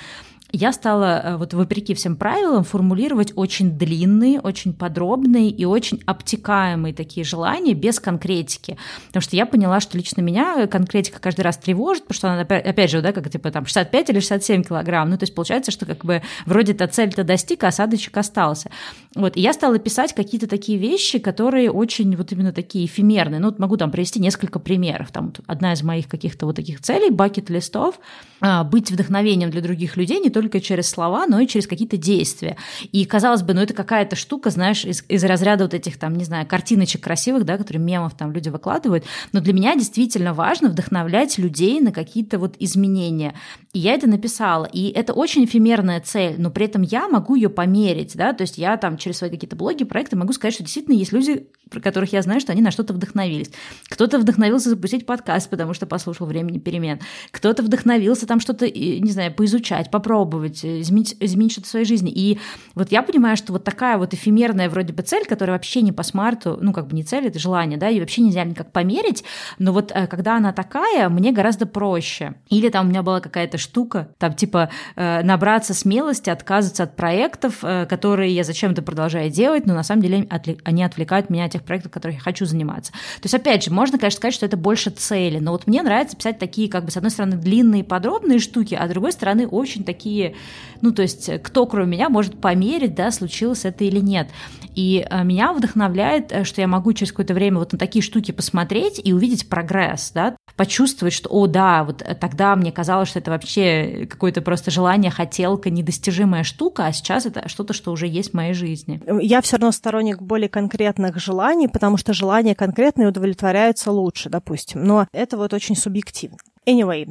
я 0.53 0.73
стала, 0.73 1.35
вот 1.37 1.53
вопреки 1.53 1.93
всем 1.93 2.17
правилам, 2.17 2.63
формулировать 2.63 3.31
очень 3.35 3.77
длинные, 3.77 4.39
очень 4.39 4.73
подробные 4.73 5.49
и 5.49 5.63
очень 5.63 6.01
обтекаемые 6.05 6.93
такие 6.93 7.23
желания 7.23 7.73
без 7.73 7.99
конкретики. 7.99 8.77
Потому 9.07 9.21
что 9.21 9.35
я 9.35 9.45
поняла, 9.45 9.79
что 9.79 9.90
лично 9.93 10.21
меня 10.21 10.67
конкретика 10.67 11.19
каждый 11.19 11.41
раз 11.41 11.57
тревожит, 11.57 12.03
потому 12.07 12.15
что 12.15 12.33
она, 12.33 12.41
опять 12.41 12.89
же, 12.89 13.01
да, 13.01 13.11
как 13.11 13.29
типа 13.29 13.51
там 13.51 13.65
65 13.65 14.09
или 14.09 14.19
67 14.19 14.63
килограмм. 14.63 15.09
Ну, 15.09 15.17
то 15.17 15.23
есть 15.23 15.35
получается, 15.35 15.71
что 15.71 15.85
как 15.85 16.05
бы 16.05 16.21
вроде 16.45 16.73
эта 16.73 16.87
цель-то 16.87 17.23
достиг, 17.23 17.63
а 17.63 17.67
осадочек 17.67 18.15
остался. 18.17 18.71
Вот, 19.13 19.35
и 19.35 19.41
я 19.41 19.51
стала 19.51 19.77
писать 19.77 20.13
какие-то 20.13 20.47
такие 20.47 20.77
вещи, 20.77 21.19
которые 21.19 21.69
очень 21.69 22.15
вот 22.15 22.31
именно 22.31 22.53
такие 22.53 22.85
эфемерные. 22.85 23.41
Ну, 23.41 23.47
вот 23.47 23.59
могу 23.59 23.75
там 23.75 23.91
привести 23.91 24.21
несколько 24.21 24.57
примеров. 24.57 25.11
Там 25.11 25.33
одна 25.47 25.73
из 25.73 25.83
моих 25.83 26.07
каких-то 26.07 26.45
вот 26.45 26.55
таких 26.55 26.79
целей, 26.79 27.09
бакет-листов, 27.09 27.99
а, 28.39 28.63
быть 28.63 28.89
вдохновением 28.89 29.49
для 29.49 29.61
других 29.61 29.97
людей 29.97 30.21
не 30.21 30.29
только 30.29 30.61
через 30.61 30.89
слова, 30.89 31.25
но 31.27 31.41
и 31.41 31.47
через 31.47 31.67
какие-то 31.67 31.97
действия. 31.97 32.55
И 32.93 33.03
казалось 33.03 33.41
бы, 33.41 33.53
ну 33.53 33.59
это 33.59 33.73
какая-то 33.73 34.15
штука, 34.15 34.49
знаешь, 34.49 34.85
из, 34.85 35.03
из 35.09 35.25
разряда 35.25 35.65
вот 35.65 35.73
этих 35.73 35.99
там, 35.99 36.15
не 36.15 36.23
знаю, 36.23 36.47
картиночек 36.47 37.03
красивых, 37.03 37.43
да, 37.43 37.57
которые 37.57 37.83
мемов 37.83 38.13
там 38.13 38.31
люди 38.31 38.47
выкладывают. 38.47 39.03
Но 39.33 39.41
для 39.41 39.51
меня 39.51 39.75
действительно 39.75 40.33
важно 40.33 40.69
вдохновлять 40.69 41.37
людей 41.37 41.81
на 41.81 41.91
какие-то 41.91 42.39
вот 42.39 42.55
изменения. 42.59 43.33
И 43.73 43.79
я 43.79 43.93
это 43.93 44.07
написала. 44.07 44.65
И 44.71 44.89
это 44.89 45.11
очень 45.11 45.43
эфемерная 45.43 45.99
цель, 45.99 46.35
но 46.37 46.49
при 46.49 46.65
этом 46.65 46.81
я 46.81 47.09
могу 47.09 47.35
ее 47.35 47.49
померить, 47.49 48.15
да, 48.15 48.31
то 48.31 48.43
есть 48.43 48.57
я 48.57 48.77
там 48.77 48.97
через 49.01 49.17
свои 49.17 49.29
какие-то 49.29 49.55
блоги, 49.55 49.83
проекты 49.83 50.15
могу 50.15 50.33
сказать, 50.33 50.53
что 50.53 50.63
действительно 50.63 50.95
есть 50.95 51.11
люди, 51.11 51.47
про 51.69 51.79
которых 51.79 52.13
я 52.13 52.21
знаю, 52.21 52.39
что 52.39 52.51
они 52.51 52.61
на 52.61 52.71
что-то 52.71 52.93
вдохновились. 52.93 53.51
Кто-то 53.89 54.19
вдохновился 54.19 54.69
запустить 54.69 55.05
подкаст, 55.05 55.49
потому 55.49 55.73
что 55.73 55.85
послушал 55.85 56.27
«Времени 56.27 56.59
перемен». 56.59 56.99
Кто-то 57.31 57.63
вдохновился 57.63 58.27
там 58.27 58.39
что-то, 58.39 58.69
не 58.69 59.11
знаю, 59.11 59.33
поизучать, 59.33 59.89
попробовать, 59.89 60.63
изменить, 60.65 61.15
изменить 61.19 61.53
что-то 61.53 61.67
в 61.67 61.71
своей 61.71 61.85
жизни. 61.85 62.11
И 62.11 62.39
вот 62.75 62.91
я 62.91 63.01
понимаю, 63.03 63.37
что 63.37 63.53
вот 63.53 63.63
такая 63.63 63.97
вот 63.97 64.13
эфемерная 64.13 64.69
вроде 64.69 64.93
бы 64.93 65.01
цель, 65.01 65.25
которая 65.25 65.55
вообще 65.55 65.81
не 65.81 65.91
по 65.91 66.03
смарту, 66.03 66.57
ну 66.61 66.73
как 66.73 66.87
бы 66.87 66.95
не 66.95 67.03
цель, 67.03 67.27
это 67.27 67.39
желание, 67.39 67.77
да, 67.77 67.89
и 67.89 67.99
вообще 67.99 68.21
нельзя 68.21 68.43
никак 68.43 68.71
померить, 68.71 69.23
но 69.59 69.73
вот 69.73 69.91
э, 69.93 70.07
когда 70.07 70.37
она 70.37 70.53
такая, 70.53 71.09
мне 71.09 71.31
гораздо 71.31 71.65
проще. 71.65 72.35
Или 72.49 72.69
там 72.69 72.87
у 72.87 72.89
меня 72.89 73.03
была 73.03 73.19
какая-то 73.19 73.57
штука, 73.57 74.09
там 74.17 74.33
типа 74.33 74.69
э, 74.95 75.23
набраться 75.23 75.73
смелости, 75.73 76.29
отказываться 76.29 76.83
от 76.83 76.95
проектов, 76.95 77.59
э, 77.63 77.85
которые 77.85 78.33
я 78.33 78.43
зачем-то 78.43 78.81
продолжаю 78.91 79.29
делать, 79.29 79.65
но 79.65 79.73
на 79.73 79.83
самом 79.83 80.01
деле 80.01 80.27
они 80.63 80.83
отвлекают 80.83 81.29
меня 81.29 81.45
от 81.45 81.51
тех 81.51 81.63
проектов, 81.63 81.91
которых 81.91 82.17
я 82.17 82.21
хочу 82.21 82.45
заниматься. 82.45 82.91
То 82.91 83.23
есть, 83.23 83.33
опять 83.33 83.63
же, 83.63 83.71
можно, 83.71 83.97
конечно, 83.97 84.17
сказать, 84.17 84.33
что 84.33 84.45
это 84.45 84.57
больше 84.57 84.89
цели, 84.89 85.39
но 85.39 85.51
вот 85.51 85.65
мне 85.65 85.81
нравится 85.81 86.17
писать 86.17 86.39
такие, 86.39 86.69
как 86.69 86.83
бы, 86.83 86.91
с 86.91 86.97
одной 86.97 87.09
стороны, 87.09 87.37
длинные, 87.37 87.85
подробные 87.85 88.39
штуки, 88.39 88.75
а 88.75 88.85
с 88.85 88.89
другой 88.89 89.13
стороны, 89.13 89.47
очень 89.47 89.85
такие, 89.85 90.35
ну, 90.81 90.91
то 90.91 91.01
есть, 91.01 91.41
кто, 91.41 91.65
кроме 91.65 91.91
меня, 91.91 92.09
может 92.09 92.39
померить, 92.39 92.95
да, 92.95 93.11
случилось 93.11 93.63
это 93.63 93.85
или 93.85 93.99
нет. 93.99 94.29
И 94.75 95.05
э, 95.09 95.23
меня 95.23 95.53
вдохновляет, 95.53 96.31
э, 96.31 96.43
что 96.43 96.61
я 96.61 96.67
могу 96.67 96.93
через 96.93 97.11
какое-то 97.11 97.33
время 97.33 97.59
вот 97.59 97.73
на 97.73 97.79
такие 97.79 98.01
штуки 98.01 98.31
посмотреть 98.31 99.01
и 99.03 99.13
увидеть 99.13 99.49
прогресс, 99.49 100.11
да, 100.13 100.35
почувствовать, 100.61 101.15
что, 101.15 101.27
о, 101.31 101.47
да, 101.47 101.83
вот 101.83 102.03
тогда 102.19 102.55
мне 102.55 102.71
казалось, 102.71 103.09
что 103.09 103.17
это 103.17 103.31
вообще 103.31 104.05
какое-то 104.07 104.43
просто 104.43 104.69
желание, 104.69 105.09
хотелка, 105.09 105.71
недостижимая 105.71 106.43
штука, 106.43 106.85
а 106.85 106.91
сейчас 106.91 107.25
это 107.25 107.49
что-то, 107.49 107.73
что 107.73 107.91
уже 107.91 108.05
есть 108.05 108.29
в 108.29 108.33
моей 108.35 108.53
жизни. 108.53 109.01
Я 109.23 109.41
все 109.41 109.57
равно 109.57 109.71
сторонник 109.71 110.21
более 110.21 110.49
конкретных 110.49 111.17
желаний, 111.17 111.67
потому 111.67 111.97
что 111.97 112.13
желания 112.13 112.53
конкретные 112.53 113.07
удовлетворяются 113.07 113.91
лучше, 113.91 114.29
допустим. 114.29 114.83
Но 114.83 115.07
это 115.13 115.35
вот 115.35 115.51
очень 115.51 115.75
субъективно. 115.75 116.37
Anyway, 116.67 117.07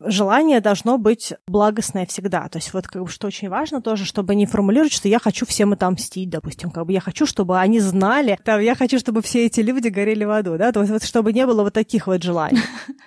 желание 0.00 0.60
должно 0.60 0.98
быть 0.98 1.34
благостное 1.46 2.06
всегда. 2.06 2.48
То 2.48 2.58
есть 2.58 2.72
вот 2.72 2.86
как 2.86 3.02
бы 3.02 3.08
что 3.08 3.26
очень 3.26 3.48
важно 3.48 3.80
тоже, 3.80 4.04
чтобы 4.04 4.34
не 4.34 4.46
формулировать, 4.46 4.92
что 4.92 5.08
я 5.08 5.18
хочу 5.18 5.46
всем 5.46 5.72
отомстить, 5.72 6.30
допустим, 6.30 6.70
как 6.70 6.86
бы 6.86 6.92
я 6.92 7.00
хочу, 7.00 7.26
чтобы 7.26 7.58
они 7.58 7.80
знали, 7.80 8.38
там, 8.44 8.60
я 8.60 8.74
хочу, 8.74 8.98
чтобы 8.98 9.22
все 9.22 9.46
эти 9.46 9.60
люди 9.60 9.88
горели 9.88 10.24
в 10.24 10.30
аду, 10.30 10.56
да, 10.58 10.72
то 10.72 10.80
есть 10.80 10.92
вот 10.92 11.02
чтобы 11.02 11.32
не 11.32 11.46
было 11.46 11.62
вот 11.62 11.72
таких 11.72 12.06
вот 12.06 12.22
желаний. 12.22 12.60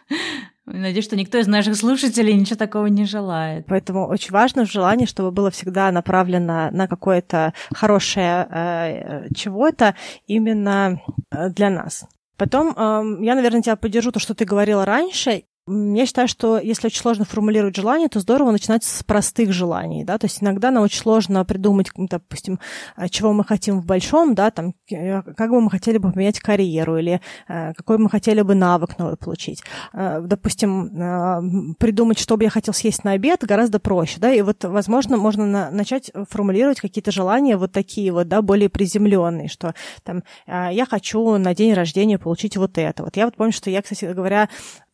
Надеюсь, 0.66 1.06
что 1.06 1.16
никто 1.16 1.38
из 1.38 1.48
наших 1.48 1.78
слушателей 1.78 2.34
ничего 2.34 2.58
такого 2.58 2.88
не 2.88 3.06
желает. 3.06 3.66
Поэтому 3.68 4.06
очень 4.06 4.34
важно 4.34 4.66
желание, 4.66 5.08
чтобы 5.08 5.32
было 5.32 5.50
всегда 5.50 5.90
направлено 5.94 6.70
на 6.72 6.88
какое-то 6.90 7.54
хорошее 7.74 8.48
э, 8.50 9.34
чего-то 9.34 9.96
именно 10.26 11.02
э, 11.32 11.50
для 11.52 11.70
нас. 11.70 12.06
Потом 12.36 12.72
э, 12.76 13.26
я, 13.26 13.36
наверное, 13.36 13.62
тебя 13.62 13.78
поддержу 13.78 14.12
то, 14.12 14.20
что 14.20 14.36
ты 14.36 14.44
говорила 14.44 14.84
раньше, 14.84 15.44
я 15.68 16.06
считаю, 16.06 16.28
что 16.28 16.58
если 16.58 16.88
очень 16.88 17.02
сложно 17.02 17.26
формулировать 17.26 17.76
желание, 17.76 18.08
то 18.08 18.20
здорово 18.20 18.52
начинать 18.52 18.84
с 18.86 19.04
простых 19.04 19.52
желаний, 19.52 20.06
да, 20.06 20.18
то 20.18 20.26
есть 20.26 20.42
иногда 20.42 20.72
нам 20.72 20.84
очень 20.84 21.00
сложно 21.00 21.44
придумать, 21.44 21.90
допустим, 21.96 22.60
а, 22.96 23.10
чего 23.10 23.34
мы 23.34 23.44
хотим 23.44 23.82
в 23.82 23.86
большом, 23.86 24.34
да, 24.34 24.50
там, 24.50 24.74
э, 24.90 25.22
как 25.22 25.50
бы 25.50 25.60
мы 25.60 25.70
хотели 25.70 25.98
бы 25.98 26.12
поменять 26.12 26.40
карьеру 26.40 26.98
или 26.98 27.22
э, 27.50 27.74
какой 27.74 27.98
мы 27.98 28.10
хотели 28.10 28.42
бы 28.42 28.56
навык 28.56 28.98
новый 28.98 29.18
получить. 29.18 29.62
Э, 29.94 30.22
допустим, 30.22 31.76
придумать, 31.80 32.20
что 32.20 32.38
бы 32.38 32.44
я 32.44 32.50
хотел 32.50 32.74
съесть 32.74 33.04
на 33.04 33.12
обед, 33.12 33.44
гораздо 33.44 33.80
проще, 33.80 34.20
да, 34.20 34.34
и 34.34 34.42
вот, 34.42 34.64
возможно, 34.64 35.18
можно 35.18 35.46
на, 35.46 35.72
начать 35.72 36.12
формулировать 36.30 36.80
какие-то 36.80 37.12
желания 37.12 37.58
вот 37.58 37.74
такие 37.74 38.12
вот, 38.12 38.28
да, 38.28 38.42
более 38.42 38.70
приземленные, 38.70 39.50
что 39.50 39.74
там 40.04 40.24
я 40.48 40.86
хочу 40.90 41.38
на 41.38 41.54
день 41.54 41.74
рождения 41.74 42.18
получить 42.18 42.58
вот 42.58 42.78
это. 42.78 43.04
Вот 43.04 43.18
я 43.18 43.26
вот 43.26 43.36
помню, 43.36 43.52
что 43.52 43.70
я, 43.70 43.82
кстати 43.82 44.06
говоря, 44.06 44.50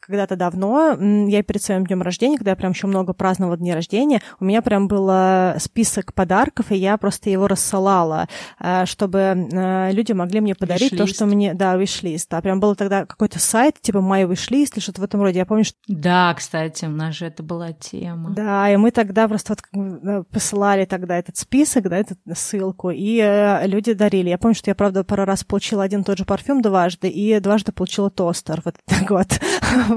когда-то 0.05 0.35
давно, 0.35 0.97
я 1.27 1.43
перед 1.43 1.61
своим 1.61 1.85
днем 1.85 2.01
рождения, 2.01 2.37
когда 2.37 2.51
я 2.51 2.55
прям 2.55 2.71
еще 2.71 2.87
много 2.87 3.13
праздновала 3.13 3.57
дни 3.57 3.73
рождения, 3.73 4.21
у 4.39 4.45
меня 4.45 4.61
прям 4.61 4.87
был 4.87 5.09
список 5.59 6.13
подарков, 6.13 6.71
и 6.71 6.75
я 6.75 6.97
просто 6.97 7.29
его 7.29 7.47
рассылала, 7.47 8.27
э, 8.59 8.85
чтобы 8.85 9.19
э, 9.19 9.91
люди 9.91 10.11
могли 10.11 10.41
мне 10.41 10.55
подарить 10.55 10.95
то, 10.95 11.07
что 11.07 11.25
мне... 11.25 11.53
Да, 11.53 11.75
виш-лист. 11.75 12.29
Да, 12.29 12.41
прям 12.41 12.59
был 12.59 12.75
тогда 12.75 13.05
какой-то 13.05 13.39
сайт, 13.39 13.79
типа 13.81 13.97
My 13.97 14.27
Wishlist 14.27 14.73
или 14.73 14.79
что-то 14.79 15.01
в 15.01 15.03
этом 15.03 15.21
роде. 15.21 15.39
Я 15.39 15.45
помню, 15.45 15.63
что... 15.63 15.77
Да, 15.87 16.33
кстати, 16.33 16.85
у 16.85 16.89
нас 16.89 17.15
же 17.15 17.25
это 17.25 17.43
была 17.43 17.73
тема. 17.73 18.31
Да, 18.31 18.71
и 18.71 18.77
мы 18.77 18.91
тогда 18.91 19.27
просто 19.27 19.53
вот 19.53 19.61
э, 19.73 20.23
посылали 20.31 20.85
тогда 20.85 21.17
этот 21.17 21.37
список, 21.37 21.89
да, 21.89 21.97
эту 21.97 22.15
ссылку, 22.33 22.89
и 22.89 23.19
э, 23.19 23.67
люди 23.67 23.93
дарили. 23.93 24.29
Я 24.29 24.37
помню, 24.37 24.55
что 24.55 24.69
я, 24.69 24.75
правда, 24.75 25.03
пару 25.03 25.25
раз 25.25 25.43
получила 25.43 25.83
один 25.83 26.01
и 26.01 26.03
тот 26.03 26.17
же 26.17 26.25
парфюм 26.25 26.61
дважды, 26.61 27.09
и 27.09 27.39
дважды 27.39 27.71
получила 27.71 28.09
тостер 28.09 28.61
вот 28.65 28.75
так 28.85 29.09
вот. 29.09 29.39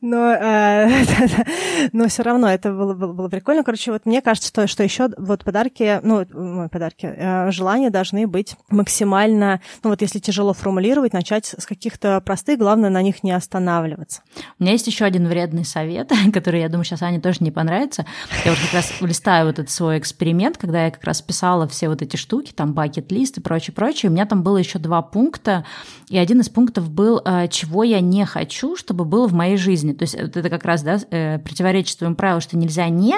Но, 0.00 0.36
но 1.92 2.08
все 2.08 2.22
равно 2.22 2.48
это 2.48 2.72
было, 2.72 2.94
было, 2.94 3.12
было 3.12 3.28
прикольно. 3.28 3.64
Короче, 3.64 3.92
вот 3.92 4.06
мне 4.06 4.20
кажется, 4.20 4.48
что, 4.48 4.66
что 4.66 4.82
еще 4.82 5.08
вот 5.18 5.44
подарки, 5.44 6.00
ну, 6.02 6.68
подарки, 6.68 7.50
желания 7.50 7.90
должны 7.90 8.26
быть 8.26 8.56
максимально, 8.68 9.60
ну 9.82 9.90
вот 9.90 10.02
если 10.02 10.18
тяжело 10.18 10.52
формулировать, 10.52 11.12
начать 11.12 11.54
с 11.58 11.66
каких-то 11.66 12.20
простых, 12.20 12.58
главное 12.58 12.90
на 12.90 13.02
них 13.02 13.22
не 13.22 13.32
останавливаться. 13.32 14.22
У 14.58 14.62
меня 14.62 14.72
есть 14.72 14.86
еще 14.86 15.04
один 15.04 15.28
вредный 15.28 15.64
совет, 15.64 16.10
который, 16.32 16.60
я 16.60 16.68
думаю, 16.68 16.84
сейчас 16.84 17.02
Ане 17.02 17.20
тоже 17.20 17.38
не 17.40 17.50
понравится. 17.50 18.06
Я 18.44 18.52
вот 18.52 18.60
как 18.60 18.72
раз 18.72 18.92
листаю 19.00 19.46
вот 19.46 19.58
этот 19.58 19.70
свой 19.70 19.98
эксперимент, 19.98 20.58
когда 20.58 20.84
я 20.84 20.90
как 20.90 21.04
раз 21.04 21.22
писала 21.22 21.68
все 21.68 21.88
вот 21.88 22.02
эти 22.02 22.16
штуки, 22.16 22.52
там 22.52 22.72
бакет-лист 22.72 23.38
и 23.38 23.40
прочее, 23.40 23.74
прочее. 23.74 24.10
У 24.10 24.12
меня 24.12 24.26
там 24.26 24.42
было 24.42 24.56
еще 24.56 24.78
два 24.78 25.02
пункта, 25.02 25.64
и 26.08 26.18
один 26.18 26.40
из 26.40 26.48
пунктов 26.48 26.90
был, 26.90 27.20
э, 27.24 27.48
чего 27.48 27.84
я 27.84 28.00
не 28.00 28.24
хочу, 28.26 28.76
чтобы 28.76 29.04
было 29.12 29.28
в 29.28 29.34
моей 29.34 29.58
жизни. 29.58 29.92
То 29.92 30.04
есть 30.04 30.18
вот 30.18 30.36
это 30.36 30.48
как 30.48 30.64
раз 30.64 30.82
да, 30.82 30.98
э, 31.10 31.38
противоречит 31.38 31.98
своему 31.98 32.16
правилу, 32.16 32.40
что 32.40 32.56
нельзя 32.56 32.88
не, 32.88 33.16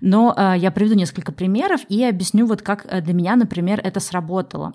но 0.00 0.34
э, 0.34 0.54
я 0.56 0.70
приведу 0.70 0.94
несколько 0.94 1.30
примеров 1.30 1.82
и 1.90 2.02
объясню 2.04 2.46
вот 2.46 2.62
как 2.62 2.86
для 3.04 3.12
меня, 3.12 3.36
например, 3.36 3.80
это 3.84 4.00
сработало. 4.00 4.72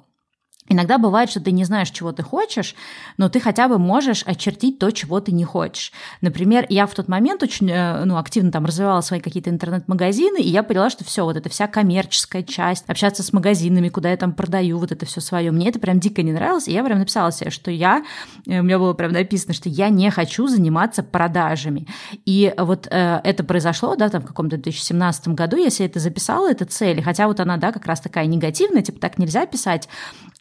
Иногда 0.69 0.97
бывает, 0.97 1.29
что 1.29 1.41
ты 1.41 1.51
не 1.51 1.65
знаешь, 1.65 1.89
чего 1.89 2.11
ты 2.11 2.23
хочешь, 2.23 2.75
но 3.17 3.29
ты 3.29 3.39
хотя 3.39 3.67
бы 3.67 3.79
можешь 3.79 4.23
очертить 4.25 4.77
то, 4.77 4.91
чего 4.91 5.19
ты 5.19 5.31
не 5.31 5.43
хочешь. 5.43 5.91
Например, 6.21 6.65
я 6.69 6.85
в 6.85 6.93
тот 6.93 7.07
момент 7.07 7.41
очень 7.41 7.69
э, 7.69 8.05
ну, 8.05 8.17
активно 8.17 8.51
там 8.51 8.65
развивала 8.65 9.01
свои 9.01 9.19
какие-то 9.19 9.49
интернет-магазины, 9.49 10.39
и 10.39 10.47
я 10.47 10.61
поняла, 10.61 10.89
что 10.89 11.03
все, 11.03 11.25
вот 11.25 11.35
эта 11.35 11.49
вся 11.49 11.67
коммерческая 11.67 12.43
часть, 12.43 12.85
общаться 12.87 13.23
с 13.23 13.33
магазинами, 13.33 13.89
куда 13.89 14.11
я 14.11 14.17
там 14.17 14.33
продаю 14.33 14.77
вот 14.77 14.91
это 14.91 15.05
все 15.05 15.19
свое, 15.19 15.51
мне 15.51 15.67
это 15.67 15.79
прям 15.79 15.99
дико 15.99 16.21
не 16.21 16.31
нравилось, 16.31 16.67
и 16.67 16.73
я 16.73 16.83
прям 16.83 16.99
написала 16.99 17.31
себе, 17.31 17.49
что 17.49 17.71
я, 17.71 18.05
э, 18.47 18.59
у 18.59 18.63
меня 18.63 18.77
было 18.77 18.93
прям 18.93 19.11
написано, 19.11 19.53
что 19.55 19.67
я 19.67 19.89
не 19.89 20.09
хочу 20.11 20.47
заниматься 20.47 21.01
продажами. 21.01 21.87
И 22.25 22.53
вот 22.57 22.87
э, 22.89 23.19
это 23.23 23.43
произошло, 23.43 23.95
да, 23.95 24.09
там 24.09 24.21
в 24.21 24.25
каком-то 24.25 24.57
2017 24.57 25.29
году, 25.29 25.57
я 25.57 25.71
себе 25.71 25.87
это 25.87 25.99
записала, 25.99 26.51
эта 26.51 26.65
цель, 26.65 27.01
хотя 27.01 27.27
вот 27.27 27.39
она, 27.39 27.57
да, 27.57 27.71
как 27.71 27.87
раз 27.87 27.99
такая 27.99 28.27
негативная, 28.27 28.83
типа 28.83 28.99
так 28.99 29.17
нельзя 29.17 29.45
писать, 29.47 29.89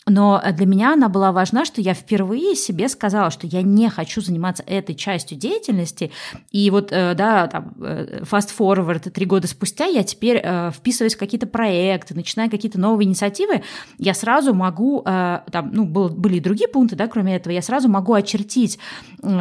но 0.06 0.42
для 0.52 0.66
меня 0.66 0.94
она 0.94 1.08
была 1.08 1.30
важна, 1.30 1.64
что 1.64 1.80
я 1.80 1.94
впервые 1.94 2.54
себе 2.56 2.88
сказала, 2.88 3.30
что 3.30 3.46
я 3.46 3.62
не 3.62 3.88
хочу 3.88 4.20
заниматься 4.20 4.64
этой 4.66 4.94
частью 4.94 5.38
деятельности. 5.38 6.10
И 6.50 6.70
вот, 6.70 6.90
э, 6.90 7.14
да, 7.14 7.46
там, 7.46 7.74
э, 7.80 8.22
fast 8.22 8.48
forward, 8.58 9.10
три 9.10 9.26
года 9.26 9.46
спустя 9.46 9.84
я 9.84 10.02
теперь 10.02 10.40
э, 10.42 10.70
вписываюсь 10.72 11.14
в 11.14 11.18
какие-то 11.18 11.46
проекты, 11.46 12.14
начинаю 12.14 12.50
какие-то 12.50 12.80
новые 12.80 13.06
инициативы, 13.06 13.62
я 13.98 14.14
сразу 14.14 14.54
могу, 14.54 15.02
там, 15.02 15.70
ну, 15.72 15.84
был, 15.84 16.08
были 16.08 16.36
и 16.36 16.40
другие 16.40 16.68
пункты, 16.68 16.96
да, 16.96 17.06
кроме 17.06 17.36
этого, 17.36 17.52
я 17.52 17.62
сразу 17.62 17.88
могу 17.88 18.14
очертить, 18.14 18.78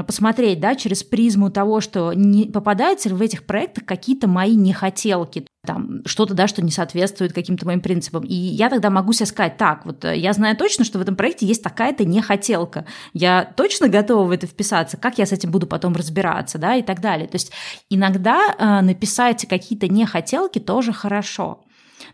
посмотреть, 0.05 0.59
да, 0.59 0.75
через 0.75 1.03
призму 1.03 1.49
того, 1.49 1.81
что 1.81 2.13
не 2.13 2.45
попадаются 2.45 3.09
ли 3.09 3.15
в 3.15 3.21
этих 3.21 3.45
проектах 3.45 3.85
какие-то 3.85 4.27
мои 4.27 4.55
нехотелки, 4.55 5.45
там 5.65 6.01
что-то, 6.05 6.33
да, 6.33 6.47
что 6.47 6.63
не 6.63 6.71
соответствует 6.71 7.33
каким-то 7.33 7.65
моим 7.65 7.81
принципам. 7.81 8.23
И 8.23 8.33
я 8.33 8.69
тогда 8.69 8.89
могу 8.89 9.11
себе 9.11 9.25
сказать, 9.25 9.57
так, 9.57 9.85
вот 9.85 10.05
э, 10.05 10.17
я 10.17 10.31
знаю 10.33 10.55
точно, 10.55 10.85
что 10.85 10.99
в 10.99 11.01
этом 11.01 11.15
проекте 11.15 11.45
есть 11.45 11.63
такая-то 11.63 12.05
нехотелка. 12.05 12.85
Я 13.13 13.43
точно 13.57 13.89
готова 13.89 14.25
в 14.25 14.31
это 14.31 14.47
вписаться, 14.47 14.95
как 14.97 15.17
я 15.17 15.25
с 15.25 15.31
этим 15.31 15.51
буду 15.51 15.67
потом 15.67 15.93
разбираться, 15.95 16.57
да, 16.57 16.75
и 16.75 16.81
так 16.81 17.01
далее. 17.01 17.27
То 17.27 17.35
есть 17.35 17.51
иногда 17.89 18.55
э, 18.57 18.81
написать 18.81 19.45
какие-то 19.47 19.87
нехотелки 19.89 20.59
тоже 20.59 20.93
хорошо. 20.93 21.61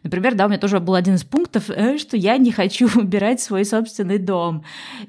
Например, 0.03 0.35
да, 0.35 0.45
у 0.45 0.49
меня 0.49 0.59
тоже 0.59 0.79
был 0.79 0.95
один 0.95 1.15
из 1.15 1.23
пунктов, 1.23 1.69
э, 1.69 1.97
что 1.97 2.17
я 2.17 2.37
не 2.37 2.51
хочу 2.51 2.89
убирать 2.99 3.41
свой 3.41 3.65
собственный 3.65 4.17
дом. 4.17 4.63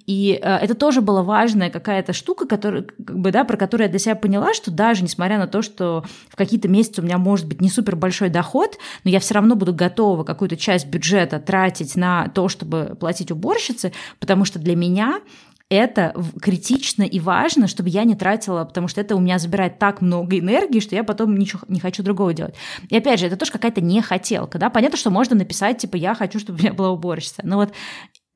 И 0.06 0.38
э, 0.40 0.56
это 0.56 0.74
тоже 0.74 1.00
была 1.00 1.22
важная 1.22 1.70
какая-то 1.70 2.12
штука, 2.12 2.46
которая, 2.46 2.82
как 2.82 3.18
бы, 3.18 3.30
да, 3.30 3.44
про 3.44 3.56
которую 3.56 3.86
я 3.86 3.90
для 3.90 3.98
себя 3.98 4.14
поняла, 4.14 4.54
что 4.54 4.70
даже 4.70 5.02
несмотря 5.02 5.38
на 5.38 5.46
то, 5.46 5.62
что 5.62 6.04
в 6.28 6.36
какие-то 6.36 6.68
месяцы 6.68 7.00
у 7.00 7.04
меня 7.04 7.18
может 7.18 7.46
быть 7.46 7.60
не 7.60 7.68
супер 7.68 7.96
большой 7.96 8.28
доход, 8.28 8.78
но 9.04 9.10
я 9.10 9.20
все 9.20 9.34
равно 9.34 9.56
буду 9.56 9.74
готова 9.74 10.24
какую-то 10.24 10.56
часть 10.56 10.86
бюджета 10.86 11.38
тратить 11.38 11.96
на 11.96 12.28
то, 12.28 12.48
чтобы 12.48 12.96
платить 12.98 13.30
уборщице, 13.30 13.92
потому 14.18 14.44
что 14.44 14.58
для 14.58 14.76
меня 14.76 15.20
это 15.68 16.14
критично 16.40 17.02
и 17.02 17.18
важно, 17.18 17.66
чтобы 17.66 17.88
я 17.88 18.04
не 18.04 18.14
тратила, 18.14 18.64
потому 18.64 18.86
что 18.88 19.00
это 19.00 19.16
у 19.16 19.20
меня 19.20 19.38
забирает 19.38 19.78
так 19.78 20.00
много 20.00 20.38
энергии, 20.38 20.80
что 20.80 20.94
я 20.94 21.02
потом 21.02 21.36
ничего 21.36 21.62
не 21.68 21.80
хочу 21.80 22.02
другого 22.02 22.32
делать. 22.32 22.54
И 22.88 22.96
опять 22.96 23.18
же, 23.18 23.26
это 23.26 23.36
тоже 23.36 23.52
какая-то 23.52 23.80
нехотелка, 23.80 24.58
да, 24.58 24.70
понятно, 24.70 24.96
что 24.96 25.10
можно 25.10 25.34
написать, 25.34 25.78
типа, 25.78 25.96
я 25.96 26.14
хочу, 26.14 26.38
чтобы 26.38 26.58
у 26.58 26.62
меня 26.62 26.72
была 26.72 26.90
уборщица, 26.90 27.42
но 27.44 27.56
вот 27.56 27.72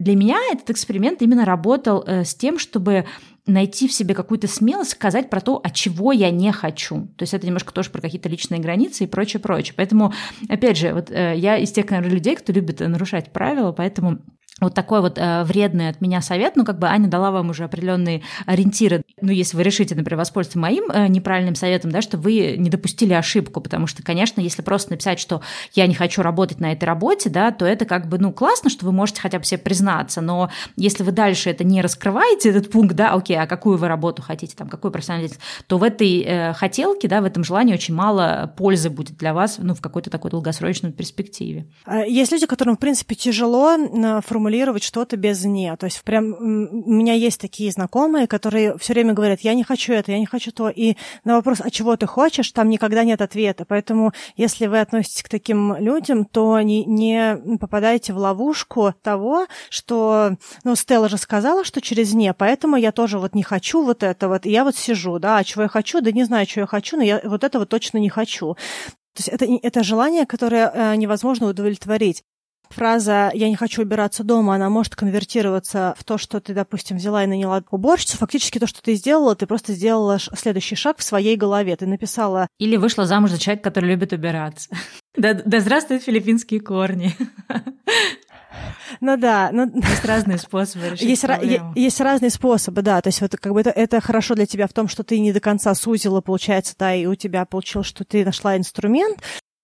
для 0.00 0.16
меня 0.16 0.38
этот 0.50 0.70
эксперимент 0.70 1.20
именно 1.20 1.44
работал 1.44 2.02
э, 2.06 2.24
с 2.24 2.34
тем, 2.34 2.58
чтобы 2.58 3.04
найти 3.46 3.86
в 3.86 3.92
себе 3.92 4.14
какую-то 4.14 4.48
смелость 4.48 4.92
сказать 4.92 5.28
про 5.28 5.40
то, 5.40 5.60
а 5.62 5.70
чего 5.70 6.12
я 6.12 6.30
не 6.30 6.52
хочу. 6.52 7.08
То 7.16 7.22
есть 7.22 7.34
это 7.34 7.46
немножко 7.46 7.72
тоже 7.72 7.90
про 7.90 8.00
какие-то 8.00 8.28
личные 8.28 8.60
границы 8.60 9.04
и 9.04 9.06
прочее, 9.06 9.40
прочее. 9.40 9.74
Поэтому, 9.76 10.14
опять 10.48 10.78
же, 10.78 10.94
вот 10.94 11.10
э, 11.10 11.34
я 11.36 11.58
из 11.58 11.70
тех, 11.70 11.88
наверное, 11.90 12.14
людей, 12.14 12.34
кто 12.36 12.52
любит 12.52 12.80
нарушать 12.80 13.30
правила, 13.30 13.72
поэтому 13.72 14.20
вот 14.60 14.74
такой 14.74 15.00
вот 15.00 15.18
э, 15.18 15.44
вредный 15.44 15.88
от 15.88 16.00
меня 16.00 16.20
совет, 16.20 16.56
ну, 16.56 16.64
как 16.64 16.78
бы 16.78 16.88
Аня 16.88 17.08
дала 17.08 17.30
вам 17.30 17.50
уже 17.50 17.64
определенные 17.64 18.22
ориентиры, 18.46 19.02
ну, 19.20 19.32
если 19.32 19.56
вы 19.56 19.62
решите, 19.62 19.94
например, 19.94 20.18
воспользоваться 20.18 20.58
моим 20.58 20.90
э, 20.90 21.08
неправильным 21.08 21.54
советом, 21.54 21.90
да, 21.90 22.02
что 22.02 22.18
вы 22.18 22.56
не 22.58 22.70
допустили 22.70 23.12
ошибку, 23.12 23.60
потому 23.60 23.86
что, 23.86 24.02
конечно, 24.02 24.40
если 24.40 24.62
просто 24.62 24.92
написать, 24.92 25.18
что 25.18 25.42
я 25.74 25.86
не 25.86 25.94
хочу 25.94 26.22
работать 26.22 26.60
на 26.60 26.72
этой 26.72 26.84
работе, 26.84 27.30
да, 27.30 27.50
то 27.50 27.64
это 27.64 27.84
как 27.84 28.08
бы, 28.08 28.18
ну, 28.18 28.32
классно, 28.32 28.70
что 28.70 28.86
вы 28.86 28.92
можете 28.92 29.20
хотя 29.20 29.38
бы 29.38 29.44
себе 29.44 29.58
признаться, 29.58 30.20
но 30.20 30.50
если 30.76 31.02
вы 31.02 31.12
дальше 31.12 31.50
это 31.50 31.64
не 31.64 31.80
раскрываете, 31.80 32.50
этот 32.50 32.70
пункт, 32.70 32.94
да, 32.94 33.12
окей, 33.12 33.38
а 33.38 33.46
какую 33.46 33.78
вы 33.78 33.88
работу 33.88 34.22
хотите, 34.22 34.54
там, 34.56 34.68
какую 34.68 34.92
профессиональность, 34.92 35.38
то 35.66 35.78
в 35.78 35.82
этой 35.82 36.20
э, 36.20 36.52
хотелке, 36.52 37.08
да, 37.08 37.20
в 37.20 37.24
этом 37.24 37.44
желании 37.44 37.74
очень 37.74 37.94
мало 37.94 38.52
пользы 38.56 38.90
будет 38.90 39.16
для 39.16 39.34
вас, 39.34 39.58
ну, 39.58 39.74
в 39.74 39.80
какой-то 39.80 40.10
такой 40.10 40.30
долгосрочной 40.30 40.92
перспективе. 40.92 41.66
А 41.84 42.00
есть 42.00 42.32
люди, 42.32 42.46
которым, 42.46 42.76
в 42.76 42.80
принципе, 42.80 43.14
тяжело 43.14 43.76
формулировать 44.26 44.49
формулировать 44.50 44.82
что-то 44.82 45.16
без 45.16 45.44
«не». 45.44 45.74
То 45.76 45.86
есть 45.86 46.02
прям 46.02 46.34
у 46.34 46.90
меня 46.90 47.14
есть 47.14 47.40
такие 47.40 47.70
знакомые, 47.70 48.26
которые 48.26 48.76
все 48.78 48.94
время 48.94 49.12
говорят, 49.12 49.40
я 49.42 49.54
не 49.54 49.62
хочу 49.62 49.92
это, 49.92 50.10
я 50.10 50.18
не 50.18 50.26
хочу 50.26 50.50
то. 50.50 50.68
И 50.68 50.96
на 51.24 51.36
вопрос, 51.36 51.60
а 51.60 51.70
чего 51.70 51.96
ты 51.96 52.06
хочешь, 52.06 52.50
там 52.50 52.68
никогда 52.68 53.04
нет 53.04 53.20
ответа. 53.20 53.64
Поэтому 53.64 54.12
если 54.36 54.66
вы 54.66 54.80
относитесь 54.80 55.22
к 55.22 55.28
таким 55.28 55.76
людям, 55.76 56.24
то 56.24 56.60
не, 56.60 56.84
не 56.84 57.36
попадаете 57.60 58.12
в 58.12 58.18
ловушку 58.18 58.92
того, 59.02 59.46
что, 59.68 60.36
ну, 60.64 60.74
Стелла 60.74 61.08
же 61.08 61.16
сказала, 61.16 61.64
что 61.64 61.80
через 61.80 62.12
«не», 62.12 62.34
поэтому 62.34 62.76
я 62.76 62.90
тоже 62.90 63.18
вот 63.18 63.34
не 63.34 63.44
хочу 63.44 63.84
вот 63.84 64.02
это 64.02 64.28
вот. 64.28 64.46
И 64.46 64.50
я 64.50 64.64
вот 64.64 64.74
сижу, 64.74 65.20
да, 65.20 65.38
а 65.38 65.44
чего 65.44 65.62
я 65.62 65.68
хочу? 65.68 66.00
Да 66.00 66.10
не 66.10 66.24
знаю, 66.24 66.46
что 66.48 66.60
я 66.60 66.66
хочу, 66.66 66.96
но 66.96 67.04
я 67.04 67.20
вот 67.24 67.44
этого 67.44 67.66
точно 67.66 67.98
не 67.98 68.08
хочу. 68.08 68.54
То 69.14 69.18
есть 69.18 69.28
это, 69.28 69.46
это 69.62 69.84
желание, 69.84 70.26
которое 70.26 70.70
э, 70.72 70.96
невозможно 70.96 71.48
удовлетворить 71.48 72.24
фраза 72.72 73.30
«я 73.34 73.48
не 73.48 73.56
хочу 73.56 73.82
убираться 73.82 74.24
дома», 74.24 74.54
она 74.54 74.68
может 74.70 74.96
конвертироваться 74.96 75.94
в 75.98 76.04
то, 76.04 76.18
что 76.18 76.40
ты, 76.40 76.54
допустим, 76.54 76.96
взяла 76.96 77.24
и 77.24 77.26
наняла 77.26 77.62
уборщицу. 77.70 78.16
Фактически 78.18 78.58
то, 78.58 78.66
что 78.66 78.82
ты 78.82 78.94
сделала, 78.94 79.34
ты 79.34 79.46
просто 79.46 79.72
сделала 79.72 80.18
следующий 80.18 80.76
шаг 80.76 80.98
в 80.98 81.02
своей 81.02 81.36
голове. 81.36 81.76
Ты 81.76 81.86
написала... 81.86 82.48
Или 82.58 82.76
вышла 82.76 83.06
замуж 83.06 83.30
за 83.30 83.38
человека, 83.38 83.64
который 83.64 83.90
любит 83.90 84.12
убираться. 84.12 84.68
Да, 85.16 85.34
да 85.34 85.60
здравствуют 85.60 86.02
филиппинские 86.02 86.60
корни. 86.60 87.14
Ну 89.00 89.16
да, 89.16 89.50
ну 89.52 89.70
есть 89.74 90.04
разные 90.04 90.38
способы 90.38 90.90
решить 90.90 91.08
есть, 91.08 91.22
проблему. 91.22 91.72
есть 91.74 92.00
разные 92.00 92.30
способы, 92.30 92.82
да. 92.82 93.00
То 93.00 93.08
есть 93.08 93.20
вот 93.20 93.36
как 93.36 93.52
бы 93.52 93.60
это, 93.60 93.70
это 93.70 94.00
хорошо 94.00 94.34
для 94.34 94.46
тебя 94.46 94.66
в 94.66 94.72
том, 94.72 94.88
что 94.88 95.04
ты 95.04 95.18
не 95.20 95.32
до 95.32 95.40
конца 95.40 95.74
сузила, 95.74 96.20
получается, 96.20 96.74
да, 96.78 96.94
и 96.94 97.06
у 97.06 97.14
тебя 97.14 97.44
получилось, 97.44 97.86
что 97.86 98.04
ты 98.04 98.24
нашла 98.24 98.56
инструмент, 98.56 99.18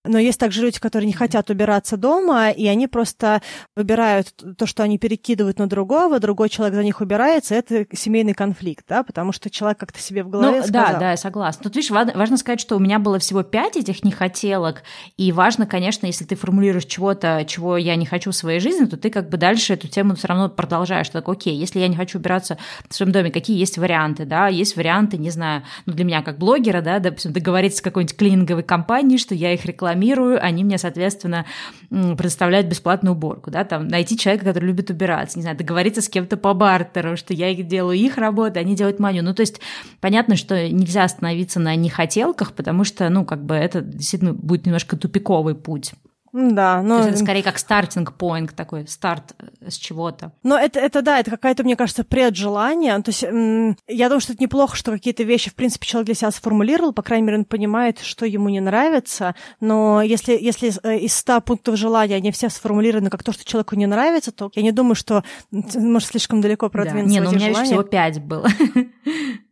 но 0.07 0.19
есть 0.19 0.39
также 0.39 0.61
люди, 0.61 0.79
которые 0.79 1.07
не 1.07 1.13
хотят 1.13 1.49
убираться 1.49 1.97
дома, 1.97 2.49
и 2.49 2.67
они 2.67 2.87
просто 2.87 3.41
выбирают 3.75 4.33
то, 4.57 4.65
что 4.65 4.83
они 4.83 4.97
перекидывают 4.97 5.59
на 5.59 5.67
другого, 5.67 6.19
другой 6.19 6.49
человек 6.49 6.75
за 6.75 6.83
них 6.83 7.01
убирается, 7.01 7.55
это 7.55 7.85
семейный 7.93 8.33
конфликт, 8.33 8.85
да, 8.87 9.03
потому 9.03 9.31
что 9.31 9.49
человек 9.49 9.79
как-то 9.79 9.99
себе 9.99 10.23
в 10.23 10.29
голове 10.29 10.59
ну, 10.59 10.63
сказал. 10.63 10.93
Да, 10.93 10.99
да, 10.99 11.11
я 11.11 11.17
согласна. 11.17 11.63
Тут, 11.63 11.75
видишь, 11.75 11.91
важно, 11.91 12.37
сказать, 12.37 12.59
что 12.59 12.75
у 12.75 12.79
меня 12.79 12.99
было 12.99 13.19
всего 13.19 13.43
пять 13.43 13.77
этих 13.77 14.03
нехотелок, 14.03 14.83
и 15.17 15.31
важно, 15.31 15.65
конечно, 15.65 16.05
если 16.05 16.25
ты 16.25 16.35
формулируешь 16.35 16.85
чего-то, 16.85 17.45
чего 17.47 17.77
я 17.77 17.95
не 17.95 18.05
хочу 18.05 18.31
в 18.31 18.35
своей 18.35 18.59
жизни, 18.59 18.85
то 18.85 18.97
ты 18.97 19.09
как 19.09 19.29
бы 19.29 19.37
дальше 19.37 19.73
эту 19.73 19.87
тему 19.87 20.15
все 20.15 20.27
равно 20.27 20.49
продолжаешь. 20.49 21.09
Так, 21.09 21.27
окей, 21.29 21.55
если 21.55 21.79
я 21.79 21.87
не 21.87 21.95
хочу 21.95 22.19
убираться 22.19 22.57
в 22.89 22.93
своем 22.93 23.11
доме, 23.11 23.31
какие 23.31 23.57
есть 23.57 23.77
варианты, 23.77 24.25
да, 24.25 24.47
есть 24.47 24.75
варианты, 24.75 25.17
не 25.17 25.29
знаю, 25.29 25.63
ну, 25.85 25.93
для 25.93 26.05
меня 26.05 26.21
как 26.21 26.37
блогера, 26.37 26.81
да, 26.81 26.99
допустим, 26.99 27.33
договориться 27.33 27.79
с 27.79 27.81
какой-нибудь 27.81 28.17
клининговой 28.17 28.63
компанией, 28.63 29.17
что 29.17 29.35
я 29.35 29.53
их 29.53 29.65
рекламирую, 29.65 29.96
рекламирую, 29.97 30.43
они 30.43 30.63
мне, 30.63 30.77
соответственно, 30.77 31.45
предоставляют 31.89 32.67
бесплатную 32.67 33.15
уборку, 33.15 33.51
да, 33.51 33.63
там 33.63 33.87
найти 33.87 34.17
человека, 34.17 34.45
который 34.45 34.65
любит 34.65 34.89
убираться, 34.89 35.37
не 35.37 35.41
знаю, 35.41 35.57
договориться 35.57 36.01
с 36.01 36.09
кем-то 36.09 36.37
по 36.37 36.53
бартеру, 36.53 37.17
что 37.17 37.33
я 37.33 37.53
делаю 37.53 37.97
их 37.97 38.17
работу, 38.17 38.59
они 38.59 38.75
делают 38.75 38.99
мою. 38.99 39.23
Ну, 39.23 39.33
то 39.33 39.41
есть 39.41 39.59
понятно, 39.99 40.35
что 40.35 40.69
нельзя 40.69 41.03
остановиться 41.03 41.59
на 41.59 41.75
нехотелках, 41.75 42.53
потому 42.53 42.83
что, 42.83 43.09
ну, 43.09 43.25
как 43.25 43.43
бы 43.43 43.55
это 43.55 43.81
действительно 43.81 44.33
будет 44.33 44.65
немножко 44.65 44.97
тупиковый 44.97 45.55
путь. 45.55 45.93
Да, 46.33 46.81
но... 46.81 46.99
То 46.99 47.07
есть 47.07 47.15
это 47.15 47.23
скорее 47.25 47.43
как 47.43 47.57
стартинг 47.57 48.13
поинт 48.13 48.55
такой, 48.55 48.87
старт 48.87 49.35
э, 49.39 49.69
с 49.69 49.75
чего-то. 49.75 50.31
Но 50.43 50.57
это, 50.57 50.79
это 50.79 51.01
да, 51.01 51.19
это 51.19 51.31
какая-то, 51.31 51.63
мне 51.63 51.75
кажется, 51.75 52.03
преджелание. 52.03 53.01
То 53.01 53.09
есть 53.09 53.21
я 53.21 54.07
думаю, 54.09 54.21
что 54.21 54.33
это 54.33 54.43
неплохо, 54.43 54.75
что 54.75 54.91
какие-то 54.91 55.23
вещи, 55.23 55.49
в 55.49 55.55
принципе, 55.55 55.87
человек 55.87 56.07
для 56.07 56.15
себя 56.15 56.31
сформулировал, 56.31 56.93
по 56.93 57.01
крайней 57.01 57.25
мере, 57.25 57.39
он 57.39 57.45
понимает, 57.45 57.99
что 57.99 58.25
ему 58.25 58.49
не 58.49 58.59
нравится, 58.59 59.35
но 59.59 60.01
если, 60.01 60.37
если 60.39 60.71
э, 60.83 60.99
из 60.99 61.15
100 61.15 61.41
пунктов 61.41 61.77
желания 61.77 62.15
они 62.15 62.31
все 62.31 62.49
сформулированы 62.49 63.09
как 63.09 63.23
то, 63.23 63.31
что 63.31 63.45
человеку 63.45 63.75
не 63.75 63.85
нравится, 63.85 64.31
то 64.31 64.51
я 64.55 64.61
не 64.61 64.71
думаю, 64.71 64.95
что 64.95 65.23
может 65.51 66.09
слишком 66.09 66.41
далеко 66.41 66.69
продвинуться 66.69 67.15
да. 67.15 67.19
Не, 67.19 67.19
ну 67.21 67.29
у 67.29 67.33
меня 67.33 67.47
желания. 67.47 67.65
всего 67.65 67.83
5 67.83 68.21
было. 68.21 68.47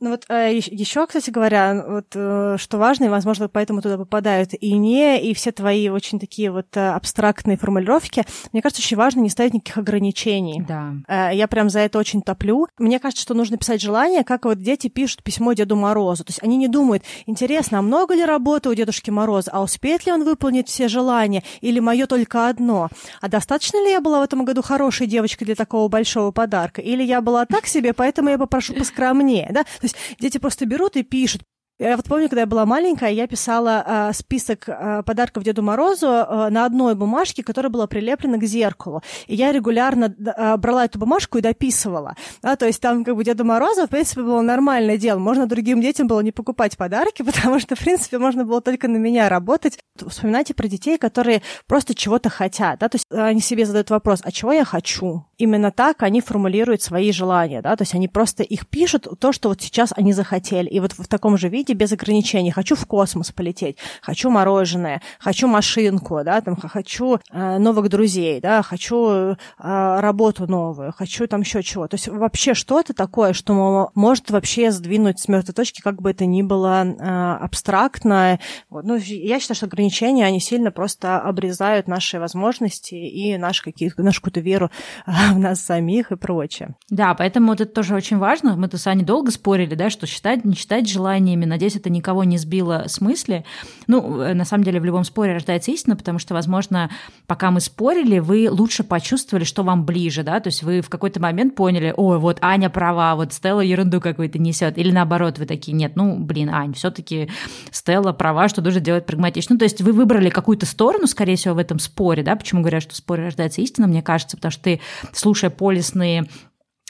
Ну 0.00 0.10
вот 0.10 0.24
э, 0.30 0.56
еще, 0.56 1.06
кстати 1.06 1.28
говоря, 1.28 1.84
вот 1.86 2.06
э, 2.14 2.56
что 2.58 2.78
важно, 2.78 3.04
и, 3.04 3.08
возможно, 3.08 3.48
поэтому 3.48 3.82
туда 3.82 3.98
попадают 3.98 4.54
и 4.58 4.72
не, 4.72 5.20
и 5.20 5.34
все 5.34 5.52
твои 5.52 5.90
очень 5.90 6.18
такие 6.18 6.50
вот 6.50 6.74
э, 6.74 6.88
абстрактные 6.88 7.58
формулировки. 7.58 8.24
Мне 8.52 8.62
кажется, 8.62 8.80
очень 8.80 8.96
важно 8.96 9.20
не 9.20 9.28
ставить 9.28 9.52
никаких 9.52 9.76
ограничений. 9.76 10.64
Да. 10.66 11.30
Я 11.30 11.46
прям 11.48 11.68
за 11.68 11.80
это 11.80 11.98
очень 11.98 12.22
топлю. 12.22 12.66
Мне 12.78 12.98
кажется, 12.98 13.22
что 13.22 13.34
нужно 13.34 13.58
писать 13.58 13.82
желание, 13.82 14.24
как 14.24 14.46
вот 14.46 14.62
дети 14.62 14.88
пишут 14.88 15.22
письмо 15.22 15.52
Деду 15.52 15.76
Морозу. 15.76 16.24
То 16.24 16.30
есть 16.30 16.42
они 16.42 16.56
не 16.56 16.68
думают, 16.68 17.02
интересно, 17.26 17.80
а 17.80 17.82
много 17.82 18.14
ли 18.14 18.24
работы 18.24 18.70
у 18.70 18.74
Дедушки 18.74 19.10
Мороза, 19.10 19.50
а 19.52 19.62
успеет 19.62 20.06
ли 20.06 20.12
он 20.12 20.24
выполнить 20.24 20.68
все 20.68 20.88
желания, 20.88 21.42
или 21.60 21.78
мое 21.78 22.06
только 22.06 22.48
одно? 22.48 22.88
А 23.20 23.28
достаточно 23.28 23.76
ли 23.84 23.90
я 23.90 24.00
была 24.00 24.20
в 24.20 24.22
этом 24.22 24.46
году 24.46 24.62
хорошей 24.62 25.06
девочкой 25.06 25.44
для 25.44 25.54
такого 25.54 25.88
большого 25.88 26.30
подарка? 26.30 26.80
Или 26.80 27.02
я 27.02 27.20
была 27.20 27.44
так 27.44 27.66
себе, 27.66 27.92
поэтому 27.92 28.30
я 28.30 28.38
попрошу 28.38 28.72
поскромнее, 28.72 29.48
да? 29.52 29.64
Есть 29.90 30.20
дети 30.20 30.38
просто 30.38 30.66
берут 30.66 30.96
и 30.96 31.02
пишут, 31.02 31.42
я 31.80 31.96
вот 31.96 32.04
помню, 32.04 32.28
когда 32.28 32.42
я 32.42 32.46
была 32.46 32.66
маленькая, 32.66 33.10
я 33.10 33.26
писала 33.26 33.82
э, 33.86 34.12
список 34.12 34.68
э, 34.68 35.02
подарков 35.02 35.44
Деду 35.44 35.62
Морозу 35.62 36.06
э, 36.08 36.48
на 36.50 36.66
одной 36.66 36.94
бумажке, 36.94 37.42
которая 37.42 37.70
была 37.70 37.86
прилеплена 37.86 38.36
к 38.36 38.44
зеркалу. 38.44 39.02
И 39.26 39.34
я 39.34 39.50
регулярно 39.50 40.14
э, 40.14 40.56
брала 40.58 40.84
эту 40.84 40.98
бумажку 40.98 41.38
и 41.38 41.40
дописывала. 41.40 42.16
Да, 42.42 42.56
то 42.56 42.66
есть 42.66 42.82
там 42.82 43.02
как 43.02 43.16
бы 43.16 43.24
Деду 43.24 43.46
Морозу, 43.46 43.86
в 43.86 43.88
принципе, 43.88 44.20
было 44.20 44.42
нормальное 44.42 44.98
дело. 44.98 45.18
Можно 45.18 45.46
другим 45.46 45.80
детям 45.80 46.06
было 46.06 46.20
не 46.20 46.32
покупать 46.32 46.76
подарки, 46.76 47.22
потому 47.22 47.58
что, 47.58 47.76
в 47.76 47.78
принципе, 47.78 48.18
можно 48.18 48.44
было 48.44 48.60
только 48.60 48.86
на 48.86 48.98
меня 48.98 49.30
работать. 49.30 49.78
Вспоминайте 50.06 50.52
про 50.52 50.68
детей, 50.68 50.98
которые 50.98 51.40
просто 51.66 51.94
чего-то 51.94 52.28
хотят. 52.28 52.80
Да? 52.80 52.90
То 52.90 52.96
есть 52.96 53.06
они 53.10 53.40
себе 53.40 53.64
задают 53.64 53.88
вопрос, 53.88 54.20
а 54.22 54.30
чего 54.30 54.52
я 54.52 54.66
хочу? 54.66 55.24
Именно 55.38 55.70
так 55.70 56.02
они 56.02 56.20
формулируют 56.20 56.82
свои 56.82 57.10
желания. 57.10 57.62
Да? 57.62 57.74
То 57.74 57.82
есть 57.82 57.94
они 57.94 58.06
просто 58.06 58.42
их 58.42 58.68
пишут, 58.68 59.08
то, 59.18 59.32
что 59.32 59.48
вот 59.48 59.62
сейчас 59.62 59.94
они 59.96 60.12
захотели. 60.12 60.68
И 60.68 60.78
вот 60.78 60.92
в 60.92 61.08
таком 61.08 61.38
же 61.38 61.48
виде 61.48 61.69
без 61.74 61.92
ограничений. 61.92 62.50
Хочу 62.50 62.76
в 62.76 62.86
космос 62.86 63.32
полететь, 63.32 63.76
хочу 64.02 64.30
мороженое, 64.30 65.02
хочу 65.18 65.48
машинку, 65.48 66.20
да, 66.24 66.40
там, 66.40 66.56
хочу 66.56 67.18
э, 67.30 67.58
новых 67.58 67.88
друзей, 67.88 68.40
да, 68.40 68.62
хочу 68.62 69.08
э, 69.10 69.36
работу 69.58 70.46
новую, 70.46 70.92
хочу 70.92 71.26
там 71.26 71.40
еще 71.40 71.62
чего. 71.62 71.88
То 71.88 71.94
есть 71.94 72.08
вообще 72.08 72.54
что-то 72.54 72.94
такое, 72.94 73.32
что 73.32 73.90
может 73.94 74.30
вообще 74.30 74.70
сдвинуть 74.70 75.20
с 75.20 75.28
мертвой 75.28 75.54
точки, 75.54 75.80
как 75.80 76.00
бы 76.00 76.10
это 76.10 76.26
ни 76.26 76.42
было 76.42 76.84
э, 76.84 77.36
абстрактно. 77.40 78.38
Вот. 78.68 78.84
Ну, 78.84 78.96
я 78.96 79.40
считаю, 79.40 79.56
что 79.56 79.66
ограничения, 79.66 80.26
они 80.26 80.40
сильно 80.40 80.70
просто 80.70 81.18
обрезают 81.20 81.88
наши 81.88 82.18
возможности 82.18 82.94
и 82.94 83.36
нашу, 83.36 83.64
какие, 83.64 83.92
нашу 83.96 84.20
какую-то 84.20 84.40
веру 84.40 84.70
э, 85.06 85.10
в 85.32 85.38
нас 85.38 85.60
самих 85.60 86.12
и 86.12 86.16
прочее. 86.16 86.74
Да, 86.88 87.14
поэтому 87.14 87.48
вот 87.48 87.60
это 87.60 87.72
тоже 87.72 87.94
очень 87.94 88.18
важно. 88.18 88.56
Мы-то 88.56 88.78
с 88.78 88.86
Аней 88.86 89.04
долго 89.04 89.30
спорили, 89.30 89.74
да, 89.74 89.90
что 89.90 90.06
считать, 90.06 90.44
не 90.44 90.54
считать 90.54 90.88
желаниями. 90.88 91.44
Надеюсь, 91.60 91.76
это 91.76 91.90
никого 91.90 92.24
не 92.24 92.38
сбило 92.38 92.84
с 92.86 93.02
мысли. 93.02 93.44
Ну, 93.86 94.22
э, 94.22 94.32
на 94.32 94.46
самом 94.46 94.64
деле, 94.64 94.80
в 94.80 94.84
любом 94.86 95.04
споре 95.04 95.34
рождается 95.34 95.70
истина, 95.70 95.94
потому 95.94 96.18
что, 96.18 96.32
возможно, 96.32 96.88
пока 97.26 97.50
мы 97.50 97.60
спорили, 97.60 98.18
вы 98.18 98.48
лучше 98.50 98.82
почувствовали, 98.82 99.44
что 99.44 99.62
вам 99.62 99.84
ближе, 99.84 100.22
да, 100.22 100.40
то 100.40 100.48
есть 100.48 100.62
вы 100.62 100.80
в 100.80 100.88
какой-то 100.88 101.20
момент 101.20 101.54
поняли, 101.54 101.92
ой, 101.94 102.18
вот 102.18 102.38
Аня 102.40 102.70
права, 102.70 103.14
вот 103.14 103.34
Стелла 103.34 103.60
ерунду 103.60 104.00
какую-то 104.00 104.38
несет, 104.38 104.78
или 104.78 104.90
наоборот, 104.90 105.38
вы 105.38 105.44
такие, 105.44 105.74
нет, 105.74 105.96
ну, 105.96 106.18
блин, 106.18 106.48
Ань, 106.48 106.72
все-таки 106.72 107.28
Стелла 107.70 108.14
права, 108.14 108.48
что 108.48 108.62
нужно 108.62 108.80
делать 108.80 109.04
прагматично. 109.04 109.56
Ну, 109.56 109.58
то 109.58 109.64
есть 109.64 109.82
вы 109.82 109.92
выбрали 109.92 110.30
какую-то 110.30 110.64
сторону, 110.64 111.06
скорее 111.06 111.36
всего, 111.36 111.56
в 111.56 111.58
этом 111.58 111.78
споре, 111.78 112.22
да, 112.22 112.36
почему 112.36 112.62
говорят, 112.62 112.84
что 112.84 112.94
в 112.94 112.96
споре 112.96 113.24
рождается 113.24 113.60
истина, 113.60 113.86
мне 113.86 114.00
кажется, 114.00 114.38
потому 114.38 114.52
что 114.52 114.62
ты, 114.62 114.80
слушая 115.12 115.50
полисные 115.50 116.26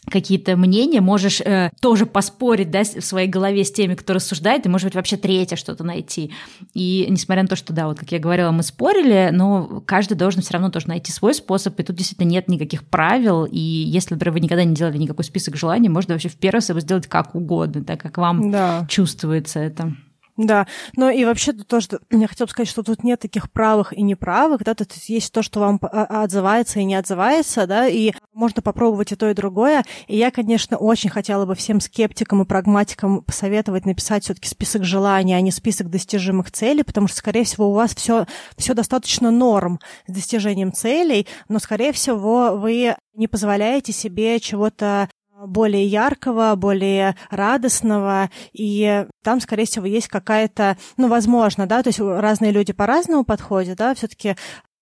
какие-то 0.06 0.56
мнения, 0.56 1.00
можешь 1.00 1.40
э, 1.40 1.70
тоже 1.80 2.06
поспорить 2.06 2.70
да, 2.70 2.82
в 2.84 3.00
своей 3.00 3.28
голове 3.28 3.64
с 3.64 3.72
теми, 3.72 3.94
кто 3.94 4.14
рассуждает, 4.14 4.66
и, 4.66 4.68
может 4.68 4.86
быть, 4.86 4.94
вообще 4.94 5.16
третье 5.16 5.56
что-то 5.56 5.84
найти. 5.84 6.32
И 6.74 7.06
несмотря 7.08 7.42
на 7.42 7.48
то, 7.48 7.56
что, 7.56 7.72
да, 7.72 7.86
вот 7.86 7.98
как 7.98 8.10
я 8.12 8.18
говорила, 8.18 8.50
мы 8.50 8.62
спорили, 8.62 9.30
но 9.32 9.82
каждый 9.86 10.14
должен 10.14 10.42
все 10.42 10.54
равно 10.54 10.70
тоже 10.70 10.88
найти 10.88 11.12
свой 11.12 11.34
способ, 11.34 11.78
и 11.78 11.82
тут 11.82 11.96
действительно 11.96 12.28
нет 12.28 12.48
никаких 12.48 12.84
правил, 12.84 13.44
и 13.44 13.58
если, 13.58 14.14
например, 14.14 14.32
вы 14.32 14.40
никогда 14.40 14.64
не 14.64 14.74
делали 14.74 14.98
никакой 14.98 15.24
список 15.24 15.56
желаний, 15.56 15.88
можно 15.88 16.14
вообще 16.14 16.28
в 16.28 16.36
первый 16.36 16.56
раз 16.56 16.68
его 16.68 16.80
сделать 16.80 17.06
как 17.06 17.34
угодно, 17.34 17.84
так 17.84 18.00
как 18.00 18.18
вам 18.18 18.50
да. 18.50 18.86
чувствуется 18.88 19.60
это. 19.60 19.94
Да, 20.42 20.66
но 20.96 21.10
и 21.10 21.26
вообще 21.26 21.52
тоже 21.52 22.00
я 22.10 22.26
хотела 22.26 22.46
бы 22.46 22.50
сказать, 22.50 22.68
что 22.68 22.82
тут 22.82 23.04
нет 23.04 23.20
таких 23.20 23.52
правых 23.52 23.92
и 23.92 24.00
неправых, 24.00 24.64
да, 24.64 24.74
тут 24.74 24.90
есть 24.94 25.34
то, 25.34 25.42
что 25.42 25.60
вам 25.60 25.78
а, 25.82 26.22
отзывается 26.22 26.80
и 26.80 26.84
не 26.84 26.94
отзывается, 26.94 27.66
да, 27.66 27.86
и 27.86 28.12
можно 28.32 28.62
попробовать 28.62 29.12
и 29.12 29.16
то, 29.16 29.28
и 29.28 29.34
другое. 29.34 29.84
И 30.06 30.16
я, 30.16 30.30
конечно, 30.30 30.78
очень 30.78 31.10
хотела 31.10 31.44
бы 31.44 31.54
всем 31.54 31.78
скептикам 31.78 32.40
и 32.40 32.46
прагматикам 32.46 33.22
посоветовать 33.22 33.84
написать 33.84 34.24
все-таки 34.24 34.48
список 34.48 34.82
желаний, 34.82 35.34
а 35.34 35.42
не 35.42 35.50
список 35.50 35.90
достижимых 35.90 36.50
целей, 36.50 36.84
потому 36.84 37.06
что, 37.06 37.18
скорее 37.18 37.44
всего, 37.44 37.68
у 37.68 37.74
вас 37.74 37.94
все, 37.94 38.24
все 38.56 38.72
достаточно 38.72 39.30
норм 39.30 39.78
с 40.06 40.12
достижением 40.12 40.72
целей, 40.72 41.26
но, 41.50 41.58
скорее 41.58 41.92
всего, 41.92 42.56
вы 42.56 42.94
не 43.12 43.28
позволяете 43.28 43.92
себе 43.92 44.40
чего-то 44.40 45.09
более 45.46 45.86
яркого, 45.86 46.54
более 46.56 47.16
радостного, 47.30 48.30
и 48.52 49.06
там, 49.22 49.40
скорее 49.40 49.64
всего, 49.64 49.86
есть 49.86 50.08
какая-то, 50.08 50.76
ну, 50.96 51.08
возможно, 51.08 51.66
да, 51.66 51.82
то 51.82 51.88
есть 51.88 52.00
разные 52.00 52.52
люди 52.52 52.72
по-разному 52.72 53.24
подходят, 53.24 53.78
да, 53.78 53.94
все-таки 53.94 54.36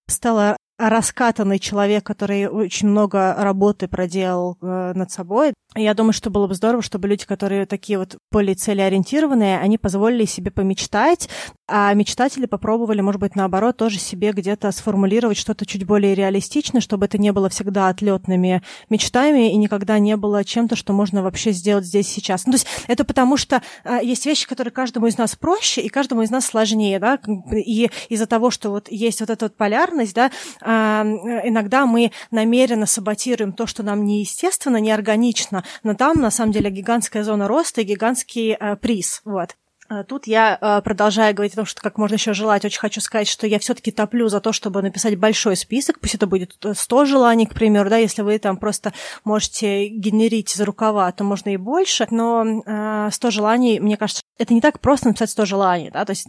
стало 0.09 0.57
раскатанный 0.79 1.59
человек, 1.59 2.05
который 2.05 2.47
очень 2.47 2.89
много 2.89 3.35
работы 3.37 3.89
проделал 3.89 4.57
э, 4.63 4.93
над 4.95 5.11
собой. 5.11 5.53
Я 5.75 5.93
думаю, 5.95 6.13
что 6.13 6.31
было 6.31 6.47
бы 6.47 6.55
здорово, 6.55 6.83
чтобы 6.83 7.09
люди, 7.09 7.27
которые 7.27 7.67
такие 7.67 7.99
вот 7.99 8.17
более 8.33 8.55
целеориентированные, 8.55 9.59
они 9.59 9.77
позволили 9.77 10.25
себе 10.25 10.51
помечтать, 10.51 11.29
а 11.67 11.93
мечтатели 11.93 12.47
попробовали, 12.47 13.01
может 13.01 13.21
быть, 13.21 13.37
наоборот, 13.37 13.77
тоже 13.77 13.99
себе 13.99 14.33
где-то 14.33 14.73
сформулировать 14.73 15.37
что-то 15.37 15.67
чуть 15.67 15.85
более 15.85 16.15
реалистичное, 16.15 16.81
чтобы 16.81 17.07
это 17.07 17.19
не 17.19 17.33
было 17.33 17.51
всегда 17.51 17.89
отлетными 17.89 18.63
мечтами 18.89 19.53
и 19.53 19.57
никогда 19.57 19.99
не 19.99 20.17
было 20.17 20.45
чем-то, 20.45 20.77
что 20.77 20.93
можно 20.93 21.23
вообще 21.23 21.53
сделать 21.53 21.85
здесь 21.85 22.09
сейчас. 22.09 22.47
Ну, 22.47 22.53
то 22.53 22.57
есть 22.57 22.67
это 22.87 23.05
потому, 23.05 23.37
что 23.37 23.63
э, 23.85 23.99
есть 24.03 24.25
вещи, 24.25 24.49
которые 24.49 24.73
каждому 24.73 25.07
из 25.07 25.19
нас 25.19 25.37
проще 25.37 25.83
и 25.83 25.89
каждому 25.89 26.23
из 26.23 26.31
нас 26.31 26.47
сложнее, 26.47 26.99
да, 26.99 27.19
и 27.53 27.91
из-за 28.09 28.27
того, 28.27 28.51
что 28.51 28.71
вот 28.71 28.89
есть 28.91 29.21
вот 29.21 29.29
эта 29.29 29.47
вот 29.47 29.57
полярность, 29.57 30.15
да, 30.15 30.31
иногда 30.69 31.87
мы 31.87 32.13
намеренно 32.31 32.87
саботируем 32.87 33.53
то, 33.53 33.67
что 33.67 33.83
нам 33.83 34.05
неестественно, 34.05 34.79
неорганично, 34.79 35.65
но 35.83 35.95
там 35.95 36.21
на 36.21 36.31
самом 36.31 36.53
деле 36.53 36.71
гигантская 36.71 37.25
зона 37.25 37.49
роста 37.49 37.81
и 37.81 37.85
гигантский 37.85 38.53
э, 38.53 38.77
приз. 38.77 39.23
Вот. 39.25 39.57
А 39.91 40.05
тут 40.05 40.27
я 40.27 40.59
э, 40.61 40.83
продолжаю 40.83 41.35
говорить 41.35 41.55
о 41.55 41.57
том, 41.57 41.65
что 41.65 41.81
как 41.81 41.97
можно 41.97 42.15
еще 42.15 42.35
желать. 42.35 42.65
Очень 42.65 42.81
хочу 42.81 43.01
сказать, 43.01 43.27
что 43.27 43.47
я 43.47 43.59
все-таки 43.59 43.91
топлю 43.91 44.29
за 44.29 44.41
то, 44.41 44.53
чтобы 44.53 44.83
написать 44.83 45.19
большой 45.19 45.57
список. 45.57 45.99
Пусть 46.01 46.15
это 46.15 46.27
будет 46.27 46.57
100 46.75 47.05
желаний, 47.07 47.47
к 47.47 47.55
примеру, 47.55 47.89
да, 47.89 47.97
если 47.97 48.21
вы 48.21 48.39
там 48.39 48.59
просто 48.59 48.93
можете 49.25 49.89
генерить 49.89 50.55
из 50.55 50.61
рукава, 50.61 51.11
то 51.13 51.25
можно 51.25 51.51
и 51.51 51.57
больше. 51.57 52.07
Но 52.11 53.09
100 53.11 53.29
э, 53.29 53.31
желаний, 53.31 53.81
мне 53.81 53.97
кажется, 53.97 54.23
это 54.39 54.53
не 54.53 54.61
так 54.61 54.81
просто 54.81 55.09
написать 55.09 55.31
100 55.31 55.45
желаний, 55.47 55.91
да, 55.91 56.05
то 56.05 56.11
есть 56.11 56.27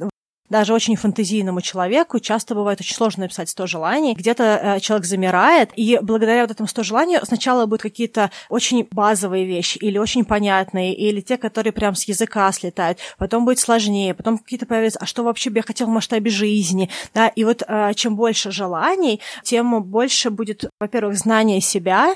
даже 0.50 0.74
очень 0.74 0.96
фантазийному 0.96 1.62
человеку 1.62 2.20
часто 2.20 2.56
бывает 2.56 2.80
очень 2.82 2.96
сложно 2.96 3.24
написать 3.24 3.50
100 3.50 3.68
желаний. 3.68 4.14
Где-то 4.14 4.44
э, 4.44 4.80
человек 4.80 5.06
замирает, 5.06 5.72
и 5.76 6.00
благодаря 6.02 6.42
вот 6.42 6.52
этому 6.52 6.68
100 6.68 6.84
желанию 6.84 7.26
сначала 7.26 7.66
будут 7.66 7.82
какие-то 7.82 8.32
очень 8.50 8.88
базовые 8.92 9.46
вещи, 9.46 9.78
или 9.78 9.98
очень 9.98 10.26
понятные, 10.26 10.94
или 10.96 11.22
те, 11.22 11.38
которые 11.38 11.74
прям 11.74 11.96
с 11.96 12.04
языка 12.06 12.52
слетают. 12.52 13.00
Потом 13.18 13.46
будет 13.46 13.60
сложнее, 13.60 14.14
потом 14.14 14.38
какие-то 14.38 14.66
появятся, 14.66 15.00
а 15.00 15.06
что 15.06 15.24
вообще 15.24 15.50
бы 15.50 15.58
я 15.58 15.64
хотел 15.64 15.88
в 15.88 15.92
масштабе 15.92 16.32
жизни? 16.32 16.90
Да? 17.14 17.28
И 17.28 17.44
вот 17.44 17.64
э, 17.68 17.94
чем 17.96 18.16
больше 18.16 18.52
желаний, 18.52 19.20
тем 19.44 19.84
больше 19.84 20.30
будет, 20.30 20.66
во-первых, 20.80 21.18
знание 21.18 21.62
себя, 21.62 22.16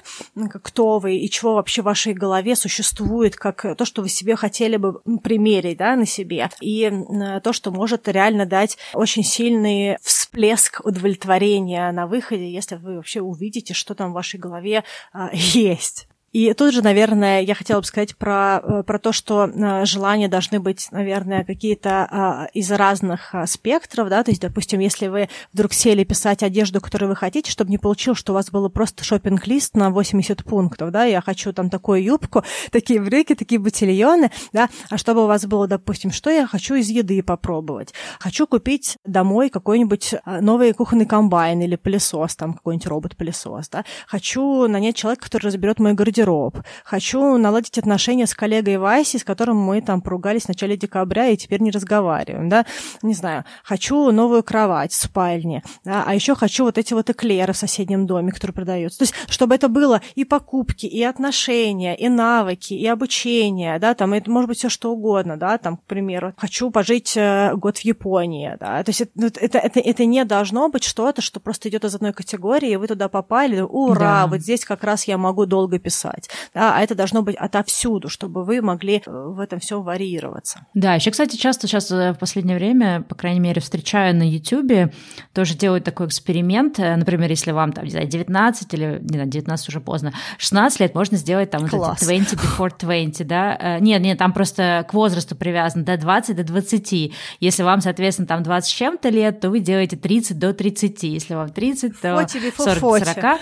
кто 0.64 1.00
вы 1.00 1.18
и 1.18 1.30
чего 1.30 1.56
вообще 1.56 1.82
в 1.82 1.86
вашей 1.86 2.14
голове 2.14 2.56
существует, 2.56 3.36
как 3.36 3.78
то, 3.78 3.86
что 3.86 4.02
вы 4.02 4.10
себе 4.10 4.36
хотели 4.36 4.78
бы 4.78 5.00
примерить 5.24 5.78
да, 5.78 5.96
на 5.96 6.06
себе, 6.06 6.50
и 6.62 6.84
э, 6.84 7.40
то, 7.42 7.54
что 7.54 7.72
может 7.72 8.08
реально 8.08 8.23
реально 8.24 8.45
дать 8.45 8.78
очень 8.94 9.24
сильный 9.24 9.98
всплеск 10.02 10.82
удовлетворения 10.86 11.91
на 11.91 12.08
выходе, 12.08 12.50
если 12.50 12.76
вы 12.76 12.95
вообще 12.95 13.22
увидите, 13.22 13.74
что 13.74 13.95
там 13.95 14.12
в 14.12 14.14
вашей 14.14 14.40
голове 14.40 14.84
а, 15.12 15.30
есть. 15.34 16.08
И 16.34 16.52
тут 16.54 16.74
же, 16.74 16.82
наверное, 16.82 17.42
я 17.42 17.54
хотела 17.54 17.80
бы 17.80 17.86
сказать 17.86 18.18
про, 18.18 18.60
э, 18.64 18.84
про 18.84 18.98
то, 18.98 19.12
что 19.12 19.46
э, 19.46 19.86
желания 19.86 20.28
должны 20.28 20.60
быть, 20.60 20.88
наверное, 20.90 21.44
какие-то 21.46 22.08
а, 22.10 22.48
из 22.54 22.72
разных 22.72 23.36
спектров, 23.46 24.10
да, 24.10 24.24
то 24.24 24.32
есть, 24.32 24.42
допустим, 24.42 24.80
если 24.80 25.08
вы 25.08 25.30
вдруг 25.54 25.74
сели 25.74 26.04
писать 26.04 26.42
одежду, 26.42 26.82
которую 26.82 27.10
вы 27.10 27.16
хотите, 27.16 27.52
чтобы 27.52 27.70
не 27.70 27.78
получилось, 27.78 28.18
что 28.18 28.34
у 28.34 28.36
вас 28.36 28.50
было 28.50 28.68
просто 28.68 29.04
шопинг 29.04 29.46
лист 29.46 29.76
на 29.76 29.92
80 29.92 30.44
пунктов, 30.44 30.90
да, 30.90 31.04
я 31.04 31.22
хочу 31.22 31.54
там 31.54 31.70
такую 31.70 32.04
юбку, 32.04 32.44
такие 32.72 33.00
брюки, 33.00 33.36
такие 33.36 33.60
ботильоны, 33.60 34.32
да, 34.52 34.70
а 34.90 34.98
чтобы 34.98 35.26
у 35.26 35.28
вас 35.28 35.46
было, 35.46 35.68
допустим, 35.68 36.12
что 36.12 36.32
я 36.32 36.48
хочу 36.48 36.74
из 36.74 36.90
еды 36.90 37.22
попробовать, 37.22 37.94
хочу 38.20 38.48
купить 38.48 38.98
домой 39.06 39.50
какой-нибудь 39.50 40.16
а, 40.26 40.42
новый 40.42 40.74
кухонный 40.74 41.06
комбайн 41.06 41.62
или 41.62 41.76
пылесос, 41.76 42.36
там 42.36 42.56
какой-нибудь 42.56 42.88
робот-пылесос, 42.88 43.70
да, 43.70 43.86
хочу 44.08 44.68
нанять 44.68 44.96
человека, 44.96 45.26
который 45.26 45.46
разберет 45.46 45.78
мой 45.78 45.94
гардероб, 45.94 46.23
гардероб. 46.24 46.58
Хочу 46.84 47.38
наладить 47.38 47.78
отношения 47.78 48.28
с 48.28 48.34
коллегой 48.34 48.78
Вайси, 48.78 49.18
с 49.18 49.24
которым 49.24 49.58
мы 49.58 49.82
там 49.82 50.02
поругались 50.02 50.44
в 50.44 50.48
начале 50.50 50.78
декабря 50.78 51.28
и 51.28 51.38
теперь 51.38 51.62
не 51.62 51.72
разговариваем, 51.72 52.50
да. 52.50 52.66
Не 53.02 53.14
знаю, 53.14 53.45
хочу 53.64 54.12
новую 54.12 54.44
кровать 54.44 54.91
в 54.91 54.95
спальне, 54.95 55.64
да? 55.84 56.04
а 56.06 56.16
еще 56.16 56.36
хочу 56.36 56.66
вот 56.66 56.78
эти 56.78 56.94
вот 56.94 57.10
эклеры 57.10 57.54
в 57.54 57.58
соседнем 57.58 58.06
доме, 58.08 58.32
которые 58.32 58.54
продаются. 58.54 59.00
То 59.00 59.04
есть, 59.04 59.14
чтобы 59.28 59.56
это 59.56 59.68
было 59.68 60.02
и 60.16 60.26
покупки, 60.26 60.86
и 60.86 61.04
отношения, 61.04 61.95
и 61.95 62.10
навыки, 62.10 62.74
и 62.74 62.88
обучение, 62.88 63.80
да, 63.80 63.94
там, 63.94 64.14
это 64.14 64.30
может 64.30 64.48
быть 64.48 64.58
все 64.58 64.70
что 64.70 64.91
угодно, 64.91 65.38
да, 65.38 65.58
там, 65.58 65.78
к 65.78 65.84
примеру, 65.84 66.34
хочу 66.38 66.72
пожить 66.72 67.14
э, 67.16 67.54
год 67.56 67.78
в 67.78 67.82
Японии, 67.82 68.56
да, 68.60 68.84
то 68.84 68.90
есть 68.90 69.02
это, 69.02 69.40
это, 69.40 69.58
это, 69.58 69.80
это 69.80 70.06
не 70.06 70.26
должно 70.26 70.70
быть 70.70 70.84
что-то, 70.84 71.22
что 71.22 71.40
просто 71.40 71.70
идет 71.70 71.84
из 71.84 71.95
одной 71.95 72.14
категории, 72.14 72.72
и 72.72 72.76
вы 72.76 72.88
туда 72.88 73.10
попали, 73.10 73.62
ура, 73.62 74.24
да. 74.24 74.28
вот 74.28 74.40
здесь 74.40 74.66
как 74.66 74.84
раз 74.84 75.06
я 75.06 75.18
могу 75.18 75.45
долго 75.45 75.80
писать 75.80 76.12
делать. 76.14 76.30
Да, 76.53 76.76
а 76.76 76.81
это 76.81 76.95
должно 76.95 77.22
быть 77.22 77.35
отовсюду, 77.35 78.10
чтобы 78.10 78.44
вы 78.44 78.61
могли 78.61 79.02
э, 79.06 79.11
в 79.11 79.40
этом 79.40 79.60
все 79.60 79.81
варьироваться. 79.81 80.65
Да, 80.73 80.95
еще, 80.95 81.11
кстати, 81.11 81.35
часто 81.35 81.68
сейчас 81.68 81.91
э, 81.91 82.14
в 82.14 82.19
последнее 82.19 82.57
время, 82.57 83.02
по 83.02 83.15
крайней 83.15 83.40
мере, 83.40 83.61
встречаю 83.61 84.15
на 84.15 84.23
YouTube, 84.23 84.94
тоже 85.34 85.56
делают 85.56 85.84
такой 85.84 86.07
эксперимент. 86.07 86.80
Э, 86.80 86.95
например, 86.95 87.30
если 87.30 87.52
вам 87.52 87.73
там, 87.73 87.85
не 87.85 87.91
знаю, 87.91 88.07
19 88.07 88.73
или, 88.73 88.99
не 89.02 89.15
знаю, 89.15 89.30
19 89.30 89.69
уже 89.69 89.81
поздно, 89.81 90.14
16 90.38 90.80
лет, 90.80 90.95
можно 90.95 91.18
сделать 91.18 91.49
там 91.49 91.68
Класс. 91.68 92.02
вот 92.02 92.11
эти 92.11 92.35
20 92.35 92.40
before 92.40 92.72
20, 92.80 93.27
да. 93.27 93.80
Нет, 93.80 94.02
нет, 94.02 94.18
там 94.18 94.34
просто 94.34 94.85
к 94.90 94.94
возрасту 94.94 95.35
привязано, 95.35 95.84
до 95.84 95.98
20 95.98 96.35
до 96.35 96.44
20. 96.44 97.14
Если 97.40 97.64
вам, 97.64 97.81
соответственно, 97.81 98.27
там 98.27 98.44
20 98.44 98.69
с 98.69 98.73
чем-то 98.73 99.10
лет, 99.10 99.40
то 99.40 99.49
вы 99.49 99.60
делаете 99.60 99.98
30 99.98 100.40
до 100.40 100.53
30. 100.53 101.03
Если 101.03 101.34
вам 101.34 101.49
30, 101.49 101.99
то 101.99 102.27
40 102.57 102.81
до 102.81 103.06
40. 103.06 103.40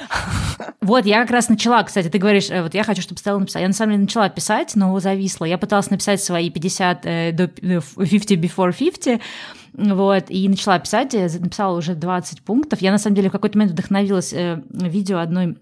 Вот, 0.81 1.05
я 1.05 1.21
как 1.21 1.31
раз 1.31 1.49
начала, 1.49 1.83
кстати, 1.83 2.09
ты 2.09 2.17
говоришь, 2.17 2.49
вот 2.63 2.73
я 2.73 2.83
хочу, 2.83 3.01
чтобы 3.01 3.19
Стелла 3.19 3.39
написала. 3.39 3.61
Я 3.61 3.67
на 3.67 3.73
самом 3.73 3.93
деле 3.93 4.03
начала 4.03 4.29
писать, 4.29 4.75
но 4.75 4.99
зависла. 4.99 5.45
Я 5.45 5.57
пыталась 5.57 5.89
написать 5.89 6.21
свои 6.21 6.49
50 6.49 7.05
э, 7.05 7.31
до 7.31 7.47
50 7.47 8.31
э, 8.31 8.35
before 8.35 8.73
50, 8.77 9.21
вот, 9.73 10.25
и 10.29 10.49
начала 10.49 10.79
писать, 10.79 11.13
написала 11.13 11.77
уже 11.77 11.95
20 11.95 12.41
пунктов. 12.41 12.81
Я, 12.81 12.91
на 12.91 12.97
самом 12.97 13.15
деле, 13.15 13.29
в 13.29 13.31
какой-то 13.31 13.57
момент 13.57 13.73
вдохновилась 13.73 14.33
э, 14.33 14.61
видео 14.69 15.19
одной 15.19 15.57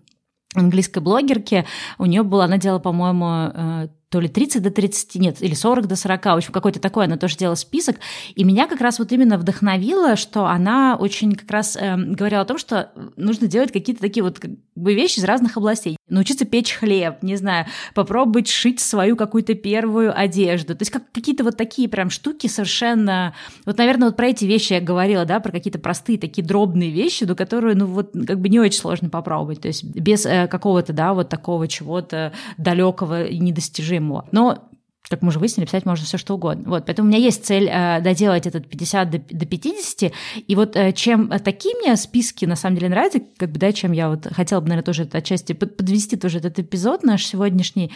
английской 0.55 0.99
блогерки. 0.99 1.65
У 1.97 2.05
нее 2.05 2.23
было, 2.23 2.45
она 2.45 2.57
делала, 2.57 2.79
по-моему, 2.79 3.51
э, 3.53 3.87
то 4.09 4.19
ли 4.19 4.27
30 4.27 4.63
до 4.63 4.71
30, 4.71 5.15
нет, 5.15 5.41
или 5.41 5.53
40 5.53 5.87
до 5.87 5.95
40, 5.95 6.25
в 6.25 6.29
общем, 6.29 6.51
какой-то 6.51 6.79
такой, 6.79 7.05
она 7.05 7.17
тоже 7.17 7.37
делала 7.37 7.55
список, 7.55 7.97
и 8.33 8.43
меня 8.43 8.65
как 8.65 8.81
раз 8.81 8.97
вот 8.97 9.11
именно 9.11 9.37
вдохновило, 9.37 10.15
что 10.15 10.47
она 10.47 10.97
очень 10.99 11.35
как 11.35 11.51
раз 11.51 11.77
э, 11.79 11.95
говорила 11.95 12.41
о 12.41 12.45
том, 12.45 12.57
что 12.57 12.91
нужно 13.15 13.47
делать 13.47 13.71
какие-то 13.71 14.01
такие 14.01 14.23
вот 14.23 14.39
как 14.39 14.51
бы 14.75 14.95
вещи 14.95 15.19
из 15.19 15.23
разных 15.23 15.57
областей. 15.57 15.98
Научиться 16.09 16.45
печь 16.45 16.73
хлеб, 16.73 17.21
не 17.21 17.35
знаю, 17.35 17.65
попробовать 17.93 18.47
шить 18.47 18.79
свою 18.79 19.15
какую-то 19.15 19.53
первую 19.53 20.17
одежду. 20.17 20.75
То 20.75 20.81
есть 20.81 20.91
как 20.91 21.03
какие-то 21.11 21.43
вот 21.43 21.57
такие 21.57 21.89
прям 21.89 22.09
штуки 22.09 22.47
совершенно... 22.47 23.33
Вот, 23.65 23.77
наверное, 23.77 24.09
вот 24.09 24.17
про 24.17 24.27
эти 24.27 24.45
вещи 24.45 24.73
я 24.73 24.81
говорила, 24.81 25.25
да, 25.25 25.39
про 25.39 25.51
какие-то 25.51 25.79
простые 25.79 26.17
такие 26.17 26.45
дробные 26.45 26.89
вещи, 26.89 27.25
до 27.25 27.35
которые, 27.35 27.75
ну 27.75 27.85
вот, 27.85 28.11
как 28.27 28.39
бы 28.39 28.49
не 28.49 28.59
очень 28.59 28.79
сложно 28.79 29.09
попробовать. 29.09 29.61
То 29.61 29.67
есть 29.67 29.83
без 29.83 30.25
э, 30.25 30.47
какого-то, 30.47 30.93
да, 30.93 31.13
вот 31.13 31.29
такого 31.29 31.67
чего-то 31.67 32.33
далекого 32.57 33.23
и 33.25 33.37
недостижимого. 33.39 34.27
Но 34.31 34.68
как 35.09 35.23
мы 35.23 35.29
уже 35.29 35.39
выяснили, 35.39 35.65
писать 35.65 35.85
можно 35.85 36.05
все 36.05 36.17
что 36.17 36.35
угодно. 36.35 36.69
Вот, 36.69 36.85
поэтому 36.85 37.07
у 37.07 37.11
меня 37.11 37.19
есть 37.19 37.45
цель 37.45 37.67
э, 37.67 37.99
доделать 38.01 38.45
этот 38.45 38.67
50 38.69 39.09
до, 39.09 39.17
до 39.17 39.45
50. 39.45 40.11
И 40.47 40.55
вот 40.55 40.75
э, 40.75 40.93
чем 40.93 41.29
такие 41.39 41.75
мне 41.75 41.95
списки 41.97 42.45
на 42.45 42.55
самом 42.55 42.75
деле 42.75 42.89
нравятся, 42.89 43.21
как 43.37 43.51
бы, 43.51 43.59
да, 43.59 43.71
чем 43.71 43.91
я 43.91 44.09
вот 44.09 44.27
хотела 44.31 44.59
бы, 44.61 44.67
наверное, 44.67 44.85
тоже 44.85 45.09
отчасти 45.11 45.53
под, 45.53 45.77
подвести 45.77 46.15
тоже 46.15 46.37
этот 46.37 46.59
эпизод 46.59 47.03
наш 47.03 47.25
сегодняшний, 47.25 47.91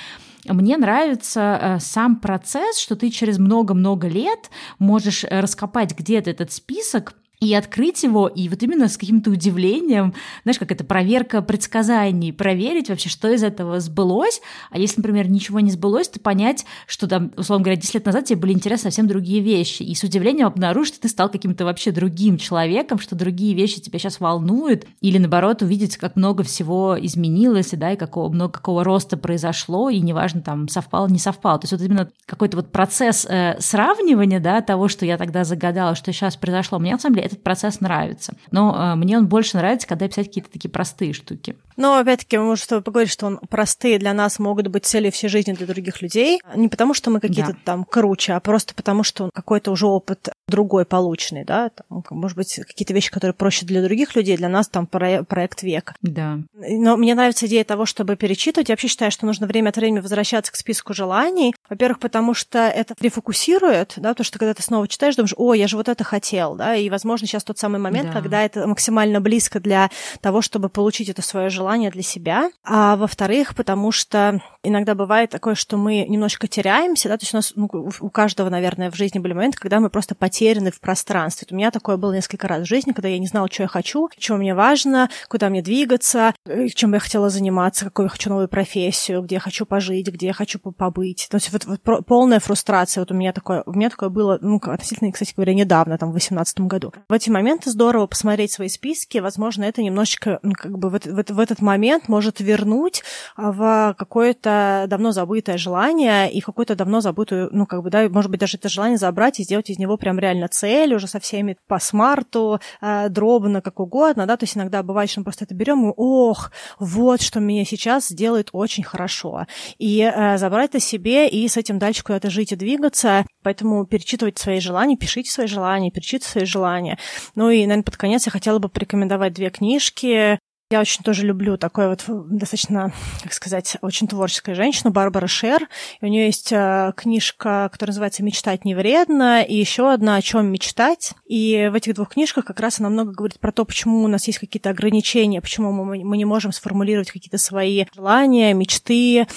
мне 0.45 0.75
нравится 0.77 1.59
э, 1.61 1.79
сам 1.79 2.17
процесс, 2.17 2.77
что 2.79 2.95
ты 2.95 3.09
через 3.11 3.37
много-много 3.37 4.07
лет 4.07 4.49
можешь 4.79 5.23
э, 5.23 5.39
раскопать 5.39 5.97
где-то 5.97 6.31
этот 6.31 6.51
список, 6.51 7.13
и 7.43 7.53
открыть 7.53 8.03
его, 8.03 8.27
и 8.27 8.47
вот 8.47 8.63
именно 8.63 8.87
с 8.87 8.97
каким-то 8.97 9.29
удивлением, 9.29 10.13
знаешь, 10.43 10.59
как 10.59 10.71
это 10.71 10.83
проверка 10.85 11.41
предсказаний, 11.41 12.31
проверить 12.31 12.89
вообще, 12.89 13.09
что 13.09 13.29
из 13.29 13.43
этого 13.43 13.79
сбылось, 13.81 14.41
а 14.71 14.79
если, 14.79 15.01
например, 15.01 15.29
ничего 15.29 15.59
не 15.59 15.69
сбылось, 15.69 16.07
то 16.07 16.19
понять, 16.21 16.65
что 16.87 17.05
там, 17.07 17.33
условно 17.35 17.65
говоря, 17.65 17.81
10 17.81 17.95
лет 17.95 18.05
назад 18.05 18.25
тебе 18.25 18.39
были 18.39 18.53
интересны 18.53 18.89
совсем 18.89 19.07
другие 19.07 19.41
вещи, 19.41 19.83
и 19.83 19.93
с 19.93 20.03
удивлением 20.03 20.47
обнаружить, 20.47 20.93
что 20.93 21.01
ты 21.01 21.09
стал 21.09 21.29
каким-то 21.29 21.65
вообще 21.65 21.91
другим 21.91 22.37
человеком, 22.37 22.99
что 22.99 23.15
другие 23.15 23.53
вещи 23.53 23.81
тебя 23.81 23.99
сейчас 23.99 24.21
волнуют, 24.21 24.85
или 25.01 25.17
наоборот 25.17 25.61
увидеть, 25.61 25.97
как 25.97 26.15
много 26.15 26.43
всего 26.43 26.97
изменилось, 26.99 27.73
и, 27.73 27.75
да, 27.75 27.91
и 27.91 27.97
какого, 27.97 28.29
много 28.29 28.53
какого 28.53 28.85
роста 28.85 29.17
произошло, 29.17 29.89
и 29.89 29.99
неважно, 29.99 30.41
там, 30.41 30.69
совпал, 30.69 31.09
не 31.09 31.19
совпал. 31.19 31.59
То 31.59 31.65
есть 31.65 31.73
вот 31.73 31.81
именно 31.81 32.09
какой-то 32.25 32.57
вот 32.57 32.71
процесс 32.71 33.25
э, 33.29 33.57
сравнивания, 33.59 34.39
да, 34.39 34.61
того, 34.61 34.87
что 34.87 35.05
я 35.05 35.17
тогда 35.17 35.43
загадала, 35.43 35.95
что 35.95 36.13
сейчас 36.13 36.37
произошло, 36.37 36.79
мне 36.79 36.93
на 36.93 36.99
самом 36.99 37.15
деле 37.15 37.22
этот 37.23 37.43
процесс 37.43 37.81
нравится. 37.81 38.33
Но 38.51 38.75
э, 38.75 38.95
мне 38.95 39.17
он 39.17 39.27
больше 39.27 39.57
нравится, 39.57 39.87
когда 39.87 40.07
писать 40.07 40.27
какие-то 40.27 40.51
такие 40.51 40.69
простые 40.69 41.13
штуки. 41.13 41.55
Но 41.77 41.97
опять-таки 41.97 42.37
мы 42.37 42.45
можем 42.45 42.83
поговорить, 42.83 43.11
что 43.11 43.25
он 43.25 43.39
простые 43.49 43.97
для 43.99 44.13
нас 44.13 44.39
могут 44.39 44.67
быть 44.67 44.85
цели 44.85 45.09
всей 45.09 45.27
жизни 45.27 45.53
для 45.53 45.65
других 45.65 46.01
людей. 46.01 46.41
Не 46.55 46.69
потому, 46.69 46.93
что 46.93 47.09
мы 47.09 47.19
какие-то 47.19 47.53
да. 47.53 47.59
там 47.63 47.83
круче, 47.83 48.33
а 48.33 48.39
просто 48.39 48.75
потому, 48.75 49.03
что 49.03 49.29
какой-то 49.33 49.71
уже 49.71 49.87
опыт 49.87 50.29
другой 50.47 50.85
полученный, 50.85 51.45
да, 51.45 51.69
там, 51.69 52.03
может 52.11 52.37
быть, 52.37 52.59
какие-то 52.67 52.93
вещи, 52.93 53.11
которые 53.11 53.33
проще 53.33 53.65
для 53.65 53.81
других 53.81 54.15
людей, 54.15 54.37
для 54.37 54.49
нас 54.49 54.67
там 54.67 54.85
проект 54.85 55.63
век. 55.63 55.93
Да. 56.01 56.39
Но 56.53 56.97
мне 56.97 57.15
нравится 57.15 57.47
идея 57.47 57.63
того, 57.63 57.85
чтобы 57.85 58.15
перечитывать. 58.15 58.69
Я 58.69 58.73
вообще 58.73 58.87
считаю, 58.87 59.11
что 59.11 59.25
нужно 59.25 59.47
время 59.47 59.69
от 59.69 59.77
времени 59.77 59.99
возвращаться 59.99 60.51
к 60.51 60.55
списку 60.55 60.93
желаний. 60.93 61.55
Во-первых, 61.69 61.99
потому 61.99 62.33
что 62.33 62.59
это 62.59 62.93
рефокусирует, 62.99 63.93
да, 63.97 64.09
потому 64.09 64.25
что 64.25 64.37
когда 64.37 64.53
ты 64.53 64.61
снова 64.61 64.87
читаешь, 64.87 65.15
думаешь, 65.15 65.33
о, 65.37 65.53
я 65.53 65.67
же 65.67 65.77
вот 65.77 65.89
это 65.89 66.03
хотел, 66.03 66.55
да, 66.55 66.75
и, 66.75 66.89
возможно, 66.89 67.12
сейчас 67.21 67.43
тот 67.43 67.57
самый 67.57 67.79
момент, 67.79 68.07
да. 68.07 68.13
когда 68.13 68.43
это 68.43 68.67
максимально 68.67 69.21
близко 69.21 69.59
для 69.59 69.89
того, 70.21 70.41
чтобы 70.41 70.69
получить 70.69 71.09
это 71.09 71.21
свое 71.21 71.49
желание 71.49 71.91
для 71.91 72.03
себя. 72.03 72.51
А 72.63 72.95
во-вторых, 72.95 73.55
потому 73.55 73.91
что 73.91 74.41
иногда 74.63 74.95
бывает 74.95 75.29
такое, 75.29 75.55
что 75.55 75.77
мы 75.77 76.05
немножко 76.07 76.47
теряемся, 76.47 77.09
да, 77.09 77.17
то 77.17 77.23
есть 77.23 77.33
у 77.33 77.37
нас, 77.37 77.53
ну, 77.55 77.69
у 77.99 78.09
каждого, 78.09 78.49
наверное, 78.49 78.91
в 78.91 78.95
жизни 78.95 79.19
были 79.19 79.33
моменты, 79.33 79.57
когда 79.59 79.79
мы 79.79 79.89
просто 79.89 80.15
потеряны 80.15 80.71
в 80.71 80.79
пространстве. 80.79 81.47
У 81.51 81.55
меня 81.55 81.71
такое 81.71 81.97
было 81.97 82.13
несколько 82.13 82.47
раз 82.47 82.63
в 82.63 82.65
жизни, 82.67 82.91
когда 82.91 83.09
я 83.09 83.19
не 83.19 83.27
знала, 83.27 83.47
что 83.51 83.63
я 83.63 83.67
хочу, 83.67 84.09
что 84.17 84.35
мне 84.35 84.55
важно, 84.55 85.09
куда 85.27 85.49
мне 85.49 85.61
двигаться, 85.61 86.33
э, 86.45 86.67
чем 86.69 86.93
я 86.93 86.99
хотела 86.99 87.29
заниматься, 87.29 87.85
какую 87.85 88.05
я 88.05 88.09
хочу 88.09 88.29
новую 88.29 88.47
профессию, 88.47 89.21
где 89.21 89.35
я 89.35 89.39
хочу 89.39 89.65
пожить, 89.65 90.07
где 90.07 90.27
я 90.27 90.33
хочу 90.33 90.59
побыть. 90.59 91.27
То 91.29 91.35
есть 91.35 91.51
вот, 91.51 91.65
вот 91.65 92.05
полная 92.05 92.39
фрустрация. 92.39 93.01
Вот 93.01 93.11
у 93.11 93.15
меня 93.15 93.33
такое, 93.33 93.63
у 93.65 93.73
меня 93.73 93.89
такое 93.89 94.09
было, 94.09 94.37
ну, 94.41 94.57
относительно, 94.57 95.11
кстати 95.11 95.33
говоря, 95.35 95.53
недавно, 95.53 95.97
там, 95.97 96.09
в 96.09 96.13
2018 96.13 96.61
году. 96.61 96.93
В 97.09 97.13
эти 97.13 97.29
моменты 97.29 97.69
здорово 97.69 98.07
посмотреть 98.07 98.51
свои 98.51 98.69
списки, 98.69 99.17
возможно, 99.17 99.63
это 99.63 99.81
немножечко, 99.81 100.39
ну, 100.41 100.53
как 100.53 100.77
бы 100.77 100.89
в, 100.89 100.99
в, 100.99 101.23
в 101.29 101.39
этот 101.39 101.61
момент 101.61 102.07
может 102.07 102.39
вернуть 102.39 103.03
а, 103.35 103.51
в 103.51 103.95
какое-то 103.97 104.85
давно 104.87 105.11
забытое 105.11 105.57
желание 105.57 106.31
и 106.31 106.41
в 106.41 106.45
какую-то 106.45 106.75
давно 106.75 107.01
забытую, 107.01 107.49
ну, 107.51 107.65
как 107.65 107.83
бы, 107.83 107.89
да, 107.89 108.07
может 108.09 108.31
быть, 108.31 108.39
даже 108.39 108.57
это 108.57 108.69
желание 108.69 108.97
забрать 108.97 109.39
и 109.39 109.43
сделать 109.43 109.69
из 109.69 109.79
него 109.79 109.97
прям 109.97 110.19
реально 110.19 110.47
цель 110.47 110.93
уже 110.93 111.07
со 111.07 111.19
всеми 111.19 111.57
по 111.67 111.79
смарту, 111.79 112.59
э, 112.81 113.09
дробно, 113.09 113.61
как 113.61 113.79
угодно, 113.79 114.25
да, 114.25 114.37
то 114.37 114.43
есть 114.43 114.57
иногда 114.57 114.83
бывает, 114.83 115.09
что 115.09 115.21
мы 115.21 115.25
просто 115.25 115.45
это 115.45 115.53
берем 115.53 115.89
и, 115.89 115.93
ох, 115.95 116.51
вот 116.79 117.21
что 117.21 117.39
меня 117.39 117.65
сейчас 117.65 118.07
сделает 118.07 118.49
очень 118.51 118.83
хорошо. 118.83 119.45
И 119.77 120.01
э, 120.01 120.37
забрать 120.37 120.71
это 120.73 120.79
себе 120.79 121.29
и 121.29 121.47
с 121.47 121.57
этим 121.57 121.77
дальше 121.79 122.03
куда-то 122.03 122.29
жить 122.29 122.51
и 122.51 122.55
двигаться, 122.55 123.25
поэтому 123.43 123.85
перечитывать 123.85 124.37
свои 124.39 124.59
желания, 124.59 124.97
пишите 124.97 125.29
свои 125.29 125.47
желания, 125.47 125.91
перечитывайте 125.91 126.31
свои 126.31 126.45
желания. 126.45 126.97
Ну 127.35 127.49
и, 127.49 127.61
наверное, 127.65 127.83
под 127.83 127.97
конец 127.97 128.25
я 128.25 128.31
хотела 128.31 128.59
бы 128.59 128.69
порекомендовать 128.69 129.33
две 129.33 129.49
книжки. 129.49 130.39
Я 130.71 130.79
очень 130.79 131.03
тоже 131.03 131.23
люблю 131.23 131.55
такой 131.55 131.87
вот 131.87 132.03
достаточно, 132.07 132.91
как 133.21 133.31
сказать, 133.33 133.77
очень 133.81 134.07
творческая 134.07 134.55
женщина, 134.55 134.89
Барбара 134.89 135.27
Шер. 135.27 135.69
И 136.01 136.05
у 136.05 136.07
нее 136.07 136.25
есть 136.25 136.51
э, 136.51 136.93
книжка, 136.97 137.69
которая 137.71 137.91
называется 137.91 138.23
«Мечтать 138.23 138.65
не 138.65 138.73
вредно», 138.73 139.43
и 139.43 139.55
еще 139.55 139.93
одна 139.93 140.15
«О 140.15 140.21
чем 140.23 140.47
мечтать». 140.47 141.13
И 141.27 141.69
в 141.71 141.75
этих 141.75 141.93
двух 141.93 142.09
книжках 142.09 142.45
как 142.45 142.59
раз 142.59 142.79
она 142.79 142.89
много 142.89 143.11
говорит 143.11 143.39
про 143.39 143.51
то, 143.51 143.65
почему 143.65 144.03
у 144.03 144.07
нас 144.07 144.25
есть 144.25 144.39
какие-то 144.39 144.71
ограничения, 144.71 145.41
почему 145.41 145.71
мы 145.71 146.17
не 146.17 146.25
можем 146.25 146.51
сформулировать 146.51 147.11
какие-то 147.11 147.37
свои 147.37 147.85
желания, 147.93 148.53
мечты, 148.53 149.27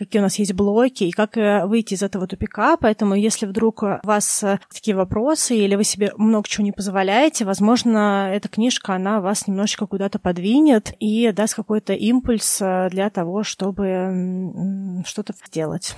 какие 0.00 0.20
у 0.20 0.22
нас 0.22 0.38
есть 0.38 0.54
блоки 0.54 1.04
и 1.04 1.10
как 1.10 1.36
э, 1.36 1.66
выйти 1.66 1.94
из 1.94 2.02
этого 2.02 2.26
тупика. 2.26 2.76
Поэтому, 2.78 3.14
если 3.14 3.44
вдруг 3.44 3.82
у 3.82 3.98
вас 4.02 4.42
э, 4.42 4.58
такие 4.72 4.96
вопросы 4.96 5.54
или 5.56 5.74
вы 5.74 5.84
себе 5.84 6.12
много 6.16 6.48
чего 6.48 6.64
не 6.64 6.72
позволяете, 6.72 7.44
возможно, 7.44 8.30
эта 8.32 8.48
книжка, 8.48 8.94
она 8.94 9.20
вас 9.20 9.46
немножечко 9.46 9.86
куда-то 9.86 10.18
подвинет 10.18 10.94
и 11.00 11.30
даст 11.32 11.54
какой-то 11.54 11.92
импульс 11.92 12.60
э, 12.62 12.88
для 12.90 13.10
того, 13.10 13.42
чтобы 13.42 15.02
что-то 15.06 15.34
сделать. 15.46 15.94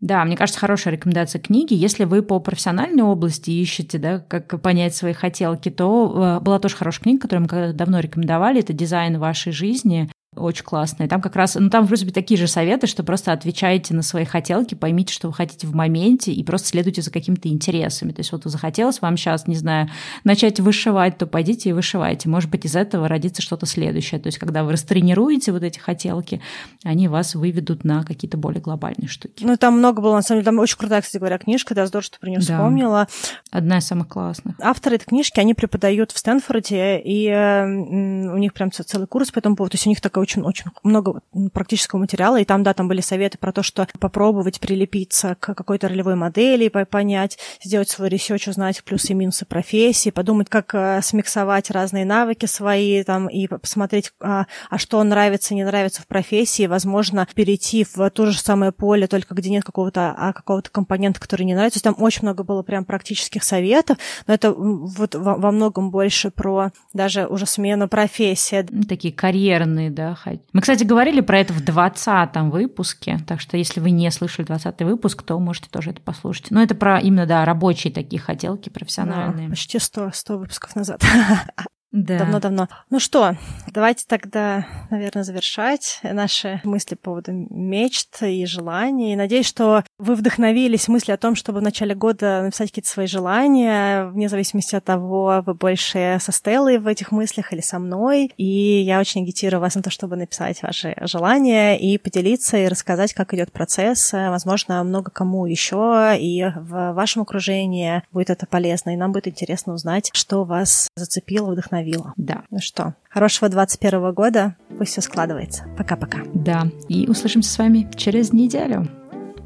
Да, 0.00 0.24
мне 0.24 0.36
кажется, 0.36 0.60
хорошая 0.60 0.94
рекомендация 0.94 1.40
книги. 1.40 1.74
Если 1.74 2.04
вы 2.04 2.22
по 2.22 2.38
профессиональной 2.40 3.02
области 3.02 3.50
ищете, 3.50 3.98
да, 3.98 4.18
как 4.18 4.60
понять 4.62 4.94
свои 4.94 5.12
хотелки, 5.12 5.70
то 5.70 6.40
была 6.42 6.58
тоже 6.58 6.76
хорошая 6.76 7.02
книга, 7.02 7.20
которую 7.22 7.42
мы 7.42 7.48
когда-то 7.48 7.74
давно 7.74 8.00
рекомендовали. 8.00 8.60
Это 8.60 8.72
«Дизайн 8.72 9.18
вашей 9.18 9.52
жизни» 9.52 10.10
очень 10.36 10.64
классные. 10.64 11.08
Там 11.08 11.20
как 11.20 11.36
раз, 11.36 11.54
ну 11.54 11.70
там, 11.70 11.84
в 11.84 11.88
принципе, 11.88 12.12
такие 12.12 12.38
же 12.38 12.46
советы, 12.46 12.86
что 12.86 13.02
просто 13.02 13.32
отвечаете 13.32 13.94
на 13.94 14.02
свои 14.02 14.24
хотелки, 14.24 14.74
поймите, 14.74 15.12
что 15.12 15.28
вы 15.28 15.34
хотите 15.34 15.66
в 15.66 15.74
моменте, 15.74 16.32
и 16.32 16.42
просто 16.42 16.68
следуйте 16.68 17.02
за 17.02 17.10
какими-то 17.10 17.48
интересами. 17.48 18.12
То 18.12 18.20
есть 18.20 18.32
вот 18.32 18.44
захотелось 18.44 19.00
вам 19.00 19.16
сейчас, 19.16 19.46
не 19.46 19.56
знаю, 19.56 19.88
начать 20.24 20.60
вышивать, 20.60 21.18
то 21.18 21.26
пойдите 21.26 21.70
и 21.70 21.72
вышивайте. 21.72 22.28
Может 22.28 22.50
быть, 22.50 22.64
из 22.64 22.76
этого 22.76 23.08
родится 23.08 23.42
что-то 23.42 23.66
следующее. 23.66 24.20
То 24.20 24.28
есть 24.28 24.38
когда 24.38 24.64
вы 24.64 24.72
растренируете 24.72 25.52
вот 25.52 25.62
эти 25.62 25.78
хотелки, 25.78 26.40
они 26.82 27.08
вас 27.08 27.34
выведут 27.34 27.84
на 27.84 28.02
какие-то 28.02 28.36
более 28.36 28.60
глобальные 28.60 29.08
штуки. 29.08 29.44
Ну, 29.44 29.56
там 29.56 29.78
много 29.78 30.00
было, 30.00 30.16
на 30.16 30.22
самом 30.22 30.40
деле, 30.40 30.46
там 30.46 30.58
очень 30.58 30.76
крутая, 30.76 31.00
кстати 31.02 31.18
говоря, 31.18 31.38
книжка, 31.38 31.74
да, 31.74 31.86
здорово, 31.86 32.04
что 32.04 32.18
про 32.18 32.28
нее 32.28 32.40
да. 32.40 32.44
вспомнила. 32.44 33.08
Одна 33.50 33.78
из 33.78 33.86
самых 33.86 34.08
классных. 34.08 34.56
Авторы 34.60 34.96
этой 34.96 35.06
книжки, 35.06 35.40
они 35.40 35.54
преподают 35.54 36.12
в 36.12 36.18
Стэнфорде, 36.18 36.98
и 36.98 37.28
э, 37.28 37.64
у 37.64 38.38
них 38.38 38.52
прям 38.52 38.70
целый 38.72 39.06
курс 39.06 39.30
по 39.30 39.38
этому 39.38 39.56
поводу. 39.56 39.72
То 39.72 39.76
есть 39.76 39.86
у 39.86 39.90
них 39.90 40.00
такой 40.00 40.23
очень, 40.24 40.42
очень 40.42 40.70
много 40.82 41.20
практического 41.52 42.00
материала, 42.00 42.40
и 42.40 42.44
там, 42.44 42.62
да, 42.62 42.74
там 42.74 42.88
были 42.88 43.00
советы 43.00 43.38
про 43.38 43.52
то, 43.52 43.62
что 43.62 43.86
попробовать 43.98 44.60
прилепиться 44.60 45.36
к 45.38 45.54
какой-то 45.54 45.88
ролевой 45.88 46.16
модели, 46.16 46.68
понять, 46.68 47.38
сделать 47.62 47.88
свой 47.88 48.08
research, 48.08 48.48
узнать 48.48 48.82
плюсы 48.84 49.12
и 49.12 49.14
минусы 49.14 49.44
профессии, 49.44 50.10
подумать, 50.10 50.48
как 50.48 50.74
э, 50.74 51.00
смиксовать 51.02 51.70
разные 51.70 52.04
навыки 52.04 52.46
свои, 52.46 53.02
там, 53.04 53.28
и 53.28 53.46
посмотреть, 53.46 54.12
а, 54.20 54.46
а 54.70 54.78
что 54.78 55.02
нравится, 55.02 55.54
не 55.54 55.64
нравится 55.64 56.02
в 56.02 56.06
профессии, 56.06 56.66
возможно, 56.66 57.28
перейти 57.34 57.84
в 57.84 58.10
то 58.10 58.26
же 58.26 58.38
самое 58.38 58.72
поле, 58.72 59.06
только 59.06 59.34
где 59.34 59.50
нет 59.50 59.64
какого-то 59.64 60.14
а, 60.16 60.32
какого-то 60.32 60.70
компонента, 60.70 61.20
который 61.20 61.44
не 61.44 61.54
нравится. 61.54 61.82
там 61.82 61.94
очень 61.98 62.22
много 62.22 62.42
было 62.44 62.62
прям 62.62 62.84
практических 62.84 63.44
советов, 63.44 63.98
но 64.26 64.34
это 64.34 64.52
вот 64.52 65.14
во, 65.14 65.36
во 65.36 65.52
многом 65.52 65.90
больше 65.90 66.30
про 66.30 66.70
даже 66.92 67.26
уже 67.26 67.46
смену 67.46 67.88
профессии. 67.88 68.66
Такие 68.88 69.12
карьерные, 69.12 69.90
да, 69.90 70.13
слушать. 70.14 70.40
Мы, 70.52 70.60
кстати, 70.60 70.84
говорили 70.84 71.20
про 71.20 71.38
это 71.38 71.52
в 71.52 71.64
20 71.64 72.36
выпуске, 72.52 73.18
так 73.26 73.40
что 73.40 73.56
если 73.56 73.80
вы 73.80 73.90
не 73.90 74.10
слышали 74.10 74.46
20 74.46 74.82
выпуск, 74.82 75.22
то 75.22 75.38
можете 75.38 75.68
тоже 75.70 75.90
это 75.90 76.00
послушать. 76.00 76.50
Но 76.50 76.62
это 76.62 76.74
про 76.74 77.00
именно, 77.00 77.26
да, 77.26 77.44
рабочие 77.44 77.92
такие 77.92 78.20
хотелки 78.20 78.68
профессиональные. 78.68 79.48
Да, 79.48 79.50
почти 79.50 79.78
100, 79.78 80.10
100 80.12 80.38
выпусков 80.38 80.76
назад. 80.76 81.02
Да. 81.96 82.18
Давно-давно. 82.18 82.68
Ну 82.90 82.98
что, 82.98 83.36
давайте 83.68 84.04
тогда, 84.08 84.66
наверное, 84.90 85.22
завершать 85.22 86.00
наши 86.02 86.60
мысли 86.64 86.96
по 86.96 87.04
поводу 87.04 87.30
мечт 87.32 88.20
и 88.20 88.44
желаний. 88.46 89.14
Надеюсь, 89.14 89.46
что 89.46 89.84
вы 89.98 90.16
вдохновились 90.16 90.88
мысли 90.88 91.12
о 91.12 91.16
том, 91.16 91.36
чтобы 91.36 91.60
в 91.60 91.62
начале 91.62 91.94
года 91.94 92.42
написать 92.42 92.70
какие-то 92.70 92.88
свои 92.88 93.06
желания, 93.06 94.06
вне 94.06 94.28
зависимости 94.28 94.74
от 94.74 94.82
того, 94.82 95.44
вы 95.46 95.54
больше 95.54 96.18
со 96.20 96.32
Стеллой 96.32 96.78
в 96.78 96.88
этих 96.88 97.12
мыслях 97.12 97.52
или 97.52 97.60
со 97.60 97.78
мной. 97.78 98.32
И 98.36 98.80
я 98.80 98.98
очень 98.98 99.22
агитирую 99.22 99.60
вас 99.60 99.76
на 99.76 99.82
то, 99.82 99.90
чтобы 99.90 100.16
написать 100.16 100.64
ваши 100.64 100.96
желания 101.02 101.78
и 101.78 101.96
поделиться, 101.96 102.56
и 102.56 102.66
рассказать, 102.66 103.14
как 103.14 103.32
идет 103.34 103.52
процесс. 103.52 104.12
Возможно, 104.12 104.82
много 104.82 105.12
кому 105.12 105.46
еще 105.46 106.16
и 106.18 106.44
в 106.56 106.92
вашем 106.94 107.22
окружении 107.22 108.02
будет 108.10 108.30
это 108.30 108.46
полезно, 108.46 108.90
и 108.90 108.96
нам 108.96 109.12
будет 109.12 109.28
интересно 109.28 109.74
узнать, 109.74 110.10
что 110.12 110.42
вас 110.42 110.88
зацепило, 110.96 111.52
вдохновило 111.52 111.83
вдохновила. 111.84 112.14
Да. 112.16 112.44
Ну 112.50 112.58
что, 112.60 112.94
хорошего 113.08 113.48
21 113.48 114.12
года, 114.12 114.56
пусть 114.78 114.92
все 114.92 115.00
складывается. 115.00 115.64
Пока-пока. 115.76 116.18
Да, 116.34 116.64
и 116.88 117.08
услышимся 117.08 117.50
с 117.50 117.58
вами 117.58 117.88
через 117.96 118.32
неделю. 118.32 118.88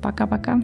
Пока-пока. 0.03 0.61